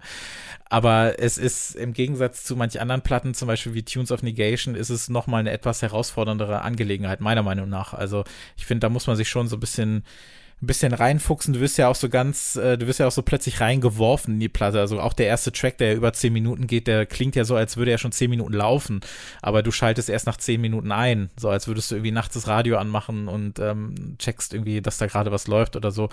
Aber 0.69 1.19
es 1.19 1.39
ist 1.39 1.75
im 1.75 1.93
Gegensatz 1.93 2.45
zu 2.45 2.57
manch 2.57 2.81
anderen 2.81 3.03
Platten, 3.03 3.35
zum 3.35 3.49
Beispiel 3.49 3.75
wie 3.75 3.83
Tunes 3.83 4.13
of 4.13 4.23
Negation, 4.23 4.75
ist 4.75 4.91
es 4.91 5.09
nochmal 5.09 5.41
eine 5.41 5.51
etwas 5.51 5.83
herausforderndere 5.83 6.63
Angelegenheit, 6.63 7.21
meiner 7.21 7.43
Meinung 7.43 7.69
nach. 7.69 7.95
Also 7.95 8.25
ich 8.57 8.67
finde, 8.67 8.81
da 8.81 8.89
muss 8.89 9.07
man 9.07 9.17
sich 9.17 9.29
schon 9.29 9.49
so 9.49 9.57
ein 9.57 9.61
bisschen 9.61 10.05
ein 10.63 10.67
bisschen 10.67 10.93
reinfuchsen. 10.95 11.55
Du 11.55 11.61
wirst 11.61 11.77
ja 11.77 11.89
auch 11.89 11.97
so 11.97 12.09
ganz, 12.09 12.57
äh, 12.57 12.79
du 12.79 12.87
wirst 12.87 13.01
ja 13.01 13.09
auch 13.09 13.13
so 13.13 13.23
plötzlich 13.23 13.61
reingeworfen 13.61 14.35
in 14.35 14.41
die 14.41 14.49
Platte. 14.49 14.79
Also 14.79 15.01
auch 15.01 15.13
der 15.13 15.27
erste 15.27 15.51
Track, 15.51 15.79
der 15.79 15.89
ja 15.89 15.95
über 15.95 16.13
zehn 16.13 16.33
Minuten 16.33 16.67
geht, 16.67 16.87
der 16.87 17.05
klingt 17.05 17.35
ja 17.35 17.45
so, 17.45 17.57
als 17.57 17.77
würde 17.77 17.91
er 17.91 17.99
schon 17.99 18.13
zehn 18.13 18.31
Minuten 18.31 18.53
laufen. 18.53 19.01
Aber 19.43 19.63
du 19.63 19.73
schaltest 19.73 20.09
erst 20.09 20.27
nach 20.27 20.37
zehn 20.37 20.61
Minuten 20.61 20.93
ein. 20.93 21.31
So 21.39 21.49
als 21.49 21.67
würdest 21.67 21.91
du 21.91 21.97
irgendwie 21.97 22.13
nachts 22.13 22.35
das 22.35 22.47
Radio 22.47 22.79
anmachen 22.79 23.27
und 23.27 23.59
ähm, 23.59 24.17
checkst 24.19 24.55
irgendwie, 24.55 24.81
dass 24.81 24.99
da 24.99 25.07
gerade 25.07 25.33
was 25.33 25.49
läuft 25.49 25.75
oder 25.75 25.91
so. 25.91 26.09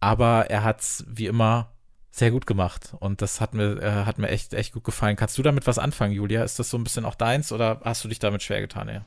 Aber 0.00 0.50
er 0.50 0.64
hat's 0.64 1.04
wie 1.08 1.26
immer 1.26 1.70
sehr 2.10 2.30
gut 2.30 2.46
gemacht 2.46 2.94
und 2.98 3.20
das 3.20 3.42
hat 3.42 3.52
mir 3.52 3.80
äh, 3.82 4.04
hat 4.06 4.18
mir 4.18 4.28
echt 4.28 4.54
echt 4.54 4.72
gut 4.72 4.84
gefallen. 4.84 5.16
Kannst 5.16 5.36
du 5.36 5.42
damit 5.42 5.66
was 5.66 5.78
anfangen, 5.78 6.14
Julia? 6.14 6.44
Ist 6.44 6.58
das 6.58 6.70
so 6.70 6.78
ein 6.78 6.84
bisschen 6.84 7.04
auch 7.04 7.14
deins 7.14 7.52
oder 7.52 7.80
hast 7.84 8.04
du 8.04 8.08
dich 8.08 8.18
damit 8.18 8.42
schwer 8.42 8.62
getan? 8.62 8.88
Ja? 8.88 9.04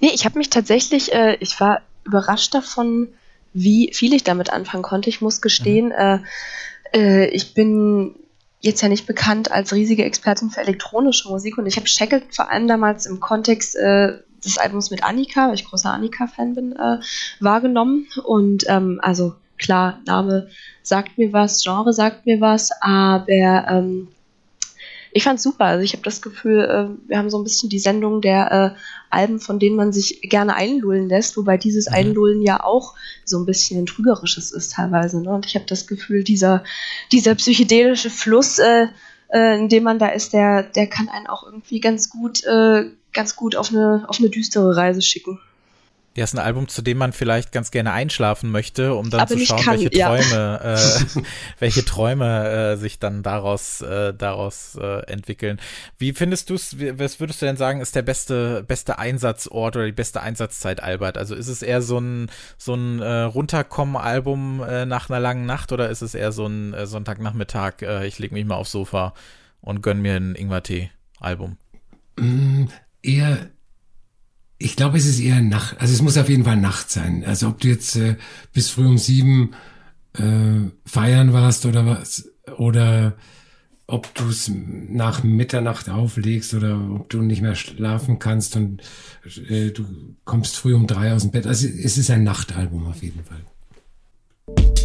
Nee, 0.00 0.10
ich 0.12 0.24
habe 0.24 0.38
mich 0.38 0.50
tatsächlich, 0.50 1.12
äh, 1.12 1.36
ich 1.40 1.60
war 1.60 1.80
überrascht 2.04 2.52
davon, 2.52 3.08
wie 3.54 3.90
viel 3.94 4.12
ich 4.12 4.24
damit 4.24 4.50
anfangen 4.50 4.82
konnte. 4.82 5.08
Ich 5.08 5.20
muss 5.20 5.40
gestehen, 5.40 5.86
mhm. 5.86 5.92
äh, 5.92 6.18
äh, 6.92 7.26
ich 7.30 7.54
bin 7.54 8.14
jetzt 8.60 8.82
ja 8.82 8.88
nicht 8.88 9.06
bekannt 9.06 9.52
als 9.52 9.72
riesige 9.72 10.04
Expertin 10.04 10.50
für 10.50 10.60
elektronische 10.60 11.28
Musik 11.28 11.58
und 11.58 11.66
ich 11.66 11.76
habe 11.76 11.86
Shackleton 11.86 12.32
vor 12.32 12.50
allem 12.50 12.66
damals 12.66 13.06
im 13.06 13.20
Kontext 13.20 13.76
äh, 13.76 14.18
des 14.44 14.58
Albums 14.58 14.90
mit 14.90 15.04
Annika, 15.04 15.48
weil 15.48 15.54
ich 15.54 15.66
großer 15.66 15.92
Annika-Fan 15.92 16.54
bin, 16.54 16.72
äh, 16.72 16.98
wahrgenommen. 17.40 18.06
Und 18.24 18.64
ähm, 18.68 19.00
also 19.02 19.34
klar, 19.58 20.00
Name 20.06 20.48
sagt 20.82 21.16
mir 21.18 21.32
was, 21.32 21.62
Genre 21.62 21.92
sagt 21.92 22.26
mir 22.26 22.40
was, 22.40 22.70
aber 22.80 23.66
ähm, 23.68 24.08
ich 25.14 25.22
fand 25.22 25.38
es 25.38 25.44
super. 25.44 25.64
Also 25.64 25.84
ich 25.84 25.92
habe 25.92 26.02
das 26.02 26.20
Gefühl, 26.20 26.60
äh, 26.60 27.08
wir 27.08 27.18
haben 27.18 27.30
so 27.30 27.38
ein 27.38 27.44
bisschen 27.44 27.70
die 27.70 27.78
Sendung 27.78 28.20
der 28.20 28.52
äh, 28.52 28.80
Alben, 29.10 29.38
von 29.38 29.60
denen 29.60 29.76
man 29.76 29.92
sich 29.92 30.20
gerne 30.22 30.56
einlullen 30.56 31.08
lässt, 31.08 31.36
wobei 31.36 31.56
dieses 31.56 31.88
mhm. 31.88 31.94
Einlullen 31.94 32.42
ja 32.42 32.62
auch 32.62 32.94
so 33.24 33.38
ein 33.38 33.46
bisschen 33.46 33.80
ein 33.80 33.86
trügerisches 33.86 34.50
ist 34.50 34.72
teilweise. 34.72 35.22
Ne? 35.22 35.30
Und 35.30 35.46
ich 35.46 35.54
habe 35.54 35.66
das 35.66 35.86
Gefühl, 35.86 36.24
dieser, 36.24 36.64
dieser 37.12 37.36
psychedelische 37.36 38.10
Fluss, 38.10 38.58
äh, 38.58 38.88
äh, 39.28 39.56
in 39.56 39.68
dem 39.68 39.84
man 39.84 40.00
da 40.00 40.08
ist, 40.08 40.32
der, 40.32 40.64
der 40.64 40.88
kann 40.88 41.08
einen 41.08 41.28
auch 41.28 41.44
irgendwie 41.44 41.78
ganz 41.78 42.10
gut, 42.10 42.42
äh, 42.44 42.90
ganz 43.12 43.36
gut 43.36 43.54
auf 43.54 43.70
eine, 43.70 44.04
auf 44.08 44.18
eine 44.18 44.30
düstere 44.30 44.76
Reise 44.76 45.00
schicken. 45.00 45.38
Ja, 46.16 46.22
ist 46.22 46.32
ein 46.32 46.38
Album, 46.38 46.68
zu 46.68 46.80
dem 46.80 46.98
man 46.98 47.12
vielleicht 47.12 47.50
ganz 47.50 47.72
gerne 47.72 47.92
einschlafen 47.92 48.52
möchte, 48.52 48.94
um 48.94 49.10
dann 49.10 49.20
Aber 49.20 49.36
zu 49.36 49.44
schauen, 49.44 49.62
kann, 49.64 49.80
welche 49.80 49.96
ja. 49.96 50.16
Träume, 50.16 50.60
äh, 51.16 51.20
welche 51.58 51.84
Träume 51.84 52.48
äh, 52.48 52.76
sich 52.76 53.00
dann 53.00 53.24
daraus, 53.24 53.80
äh, 53.80 54.14
daraus 54.14 54.78
äh, 54.80 55.00
entwickeln. 55.10 55.60
Wie 55.98 56.12
findest 56.12 56.50
du 56.50 56.54
es? 56.54 56.76
Was 56.78 57.18
würdest 57.18 57.42
du 57.42 57.46
denn 57.46 57.56
sagen, 57.56 57.80
ist 57.80 57.96
der 57.96 58.02
beste, 58.02 58.62
beste 58.62 59.00
Einsatzort 59.00 59.74
oder 59.74 59.86
die 59.86 59.92
beste 59.92 60.22
Einsatzzeit, 60.22 60.80
Albert? 60.80 61.18
Also 61.18 61.34
ist 61.34 61.48
es 61.48 61.62
eher 61.62 61.82
so 61.82 61.98
ein, 61.98 62.30
so 62.58 62.74
ein 62.74 63.02
äh, 63.02 63.22
Runterkommen-Album 63.22 64.62
äh, 64.62 64.86
nach 64.86 65.10
einer 65.10 65.18
langen 65.18 65.46
Nacht 65.46 65.72
oder 65.72 65.88
ist 65.88 66.02
es 66.02 66.14
eher 66.14 66.30
so 66.30 66.46
ein 66.46 66.74
äh, 66.74 66.86
Sonntagnachmittag, 66.86 67.82
äh, 67.82 68.06
ich 68.06 68.20
lege 68.20 68.34
mich 68.34 68.44
mal 68.44 68.54
aufs 68.54 68.70
Sofa 68.70 69.14
und 69.60 69.82
gönn 69.82 70.00
mir 70.00 70.14
ein 70.14 70.36
Ingwer-Tee-Album? 70.36 71.58
Mm, 72.20 72.66
eher 73.02 73.50
ich 74.58 74.76
glaube, 74.76 74.98
es 74.98 75.06
ist 75.06 75.20
eher 75.20 75.40
Nacht. 75.40 75.80
Also 75.80 75.92
es 75.92 76.02
muss 76.02 76.16
auf 76.16 76.28
jeden 76.28 76.44
Fall 76.44 76.56
Nacht 76.56 76.90
sein. 76.90 77.24
Also 77.24 77.48
ob 77.48 77.60
du 77.60 77.68
jetzt 77.68 77.96
äh, 77.96 78.16
bis 78.52 78.70
früh 78.70 78.86
um 78.86 78.98
sieben 78.98 79.50
äh, 80.14 80.70
feiern 80.84 81.32
warst 81.32 81.66
oder 81.66 81.86
was, 81.86 82.30
oder 82.56 83.16
ob 83.86 84.14
du 84.14 84.28
es 84.28 84.50
nach 84.50 85.22
Mitternacht 85.22 85.90
auflegst 85.90 86.54
oder 86.54 86.80
ob 86.94 87.10
du 87.10 87.20
nicht 87.20 87.42
mehr 87.42 87.54
schlafen 87.54 88.18
kannst 88.18 88.56
und 88.56 88.80
äh, 89.48 89.70
du 89.70 89.84
kommst 90.24 90.56
früh 90.56 90.74
um 90.74 90.86
drei 90.86 91.12
aus 91.12 91.22
dem 91.22 91.32
Bett. 91.32 91.46
Also 91.46 91.66
es 91.66 91.98
ist 91.98 92.10
ein 92.10 92.24
Nachtalbum 92.24 92.86
auf 92.86 93.02
jeden 93.02 93.22
Fall. 93.24 94.83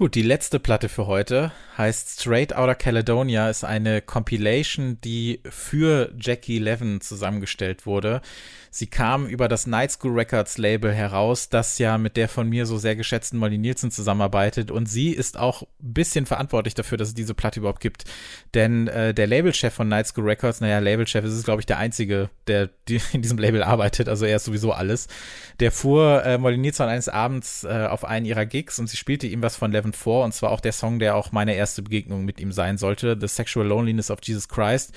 Gut, 0.00 0.14
die 0.14 0.22
letzte 0.22 0.58
Platte 0.58 0.88
für 0.88 1.06
heute 1.06 1.52
heißt 1.76 2.22
Straight 2.22 2.56
Outta 2.56 2.74
Caledonia, 2.74 3.50
ist 3.50 3.64
eine 3.64 4.00
Compilation, 4.00 4.98
die 5.02 5.42
für 5.44 6.10
Jackie 6.18 6.58
Levin 6.58 7.02
zusammengestellt 7.02 7.84
wurde. 7.84 8.22
Sie 8.72 8.86
kam 8.86 9.26
über 9.26 9.48
das 9.48 9.66
Night 9.66 9.90
School 9.90 10.12
Records 10.12 10.56
Label 10.56 10.92
heraus, 10.92 11.48
das 11.48 11.78
ja 11.78 11.98
mit 11.98 12.16
der 12.16 12.28
von 12.28 12.48
mir 12.48 12.66
so 12.66 12.78
sehr 12.78 12.94
geschätzten 12.94 13.36
Molly 13.36 13.58
Nielsen 13.58 13.90
zusammenarbeitet. 13.90 14.70
Und 14.70 14.86
sie 14.86 15.10
ist 15.10 15.36
auch 15.36 15.62
ein 15.62 15.92
bisschen 15.92 16.24
verantwortlich 16.24 16.74
dafür, 16.74 16.96
dass 16.96 17.08
es 17.08 17.14
diese 17.14 17.34
Platte 17.34 17.58
überhaupt 17.58 17.80
gibt. 17.80 18.04
Denn 18.54 18.86
äh, 18.86 19.12
der 19.12 19.26
Labelchef 19.26 19.74
von 19.74 19.88
Night 19.88 20.06
School 20.06 20.24
Records, 20.24 20.60
naja, 20.60 20.78
Labelchef 20.78 21.24
ist 21.24 21.32
es, 21.32 21.42
glaube 21.42 21.60
ich, 21.60 21.66
der 21.66 21.78
einzige, 21.78 22.30
der 22.46 22.70
die 22.86 23.00
in 23.12 23.22
diesem 23.22 23.38
Label 23.38 23.64
arbeitet. 23.64 24.08
Also 24.08 24.24
er 24.24 24.36
ist 24.36 24.44
sowieso 24.44 24.70
alles. 24.72 25.08
Der 25.58 25.72
fuhr 25.72 26.24
äh, 26.24 26.38
Molly 26.38 26.58
Nielsen 26.58 26.86
eines 26.86 27.08
Abends 27.08 27.64
äh, 27.64 27.86
auf 27.90 28.04
einen 28.04 28.24
ihrer 28.24 28.46
Gigs 28.46 28.78
und 28.78 28.88
sie 28.88 28.96
spielte 28.96 29.26
ihm 29.26 29.42
was 29.42 29.56
von 29.56 29.72
Levin 29.72 29.92
vor. 29.92 30.24
Und 30.24 30.32
zwar 30.32 30.52
auch 30.52 30.60
der 30.60 30.72
Song, 30.72 31.00
der 31.00 31.16
auch 31.16 31.32
meine 31.32 31.56
erste 31.56 31.82
Begegnung 31.82 32.24
mit 32.24 32.38
ihm 32.38 32.52
sein 32.52 32.78
sollte, 32.78 33.18
The 33.20 33.26
Sexual 33.26 33.66
Loneliness 33.66 34.12
of 34.12 34.20
Jesus 34.22 34.48
Christ. 34.48 34.94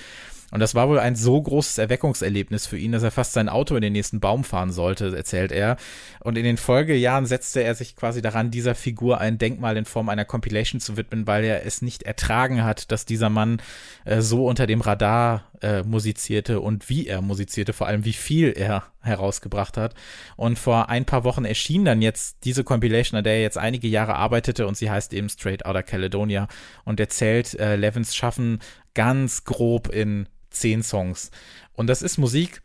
Und 0.54 0.60
das 0.60 0.76
war 0.76 0.88
wohl 0.88 1.00
ein 1.00 1.16
so 1.16 1.42
großes 1.42 1.80
Erweckungserlebnis 1.80 2.68
für 2.68 2.78
ihn, 2.78 2.92
dass 2.92 3.02
er 3.02 3.10
fast 3.10 3.34
sein 3.34 3.50
Auto 3.50 3.76
in 3.76 3.82
den 3.82 3.94
nächsten 3.94 4.20
Baum 4.20 4.44
fahren 4.44 4.72
sollte, 4.72 5.18
erzählt 5.18 5.52
er. 5.52 5.78
Und 6.20 6.38
in 6.38 6.44
den 6.44 6.58
Folgejahren 6.58 7.26
setzte 7.26 7.64
er 7.64 7.74
sich 7.74 7.96
quasi 7.96 8.22
daran, 8.22 8.52
dieser 8.52 8.76
Figur 8.76 9.20
ein 9.20 9.40
Denkmal 9.40 9.78
in 9.78 9.86
Form 9.86 10.10
einer 10.10 10.26
Compilation 10.26 10.80
zu 10.80 10.96
widmen, 10.96 11.26
weil 11.26 11.44
er 11.44 11.66
es 11.66 11.82
nicht 11.82 12.04
ertragen 12.04 12.64
hat, 12.64 12.92
dass 12.92 13.06
dieser 13.06 13.32
Mann 13.32 13.64
äh, 14.06 14.22
so 14.22 14.46
unter 14.46 14.68
dem 14.68 14.82
Radar 14.82 15.50
äh, 15.62 15.82
musizierte 15.82 16.60
und 16.60 16.88
wie 16.88 17.08
er 17.08 17.24
musizierte, 17.24 17.74
vor 17.74 17.88
allem 17.88 18.06
wie 18.06 18.14
viel 18.14 18.54
er 18.56 18.84
herausgebracht 19.02 19.76
hat. 19.76 19.96
Und 20.36 20.60
vor 20.60 20.88
ein 20.88 21.06
paar 21.06 21.24
Wochen 21.24 21.46
erschien 21.46 21.84
dann 21.84 22.04
jetzt 22.04 22.46
diese 22.46 22.64
Compilation, 22.64 23.18
an 23.18 23.24
der 23.24 23.34
er 23.34 23.42
jetzt 23.42 23.58
einige 23.58 23.88
Jahre 23.88 24.18
arbeitete 24.18 24.68
und 24.68 24.78
sie 24.78 24.92
heißt 24.92 25.14
eben 25.14 25.30
Straight 25.30 25.66
Outta 25.66 25.82
Caledonia 25.82 26.48
und 26.86 27.00
erzählt 27.00 27.60
äh, 27.60 27.76
Levins 27.76 28.16
Schaffen 28.16 28.60
ganz 28.94 29.46
grob 29.46 29.88
in 29.88 30.28
zehn 30.54 30.84
Songs. 30.84 31.32
Und 31.74 31.88
das 31.88 32.02
ist 32.02 32.18
Musik, 32.18 32.62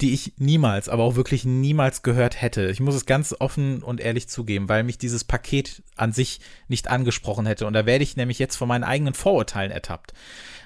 die 0.00 0.12
ich 0.12 0.34
niemals, 0.36 0.90
aber 0.90 1.04
auch 1.04 1.16
wirklich 1.16 1.46
niemals 1.46 2.02
gehört 2.02 2.40
hätte. 2.40 2.68
Ich 2.68 2.80
muss 2.80 2.94
es 2.94 3.06
ganz 3.06 3.34
offen 3.38 3.82
und 3.82 3.98
ehrlich 3.98 4.28
zugeben, 4.28 4.68
weil 4.68 4.82
mich 4.82 4.98
dieses 4.98 5.24
Paket 5.24 5.82
an 5.96 6.12
sich 6.12 6.40
nicht 6.68 6.88
angesprochen 6.88 7.46
hätte. 7.46 7.66
Und 7.66 7.72
da 7.72 7.86
werde 7.86 8.04
ich 8.04 8.16
nämlich 8.16 8.38
jetzt 8.38 8.56
von 8.56 8.68
meinen 8.68 8.84
eigenen 8.84 9.14
Vorurteilen 9.14 9.72
ertappt. 9.72 10.12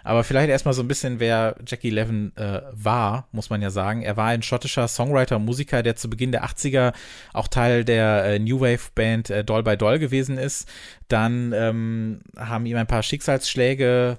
Aber 0.02 0.24
vielleicht 0.24 0.48
erstmal 0.50 0.74
so 0.74 0.82
ein 0.82 0.88
bisschen, 0.88 1.20
wer 1.20 1.56
Jackie 1.64 1.90
Levin 1.90 2.32
äh, 2.36 2.62
war, 2.72 3.28
muss 3.30 3.50
man 3.50 3.62
ja 3.62 3.70
sagen. 3.70 4.02
Er 4.02 4.16
war 4.16 4.28
ein 4.28 4.42
schottischer 4.42 4.88
Songwriter, 4.88 5.38
Musiker, 5.38 5.84
der 5.84 5.94
zu 5.94 6.10
Beginn 6.10 6.32
der 6.32 6.44
80er 6.44 6.92
auch 7.32 7.46
Teil 7.46 7.84
der 7.84 8.24
äh, 8.24 8.38
New 8.40 8.60
Wave 8.60 8.90
Band 8.94 9.30
äh, 9.30 9.44
Doll 9.44 9.62
by 9.62 9.76
Doll 9.76 10.00
gewesen 10.00 10.38
ist. 10.38 10.68
Dann 11.06 11.52
ähm, 11.52 12.20
haben 12.36 12.66
ihm 12.66 12.78
ein 12.78 12.86
paar 12.86 13.02
Schicksalsschläge 13.02 14.18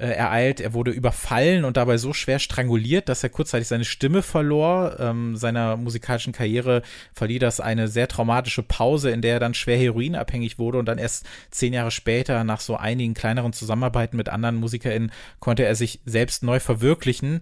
äh, 0.00 0.12
ereilt. 0.12 0.60
Er 0.60 0.72
wurde 0.72 0.90
überfallen 0.90 1.64
und 1.64 1.76
dabei 1.76 1.98
so 1.98 2.12
schwer 2.12 2.38
stranguliert, 2.38 3.08
dass 3.08 3.22
er 3.22 3.28
kurzzeitig 3.28 3.68
seine 3.68 3.84
Stimme 3.84 4.22
verlor. 4.22 4.96
Ähm, 4.98 5.36
seiner 5.36 5.76
musikalischen 5.76 6.32
Karriere 6.32 6.82
verlieh 7.12 7.38
das 7.38 7.60
eine 7.60 7.88
sehr 7.88 8.08
traumatische 8.08 8.62
Pause, 8.62 9.10
in 9.10 9.22
der 9.22 9.34
er 9.34 9.40
dann 9.40 9.54
schwer 9.54 9.76
heroinabhängig 9.76 10.58
wurde 10.58 10.78
und 10.78 10.86
dann 10.86 10.98
erst 10.98 11.26
zehn 11.50 11.72
Jahre 11.72 11.90
später, 11.90 12.44
nach 12.44 12.60
so 12.60 12.76
einigen 12.76 13.14
kleineren 13.14 13.52
Zusammenarbeiten 13.52 14.16
mit 14.16 14.28
anderen 14.28 14.56
MusikerInnen, 14.56 15.12
konnte 15.38 15.64
er 15.64 15.74
sich 15.74 16.00
selbst 16.06 16.42
neu 16.42 16.60
verwirklichen 16.60 17.40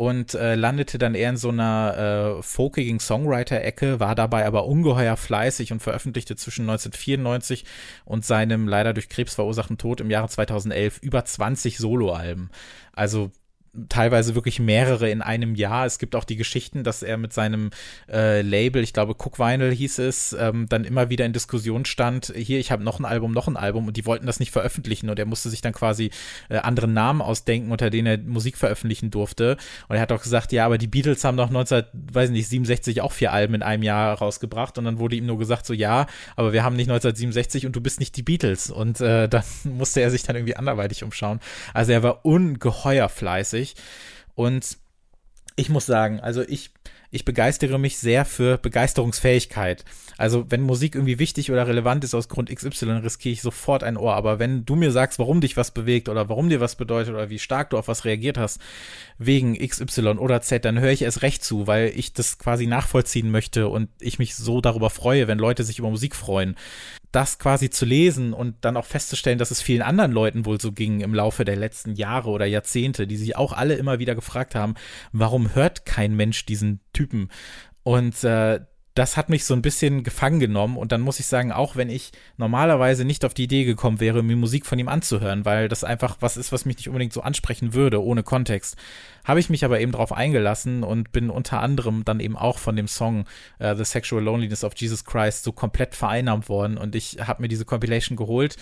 und 0.00 0.32
äh, 0.32 0.54
landete 0.54 0.96
dann 0.96 1.14
eher 1.14 1.28
in 1.28 1.36
so 1.36 1.50
einer 1.50 2.38
äh, 2.38 2.42
folkigen 2.42 3.00
Songwriter-Ecke, 3.00 4.00
war 4.00 4.14
dabei 4.14 4.46
aber 4.46 4.64
ungeheuer 4.64 5.18
fleißig 5.18 5.72
und 5.72 5.80
veröffentlichte 5.80 6.36
zwischen 6.36 6.62
1994 6.62 7.66
und 8.06 8.24
seinem 8.24 8.66
leider 8.66 8.94
durch 8.94 9.10
Krebs 9.10 9.34
verursachten 9.34 9.76
Tod 9.76 10.00
im 10.00 10.08
Jahre 10.08 10.30
2011 10.30 11.00
über 11.02 11.22
20 11.26 11.76
Solo 11.76 12.06
Soloalben. 12.06 12.48
Also 12.94 13.30
teilweise 13.88 14.34
wirklich 14.34 14.58
mehrere 14.58 15.10
in 15.10 15.22
einem 15.22 15.54
Jahr. 15.54 15.86
Es 15.86 15.98
gibt 15.98 16.16
auch 16.16 16.24
die 16.24 16.36
Geschichten, 16.36 16.82
dass 16.82 17.02
er 17.02 17.16
mit 17.16 17.32
seinem 17.32 17.70
äh, 18.10 18.42
Label, 18.42 18.82
ich 18.82 18.92
glaube 18.92 19.12
Cook 19.12 19.38
Vinyl 19.38 19.72
hieß 19.72 20.00
es, 20.00 20.32
ähm, 20.32 20.66
dann 20.68 20.84
immer 20.84 21.08
wieder 21.08 21.24
in 21.24 21.32
Diskussion 21.32 21.84
stand, 21.84 22.32
hier, 22.34 22.58
ich 22.58 22.72
habe 22.72 22.82
noch 22.82 22.98
ein 22.98 23.04
Album, 23.04 23.32
noch 23.32 23.46
ein 23.46 23.56
Album 23.56 23.86
und 23.86 23.96
die 23.96 24.06
wollten 24.06 24.26
das 24.26 24.40
nicht 24.40 24.50
veröffentlichen 24.50 25.08
und 25.08 25.18
er 25.18 25.26
musste 25.26 25.50
sich 25.50 25.60
dann 25.60 25.72
quasi 25.72 26.10
äh, 26.48 26.56
andere 26.56 26.88
Namen 26.88 27.22
ausdenken, 27.22 27.70
unter 27.70 27.90
denen 27.90 28.06
er 28.06 28.18
Musik 28.18 28.56
veröffentlichen 28.56 29.10
durfte. 29.10 29.56
Und 29.88 29.96
er 29.96 30.02
hat 30.02 30.10
auch 30.10 30.22
gesagt, 30.22 30.50
ja, 30.52 30.66
aber 30.66 30.78
die 30.78 30.88
Beatles 30.88 31.22
haben 31.22 31.36
doch 31.36 31.48
1967 31.48 33.02
auch 33.02 33.12
vier 33.12 33.32
Alben 33.32 33.54
in 33.54 33.62
einem 33.62 33.84
Jahr 33.84 34.18
rausgebracht 34.18 34.78
und 34.78 34.84
dann 34.84 34.98
wurde 34.98 35.14
ihm 35.14 35.26
nur 35.26 35.38
gesagt, 35.38 35.64
so 35.64 35.74
ja, 35.74 36.06
aber 36.34 36.52
wir 36.52 36.64
haben 36.64 36.74
nicht 36.74 36.90
1967 36.90 37.66
und 37.66 37.76
du 37.76 37.80
bist 37.80 38.00
nicht 38.00 38.16
die 38.16 38.22
Beatles. 38.22 38.70
Und 38.70 39.00
äh, 39.00 39.28
dann 39.30 39.44
musste 39.64 40.00
er 40.00 40.10
sich 40.10 40.24
dann 40.24 40.34
irgendwie 40.34 40.56
anderweitig 40.56 41.04
umschauen. 41.04 41.38
Also 41.72 41.92
er 41.92 42.02
war 42.02 42.24
ungeheuer 42.24 43.08
fleißig 43.08 43.59
großartig. 43.60 43.74
Und 44.34 44.78
ich 45.56 45.68
muss 45.68 45.84
sagen, 45.84 46.20
also 46.20 46.42
ich, 46.42 46.70
ich 47.10 47.24
begeistere 47.24 47.78
mich 47.78 47.98
sehr 47.98 48.24
für 48.24 48.56
Begeisterungsfähigkeit. 48.56 49.84
Also 50.16 50.46
wenn 50.48 50.62
Musik 50.62 50.94
irgendwie 50.94 51.18
wichtig 51.18 51.50
oder 51.50 51.66
relevant 51.66 52.04
ist 52.04 52.14
aus 52.14 52.28
Grund 52.28 52.54
XY, 52.54 53.00
riskiere 53.02 53.32
ich 53.32 53.42
sofort 53.42 53.82
ein 53.82 53.98
Ohr. 53.98 54.14
Aber 54.14 54.38
wenn 54.38 54.64
du 54.64 54.76
mir 54.76 54.90
sagst, 54.90 55.18
warum 55.18 55.40
dich 55.40 55.56
was 55.56 55.72
bewegt 55.72 56.08
oder 56.08 56.28
warum 56.28 56.48
dir 56.48 56.60
was 56.60 56.76
bedeutet 56.76 57.12
oder 57.12 57.28
wie 57.28 57.38
stark 57.38 57.70
du 57.70 57.78
auf 57.78 57.88
was 57.88 58.04
reagiert 58.04 58.38
hast, 58.38 58.60
wegen 59.18 59.58
XY 59.58 60.18
oder 60.18 60.40
Z, 60.40 60.64
dann 60.64 60.78
höre 60.78 60.92
ich 60.92 61.02
erst 61.02 61.22
recht 61.22 61.44
zu, 61.44 61.66
weil 61.66 61.92
ich 61.94 62.14
das 62.14 62.38
quasi 62.38 62.66
nachvollziehen 62.66 63.30
möchte 63.30 63.68
und 63.68 63.90
ich 64.00 64.18
mich 64.18 64.36
so 64.36 64.60
darüber 64.60 64.88
freue, 64.88 65.28
wenn 65.28 65.38
Leute 65.38 65.64
sich 65.64 65.78
über 65.78 65.90
Musik 65.90 66.16
freuen 66.16 66.56
das 67.12 67.38
quasi 67.38 67.70
zu 67.70 67.84
lesen 67.84 68.32
und 68.32 68.56
dann 68.60 68.76
auch 68.76 68.84
festzustellen, 68.84 69.38
dass 69.38 69.50
es 69.50 69.62
vielen 69.62 69.82
anderen 69.82 70.12
Leuten 70.12 70.44
wohl 70.44 70.60
so 70.60 70.72
ging 70.72 71.00
im 71.00 71.14
Laufe 71.14 71.44
der 71.44 71.56
letzten 71.56 71.94
Jahre 71.94 72.30
oder 72.30 72.46
Jahrzehnte, 72.46 73.06
die 73.06 73.16
sich 73.16 73.36
auch 73.36 73.52
alle 73.52 73.74
immer 73.74 73.98
wieder 73.98 74.14
gefragt 74.14 74.54
haben, 74.54 74.74
warum 75.12 75.54
hört 75.54 75.86
kein 75.86 76.14
Mensch 76.14 76.46
diesen 76.46 76.80
Typen? 76.92 77.28
Und 77.82 78.22
äh, 78.24 78.60
das 78.94 79.16
hat 79.16 79.28
mich 79.28 79.44
so 79.44 79.54
ein 79.54 79.62
bisschen 79.62 80.02
gefangen 80.02 80.40
genommen 80.40 80.76
und 80.76 80.90
dann 80.90 81.00
muss 81.00 81.20
ich 81.20 81.26
sagen, 81.26 81.52
auch 81.52 81.76
wenn 81.76 81.88
ich 81.88 82.10
normalerweise 82.36 83.04
nicht 83.04 83.24
auf 83.24 83.34
die 83.34 83.44
Idee 83.44 83.64
gekommen 83.64 84.00
wäre, 84.00 84.22
mir 84.22 84.36
Musik 84.36 84.66
von 84.66 84.78
ihm 84.78 84.88
anzuhören, 84.88 85.44
weil 85.44 85.68
das 85.68 85.84
einfach 85.84 86.16
was 86.20 86.36
ist, 86.36 86.50
was 86.50 86.64
mich 86.64 86.76
nicht 86.76 86.88
unbedingt 86.88 87.12
so 87.12 87.20
ansprechen 87.20 87.72
würde, 87.72 88.02
ohne 88.02 88.24
Kontext, 88.24 88.76
habe 89.24 89.38
ich 89.38 89.48
mich 89.48 89.64
aber 89.64 89.80
eben 89.80 89.92
darauf 89.92 90.12
eingelassen 90.12 90.82
und 90.82 91.12
bin 91.12 91.30
unter 91.30 91.60
anderem 91.60 92.04
dann 92.04 92.18
eben 92.18 92.36
auch 92.36 92.58
von 92.58 92.74
dem 92.74 92.88
Song 92.88 93.26
uh, 93.60 93.74
The 93.76 93.84
Sexual 93.84 94.24
Loneliness 94.24 94.64
of 94.64 94.74
Jesus 94.76 95.04
Christ 95.04 95.44
so 95.44 95.52
komplett 95.52 95.94
vereinnahmt 95.94 96.48
worden 96.48 96.76
und 96.76 96.96
ich 96.96 97.18
habe 97.20 97.42
mir 97.42 97.48
diese 97.48 97.64
Compilation 97.64 98.16
geholt, 98.16 98.56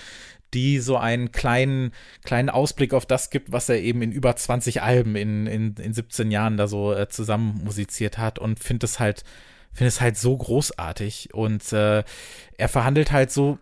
die 0.53 0.79
so 0.79 0.99
einen 0.99 1.33
kleinen, 1.33 1.93
kleinen 2.24 2.51
Ausblick 2.51 2.93
auf 2.93 3.07
das 3.07 3.31
gibt, 3.31 3.53
was 3.53 3.68
er 3.68 3.81
eben 3.81 4.03
in 4.03 4.12
über 4.12 4.35
20 4.37 4.83
Alben 4.83 5.16
in, 5.16 5.47
in, 5.47 5.74
in 5.76 5.93
17 5.95 6.31
Jahren 6.31 6.59
da 6.59 6.68
so 6.68 6.93
äh, 6.93 7.09
zusammen 7.09 7.62
musiziert 7.64 8.18
hat 8.18 8.39
und 8.39 8.59
finde 8.59 8.85
es 8.85 8.99
halt 9.01 9.24
finde 9.72 9.88
es 9.88 10.00
halt 10.00 10.16
so 10.16 10.36
großartig 10.36 11.34
und 11.34 11.72
äh, 11.72 12.02
er 12.56 12.68
verhandelt 12.68 13.12
halt 13.12 13.30
so 13.30 13.58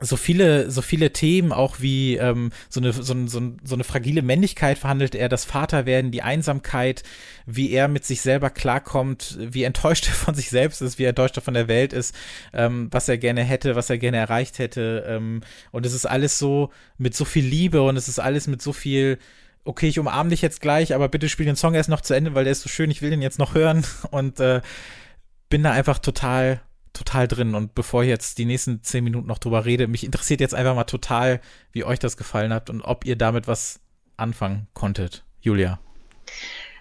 so 0.00 0.16
viele, 0.16 0.70
so 0.70 0.82
viele 0.82 1.12
Themen, 1.12 1.52
auch 1.52 1.80
wie 1.80 2.16
ähm, 2.16 2.50
so, 2.68 2.80
eine, 2.80 2.92
so, 2.92 3.02
so, 3.02 3.40
so 3.62 3.74
eine 3.74 3.84
fragile 3.84 4.22
Männlichkeit 4.22 4.78
verhandelt 4.78 5.14
er, 5.14 5.28
das 5.28 5.44
Vaterwerden, 5.44 6.10
die 6.10 6.22
Einsamkeit, 6.22 7.02
wie 7.46 7.70
er 7.70 7.88
mit 7.88 8.04
sich 8.04 8.20
selber 8.20 8.50
klarkommt, 8.50 9.38
wie 9.40 9.62
enttäuscht 9.62 10.06
er 10.08 10.14
von 10.14 10.34
sich 10.34 10.50
selbst 10.50 10.82
ist, 10.82 10.98
wie 10.98 11.04
enttäuscht 11.04 11.36
er 11.36 11.42
von 11.42 11.54
der 11.54 11.68
Welt 11.68 11.92
ist, 11.92 12.14
ähm, 12.52 12.88
was 12.90 13.08
er 13.08 13.18
gerne 13.18 13.44
hätte, 13.44 13.76
was 13.76 13.90
er 13.90 13.98
gerne 13.98 14.16
erreicht 14.16 14.58
hätte. 14.58 15.04
Ähm, 15.06 15.42
und 15.70 15.86
es 15.86 15.94
ist 15.94 16.06
alles 16.06 16.38
so 16.38 16.70
mit 16.98 17.14
so 17.14 17.24
viel 17.24 17.44
Liebe 17.44 17.82
und 17.82 17.96
es 17.96 18.08
ist 18.08 18.18
alles 18.18 18.46
mit 18.46 18.62
so 18.62 18.72
viel 18.72 19.18
okay, 19.66 19.88
ich 19.88 19.98
umarme 19.98 20.28
dich 20.28 20.42
jetzt 20.42 20.60
gleich, 20.60 20.94
aber 20.94 21.08
bitte 21.08 21.30
spiel 21.30 21.46
den 21.46 21.56
Song 21.56 21.72
erst 21.72 21.88
noch 21.88 22.02
zu 22.02 22.12
Ende, 22.12 22.34
weil 22.34 22.44
der 22.44 22.52
ist 22.52 22.60
so 22.60 22.68
schön, 22.68 22.90
ich 22.90 23.00
will 23.00 23.08
den 23.08 23.22
jetzt 23.22 23.38
noch 23.38 23.54
hören. 23.54 23.82
Und 24.10 24.38
äh, 24.38 24.60
bin 25.54 25.62
da 25.62 25.70
einfach 25.70 26.00
total, 26.00 26.60
total 26.92 27.28
drin. 27.28 27.54
Und 27.54 27.76
bevor 27.76 28.02
ich 28.02 28.08
jetzt 28.08 28.38
die 28.38 28.44
nächsten 28.44 28.82
zehn 28.82 29.04
Minuten 29.04 29.28
noch 29.28 29.38
drüber 29.38 29.64
rede, 29.64 29.86
mich 29.86 30.02
interessiert 30.02 30.40
jetzt 30.40 30.52
einfach 30.52 30.74
mal 30.74 30.82
total, 30.82 31.40
wie 31.70 31.84
euch 31.84 32.00
das 32.00 32.16
gefallen 32.16 32.52
hat 32.52 32.70
und 32.70 32.80
ob 32.80 33.04
ihr 33.04 33.14
damit 33.14 33.46
was 33.46 33.78
anfangen 34.16 34.66
konntet. 34.74 35.22
Julia. 35.40 35.78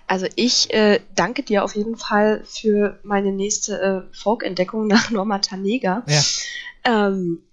Also 0.08 0.26
ich 0.36 0.74
äh, 0.74 1.02
danke 1.14 1.44
dir 1.44 1.64
auf 1.64 1.76
jeden 1.76 1.98
Fall 1.98 2.42
für 2.46 3.00
meine 3.04 3.32
nächste 3.32 3.80
äh, 3.80 4.16
Folk-Entdeckung 4.18 4.88
nach 4.88 5.12
Norma 5.12 5.38
Tanega. 5.38 6.04
Ja. 6.08 7.10
Ähm, 7.10 7.44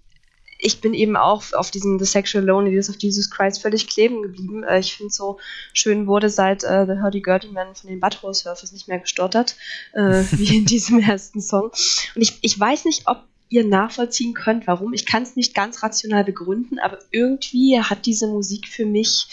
ich 0.61 0.79
bin 0.79 0.93
eben 0.93 1.17
auch 1.17 1.43
auf 1.53 1.71
diesem 1.71 1.99
The 1.99 2.05
Sexual 2.05 2.45
Loneliness 2.45 2.89
of 2.89 2.95
Jesus 2.99 3.29
Christ 3.29 3.61
völlig 3.61 3.87
kleben 3.87 4.21
geblieben. 4.21 4.63
Äh, 4.63 4.79
ich 4.79 4.95
finde 4.95 5.11
so 5.11 5.39
schön 5.73 6.07
wurde 6.07 6.29
seit 6.29 6.63
äh, 6.63 6.85
The 6.85 7.01
Hurdy 7.01 7.21
Gurdy 7.21 7.47
Man 7.47 7.75
von 7.75 7.89
den 7.89 7.99
Butthole 7.99 8.33
Surfers 8.33 8.71
nicht 8.71 8.87
mehr 8.87 8.99
gestottert, 8.99 9.55
äh, 9.93 10.23
wie 10.31 10.57
in 10.57 10.65
diesem 10.65 10.99
ersten 10.99 11.41
Song. 11.41 11.71
Und 12.15 12.21
ich, 12.21 12.37
ich 12.41 12.59
weiß 12.59 12.85
nicht, 12.85 13.07
ob 13.07 13.23
ihr 13.49 13.67
nachvollziehen 13.67 14.33
könnt, 14.33 14.65
warum. 14.65 14.93
Ich 14.93 15.05
kann 15.05 15.23
es 15.23 15.35
nicht 15.35 15.53
ganz 15.53 15.83
rational 15.83 16.23
begründen, 16.23 16.79
aber 16.79 16.99
irgendwie 17.11 17.81
hat 17.81 18.05
diese 18.05 18.27
Musik 18.27 18.67
für 18.69 18.85
mich, 18.85 19.27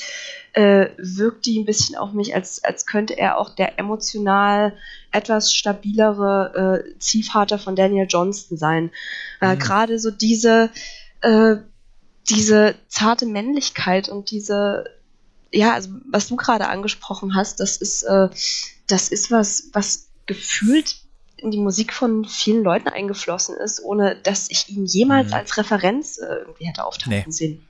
äh, 0.55 0.89
wirkt 0.99 1.47
die 1.47 1.61
ein 1.61 1.64
bisschen 1.64 1.95
auf 1.95 2.12
mich, 2.12 2.35
als, 2.35 2.64
als 2.64 2.85
könnte 2.85 3.16
er 3.16 3.39
auch 3.39 3.55
der 3.55 3.79
emotional 3.79 4.76
etwas 5.12 5.55
stabilere 5.55 6.83
äh, 6.85 6.99
Ziehvater 6.99 7.61
von 7.61 7.76
Daniel 7.76 8.07
Johnston 8.09 8.59
sein. 8.59 8.91
Äh, 9.41 9.55
mhm. 9.55 9.59
Gerade 9.61 9.99
so 10.01 10.11
diese, 10.11 10.70
äh, 11.21 11.57
diese 12.29 12.75
zarte 12.89 13.27
Männlichkeit 13.27 14.09
und 14.09 14.31
diese, 14.31 14.85
ja, 15.53 15.73
also 15.73 15.91
was 16.11 16.29
du 16.29 16.37
gerade 16.37 16.69
angesprochen 16.69 17.35
hast, 17.35 17.61
das 17.61 17.77
ist, 17.77 18.03
äh, 18.03 18.29
das 18.87 19.09
ist 19.09 19.31
was, 19.31 19.71
was 19.73 20.09
gefühlt 20.27 20.97
in 21.37 21.51
die 21.51 21.59
Musik 21.59 21.93
von 21.93 22.25
vielen 22.25 22.64
Leuten 22.64 22.89
eingeflossen 22.89 23.57
ist, 23.57 23.83
ohne 23.83 24.16
dass 24.16 24.51
ich 24.51 24.69
ihn 24.69 24.87
jemals 24.87 25.29
mhm. 25.29 25.35
als 25.35 25.57
Referenz 25.57 26.19
äh, 26.19 26.27
irgendwie 26.27 26.66
hätte 26.66 26.85
auftauchen 26.85 27.25
nee. 27.27 27.33
sehen. 27.33 27.64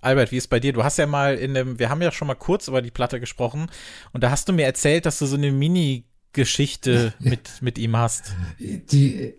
Albert, 0.00 0.30
wie 0.30 0.36
ist 0.36 0.48
bei 0.48 0.60
dir? 0.60 0.72
Du 0.72 0.84
hast 0.84 0.98
ja 0.98 1.06
mal 1.06 1.36
in 1.36 1.54
dem, 1.54 1.78
wir 1.78 1.88
haben 1.88 2.02
ja 2.02 2.12
schon 2.12 2.28
mal 2.28 2.34
kurz 2.34 2.68
über 2.68 2.82
die 2.82 2.90
Platte 2.90 3.18
gesprochen 3.18 3.70
und 4.12 4.22
da 4.22 4.30
hast 4.30 4.48
du 4.48 4.52
mir 4.52 4.66
erzählt, 4.66 5.06
dass 5.06 5.18
du 5.18 5.26
so 5.26 5.36
eine 5.36 5.50
Mini-Geschichte 5.50 7.14
mit, 7.18 7.62
mit 7.62 7.78
ihm 7.78 7.96
hast. 7.96 8.34
Die, 8.58 9.34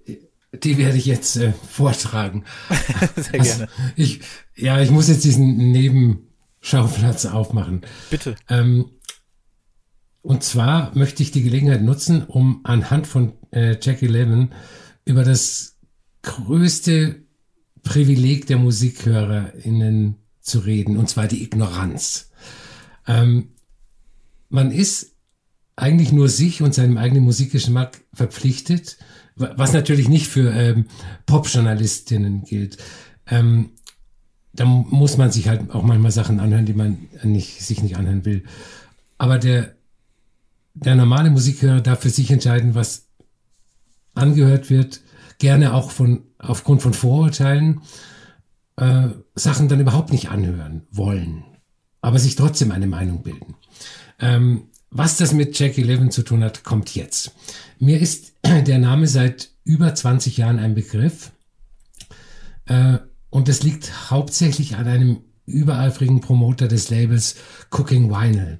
die 0.54 0.78
werde 0.78 0.98
ich 0.98 1.06
jetzt 1.06 1.38
äh, 1.38 1.54
vortragen. 1.54 2.44
Sehr 3.16 3.40
also, 3.40 3.58
gerne. 3.58 3.68
Ich, 3.96 4.22
ja, 4.56 4.82
ich 4.82 4.92
muss 4.92 5.10
jetzt 5.10 5.24
diesen 5.24 5.58
Nebenschauplatz 5.72 7.26
aufmachen. 7.26 7.82
Bitte. 8.10 8.36
Ähm, 8.50 8.92
und 10.22 10.44
zwar 10.44 10.96
möchte 10.96 11.24
ich 11.24 11.32
die 11.32 11.44
Gelegenheit 11.44 11.82
nutzen, 11.82 12.26
um 12.26 12.62
anhand 12.64 13.08
von 13.08 13.34
äh, 13.52 13.78
Jackie 13.82 14.08
Lemmon 14.08 14.54
über 15.06 15.24
das 15.24 15.78
größte 16.22 17.24
Privileg 17.84 18.48
der 18.48 18.58
MusikhörerInnen 18.58 20.16
zu 20.42 20.60
reden, 20.60 20.98
und 20.98 21.10
zwar 21.10 21.28
die 21.28 21.44
Ignoranz. 21.44 22.32
Ähm, 23.06 23.54
man 24.50 24.72
ist 24.72 25.16
eigentlich 25.78 26.12
nur 26.12 26.28
sich 26.28 26.62
und 26.62 26.74
seinem 26.74 26.98
eigenen 26.98 27.24
Musikgeschmack 27.24 28.02
verpflichtet, 28.14 28.98
was 29.38 29.74
natürlich 29.74 30.10
nicht 30.10 30.28
für 30.28 30.52
ähm, 30.52 30.86
Pop-Journalistinnen 31.26 32.44
gilt. 32.44 32.78
Ähm, 33.28 33.72
da 34.54 34.66
muss 34.66 35.18
man 35.18 35.32
sich 35.32 35.48
halt 35.48 35.72
auch 35.72 35.84
manchmal 35.84 36.12
Sachen 36.12 36.40
anhören, 36.40 36.66
die 36.66 36.74
man 36.74 37.08
nicht, 37.24 37.62
sich 37.62 37.84
nicht 37.84 37.98
anhören 37.98 38.26
will. 38.26 38.44
Aber 39.18 39.38
der, 39.38 39.76
der 40.74 40.96
normale 40.96 41.30
Musikhörer 41.30 41.82
darf 41.82 42.02
für 42.02 42.10
sich 42.10 42.32
entscheiden, 42.32 42.74
was 42.74 43.06
angehört 44.16 44.70
wird, 44.70 45.02
gerne 45.38 45.74
auch 45.74 45.92
von 45.92 46.24
aufgrund 46.40 46.82
von 46.82 46.94
Vorurteilen 46.94 47.82
äh, 48.78 49.10
Sachen 49.36 49.68
dann 49.68 49.80
überhaupt 49.80 50.12
nicht 50.12 50.30
anhören 50.30 50.88
wollen, 50.92 51.44
aber 52.02 52.18
sich 52.18 52.36
trotzdem 52.36 52.72
eine 52.72 52.88
Meinung 52.88 53.24
bilden. 53.24 53.56
Ähm, 54.20 54.64
was 54.90 55.18
das 55.18 55.34
mit 55.34 55.58
Jackie 55.60 55.84
Levin 55.84 56.12
zu 56.12 56.24
tun 56.24 56.44
hat, 56.44 56.64
kommt 56.64 56.96
jetzt. 56.96 57.36
Mir 57.80 58.00
ist 58.00 58.34
der 58.48 58.80
Name 58.80 59.08
seit 59.08 59.50
über 59.64 59.94
20 59.94 60.38
Jahren 60.38 60.60
ein 60.60 60.76
Begriff. 60.76 61.32
Äh, 62.66 63.00
und 63.30 63.50
es 63.50 63.64
liegt 63.64 64.10
hauptsächlich 64.10 64.76
an 64.76 64.88
einem 64.88 65.22
übereifrigen 65.46 66.22
Promoter 66.22 66.68
des 66.68 66.90
Labels 66.90 67.36
Cooking 67.72 68.10
Vinyl, 68.10 68.60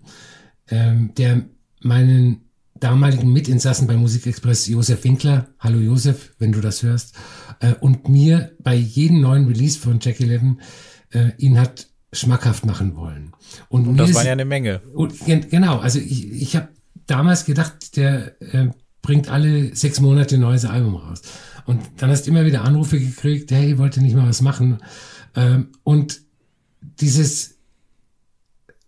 ähm, 0.70 1.14
der 1.16 1.46
meinen 1.82 2.42
damaligen 2.80 3.32
Mitinsassen 3.32 3.88
bei 3.88 3.98
Musikexpress 3.98 4.68
Josef 4.68 5.04
Winkler, 5.04 5.48
hallo 5.60 5.80
Josef, 5.80 6.34
wenn 6.38 6.52
du 6.52 6.62
das 6.62 6.84
hörst, 6.84 7.16
äh, 7.60 7.74
und 7.74 8.08
mir 8.08 8.52
bei 8.60 8.76
jedem 8.76 9.22
neuen 9.22 9.48
Release 9.48 9.80
von 9.80 10.00
Jackie 10.02 10.26
Levin 10.26 10.62
äh, 11.12 11.32
ihn 11.38 11.60
hat 11.60 11.88
schmackhaft 12.14 12.66
machen 12.66 12.96
wollen. 12.96 13.34
Und, 13.70 13.88
und 13.88 13.98
das 13.98 14.14
war 14.14 14.26
ja 14.26 14.32
eine 14.32 14.46
Menge. 14.46 14.82
Und, 14.94 15.14
genau, 15.26 15.80
also 15.80 16.00
ich, 16.00 16.32
ich 16.32 16.56
habe 16.56 16.70
damals 17.06 17.46
gedacht, 17.46 17.98
der 17.98 18.42
äh, 18.42 18.70
bringt 19.08 19.30
alle 19.30 19.74
sechs 19.74 20.02
Monate 20.02 20.36
ein 20.36 20.42
neues 20.42 20.66
Album 20.66 20.98
raus. 20.98 21.22
Und 21.66 21.82
dann 21.96 22.10
hast 22.10 22.24
du 22.24 22.32
immer 22.32 22.46
wieder 22.46 22.66
Anrufe 22.66 23.00
gekriegt, 23.00 23.50
hey, 23.52 23.78
wollte 23.78 24.02
nicht 24.02 24.18
mal 24.18 24.28
was 24.28 24.42
machen. 24.42 24.80
Ähm, 25.34 25.70
und 25.84 26.20
dieses 27.00 27.56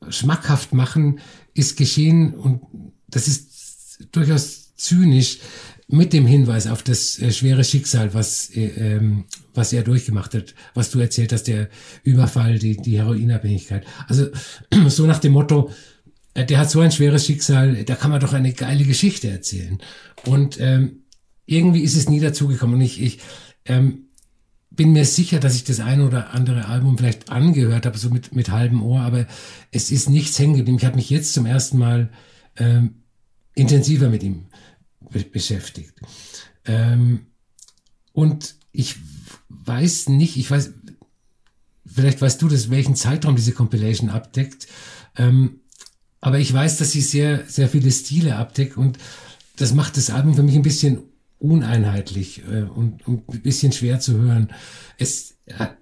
schmackhaft 0.09 0.73
machen 0.73 1.21
ist 1.53 1.77
geschehen 1.77 2.33
und 2.33 2.61
das 3.07 3.29
ist 3.29 4.09
durchaus 4.11 4.75
zynisch 4.75 5.39
mit 5.87 6.11
dem 6.11 6.25
Hinweis 6.25 6.67
auf 6.67 6.83
das 6.83 7.17
äh, 7.19 7.31
schwere 7.31 7.63
Schicksal, 7.63 8.13
was, 8.13 8.49
äh, 8.49 8.65
ähm, 8.97 9.23
was 9.53 9.71
er 9.71 9.83
durchgemacht 9.83 10.33
hat, 10.33 10.53
was 10.73 10.91
du 10.91 10.99
erzählt 10.99 11.31
hast, 11.31 11.43
der 11.43 11.69
Überfall, 12.03 12.59
die, 12.59 12.75
die 12.75 12.97
Heroinabhängigkeit. 12.97 13.85
Also 14.09 14.27
so 14.89 15.05
nach 15.05 15.19
dem 15.19 15.31
Motto, 15.31 15.71
der 16.35 16.57
hat 16.57 16.69
so 16.69 16.79
ein 16.79 16.91
schweres 16.91 17.25
Schicksal, 17.25 17.83
da 17.83 17.95
kann 17.95 18.11
man 18.11 18.19
doch 18.19 18.33
eine 18.33 18.53
geile 18.53 18.83
Geschichte 18.83 19.29
erzählen. 19.29 19.79
Und 20.25 20.59
ähm, 20.59 21.03
irgendwie 21.45 21.81
ist 21.81 21.95
es 21.95 22.09
nie 22.09 22.19
dazugekommen. 22.19 22.75
Und 22.75 22.81
ich, 22.81 23.01
ich 23.01 23.19
ähm, 23.65 24.09
bin 24.69 24.93
mir 24.93 25.05
sicher, 25.05 25.39
dass 25.39 25.55
ich 25.55 25.63
das 25.63 25.79
ein 25.79 26.01
oder 26.01 26.33
andere 26.33 26.67
Album 26.67 26.97
vielleicht 26.97 27.29
angehört 27.29 27.85
habe, 27.85 27.97
so 27.97 28.09
mit, 28.09 28.33
mit 28.33 28.49
halbem 28.49 28.83
Ohr, 28.83 29.01
aber 29.01 29.25
es 29.71 29.91
ist 29.91 30.09
nichts 30.09 30.37
hängen 30.39 30.55
geblieben. 30.55 30.77
Ich 30.77 30.85
habe 30.85 30.95
mich 30.95 31.09
jetzt 31.09 31.33
zum 31.33 31.45
ersten 31.45 31.77
Mal 31.77 32.09
ähm, 32.55 33.03
intensiver 33.55 34.09
mit 34.09 34.23
ihm 34.23 34.45
be 35.11 35.23
beschäftigt. 35.23 35.95
Ähm, 36.65 37.27
und 38.13 38.55
ich 38.71 38.95
weiß 39.49 40.09
nicht, 40.09 40.37
ich 40.37 40.49
weiß, 40.49 40.71
vielleicht 41.85 42.21
weißt 42.21 42.41
du 42.41 42.47
das, 42.47 42.69
welchen 42.69 42.95
Zeitraum 42.95 43.35
diese 43.35 43.53
Compilation 43.53 44.09
abdeckt. 44.09 44.67
Ähm, 45.17 45.61
aber 46.21 46.39
ich 46.39 46.53
weiß, 46.53 46.77
dass 46.77 46.91
sie 46.91 47.01
sehr, 47.01 47.45
sehr 47.47 47.69
viele 47.69 47.91
Stile 47.91 48.35
abdeckt 48.35 48.77
und 48.77 48.97
das 49.55 49.73
macht 49.73 49.97
das 49.97 50.09
Album 50.09 50.35
für 50.35 50.43
mich 50.43 50.55
ein 50.55 50.61
bisschen 50.61 51.03
uneinheitlich 51.39 52.43
äh, 52.49 52.63
und, 52.63 53.07
und 53.07 53.29
ein 53.29 53.41
bisschen 53.41 53.71
schwer 53.71 53.99
zu 53.99 54.17
hören. 54.19 54.49
Es 54.97 55.35
hat, 55.53 55.77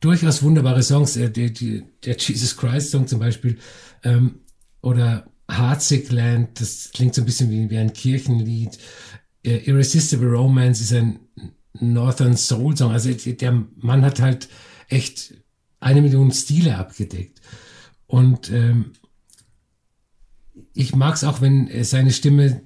durchaus 0.00 0.42
wunderbare 0.42 0.82
Songs, 0.82 1.16
äh, 1.16 1.30
der, 1.30 1.50
der, 1.50 1.82
der 2.04 2.16
Jesus 2.16 2.56
Christ 2.56 2.90
Song 2.90 3.06
zum 3.06 3.20
Beispiel 3.20 3.58
ähm, 4.02 4.40
oder 4.82 5.26
Heartsick 5.50 6.08
das 6.54 6.90
klingt 6.92 7.14
so 7.14 7.22
ein 7.22 7.24
bisschen 7.24 7.50
wie, 7.50 7.70
wie 7.70 7.78
ein 7.78 7.92
Kirchenlied. 7.92 8.78
Äh, 9.44 9.58
Irresistible 9.58 10.30
Romance 10.30 10.80
ist 10.80 10.92
ein 10.92 11.20
Northern 11.74 12.36
Soul 12.36 12.76
Song. 12.76 12.92
Also 12.92 13.12
der 13.12 13.66
Mann 13.76 14.04
hat 14.04 14.20
halt 14.20 14.48
echt 14.88 15.34
eine 15.80 16.02
Million 16.02 16.30
Stile 16.30 16.76
abgedeckt. 16.76 17.40
Und 18.06 18.50
ähm, 18.50 18.92
ich 20.74 20.94
mag 20.94 21.14
es 21.14 21.24
auch, 21.24 21.40
wenn 21.40 21.84
seine 21.84 22.12
Stimme 22.12 22.62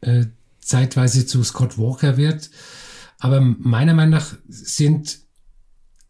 äh, 0.00 0.26
zeitweise 0.60 1.26
zu 1.26 1.42
Scott 1.42 1.78
Walker 1.78 2.16
wird. 2.16 2.50
Aber 3.18 3.40
meiner 3.40 3.94
Meinung 3.94 4.10
nach 4.10 4.34
sind 4.48 5.18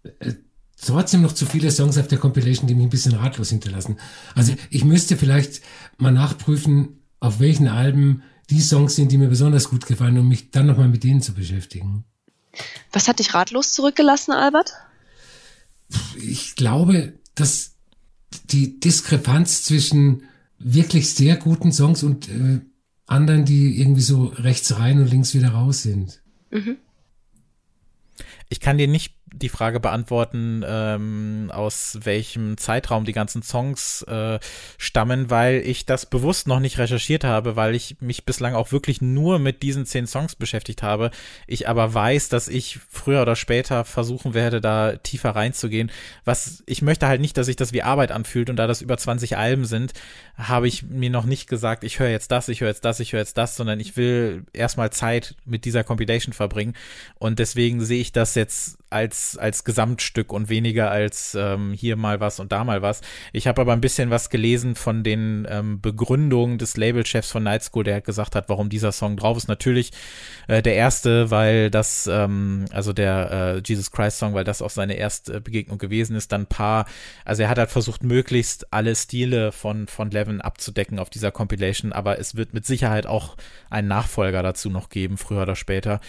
äh, 0.02 0.34
trotzdem 0.80 1.22
noch 1.22 1.32
zu 1.32 1.46
viele 1.46 1.70
Songs 1.70 1.98
auf 1.98 2.08
der 2.08 2.18
Compilation, 2.18 2.66
die 2.66 2.74
mich 2.74 2.86
ein 2.86 2.90
bisschen 2.90 3.14
ratlos 3.14 3.50
hinterlassen. 3.50 3.98
Also 4.34 4.54
ich 4.70 4.84
müsste 4.84 5.16
vielleicht 5.16 5.60
mal 5.98 6.12
nachprüfen, 6.12 7.00
auf 7.18 7.40
welchen 7.40 7.68
Alben 7.68 8.22
die 8.48 8.60
Songs 8.60 8.96
sind, 8.96 9.12
die 9.12 9.18
mir 9.18 9.28
besonders 9.28 9.68
gut 9.68 9.86
gefallen, 9.86 10.18
um 10.18 10.28
mich 10.28 10.50
dann 10.50 10.66
nochmal 10.66 10.88
mit 10.88 11.04
denen 11.04 11.22
zu 11.22 11.34
beschäftigen. 11.34 12.04
Was 12.92 13.08
hat 13.08 13.18
dich 13.18 13.34
ratlos 13.34 13.74
zurückgelassen, 13.74 14.32
Albert? 14.32 14.72
Ich 16.16 16.56
glaube, 16.56 17.14
dass 17.34 17.76
die 18.44 18.80
Diskrepanz 18.80 19.64
zwischen 19.64 20.24
wirklich 20.60 21.12
sehr 21.12 21.36
guten 21.36 21.72
Songs 21.72 22.02
und 22.02 22.28
äh, 22.28 22.60
anderen, 23.06 23.44
die 23.44 23.80
irgendwie 23.80 24.02
so 24.02 24.26
rechts 24.26 24.78
rein 24.78 25.00
und 25.00 25.10
links 25.10 25.34
wieder 25.34 25.48
raus 25.48 25.82
sind. 25.82 26.22
Mhm. 26.50 26.76
Ich 28.48 28.60
kann 28.60 28.78
dir 28.78 28.86
nicht 28.86 29.14
die 29.32 29.48
Frage 29.48 29.80
beantworten, 29.80 30.64
ähm, 30.66 31.50
aus 31.52 31.98
welchem 32.02 32.58
Zeitraum 32.58 33.04
die 33.04 33.12
ganzen 33.12 33.42
Songs 33.42 34.02
äh, 34.02 34.38
stammen, 34.78 35.30
weil 35.30 35.62
ich 35.64 35.86
das 35.86 36.06
bewusst 36.06 36.46
noch 36.46 36.60
nicht 36.60 36.78
recherchiert 36.78 37.24
habe, 37.24 37.56
weil 37.56 37.74
ich 37.74 37.96
mich 38.00 38.24
bislang 38.24 38.54
auch 38.54 38.72
wirklich 38.72 39.00
nur 39.00 39.38
mit 39.38 39.62
diesen 39.62 39.86
zehn 39.86 40.06
Songs 40.06 40.34
beschäftigt 40.34 40.82
habe. 40.82 41.10
Ich 41.46 41.68
aber 41.68 41.94
weiß, 41.94 42.28
dass 42.28 42.48
ich 42.48 42.78
früher 42.90 43.22
oder 43.22 43.36
später 43.36 43.84
versuchen 43.84 44.34
werde, 44.34 44.60
da 44.60 44.96
tiefer 44.96 45.30
reinzugehen. 45.30 45.90
Was 46.24 46.62
ich 46.66 46.82
möchte 46.82 47.06
halt 47.06 47.20
nicht, 47.20 47.36
dass 47.36 47.46
sich 47.46 47.56
das 47.56 47.72
wie 47.72 47.82
Arbeit 47.82 48.12
anfühlt 48.12 48.50
und 48.50 48.56
da 48.56 48.66
das 48.66 48.82
über 48.82 48.98
20 48.98 49.36
Alben 49.36 49.64
sind, 49.64 49.92
habe 50.36 50.68
ich 50.68 50.82
mir 50.82 51.10
noch 51.10 51.24
nicht 51.24 51.48
gesagt, 51.48 51.84
ich 51.84 51.98
höre 51.98 52.08
jetzt 52.08 52.30
das, 52.30 52.48
ich 52.48 52.60
höre 52.60 52.68
jetzt 52.68 52.84
das, 52.84 53.00
ich 53.00 53.12
höre 53.12 53.20
jetzt 53.20 53.38
das, 53.38 53.56
sondern 53.56 53.78
ich 53.80 53.96
will 53.96 54.44
erstmal 54.52 54.90
Zeit 54.90 55.36
mit 55.44 55.64
dieser 55.64 55.84
Compilation 55.84 56.32
verbringen 56.32 56.74
und 57.18 57.38
deswegen 57.38 57.84
sehe 57.84 58.00
ich 58.00 58.12
das 58.12 58.34
jetzt 58.34 58.79
als, 58.90 59.38
als 59.38 59.64
Gesamtstück 59.64 60.32
und 60.32 60.48
weniger 60.48 60.90
als 60.90 61.36
ähm, 61.38 61.72
hier 61.72 61.96
mal 61.96 62.20
was 62.20 62.40
und 62.40 62.52
da 62.52 62.64
mal 62.64 62.82
was. 62.82 63.00
Ich 63.32 63.46
habe 63.46 63.60
aber 63.60 63.72
ein 63.72 63.80
bisschen 63.80 64.10
was 64.10 64.30
gelesen 64.30 64.74
von 64.74 65.02
den 65.02 65.46
ähm, 65.48 65.80
Begründungen 65.80 66.58
des 66.58 66.76
Labelchefs 66.76 67.30
von 67.30 67.44
Night 67.44 67.62
School, 67.62 67.84
der 67.84 68.00
gesagt 68.00 68.34
hat, 68.34 68.48
warum 68.48 68.68
dieser 68.68 68.92
Song 68.92 69.16
drauf 69.16 69.36
ist. 69.36 69.48
Natürlich 69.48 69.92
äh, 70.48 70.62
der 70.62 70.74
erste, 70.74 71.30
weil 71.30 71.70
das, 71.70 72.08
ähm, 72.10 72.64
also 72.72 72.92
der 72.92 73.30
äh, 73.30 73.62
Jesus 73.64 73.90
Christ 73.90 74.18
Song, 74.18 74.34
weil 74.34 74.44
das 74.44 74.62
auch 74.62 74.70
seine 74.70 74.94
erste 74.94 75.40
Begegnung 75.40 75.78
gewesen 75.78 76.16
ist. 76.16 76.32
Dann 76.32 76.46
paar, 76.46 76.86
also 77.24 77.42
er 77.42 77.48
hat 77.48 77.58
halt 77.58 77.70
versucht, 77.70 78.02
möglichst 78.02 78.72
alle 78.72 78.94
Stile 78.96 79.52
von, 79.52 79.86
von 79.86 80.10
Levin 80.10 80.40
abzudecken 80.40 80.98
auf 80.98 81.10
dieser 81.10 81.30
Compilation, 81.30 81.92
aber 81.92 82.18
es 82.18 82.34
wird 82.34 82.54
mit 82.54 82.66
Sicherheit 82.66 83.06
auch 83.06 83.36
einen 83.70 83.88
Nachfolger 83.88 84.42
dazu 84.42 84.70
noch 84.70 84.88
geben, 84.88 85.16
früher 85.16 85.42
oder 85.42 85.56
später. 85.56 86.00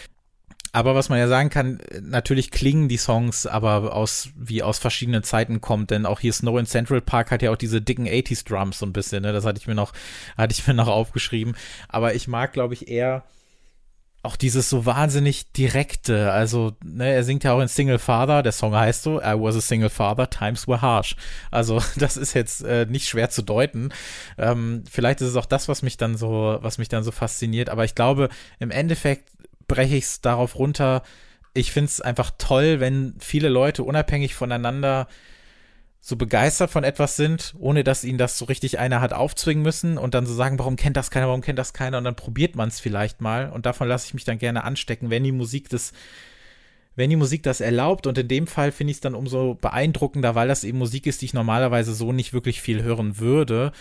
Aber 0.72 0.94
was 0.94 1.10
man 1.10 1.18
ja 1.18 1.28
sagen 1.28 1.50
kann, 1.50 1.80
natürlich 2.00 2.50
klingen 2.50 2.88
die 2.88 2.96
Songs 2.96 3.46
aber 3.46 3.94
aus, 3.94 4.30
wie 4.36 4.62
aus 4.62 4.78
verschiedenen 4.78 5.22
Zeiten 5.22 5.60
kommt, 5.60 5.90
denn 5.90 6.06
auch 6.06 6.18
hier 6.18 6.32
Snow 6.32 6.58
in 6.58 6.64
Central 6.64 7.02
Park 7.02 7.30
hat 7.30 7.42
ja 7.42 7.50
auch 7.50 7.56
diese 7.56 7.82
dicken 7.82 8.06
80s 8.06 8.48
Drums 8.48 8.78
so 8.78 8.86
ein 8.86 8.94
bisschen, 8.94 9.22
ne? 9.22 9.34
Das 9.34 9.44
hatte 9.44 9.58
ich 9.58 9.66
mir 9.66 9.74
noch, 9.74 9.92
hatte 10.38 10.54
ich 10.54 10.66
mir 10.66 10.74
noch 10.74 10.88
aufgeschrieben. 10.88 11.54
Aber 11.88 12.14
ich 12.14 12.26
mag, 12.26 12.54
glaube 12.54 12.72
ich, 12.72 12.88
eher 12.88 13.24
auch 14.24 14.36
dieses 14.36 14.70
so 14.70 14.86
wahnsinnig 14.86 15.50
direkte, 15.50 16.30
also 16.30 16.76
ne, 16.84 17.12
er 17.12 17.24
singt 17.24 17.42
ja 17.42 17.54
auch 17.54 17.60
in 17.60 17.66
Single 17.66 17.98
Father, 17.98 18.44
der 18.44 18.52
Song 18.52 18.72
heißt 18.72 19.02
so, 19.02 19.20
I 19.20 19.34
was 19.34 19.56
a 19.56 19.60
single 19.60 19.90
father, 19.90 20.30
times 20.30 20.68
were 20.68 20.80
harsh. 20.80 21.16
Also 21.50 21.82
das 21.96 22.16
ist 22.16 22.32
jetzt 22.32 22.62
äh, 22.62 22.86
nicht 22.86 23.08
schwer 23.08 23.30
zu 23.30 23.42
deuten. 23.42 23.90
Ähm, 24.38 24.84
vielleicht 24.88 25.20
ist 25.20 25.28
es 25.28 25.36
auch 25.36 25.46
das, 25.46 25.68
was 25.68 25.82
mich 25.82 25.96
dann 25.96 26.16
so, 26.16 26.58
was 26.60 26.78
mich 26.78 26.88
dann 26.88 27.02
so 27.02 27.10
fasziniert. 27.10 27.68
Aber 27.68 27.84
ich 27.84 27.96
glaube, 27.96 28.28
im 28.60 28.70
Endeffekt 28.70 29.28
breche 29.66 29.96
ich 29.96 30.04
es 30.04 30.20
darauf 30.20 30.56
runter. 30.56 31.02
Ich 31.54 31.72
finde 31.72 31.88
es 31.88 32.00
einfach 32.00 32.30
toll, 32.38 32.80
wenn 32.80 33.14
viele 33.18 33.48
Leute 33.48 33.82
unabhängig 33.82 34.34
voneinander 34.34 35.08
so 36.00 36.16
begeistert 36.16 36.70
von 36.70 36.82
etwas 36.82 37.14
sind, 37.14 37.54
ohne 37.60 37.84
dass 37.84 38.02
ihnen 38.02 38.18
das 38.18 38.36
so 38.36 38.46
richtig 38.46 38.78
einer 38.78 39.00
hat 39.00 39.12
aufzwingen 39.12 39.62
müssen 39.62 39.98
und 39.98 40.14
dann 40.14 40.26
so 40.26 40.34
sagen, 40.34 40.58
warum 40.58 40.74
kennt 40.74 40.96
das 40.96 41.12
keiner, 41.12 41.28
warum 41.28 41.42
kennt 41.42 41.60
das 41.60 41.72
keiner? 41.72 41.98
Und 41.98 42.04
dann 42.04 42.16
probiert 42.16 42.56
man 42.56 42.68
es 42.68 42.80
vielleicht 42.80 43.20
mal 43.20 43.50
und 43.50 43.66
davon 43.66 43.86
lasse 43.86 44.06
ich 44.06 44.14
mich 44.14 44.24
dann 44.24 44.38
gerne 44.38 44.64
anstecken, 44.64 45.10
wenn 45.10 45.22
die 45.22 45.32
Musik 45.32 45.68
das 45.68 45.92
wenn 46.94 47.08
die 47.08 47.16
Musik 47.16 47.42
das 47.42 47.60
erlaubt. 47.60 48.06
Und 48.06 48.18
in 48.18 48.28
dem 48.28 48.46
Fall 48.46 48.72
finde 48.72 48.90
ich 48.90 48.98
es 48.98 49.00
dann 49.00 49.14
umso 49.14 49.54
beeindruckender, 49.54 50.34
weil 50.34 50.48
das 50.48 50.64
eben 50.64 50.76
Musik 50.76 51.06
ist, 51.06 51.22
die 51.22 51.26
ich 51.26 51.34
normalerweise 51.34 51.94
so 51.94 52.12
nicht 52.12 52.32
wirklich 52.34 52.60
viel 52.60 52.82
hören 52.82 53.18
würde 53.18 53.72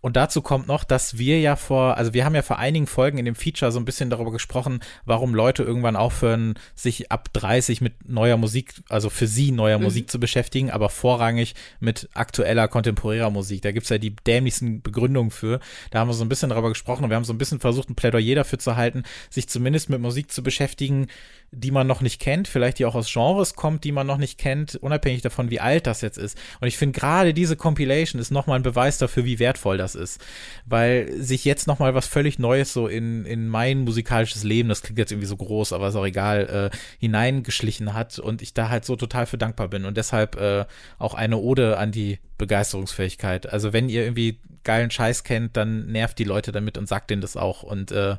Und 0.00 0.16
dazu 0.16 0.42
kommt 0.42 0.68
noch, 0.68 0.84
dass 0.84 1.18
wir 1.18 1.40
ja 1.40 1.56
vor, 1.56 1.96
also 1.96 2.14
wir 2.14 2.24
haben 2.24 2.34
ja 2.34 2.42
vor 2.42 2.58
einigen 2.58 2.86
Folgen 2.86 3.18
in 3.18 3.24
dem 3.24 3.34
Feature 3.34 3.72
so 3.72 3.80
ein 3.80 3.84
bisschen 3.84 4.10
darüber 4.10 4.30
gesprochen, 4.30 4.80
warum 5.04 5.34
Leute 5.34 5.64
irgendwann 5.64 5.96
aufhören, 5.96 6.54
sich 6.76 7.10
ab 7.10 7.32
30 7.32 7.80
mit 7.80 8.08
neuer 8.08 8.36
Musik, 8.36 8.74
also 8.88 9.10
für 9.10 9.26
sie 9.26 9.50
neuer 9.50 9.78
mhm. 9.78 9.84
Musik 9.84 10.10
zu 10.10 10.20
beschäftigen, 10.20 10.70
aber 10.70 10.88
vorrangig 10.88 11.54
mit 11.80 12.08
aktueller, 12.14 12.68
kontemporärer 12.68 13.30
Musik. 13.30 13.62
Da 13.62 13.72
gibt's 13.72 13.88
ja 13.88 13.98
die 13.98 14.14
dämlichsten 14.14 14.82
Begründungen 14.82 15.32
für. 15.32 15.58
Da 15.90 15.98
haben 15.98 16.08
wir 16.08 16.14
so 16.14 16.24
ein 16.24 16.28
bisschen 16.28 16.50
darüber 16.50 16.68
gesprochen 16.68 17.04
und 17.04 17.10
wir 17.10 17.16
haben 17.16 17.24
so 17.24 17.32
ein 17.32 17.38
bisschen 17.38 17.58
versucht, 17.58 17.90
ein 17.90 17.96
Plädoyer 17.96 18.36
dafür 18.36 18.60
zu 18.60 18.76
halten, 18.76 19.02
sich 19.30 19.48
zumindest 19.48 19.90
mit 19.90 20.00
Musik 20.00 20.30
zu 20.30 20.44
beschäftigen, 20.44 21.08
die 21.50 21.70
man 21.70 21.86
noch 21.86 22.02
nicht 22.02 22.20
kennt, 22.20 22.46
vielleicht 22.46 22.78
die 22.78 22.84
auch 22.84 22.94
aus 22.94 23.10
Genres 23.12 23.54
kommt, 23.54 23.84
die 23.84 23.92
man 23.92 24.06
noch 24.06 24.18
nicht 24.18 24.38
kennt, 24.38 24.76
unabhängig 24.76 25.22
davon, 25.22 25.50
wie 25.50 25.60
alt 25.60 25.86
das 25.86 26.02
jetzt 26.02 26.18
ist. 26.18 26.38
Und 26.60 26.68
ich 26.68 26.76
finde 26.76 26.98
gerade 26.98 27.34
diese 27.34 27.56
Compilation 27.56 28.20
ist 28.20 28.30
nochmal 28.30 28.58
ein 28.58 28.62
Beweis 28.62 28.98
dafür, 28.98 29.24
wie 29.24 29.38
wertvoll 29.38 29.78
das 29.78 29.87
ist. 29.94 30.24
Weil 30.66 31.12
sich 31.20 31.44
jetzt 31.44 31.66
nochmal 31.66 31.94
was 31.94 32.06
völlig 32.06 32.38
Neues 32.38 32.72
so 32.72 32.86
in, 32.86 33.24
in 33.24 33.48
mein 33.48 33.80
musikalisches 33.80 34.44
Leben, 34.44 34.68
das 34.68 34.82
klingt 34.82 34.98
jetzt 34.98 35.12
irgendwie 35.12 35.28
so 35.28 35.36
groß, 35.36 35.72
aber 35.72 35.88
ist 35.88 35.96
auch 35.96 36.06
egal, 36.06 36.70
äh, 36.72 36.76
hineingeschlichen 36.98 37.94
hat 37.94 38.18
und 38.18 38.42
ich 38.42 38.54
da 38.54 38.68
halt 38.68 38.84
so 38.84 38.96
total 38.96 39.26
für 39.26 39.38
dankbar 39.38 39.68
bin. 39.68 39.84
Und 39.84 39.96
deshalb 39.96 40.36
äh, 40.36 40.64
auch 40.98 41.14
eine 41.14 41.38
Ode 41.38 41.78
an 41.78 41.92
die 41.92 42.18
Begeisterungsfähigkeit. 42.38 43.52
Also 43.52 43.72
wenn 43.72 43.88
ihr 43.88 44.04
irgendwie 44.04 44.40
geilen 44.64 44.90
Scheiß 44.90 45.24
kennt, 45.24 45.56
dann 45.56 45.86
nervt 45.86 46.18
die 46.18 46.24
Leute 46.24 46.52
damit 46.52 46.78
und 46.78 46.88
sagt 46.88 47.10
denen 47.10 47.22
das 47.22 47.36
auch 47.36 47.62
und 47.62 47.90
äh, 47.90 48.16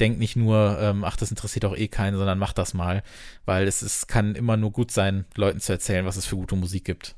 denkt 0.00 0.18
nicht 0.18 0.36
nur, 0.36 0.78
ähm, 0.80 1.04
ach, 1.04 1.16
das 1.16 1.30
interessiert 1.30 1.64
auch 1.64 1.76
eh 1.76 1.88
keinen, 1.88 2.16
sondern 2.16 2.38
macht 2.38 2.58
das 2.58 2.74
mal, 2.74 3.02
weil 3.44 3.66
es, 3.68 3.82
es 3.82 4.06
kann 4.06 4.34
immer 4.34 4.56
nur 4.56 4.72
gut 4.72 4.90
sein, 4.90 5.24
Leuten 5.36 5.60
zu 5.60 5.72
erzählen, 5.72 6.06
was 6.06 6.16
es 6.16 6.26
für 6.26 6.36
gute 6.36 6.56
Musik 6.56 6.84
gibt. 6.84 7.14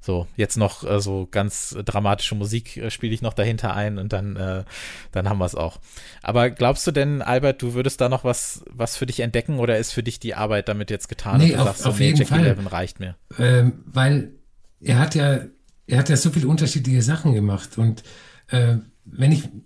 So, 0.00 0.26
jetzt 0.36 0.56
noch 0.56 0.82
äh, 0.82 1.00
so 1.00 1.28
ganz 1.30 1.76
dramatische 1.84 2.34
Musik 2.34 2.76
äh, 2.76 2.90
spiele 2.90 3.12
ich 3.12 3.20
noch 3.20 3.34
dahinter 3.34 3.74
ein 3.74 3.98
und 3.98 4.12
dann, 4.12 4.36
äh, 4.36 4.64
dann 5.12 5.28
haben 5.28 5.38
wir 5.38 5.44
es 5.44 5.54
auch. 5.54 5.78
Aber 6.22 6.50
glaubst 6.50 6.86
du 6.86 6.90
denn, 6.90 7.20
Albert, 7.20 7.60
du 7.60 7.74
würdest 7.74 8.00
da 8.00 8.08
noch 8.08 8.24
was, 8.24 8.64
was 8.70 8.96
für 8.96 9.06
dich 9.06 9.20
entdecken 9.20 9.58
oder 9.58 9.78
ist 9.78 9.92
für 9.92 10.02
dich 10.02 10.18
die 10.18 10.34
Arbeit 10.34 10.68
damit 10.68 10.90
jetzt 10.90 11.08
getan? 11.08 11.40
Nee, 11.40 11.54
auf, 11.56 11.64
sagst, 11.64 11.86
auf 11.86 11.96
so, 11.96 12.02
jeden 12.02 12.16
Jackie 12.16 12.30
Fall. 12.30 12.44
Levin 12.44 12.66
reicht 12.66 12.98
mir. 12.98 13.16
Ähm, 13.38 13.84
weil 13.86 14.32
er 14.80 14.98
hat 14.98 15.14
ja 15.14 15.40
er 15.90 15.98
hat 15.98 16.08
ja 16.08 16.16
so 16.16 16.30
viele 16.30 16.48
unterschiedliche 16.48 17.02
Sachen 17.02 17.34
gemacht. 17.34 17.76
Und 17.76 18.04
äh, 18.48 18.76
wenn 19.04 19.32
ich 19.32 19.44
ein 19.44 19.64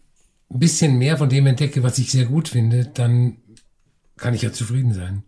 bisschen 0.49 0.97
mehr 0.97 1.19
von 1.19 1.29
dem 1.29 1.47
entdecke, 1.47 1.83
was 1.83 1.99
ich 1.99 2.11
sehr 2.11 2.25
gut 2.25 2.49
finde, 2.49 2.87
dann 2.87 3.37
kann 4.17 4.35
ich 4.35 4.43
ja 4.43 4.53
zufrieden 4.53 4.95
sein. 4.95 5.23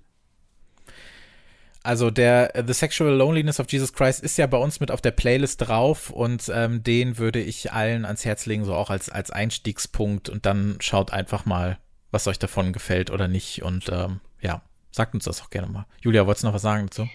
Also 1.87 2.11
der 2.11 2.65
The 2.67 2.73
Sexual 2.73 3.15
Loneliness 3.15 3.61
of 3.61 3.71
Jesus 3.71 3.93
Christ 3.93 4.21
ist 4.21 4.37
ja 4.39 4.49
bei 4.49 4.59
uns 4.59 4.81
mit 4.81 4.91
auf 4.91 5.01
der 5.01 5.13
Playlist 5.13 5.69
drauf 5.69 6.11
und 6.11 6.51
ähm, 6.53 6.83
den 6.83 7.17
würde 7.17 7.41
ich 7.41 7.73
allen 7.73 8.05
ans 8.05 8.25
Herz 8.25 8.45
legen, 8.45 8.65
so 8.65 8.75
auch 8.75 8.91
als, 8.91 9.09
als 9.09 9.31
Einstiegspunkt 9.31 10.29
und 10.29 10.47
dann 10.47 10.79
schaut 10.81 11.13
einfach 11.13 11.45
mal, 11.45 11.79
was 12.11 12.27
euch 12.27 12.41
davon 12.41 12.73
gefällt 12.73 13.13
oder 13.13 13.29
nicht 13.29 13.63
und 13.63 13.89
ähm, 13.93 14.21
ja, 14.41 14.63
sagt 14.91 15.15
uns 15.15 15.27
das 15.27 15.41
auch 15.41 15.51
gerne 15.51 15.69
mal. 15.69 15.87
Julia, 16.01 16.27
wolltest 16.27 16.43
du 16.43 16.49
noch 16.49 16.55
was 16.55 16.63
sagen 16.63 16.89
dazu? 16.89 17.09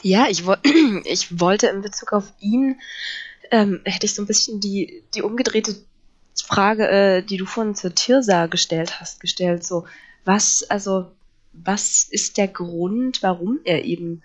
Ja, 0.00 0.26
ich, 0.30 0.46
wo 0.46 0.56
ich 1.04 1.38
wollte 1.38 1.66
in 1.66 1.82
Bezug 1.82 2.14
auf 2.14 2.32
ihn, 2.40 2.80
ähm, 3.50 3.82
hätte 3.84 4.06
ich 4.06 4.14
so 4.14 4.22
ein 4.22 4.26
bisschen 4.26 4.58
die, 4.58 5.02
die 5.14 5.20
umgedrehte 5.20 5.76
Frage, 6.42 6.88
äh, 6.88 7.22
die 7.22 7.36
du 7.36 7.44
vorhin 7.44 7.74
zur 7.74 7.94
Tirsa 7.94 8.46
gestellt 8.46 9.00
hast, 9.00 9.20
gestellt. 9.20 9.64
So, 9.64 9.84
was, 10.24 10.62
also, 10.70 11.10
was 11.62 12.06
ist 12.10 12.36
der 12.36 12.48
Grund, 12.48 13.22
warum 13.22 13.60
er 13.64 13.84
eben 13.84 14.22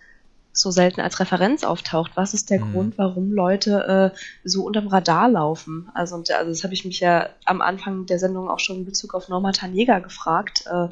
so 0.52 0.72
selten 0.72 1.02
als 1.02 1.20
Referenz 1.20 1.64
auftaucht? 1.64 2.12
Was 2.16 2.34
ist 2.34 2.50
der 2.50 2.60
mhm. 2.60 2.72
Grund, 2.72 2.98
warum 2.98 3.32
Leute 3.32 4.14
äh, 4.16 4.20
so 4.44 4.64
unterm 4.64 4.88
Radar 4.88 5.30
laufen? 5.30 5.90
Also, 5.94 6.16
und, 6.16 6.32
also 6.32 6.52
das 6.52 6.64
habe 6.64 6.74
ich 6.74 6.86
mich 6.86 7.00
ja 7.00 7.30
am 7.46 7.62
Anfang 7.62 8.06
der 8.06 8.20
Sendung 8.20 8.50
auch 8.50 8.60
schon 8.60 8.78
in 8.78 8.86
Bezug 8.86 9.14
auf 9.14 9.30
Norma 9.30 9.52
Tanega 9.52 10.00
gefragt, 10.00 10.66
äh, 10.68 10.88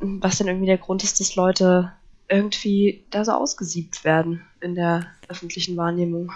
was 0.00 0.38
denn 0.38 0.46
irgendwie 0.46 0.66
der 0.66 0.78
Grund 0.78 1.02
ist, 1.02 1.20
dass 1.20 1.34
Leute 1.34 1.92
irgendwie 2.28 3.04
da 3.10 3.24
so 3.24 3.32
ausgesiebt 3.32 4.04
werden 4.04 4.42
in 4.60 4.74
der 4.74 5.06
öffentlichen 5.28 5.76
Wahrnehmung. 5.76 6.32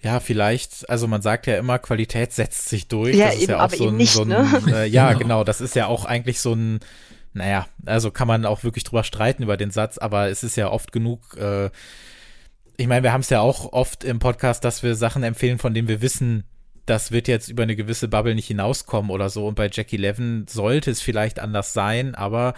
Ja, 0.00 0.20
vielleicht, 0.20 0.88
also 0.90 1.06
man 1.06 1.22
sagt 1.22 1.46
ja 1.46 1.56
immer, 1.56 1.78
Qualität 1.78 2.32
setzt 2.32 2.68
sich 2.68 2.88
durch. 2.88 3.16
Ja, 3.16 3.26
das 3.26 3.34
eben, 3.36 3.42
ist 3.42 3.48
ja 3.48 3.64
auch 3.64 3.70
so 3.70 3.88
ein, 3.88 3.96
nicht, 3.96 4.12
so 4.12 4.22
ein 4.22 4.28
ne? 4.28 4.62
äh, 4.68 4.86
ja, 4.86 5.08
genau. 5.08 5.18
genau, 5.18 5.44
das 5.44 5.62
ist 5.62 5.74
ja 5.74 5.86
auch 5.86 6.04
eigentlich 6.04 6.40
so 6.40 6.52
ein, 6.52 6.80
naja, 7.34 7.66
also 7.84 8.10
kann 8.10 8.28
man 8.28 8.46
auch 8.46 8.64
wirklich 8.64 8.84
drüber 8.84 9.04
streiten 9.04 9.42
über 9.42 9.56
den 9.56 9.70
Satz, 9.70 9.98
aber 9.98 10.28
es 10.28 10.42
ist 10.42 10.56
ja 10.56 10.70
oft 10.70 10.92
genug, 10.92 11.36
äh, 11.36 11.70
ich 12.76 12.86
meine, 12.86 13.02
wir 13.02 13.12
haben 13.12 13.20
es 13.20 13.30
ja 13.30 13.40
auch 13.40 13.72
oft 13.72 14.02
im 14.04 14.18
Podcast, 14.18 14.64
dass 14.64 14.82
wir 14.82 14.94
Sachen 14.94 15.22
empfehlen, 15.22 15.58
von 15.58 15.74
denen 15.74 15.88
wir 15.88 16.00
wissen, 16.00 16.44
das 16.86 17.12
wird 17.12 17.28
jetzt 17.28 17.48
über 17.48 17.62
eine 17.62 17.76
gewisse 17.76 18.08
Bubble 18.08 18.34
nicht 18.34 18.46
hinauskommen 18.46 19.10
oder 19.10 19.30
so. 19.30 19.46
Und 19.46 19.54
bei 19.54 19.70
Jackie 19.72 19.96
Levin 19.96 20.46
sollte 20.48 20.90
es 20.90 21.00
vielleicht 21.00 21.40
anders 21.40 21.72
sein, 21.72 22.14
aber 22.14 22.54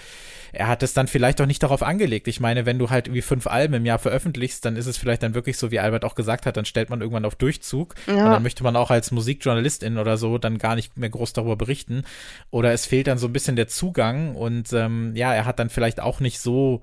er 0.52 0.68
hat 0.68 0.82
es 0.82 0.94
dann 0.94 1.06
vielleicht 1.06 1.40
auch 1.40 1.46
nicht 1.46 1.62
darauf 1.62 1.82
angelegt. 1.82 2.26
Ich 2.28 2.40
meine, 2.40 2.66
wenn 2.66 2.78
du 2.78 2.90
halt 2.90 3.06
irgendwie 3.06 3.22
fünf 3.22 3.46
Alben 3.46 3.74
im 3.74 3.86
Jahr 3.86 3.98
veröffentlichst, 3.98 4.64
dann 4.64 4.76
ist 4.76 4.86
es 4.86 4.96
vielleicht 4.96 5.22
dann 5.22 5.34
wirklich 5.34 5.58
so, 5.58 5.70
wie 5.70 5.78
Albert 5.78 6.04
auch 6.04 6.14
gesagt 6.14 6.46
hat, 6.46 6.56
dann 6.56 6.64
stellt 6.64 6.90
man 6.90 7.00
irgendwann 7.00 7.24
auf 7.24 7.36
Durchzug 7.36 7.94
ja. 8.06 8.14
und 8.14 8.30
dann 8.32 8.42
möchte 8.42 8.64
man 8.64 8.76
auch 8.76 8.90
als 8.90 9.10
Musikjournalistin 9.10 9.98
oder 9.98 10.16
so 10.16 10.38
dann 10.38 10.58
gar 10.58 10.74
nicht 10.74 10.96
mehr 10.96 11.10
groß 11.10 11.32
darüber 11.32 11.56
berichten. 11.56 12.04
Oder 12.50 12.72
es 12.72 12.86
fehlt 12.86 13.06
dann 13.06 13.18
so 13.18 13.28
ein 13.28 13.32
bisschen 13.32 13.56
der 13.56 13.68
Zugang 13.68 14.34
und 14.34 14.72
ähm, 14.72 15.14
ja, 15.14 15.32
er 15.32 15.44
hat 15.44 15.58
dann 15.58 15.70
vielleicht 15.70 16.00
auch 16.00 16.20
nicht 16.20 16.40
so 16.40 16.82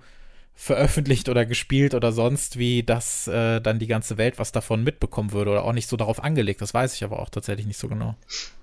veröffentlicht 0.56 1.30
oder 1.30 1.46
gespielt 1.46 1.94
oder 1.94 2.12
sonst, 2.12 2.58
wie 2.58 2.84
dass 2.84 3.28
äh, 3.28 3.60
dann 3.60 3.80
die 3.80 3.88
ganze 3.88 4.18
Welt 4.18 4.40
was 4.40 4.52
davon 4.52 4.84
mitbekommen 4.84 5.32
würde 5.32 5.52
oder 5.52 5.64
auch 5.64 5.74
nicht 5.74 5.90
so 5.90 5.98
darauf 5.98 6.24
angelegt. 6.24 6.62
Das 6.62 6.74
weiß 6.74 6.94
ich 6.96 7.04
aber 7.04 7.20
auch 7.20 7.30
tatsächlich 7.30 7.66
nicht 7.66 7.80
so 7.80 7.88
genau. 7.88 8.16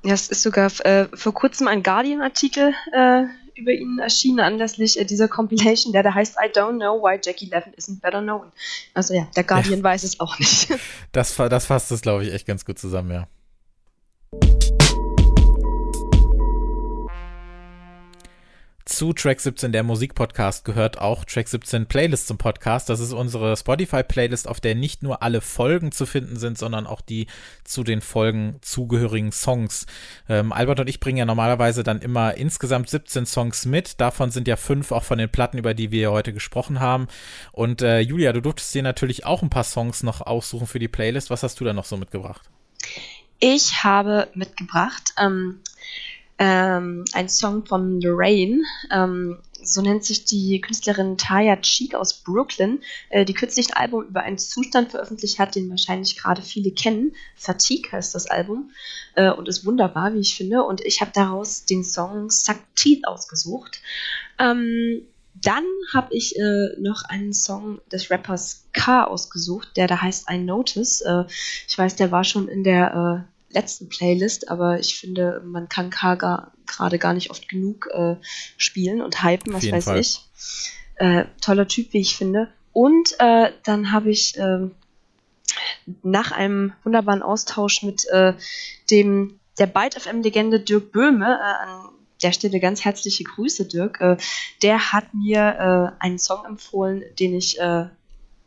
Ja, 0.02 0.14
es 0.14 0.28
ist 0.28 0.42
sogar 0.42 0.70
äh, 0.86 1.08
vor 1.12 1.34
kurzem 1.34 1.68
ein 1.68 1.82
Guardian-Artikel 1.82 2.72
äh, 2.92 3.24
über 3.54 3.72
ihn 3.72 3.98
erschienen 3.98 4.40
anlässlich 4.40 4.98
äh, 4.98 5.04
dieser 5.04 5.28
Compilation, 5.28 5.92
der 5.92 6.02
da 6.02 6.14
heißt 6.14 6.36
I 6.42 6.48
don't 6.48 6.76
know 6.76 7.02
why 7.02 7.18
Jackie 7.22 7.46
Levin 7.46 7.74
isn't 7.74 8.00
better 8.00 8.22
known. 8.22 8.52
Also 8.94 9.14
ja, 9.14 9.26
der 9.36 9.44
Guardian 9.44 9.80
ja. 9.80 9.84
weiß 9.84 10.04
es 10.04 10.20
auch 10.20 10.38
nicht. 10.38 10.70
Das, 11.12 11.34
das 11.34 11.66
fasst 11.66 11.90
es, 11.90 12.02
glaube 12.02 12.24
ich, 12.24 12.32
echt 12.32 12.46
ganz 12.46 12.64
gut 12.64 12.78
zusammen, 12.78 13.10
ja. 13.10 14.69
Zu 18.90 19.12
Track 19.12 19.40
17, 19.40 19.70
der 19.70 19.84
Musikpodcast, 19.84 20.64
gehört 20.64 20.98
auch 20.98 21.24
Track 21.24 21.46
17 21.46 21.86
Playlist 21.86 22.26
zum 22.26 22.38
Podcast. 22.38 22.88
Das 22.88 22.98
ist 22.98 23.12
unsere 23.12 23.56
Spotify-Playlist, 23.56 24.48
auf 24.48 24.58
der 24.58 24.74
nicht 24.74 25.04
nur 25.04 25.22
alle 25.22 25.40
Folgen 25.40 25.92
zu 25.92 26.06
finden 26.06 26.36
sind, 26.36 26.58
sondern 26.58 26.88
auch 26.88 27.00
die 27.00 27.28
zu 27.62 27.84
den 27.84 28.00
Folgen 28.00 28.58
zugehörigen 28.62 29.30
Songs. 29.30 29.86
Ähm, 30.28 30.52
Albert 30.52 30.80
und 30.80 30.88
ich 30.88 30.98
bringen 30.98 31.18
ja 31.18 31.24
normalerweise 31.24 31.84
dann 31.84 32.00
immer 32.00 32.34
insgesamt 32.34 32.90
17 32.90 33.26
Songs 33.26 33.64
mit. 33.64 34.00
Davon 34.00 34.32
sind 34.32 34.48
ja 34.48 34.56
fünf 34.56 34.90
auch 34.90 35.04
von 35.04 35.18
den 35.18 35.30
Platten, 35.30 35.58
über 35.58 35.72
die 35.72 35.92
wir 35.92 36.10
heute 36.10 36.32
gesprochen 36.32 36.80
haben. 36.80 37.06
Und 37.52 37.82
äh, 37.82 38.00
Julia, 38.00 38.32
du 38.32 38.42
durftest 38.42 38.74
dir 38.74 38.82
natürlich 38.82 39.24
auch 39.24 39.42
ein 39.42 39.50
paar 39.50 39.64
Songs 39.64 40.02
noch 40.02 40.20
aussuchen 40.20 40.66
für 40.66 40.80
die 40.80 40.88
Playlist. 40.88 41.30
Was 41.30 41.44
hast 41.44 41.60
du 41.60 41.64
da 41.64 41.72
noch 41.72 41.84
so 41.84 41.96
mitgebracht? 41.96 42.50
Ich 43.38 43.84
habe 43.84 44.28
mitgebracht 44.34 45.14
ähm, 45.16 45.60
ähm, 46.40 47.04
ein 47.12 47.28
Song 47.28 47.66
von 47.66 48.00
Lorraine. 48.00 48.62
Ähm, 48.90 49.38
so 49.62 49.82
nennt 49.82 50.04
sich 50.04 50.24
die 50.24 50.58
Künstlerin 50.62 51.18
Taya 51.18 51.56
Cheek 51.56 51.94
aus 51.94 52.14
Brooklyn, 52.14 52.80
äh, 53.10 53.26
die 53.26 53.34
kürzlich 53.34 53.68
ein 53.68 53.82
Album 53.82 54.04
über 54.04 54.22
einen 54.22 54.38
Zustand 54.38 54.90
veröffentlicht 54.90 55.38
hat, 55.38 55.54
den 55.54 55.68
wahrscheinlich 55.68 56.16
gerade 56.16 56.40
viele 56.40 56.70
kennen. 56.70 57.12
Fatigue 57.36 57.92
heißt 57.92 58.14
das 58.14 58.26
Album 58.26 58.70
äh, 59.16 59.30
und 59.30 59.48
ist 59.48 59.66
wunderbar, 59.66 60.14
wie 60.14 60.20
ich 60.20 60.34
finde. 60.34 60.64
Und 60.64 60.80
ich 60.80 61.02
habe 61.02 61.10
daraus 61.14 61.66
den 61.66 61.84
Song 61.84 62.30
Suck 62.30 62.58
Teeth 62.74 63.06
ausgesucht. 63.06 63.82
Ähm, 64.38 65.02
dann 65.34 65.64
habe 65.92 66.14
ich 66.14 66.36
äh, 66.36 66.80
noch 66.80 67.02
einen 67.04 67.34
Song 67.34 67.82
des 67.92 68.10
Rappers 68.10 68.64
K 68.72 69.04
ausgesucht, 69.04 69.76
der 69.76 69.86
da 69.86 70.00
heißt 70.00 70.30
I 70.30 70.38
Notice. 70.38 71.04
Ich 71.68 71.78
weiß, 71.78 71.96
der 71.96 72.10
war 72.10 72.24
schon 72.24 72.48
in 72.48 72.64
der 72.64 73.26
letzten 73.51 73.89
Playlist, 73.89 74.51
aber 74.51 74.78
ich 74.78 74.98
finde, 74.98 75.43
man 75.44 75.68
kann 75.68 75.90
K 75.90 76.14
gerade 76.14 76.98
gar 76.98 77.14
nicht 77.14 77.31
oft 77.31 77.48
genug 77.48 77.89
äh, 77.93 78.16
spielen 78.56 79.01
und 79.01 79.22
hypen, 79.22 79.52
was 79.52 79.70
weiß 79.70 79.85
Fall. 79.85 80.01
ich. 80.01 80.20
Äh, 80.97 81.24
toller 81.40 81.66
Typ, 81.66 81.93
wie 81.93 82.01
ich 82.01 82.16
finde. 82.16 82.48
Und 82.72 83.14
äh, 83.18 83.52
dann 83.64 83.93
habe 83.93 84.10
ich 84.10 84.36
ähm, 84.36 84.72
nach 86.02 86.31
einem 86.31 86.72
wunderbaren 86.85 87.22
Austausch 87.22 87.82
mit 87.82 88.06
äh, 88.09 88.35
dem 88.90 89.40
der 89.59 89.66
Byte 89.66 90.01
FM-Legende 90.01 90.60
Dirk 90.60 90.93
Böhme, 90.93 91.27
äh, 91.27 91.64
an 91.64 91.89
der 92.22 92.32
Stelle 92.32 92.60
ganz 92.60 92.85
herzliche 92.85 93.24
Grüße, 93.24 93.66
Dirk, 93.66 94.01
äh, 94.01 94.16
der 94.62 94.93
hat 94.93 95.14
mir 95.14 95.97
einen 95.98 96.18
Song 96.18 96.44
empfohlen, 96.44 97.02
den 97.18 97.35
ich 97.35 97.59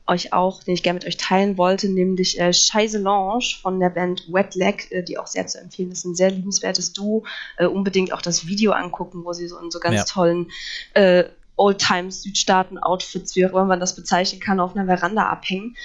euch 0.08 0.34
auch, 0.34 0.64
den 0.64 0.74
ich 0.74 0.84
gerne 0.84 1.00
mit 1.00 1.08
euch 1.08 1.18
teilen 1.18 1.58
wollte, 1.58 1.90
nämlich 1.90 2.40
äh, 2.40 2.54
Scheiße 2.54 2.98
Lange 2.98 3.40
von 3.62 3.80
der 3.80 3.90
Band 3.90 4.32
Wet 4.32 4.56
Leg, 4.56 4.92
äh, 4.92 5.04
die 5.04 5.18
auch 5.18 5.28
sehr 5.28 5.48
zu 5.48 5.60
empfehlen 5.60 5.92
ist. 5.92 6.06
Ein 6.06 6.16
sehr 6.16 6.32
liebenswertes 6.32 6.94
Duo. 6.94 7.24
Äh, 7.58 7.68
unbedingt 7.68 8.14
auch 8.14 8.22
das 8.22 8.46
Video 8.46 8.74
angucken, 8.74 9.24
wo 9.24 9.34
sie 9.34 9.48
so 9.48 9.58
in 9.60 9.72
so 9.72 9.80
ganz 9.80 9.96
ja. 9.96 10.04
tollen 10.04 10.52
äh, 10.94 11.26
Old-Times 11.56 12.24
Südstaaten-Outfits, 12.24 13.36
wie 13.36 13.46
auch 13.46 13.52
immer 13.52 13.66
man 13.66 13.80
das 13.80 13.96
bezeichnen 13.96 14.42
kann, 14.42 14.60
auf 14.60 14.76
einer 14.76 14.86
Veranda 14.86 15.30
abhängen. 15.30 15.76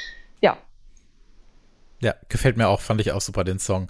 Ja. 0.40 0.57
Ja, 2.01 2.15
gefällt 2.29 2.57
mir 2.57 2.69
auch, 2.69 2.81
fand 2.81 3.01
ich 3.01 3.11
auch 3.11 3.20
super, 3.20 3.43
den 3.43 3.59
Song. 3.59 3.89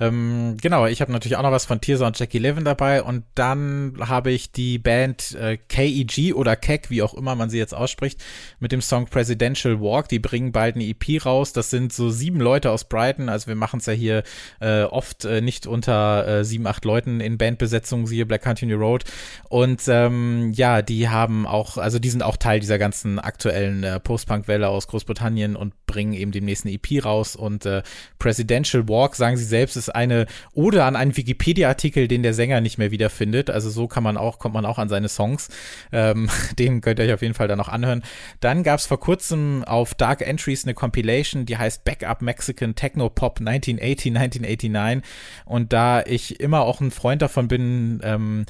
Ähm, 0.00 0.56
genau, 0.62 0.86
ich 0.86 1.02
habe 1.02 1.12
natürlich 1.12 1.36
auch 1.36 1.42
noch 1.42 1.52
was 1.52 1.66
von 1.66 1.78
Tears 1.78 2.00
und 2.00 2.18
Jackie 2.18 2.38
Levin 2.38 2.64
dabei 2.64 3.02
und 3.02 3.24
dann 3.34 3.98
habe 4.00 4.30
ich 4.30 4.50
die 4.50 4.78
Band 4.78 5.34
äh, 5.34 5.58
KEG 5.58 6.34
oder 6.34 6.56
KEG, 6.56 6.88
wie 6.88 7.02
auch 7.02 7.12
immer 7.12 7.34
man 7.34 7.50
sie 7.50 7.58
jetzt 7.58 7.74
ausspricht, 7.74 8.18
mit 8.60 8.72
dem 8.72 8.80
Song 8.80 9.04
Presidential 9.04 9.78
Walk. 9.78 10.08
Die 10.08 10.18
bringen 10.18 10.52
bald 10.52 10.76
eine 10.76 10.86
EP 10.86 11.26
raus. 11.26 11.52
Das 11.52 11.68
sind 11.68 11.92
so 11.92 12.08
sieben 12.08 12.40
Leute 12.40 12.70
aus 12.70 12.84
Brighton. 12.84 13.28
Also 13.28 13.48
wir 13.48 13.56
machen 13.56 13.80
es 13.80 13.86
ja 13.86 13.92
hier 13.92 14.22
äh, 14.60 14.84
oft 14.84 15.26
äh, 15.26 15.42
nicht 15.42 15.66
unter 15.66 16.26
äh, 16.26 16.44
sieben, 16.46 16.66
acht 16.66 16.86
Leuten 16.86 17.20
in 17.20 17.36
Bandbesetzung, 17.36 18.06
siehe 18.06 18.24
Black 18.24 18.40
Country 18.40 18.72
Road. 18.72 19.04
Und 19.50 19.82
ähm, 19.88 20.52
ja, 20.54 20.80
die 20.80 21.10
haben 21.10 21.46
auch, 21.46 21.76
also 21.76 21.98
die 21.98 22.08
sind 22.08 22.22
auch 22.22 22.38
Teil 22.38 22.60
dieser 22.60 22.78
ganzen 22.78 23.18
aktuellen 23.18 23.84
äh, 23.84 24.00
Post-Punk-Welle 24.00 24.68
aus 24.68 24.86
Großbritannien 24.86 25.56
und 25.56 25.74
bringen 25.84 26.14
eben 26.14 26.32
demnächst 26.32 26.64
eine 26.64 26.74
EP 26.74 27.04
raus 27.04 27.36
und 27.36 27.49
und 27.50 27.66
äh, 27.66 27.82
Presidential 28.18 28.88
Walk, 28.88 29.16
sagen 29.16 29.36
sie 29.36 29.44
selbst, 29.44 29.76
ist 29.76 29.90
eine 29.90 30.26
Ode 30.54 30.84
an 30.84 30.96
einen 30.96 31.16
Wikipedia-Artikel, 31.16 32.08
den 32.08 32.22
der 32.22 32.34
Sänger 32.34 32.60
nicht 32.60 32.78
mehr 32.78 32.90
wiederfindet. 32.90 33.50
Also 33.50 33.70
so 33.70 33.88
kann 33.88 34.02
man 34.02 34.16
auch, 34.16 34.38
kommt 34.38 34.54
man 34.54 34.64
auch 34.64 34.78
an 34.78 34.88
seine 34.88 35.08
Songs. 35.08 35.48
Ähm, 35.92 36.28
den 36.58 36.80
könnt 36.80 36.98
ihr 36.98 37.06
euch 37.06 37.12
auf 37.12 37.22
jeden 37.22 37.34
Fall 37.34 37.48
dann 37.48 37.58
noch 37.58 37.68
anhören. 37.68 38.02
Dann 38.40 38.62
gab 38.62 38.78
es 38.78 38.86
vor 38.86 39.00
kurzem 39.00 39.64
auf 39.64 39.94
Dark 39.94 40.22
Entries 40.22 40.64
eine 40.64 40.74
Compilation, 40.74 41.46
die 41.46 41.58
heißt 41.58 41.84
Backup 41.84 42.22
Mexican 42.22 42.74
Techno 42.74 43.10
Pop 43.10 43.40
1980, 43.40 44.16
1989. 44.16 45.10
Und 45.44 45.72
da 45.72 46.02
ich 46.02 46.40
immer 46.40 46.62
auch 46.62 46.80
ein 46.80 46.90
Freund 46.90 47.22
davon 47.22 47.48
bin, 47.48 48.00
ähm, 48.02 48.46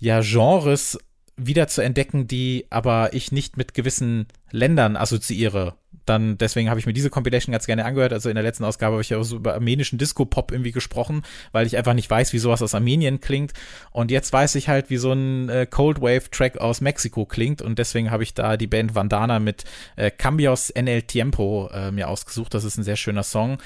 ja, 0.00 0.20
Genres 0.22 0.98
wieder 1.38 1.68
zu 1.68 1.82
entdecken, 1.82 2.26
die 2.26 2.66
aber 2.70 3.14
ich 3.14 3.32
nicht 3.32 3.56
mit 3.56 3.72
gewissen 3.72 4.26
Ländern 4.50 4.96
assoziiere. 4.96 5.74
Dann, 6.08 6.38
deswegen 6.38 6.70
habe 6.70 6.80
ich 6.80 6.86
mir 6.86 6.92
diese 6.92 7.10
Compilation 7.10 7.52
ganz 7.52 7.66
gerne 7.66 7.84
angehört. 7.84 8.12
Also 8.12 8.28
in 8.28 8.34
der 8.34 8.44
letzten 8.44 8.64
Ausgabe 8.64 8.92
habe 8.92 9.02
ich 9.02 9.10
ja 9.10 9.18
auch 9.18 9.24
so 9.24 9.36
über 9.36 9.54
armenischen 9.54 9.98
Disco-Pop 9.98 10.52
irgendwie 10.52 10.72
gesprochen, 10.72 11.22
weil 11.52 11.66
ich 11.66 11.76
einfach 11.76 11.94
nicht 11.94 12.08
weiß, 12.08 12.32
wie 12.32 12.38
sowas 12.38 12.62
aus 12.62 12.74
Armenien 12.74 13.20
klingt. 13.20 13.52
Und 13.90 14.10
jetzt 14.10 14.32
weiß 14.32 14.54
ich 14.54 14.68
halt, 14.68 14.90
wie 14.90 14.96
so 14.96 15.12
ein 15.12 15.48
äh, 15.48 15.66
Cold 15.68 16.00
Wave-Track 16.00 16.58
aus 16.58 16.80
Mexiko 16.80 17.26
klingt. 17.26 17.62
Und 17.62 17.78
deswegen 17.78 18.10
habe 18.10 18.22
ich 18.22 18.34
da 18.34 18.56
die 18.56 18.66
Band 18.66 18.94
Vandana 18.94 19.38
mit 19.38 19.64
äh, 19.96 20.10
Cambios 20.10 20.70
en 20.70 20.86
el 20.86 21.02
Tiempo 21.02 21.68
äh, 21.72 21.90
mir 21.90 22.08
ausgesucht. 22.08 22.54
Das 22.54 22.64
ist 22.64 22.78
ein 22.78 22.84
sehr 22.84 22.96
schöner 22.96 23.22
Song. 23.22 23.58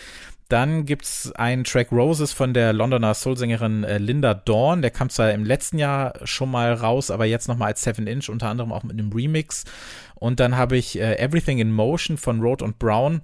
Dann 0.52 0.84
gibt's 0.84 1.32
einen 1.32 1.64
Track 1.64 1.90
Roses 1.92 2.34
von 2.34 2.52
der 2.52 2.74
Londoner 2.74 3.14
Soulsängerin 3.14 3.84
äh, 3.84 3.96
Linda 3.96 4.34
Dawn. 4.34 4.82
Der 4.82 4.90
kam 4.90 5.08
zwar 5.08 5.32
im 5.32 5.46
letzten 5.46 5.78
Jahr 5.78 6.12
schon 6.24 6.50
mal 6.50 6.74
raus, 6.74 7.10
aber 7.10 7.24
jetzt 7.24 7.48
nochmal 7.48 7.68
als 7.68 7.82
7 7.84 8.06
Inch, 8.06 8.28
unter 8.28 8.50
anderem 8.50 8.70
auch 8.70 8.82
mit 8.82 8.92
einem 8.92 9.10
Remix. 9.10 9.64
Und 10.14 10.40
dann 10.40 10.58
habe 10.58 10.76
ich 10.76 11.00
äh, 11.00 11.14
Everything 11.16 11.58
in 11.58 11.72
Motion 11.72 12.18
von 12.18 12.42
Road 12.42 12.60
und 12.60 12.78
Brown. 12.78 13.22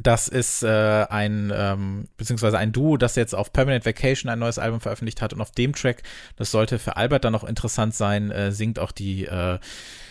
Das 0.00 0.28
ist 0.28 0.62
äh, 0.62 1.04
ein, 1.10 1.52
ähm, 1.52 2.04
beziehungsweise 2.16 2.58
ein 2.58 2.70
Duo, 2.70 2.96
das 2.96 3.16
jetzt 3.16 3.34
auf 3.34 3.52
Permanent 3.52 3.84
Vacation 3.84 4.30
ein 4.30 4.38
neues 4.38 4.60
Album 4.60 4.78
veröffentlicht 4.78 5.20
hat. 5.20 5.32
Und 5.32 5.40
auf 5.40 5.50
dem 5.50 5.74
Track, 5.74 6.04
das 6.36 6.52
sollte 6.52 6.78
für 6.78 6.96
Albert 6.96 7.24
dann 7.24 7.32
noch 7.32 7.42
interessant 7.42 7.92
sein, 7.92 8.30
äh, 8.30 8.52
singt 8.52 8.78
auch 8.78 8.92
die 8.92 9.24
äh, 9.26 9.58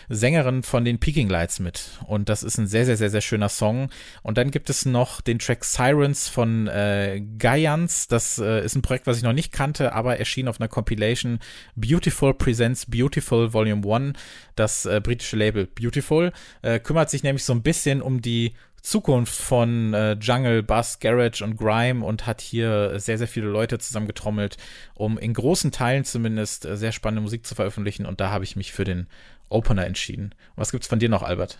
Sängerin 0.08 0.62
von 0.62 0.84
den 0.84 0.98
Peking 0.98 1.28
Lights 1.28 1.60
mit. 1.60 1.98
Und 2.06 2.28
das 2.28 2.42
ist 2.42 2.58
ein 2.58 2.66
sehr, 2.66 2.84
sehr, 2.86 2.96
sehr, 2.96 3.10
sehr 3.10 3.20
schöner 3.20 3.48
Song. 3.48 3.90
Und 4.22 4.38
dann 4.38 4.50
gibt 4.50 4.70
es 4.70 4.86
noch 4.86 5.20
den 5.20 5.38
Track 5.38 5.64
Sirens 5.64 6.28
von 6.28 6.68
äh, 6.68 7.22
Gaians. 7.38 8.08
Das 8.08 8.38
äh, 8.38 8.64
ist 8.64 8.74
ein 8.74 8.82
Projekt, 8.82 9.06
was 9.06 9.16
ich 9.16 9.22
noch 9.22 9.32
nicht 9.32 9.52
kannte, 9.52 9.92
aber 9.92 10.18
erschien 10.18 10.48
auf 10.48 10.60
einer 10.60 10.68
Compilation 10.68 11.38
Beautiful 11.76 12.34
Presents 12.34 12.86
Beautiful 12.86 13.52
Volume 13.52 13.82
1. 13.94 14.18
Das 14.56 14.86
äh, 14.86 15.00
britische 15.02 15.36
Label 15.36 15.66
Beautiful 15.66 16.32
äh, 16.62 16.78
kümmert 16.78 17.10
sich 17.10 17.22
nämlich 17.22 17.44
so 17.44 17.52
ein 17.52 17.62
bisschen 17.62 18.02
um 18.02 18.20
die 18.20 18.54
Zukunft 18.82 19.34
von 19.34 19.94
äh, 19.94 20.14
Jungle, 20.14 20.62
Bass, 20.64 20.98
Garage 20.98 21.44
und 21.44 21.56
Grime 21.56 22.04
und 22.04 22.26
hat 22.26 22.40
hier 22.40 22.98
sehr, 22.98 23.16
sehr 23.16 23.28
viele 23.28 23.46
Leute 23.46 23.78
zusammengetrommelt, 23.78 24.56
um 24.94 25.18
in 25.18 25.34
großen 25.34 25.70
Teilen 25.70 26.04
zumindest 26.04 26.66
äh, 26.66 26.76
sehr 26.76 26.90
spannende 26.90 27.22
Musik 27.22 27.46
zu 27.46 27.54
veröffentlichen. 27.54 28.06
Und 28.06 28.20
da 28.20 28.30
habe 28.30 28.44
ich 28.44 28.56
mich 28.56 28.72
für 28.72 28.84
den 28.84 29.06
Opener 29.52 29.86
entschieden. 29.86 30.34
Was 30.56 30.72
gibt's 30.72 30.86
von 30.86 30.98
dir 30.98 31.08
noch, 31.08 31.22
Albert? 31.22 31.58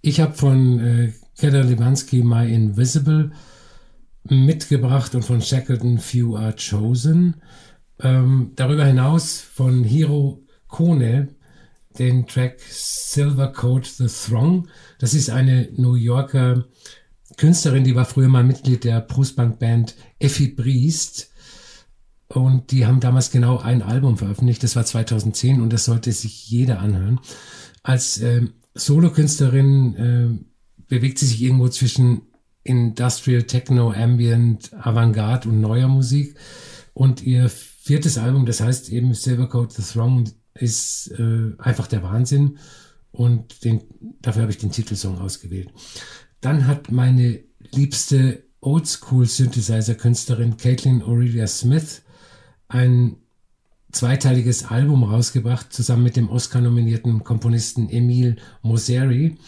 Ich 0.00 0.20
habe 0.20 0.34
von 0.34 0.80
äh, 0.80 1.12
Kedar 1.38 1.64
Lewansky 1.64 2.22
My 2.22 2.52
Invisible 2.52 3.32
mitgebracht 4.24 5.14
und 5.14 5.22
von 5.22 5.40
Shackleton 5.40 5.98
Few 5.98 6.36
Are 6.36 6.54
Chosen. 6.54 7.42
Ähm, 8.00 8.52
darüber 8.56 8.84
hinaus 8.84 9.40
von 9.40 9.84
Hiro 9.84 10.42
Kone 10.68 11.28
den 11.98 12.26
Track 12.26 12.60
Silver 12.60 13.52
Coat 13.52 13.86
The 13.86 14.06
Throng. 14.06 14.68
Das 14.98 15.14
ist 15.14 15.30
eine 15.30 15.68
New 15.76 15.94
Yorker 15.94 16.66
Künstlerin, 17.36 17.84
die 17.84 17.94
war 17.94 18.04
früher 18.04 18.28
mal 18.28 18.44
Mitglied 18.44 18.84
der 18.84 19.00
Brustbank-Band 19.00 19.96
Effi 20.18 20.48
Briest. 20.48 21.32
Und 22.28 22.72
die 22.72 22.86
haben 22.86 23.00
damals 23.00 23.30
genau 23.30 23.58
ein 23.58 23.82
Album 23.82 24.18
veröffentlicht, 24.18 24.62
das 24.62 24.74
war 24.74 24.84
2010 24.84 25.60
und 25.60 25.72
das 25.72 25.84
sollte 25.84 26.10
sich 26.12 26.48
jeder 26.50 26.80
anhören. 26.80 27.20
Als 27.82 28.18
äh, 28.18 28.42
Solokünstlerin 28.74 29.94
äh, 29.94 30.84
bewegt 30.88 31.18
sie 31.18 31.26
sich 31.26 31.40
irgendwo 31.42 31.68
zwischen 31.68 32.22
Industrial, 32.64 33.44
Techno, 33.44 33.92
Ambient, 33.92 34.72
Avantgarde 34.74 35.48
und 35.48 35.60
neuer 35.60 35.88
Musik. 35.88 36.36
Und 36.94 37.22
ihr 37.22 37.48
viertes 37.48 38.18
Album, 38.18 38.46
das 38.46 38.60
heißt 38.60 38.90
eben 38.90 39.14
Silvercoat 39.14 39.72
The 39.72 39.82
Throng, 39.82 40.28
ist 40.54 41.12
äh, 41.18 41.52
einfach 41.58 41.86
der 41.86 42.02
Wahnsinn. 42.02 42.58
Und 43.12 43.64
den, 43.64 43.82
dafür 44.20 44.42
habe 44.42 44.52
ich 44.52 44.58
den 44.58 44.72
Titelsong 44.72 45.18
ausgewählt. 45.18 45.70
Dann 46.40 46.66
hat 46.66 46.90
meine 46.90 47.40
liebste 47.72 48.42
Oldschool-Synthesizer-Künstlerin 48.60 50.56
Caitlin 50.56 51.02
Aurelia 51.02 51.46
Smith 51.46 52.02
ein 52.68 53.16
zweiteiliges 53.92 54.64
Album 54.66 55.04
rausgebracht, 55.04 55.72
zusammen 55.72 56.02
mit 56.02 56.16
dem 56.16 56.28
Oscar-nominierten 56.28 57.24
Komponisten 57.24 57.88
Emil 57.88 58.36
Moseri. 58.62 59.38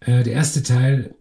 Äh, 0.00 0.22
der 0.22 0.34
erste 0.34 0.62
Teil 0.62 1.14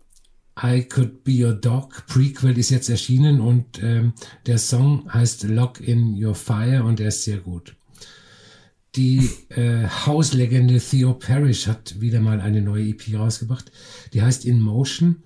I 0.61 0.84
Could 0.84 1.24
Be 1.24 1.45
Your 1.45 1.53
Dog 1.53 2.06
Prequel 2.07 2.57
ist 2.57 2.69
jetzt 2.69 2.90
erschienen 2.90 3.40
und 3.40 3.82
ähm, 3.82 4.14
der 4.45 4.57
Song 4.57 5.11
heißt 5.14 5.44
Lock 5.44 5.80
in 5.80 6.24
Your 6.24 6.36
Fire 6.36 6.84
und 6.84 6.99
er 6.99 7.10
ist 7.10 7.24
sehr 7.24 7.38
gut. 7.38 7.76
Die 8.95 9.30
äh, 9.49 9.88
Hauslegende 9.88 10.80
Theo 10.80 11.14
Parrish 11.14 11.68
hat 11.68 12.02
wieder 12.02 12.19
mal 12.19 12.41
eine 12.41 12.61
neue 12.61 12.88
EP 12.88 13.14
rausgebracht. 13.14 13.72
Die 14.14 14.24
heißt 14.24 14.45
In 14.45 14.60
Motion. 14.60 15.24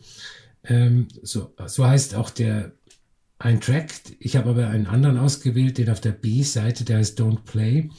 Ähm, 0.66 1.08
so, 1.24 1.54
so 1.66 1.88
heißt 1.88 2.16
auch 2.16 2.30
der 2.30 2.74
ein 3.42 3.60
Track, 3.60 3.94
ich 4.20 4.36
habe 4.36 4.52
aber 4.52 4.68
einen 4.68 4.88
anderen 4.88 5.18
ausgewählt, 5.18 5.78
den 5.78 5.90
auf 5.90 6.00
der 6.00 6.12
B-Seite, 6.12 6.84
der 6.84 7.00
heißt 7.00 7.20
Don't 7.20 7.44
Play, 7.44 7.90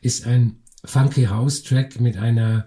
ist 0.00 0.26
ein 0.26 0.56
Funky 0.84 1.24
House 1.24 1.62
Track 1.62 2.00
mit 2.00 2.16
einer 2.16 2.66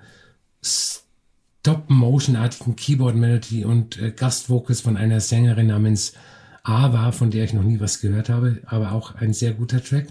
Stop-Motion-artigen 0.62 2.76
Keyboard-Melodie 2.76 3.66
und 3.66 4.02
äh, 4.02 4.12
Gastvocals 4.12 4.82
von 4.82 4.98
einer 4.98 5.22
Sängerin 5.22 5.68
namens 5.68 6.14
Ava, 6.64 7.12
von 7.12 7.32
der 7.32 7.45
ich 7.45 7.53
noch 7.53 7.64
nie 7.64 7.80
was 7.80 8.02
gehört 8.02 8.30
habe, 8.30 8.62
aber 8.66 8.91
auch 8.91 9.16
ein 9.16 9.34
sehr 9.34 9.53
guter 9.53 9.84
Track. 9.84 10.07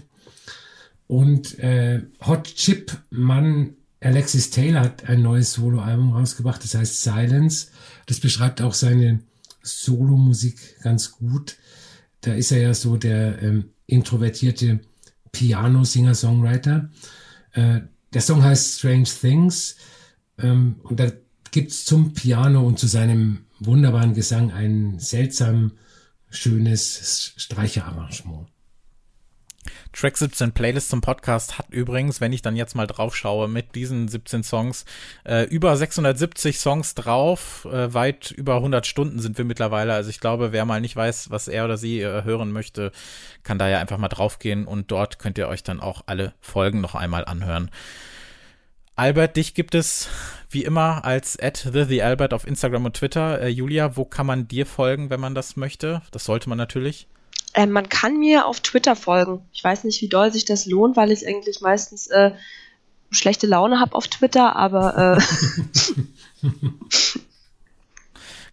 Und 1.07 1.59
äh, 1.59 2.01
Hot 2.25 2.55
Chip 2.55 2.97
Mann 3.09 3.75
Alexis 3.99 4.49
Taylor 4.49 4.81
hat 4.81 5.09
ein 5.09 5.21
neues 5.21 5.53
Solo-Album 5.53 6.13
rausgebracht, 6.13 6.63
das 6.63 6.75
heißt 6.75 7.03
Silence. 7.03 7.67
Das 8.05 8.19
beschreibt 8.19 8.61
auch 8.61 8.73
seine 8.73 9.19
Solo-Musik 9.63 10.81
ganz 10.81 11.11
gut 11.11 11.57
da 12.25 12.33
ist 12.33 12.51
er 12.51 12.61
ja 12.61 12.73
so 12.73 12.97
der 12.97 13.41
ähm, 13.41 13.65
introvertierte 13.85 14.79
Piano-Singer-Songwriter. 15.31 16.89
Äh, 17.51 17.81
der 18.13 18.21
Song 18.21 18.43
heißt 18.43 18.79
Strange 18.79 19.03
Things 19.03 19.75
ähm, 20.39 20.77
und 20.83 20.99
da 20.99 21.11
gibt's 21.51 21.85
zum 21.85 22.13
Piano 22.13 22.65
und 22.65 22.79
zu 22.79 22.87
seinem 22.87 23.45
wunderbaren 23.59 24.13
Gesang 24.13 24.51
ein 24.51 24.99
seltsam 24.99 25.73
schönes 26.29 27.33
Streicherarrangement. 27.37 28.47
Track 29.93 30.17
17 30.17 30.51
Playlist 30.51 30.89
zum 30.89 31.01
Podcast 31.01 31.57
hat 31.57 31.67
übrigens, 31.69 32.21
wenn 32.21 32.33
ich 32.33 32.41
dann 32.41 32.55
jetzt 32.55 32.75
mal 32.75 32.87
drauf 32.87 33.15
schaue, 33.15 33.47
mit 33.47 33.75
diesen 33.75 34.07
17 34.07 34.43
Songs 34.43 34.85
äh, 35.23 35.43
über 35.43 35.75
670 35.75 36.59
Songs 36.59 36.95
drauf. 36.95 37.67
Äh, 37.71 37.93
weit 37.93 38.31
über 38.31 38.55
100 38.55 38.85
Stunden 38.85 39.19
sind 39.19 39.37
wir 39.37 39.45
mittlerweile. 39.45 39.93
Also 39.93 40.09
ich 40.09 40.19
glaube, 40.19 40.51
wer 40.51 40.65
mal 40.65 40.81
nicht 40.81 40.95
weiß, 40.95 41.29
was 41.29 41.47
er 41.47 41.65
oder 41.65 41.77
sie 41.77 42.01
äh, 42.01 42.23
hören 42.23 42.51
möchte, 42.51 42.91
kann 43.43 43.59
da 43.59 43.67
ja 43.67 43.79
einfach 43.79 43.97
mal 43.97 44.07
draufgehen 44.07 44.65
und 44.65 44.91
dort 44.91 45.19
könnt 45.19 45.37
ihr 45.37 45.47
euch 45.47 45.63
dann 45.63 45.79
auch 45.79 46.03
alle 46.05 46.33
Folgen 46.41 46.81
noch 46.81 46.95
einmal 46.95 47.25
anhören. 47.25 47.71
Albert, 48.97 49.35
dich 49.35 49.53
gibt 49.53 49.75
es 49.75 50.07
wie 50.49 50.63
immer 50.63 51.03
als 51.03 51.37
at 51.37 51.67
the, 51.73 51.83
the 51.83 52.01
Albert 52.01 52.33
auf 52.33 52.47
Instagram 52.47 52.85
und 52.85 52.95
Twitter. 52.95 53.41
Äh, 53.41 53.49
Julia, 53.49 53.97
wo 53.97 54.05
kann 54.05 54.25
man 54.25 54.47
dir 54.47 54.65
folgen, 54.65 55.09
wenn 55.09 55.19
man 55.19 55.35
das 55.35 55.57
möchte? 55.57 56.01
Das 56.11 56.23
sollte 56.23 56.47
man 56.47 56.57
natürlich. 56.57 57.07
Äh, 57.55 57.67
man 57.67 57.87
kann 57.87 58.19
mir 58.19 58.45
auf 58.45 58.59
Twitter 58.59 58.95
folgen. 58.95 59.41
Ich 59.53 59.63
weiß 59.63 59.85
nicht, 59.85 60.01
wie 60.01 60.09
doll 60.09 60.31
sich 60.31 60.43
das 60.45 60.65
lohnt, 60.65 60.97
weil 60.97 61.11
ich 61.11 61.25
eigentlich 61.25 61.61
meistens 61.61 62.07
äh, 62.07 62.31
schlechte 63.11 63.47
Laune 63.47 63.79
habe 63.79 63.95
auf 63.95 64.09
Twitter, 64.09 64.55
aber 64.55 65.17
äh, 65.17 66.47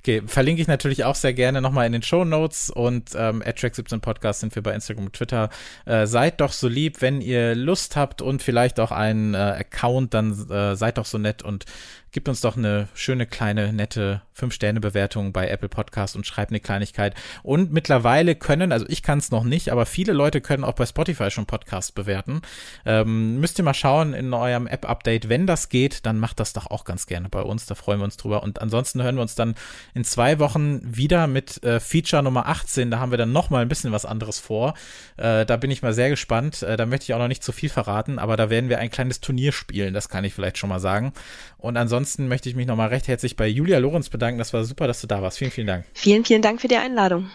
Okay, 0.05 0.21
verlinke 0.27 0.61
ich 0.61 0.67
natürlich 0.67 1.05
auch 1.05 1.15
sehr 1.15 1.33
gerne 1.33 1.61
nochmal 1.61 1.87
in 1.87 1.93
den 1.93 2.03
Show 2.03 2.25
Notes 2.25 2.71
und 2.71 3.11
ähm, 3.15 3.41
Track17 3.41 4.01
Podcast 4.01 4.41
sind 4.41 4.53
wir 4.57 4.61
bei 4.61 4.75
Instagram 4.75 5.05
und 5.05 5.13
Twitter. 5.13 5.49
Äh, 5.85 6.09
seid 6.09 6.41
doch 6.41 6.51
so 6.51 6.67
lieb, 6.67 7.01
wenn 7.03 7.21
ihr 7.21 7.55
Lust 7.55 7.95
habt 7.95 8.21
und 8.21 8.43
vielleicht 8.43 8.81
auch 8.81 8.91
einen 8.91 9.35
äh, 9.35 9.37
Account, 9.37 10.13
dann 10.13 10.33
äh, 10.51 10.75
seid 10.75 10.99
doch 10.99 11.07
so 11.07 11.19
nett 11.19 11.45
und 11.45 11.67
Gebt 12.13 12.29
uns 12.29 12.43
doch 12.43 12.59
eine 12.59 12.89
schöne, 12.93 13.25
kleine, 13.25 13.73
nette 13.73 14.21
5-Sterne-Bewertung 14.39 15.33
bei 15.33 15.49
Apple 15.49 15.71
Podcast 15.71 16.15
und 16.15 16.27
schreibt 16.27 16.51
eine 16.51 16.61
Kleinigkeit. 16.61 17.15
Und 17.43 17.73
mittlerweile 17.73 18.35
können, 18.35 18.71
also 18.71 18.85
ich 18.89 19.03
kann 19.03 19.19
es 19.19 19.31
noch 19.31 19.45
nicht, 19.45 19.71
aber 19.71 19.87
viele 19.87 20.13
Leute 20.13 20.43
können 20.43 20.63
auch 20.63 20.75
bei 20.75 20.85
Spotify 20.85 21.31
schon 21.31 21.47
Podcasts 21.47 21.91
bewerten. 21.91 22.43
Ähm, 22.85 23.41
müsst 23.41 23.59
ihr 23.59 23.65
mal 23.65 23.73
schauen 23.73 24.13
in 24.13 24.35
eurem 24.35 24.67
App-Update. 24.67 25.31
Wenn 25.31 25.47
das 25.47 25.71
geht, 25.71 26.05
dann 26.05 26.19
macht 26.19 26.39
das 26.39 26.53
doch 26.53 26.67
auch 26.67 26.85
ganz 26.85 27.07
gerne 27.07 27.31
bei 27.31 27.41
uns. 27.41 27.65
Da 27.65 27.75
freuen 27.75 28.01
wir 28.01 28.05
uns 28.05 28.19
drüber. 28.19 28.43
Und 28.43 28.61
ansonsten 28.61 29.03
hören 29.03 29.15
wir 29.15 29.23
uns 29.23 29.35
dann 29.35 29.55
in 29.95 30.05
zwei 30.05 30.39
Wochen 30.39 30.81
wieder 30.85 31.27
mit 31.27 31.65
äh, 31.65 31.81
Feature 31.81 32.23
Nummer 32.23 32.47
18. 32.47 32.91
Da 32.91 32.99
haben 32.99 33.11
wir 33.11 33.19
dann 33.19 33.33
nochmal 33.33 33.63
ein 33.63 33.69
bisschen 33.69 33.93
was 33.93 34.05
anderes 34.05 34.39
vor. 34.39 34.75
Äh, 35.17 35.47
da 35.47 35.57
bin 35.57 35.71
ich 35.71 35.81
mal 35.81 35.95
sehr 35.95 36.11
gespannt. 36.11 36.63
Äh, 36.63 36.77
da 36.77 36.85
möchte 36.85 37.05
ich 37.05 37.15
auch 37.15 37.19
noch 37.19 37.29
nicht 37.29 37.43
zu 37.43 37.53
viel 37.53 37.71
verraten, 37.71 38.19
aber 38.19 38.37
da 38.37 38.51
werden 38.51 38.69
wir 38.69 38.81
ein 38.81 38.91
kleines 38.91 39.23
Turnier 39.23 39.53
spielen. 39.53 39.95
Das 39.95 40.11
kann 40.11 40.25
ich 40.25 40.35
vielleicht 40.35 40.59
schon 40.59 40.69
mal 40.69 40.81
sagen. 40.81 41.15
Und 41.57 41.77
ansonsten 42.03 42.27
möchte 42.27 42.49
ich 42.49 42.57
mich 42.57 42.67
nochmal 42.67 42.89
recht 42.89 43.07
herzlich 43.07 43.37
bei 43.37 43.47
Julia 43.47 43.79
Lorenz 43.79 44.09
bedanken. 44.09 44.39
Das 44.39 44.53
war 44.53 44.65
super, 44.65 44.89
dass 44.89 45.01
du 45.01 45.07
da 45.07 45.23
warst. 45.23 45.39
Vielen, 45.39 45.53
vielen 45.53 45.69
Dank. 45.69 45.85
Vielen, 45.95 46.25
vielen 46.25 46.43
Dank 46.43 46.61
für 46.61 46.67
die 46.67 46.77
Einladung. 46.77 47.31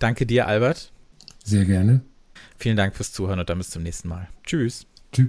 Danke 0.00 0.26
dir, 0.26 0.48
Albert. 0.48 0.90
Sehr 1.44 1.64
gerne. 1.64 2.00
Vielen 2.58 2.76
Dank 2.76 2.96
fürs 2.96 3.12
Zuhören 3.12 3.38
und 3.38 3.48
dann 3.48 3.58
bis 3.58 3.70
zum 3.70 3.84
nächsten 3.84 4.08
Mal. 4.08 4.28
Tschüss. 4.44 4.84
Tschüss. 5.12 5.28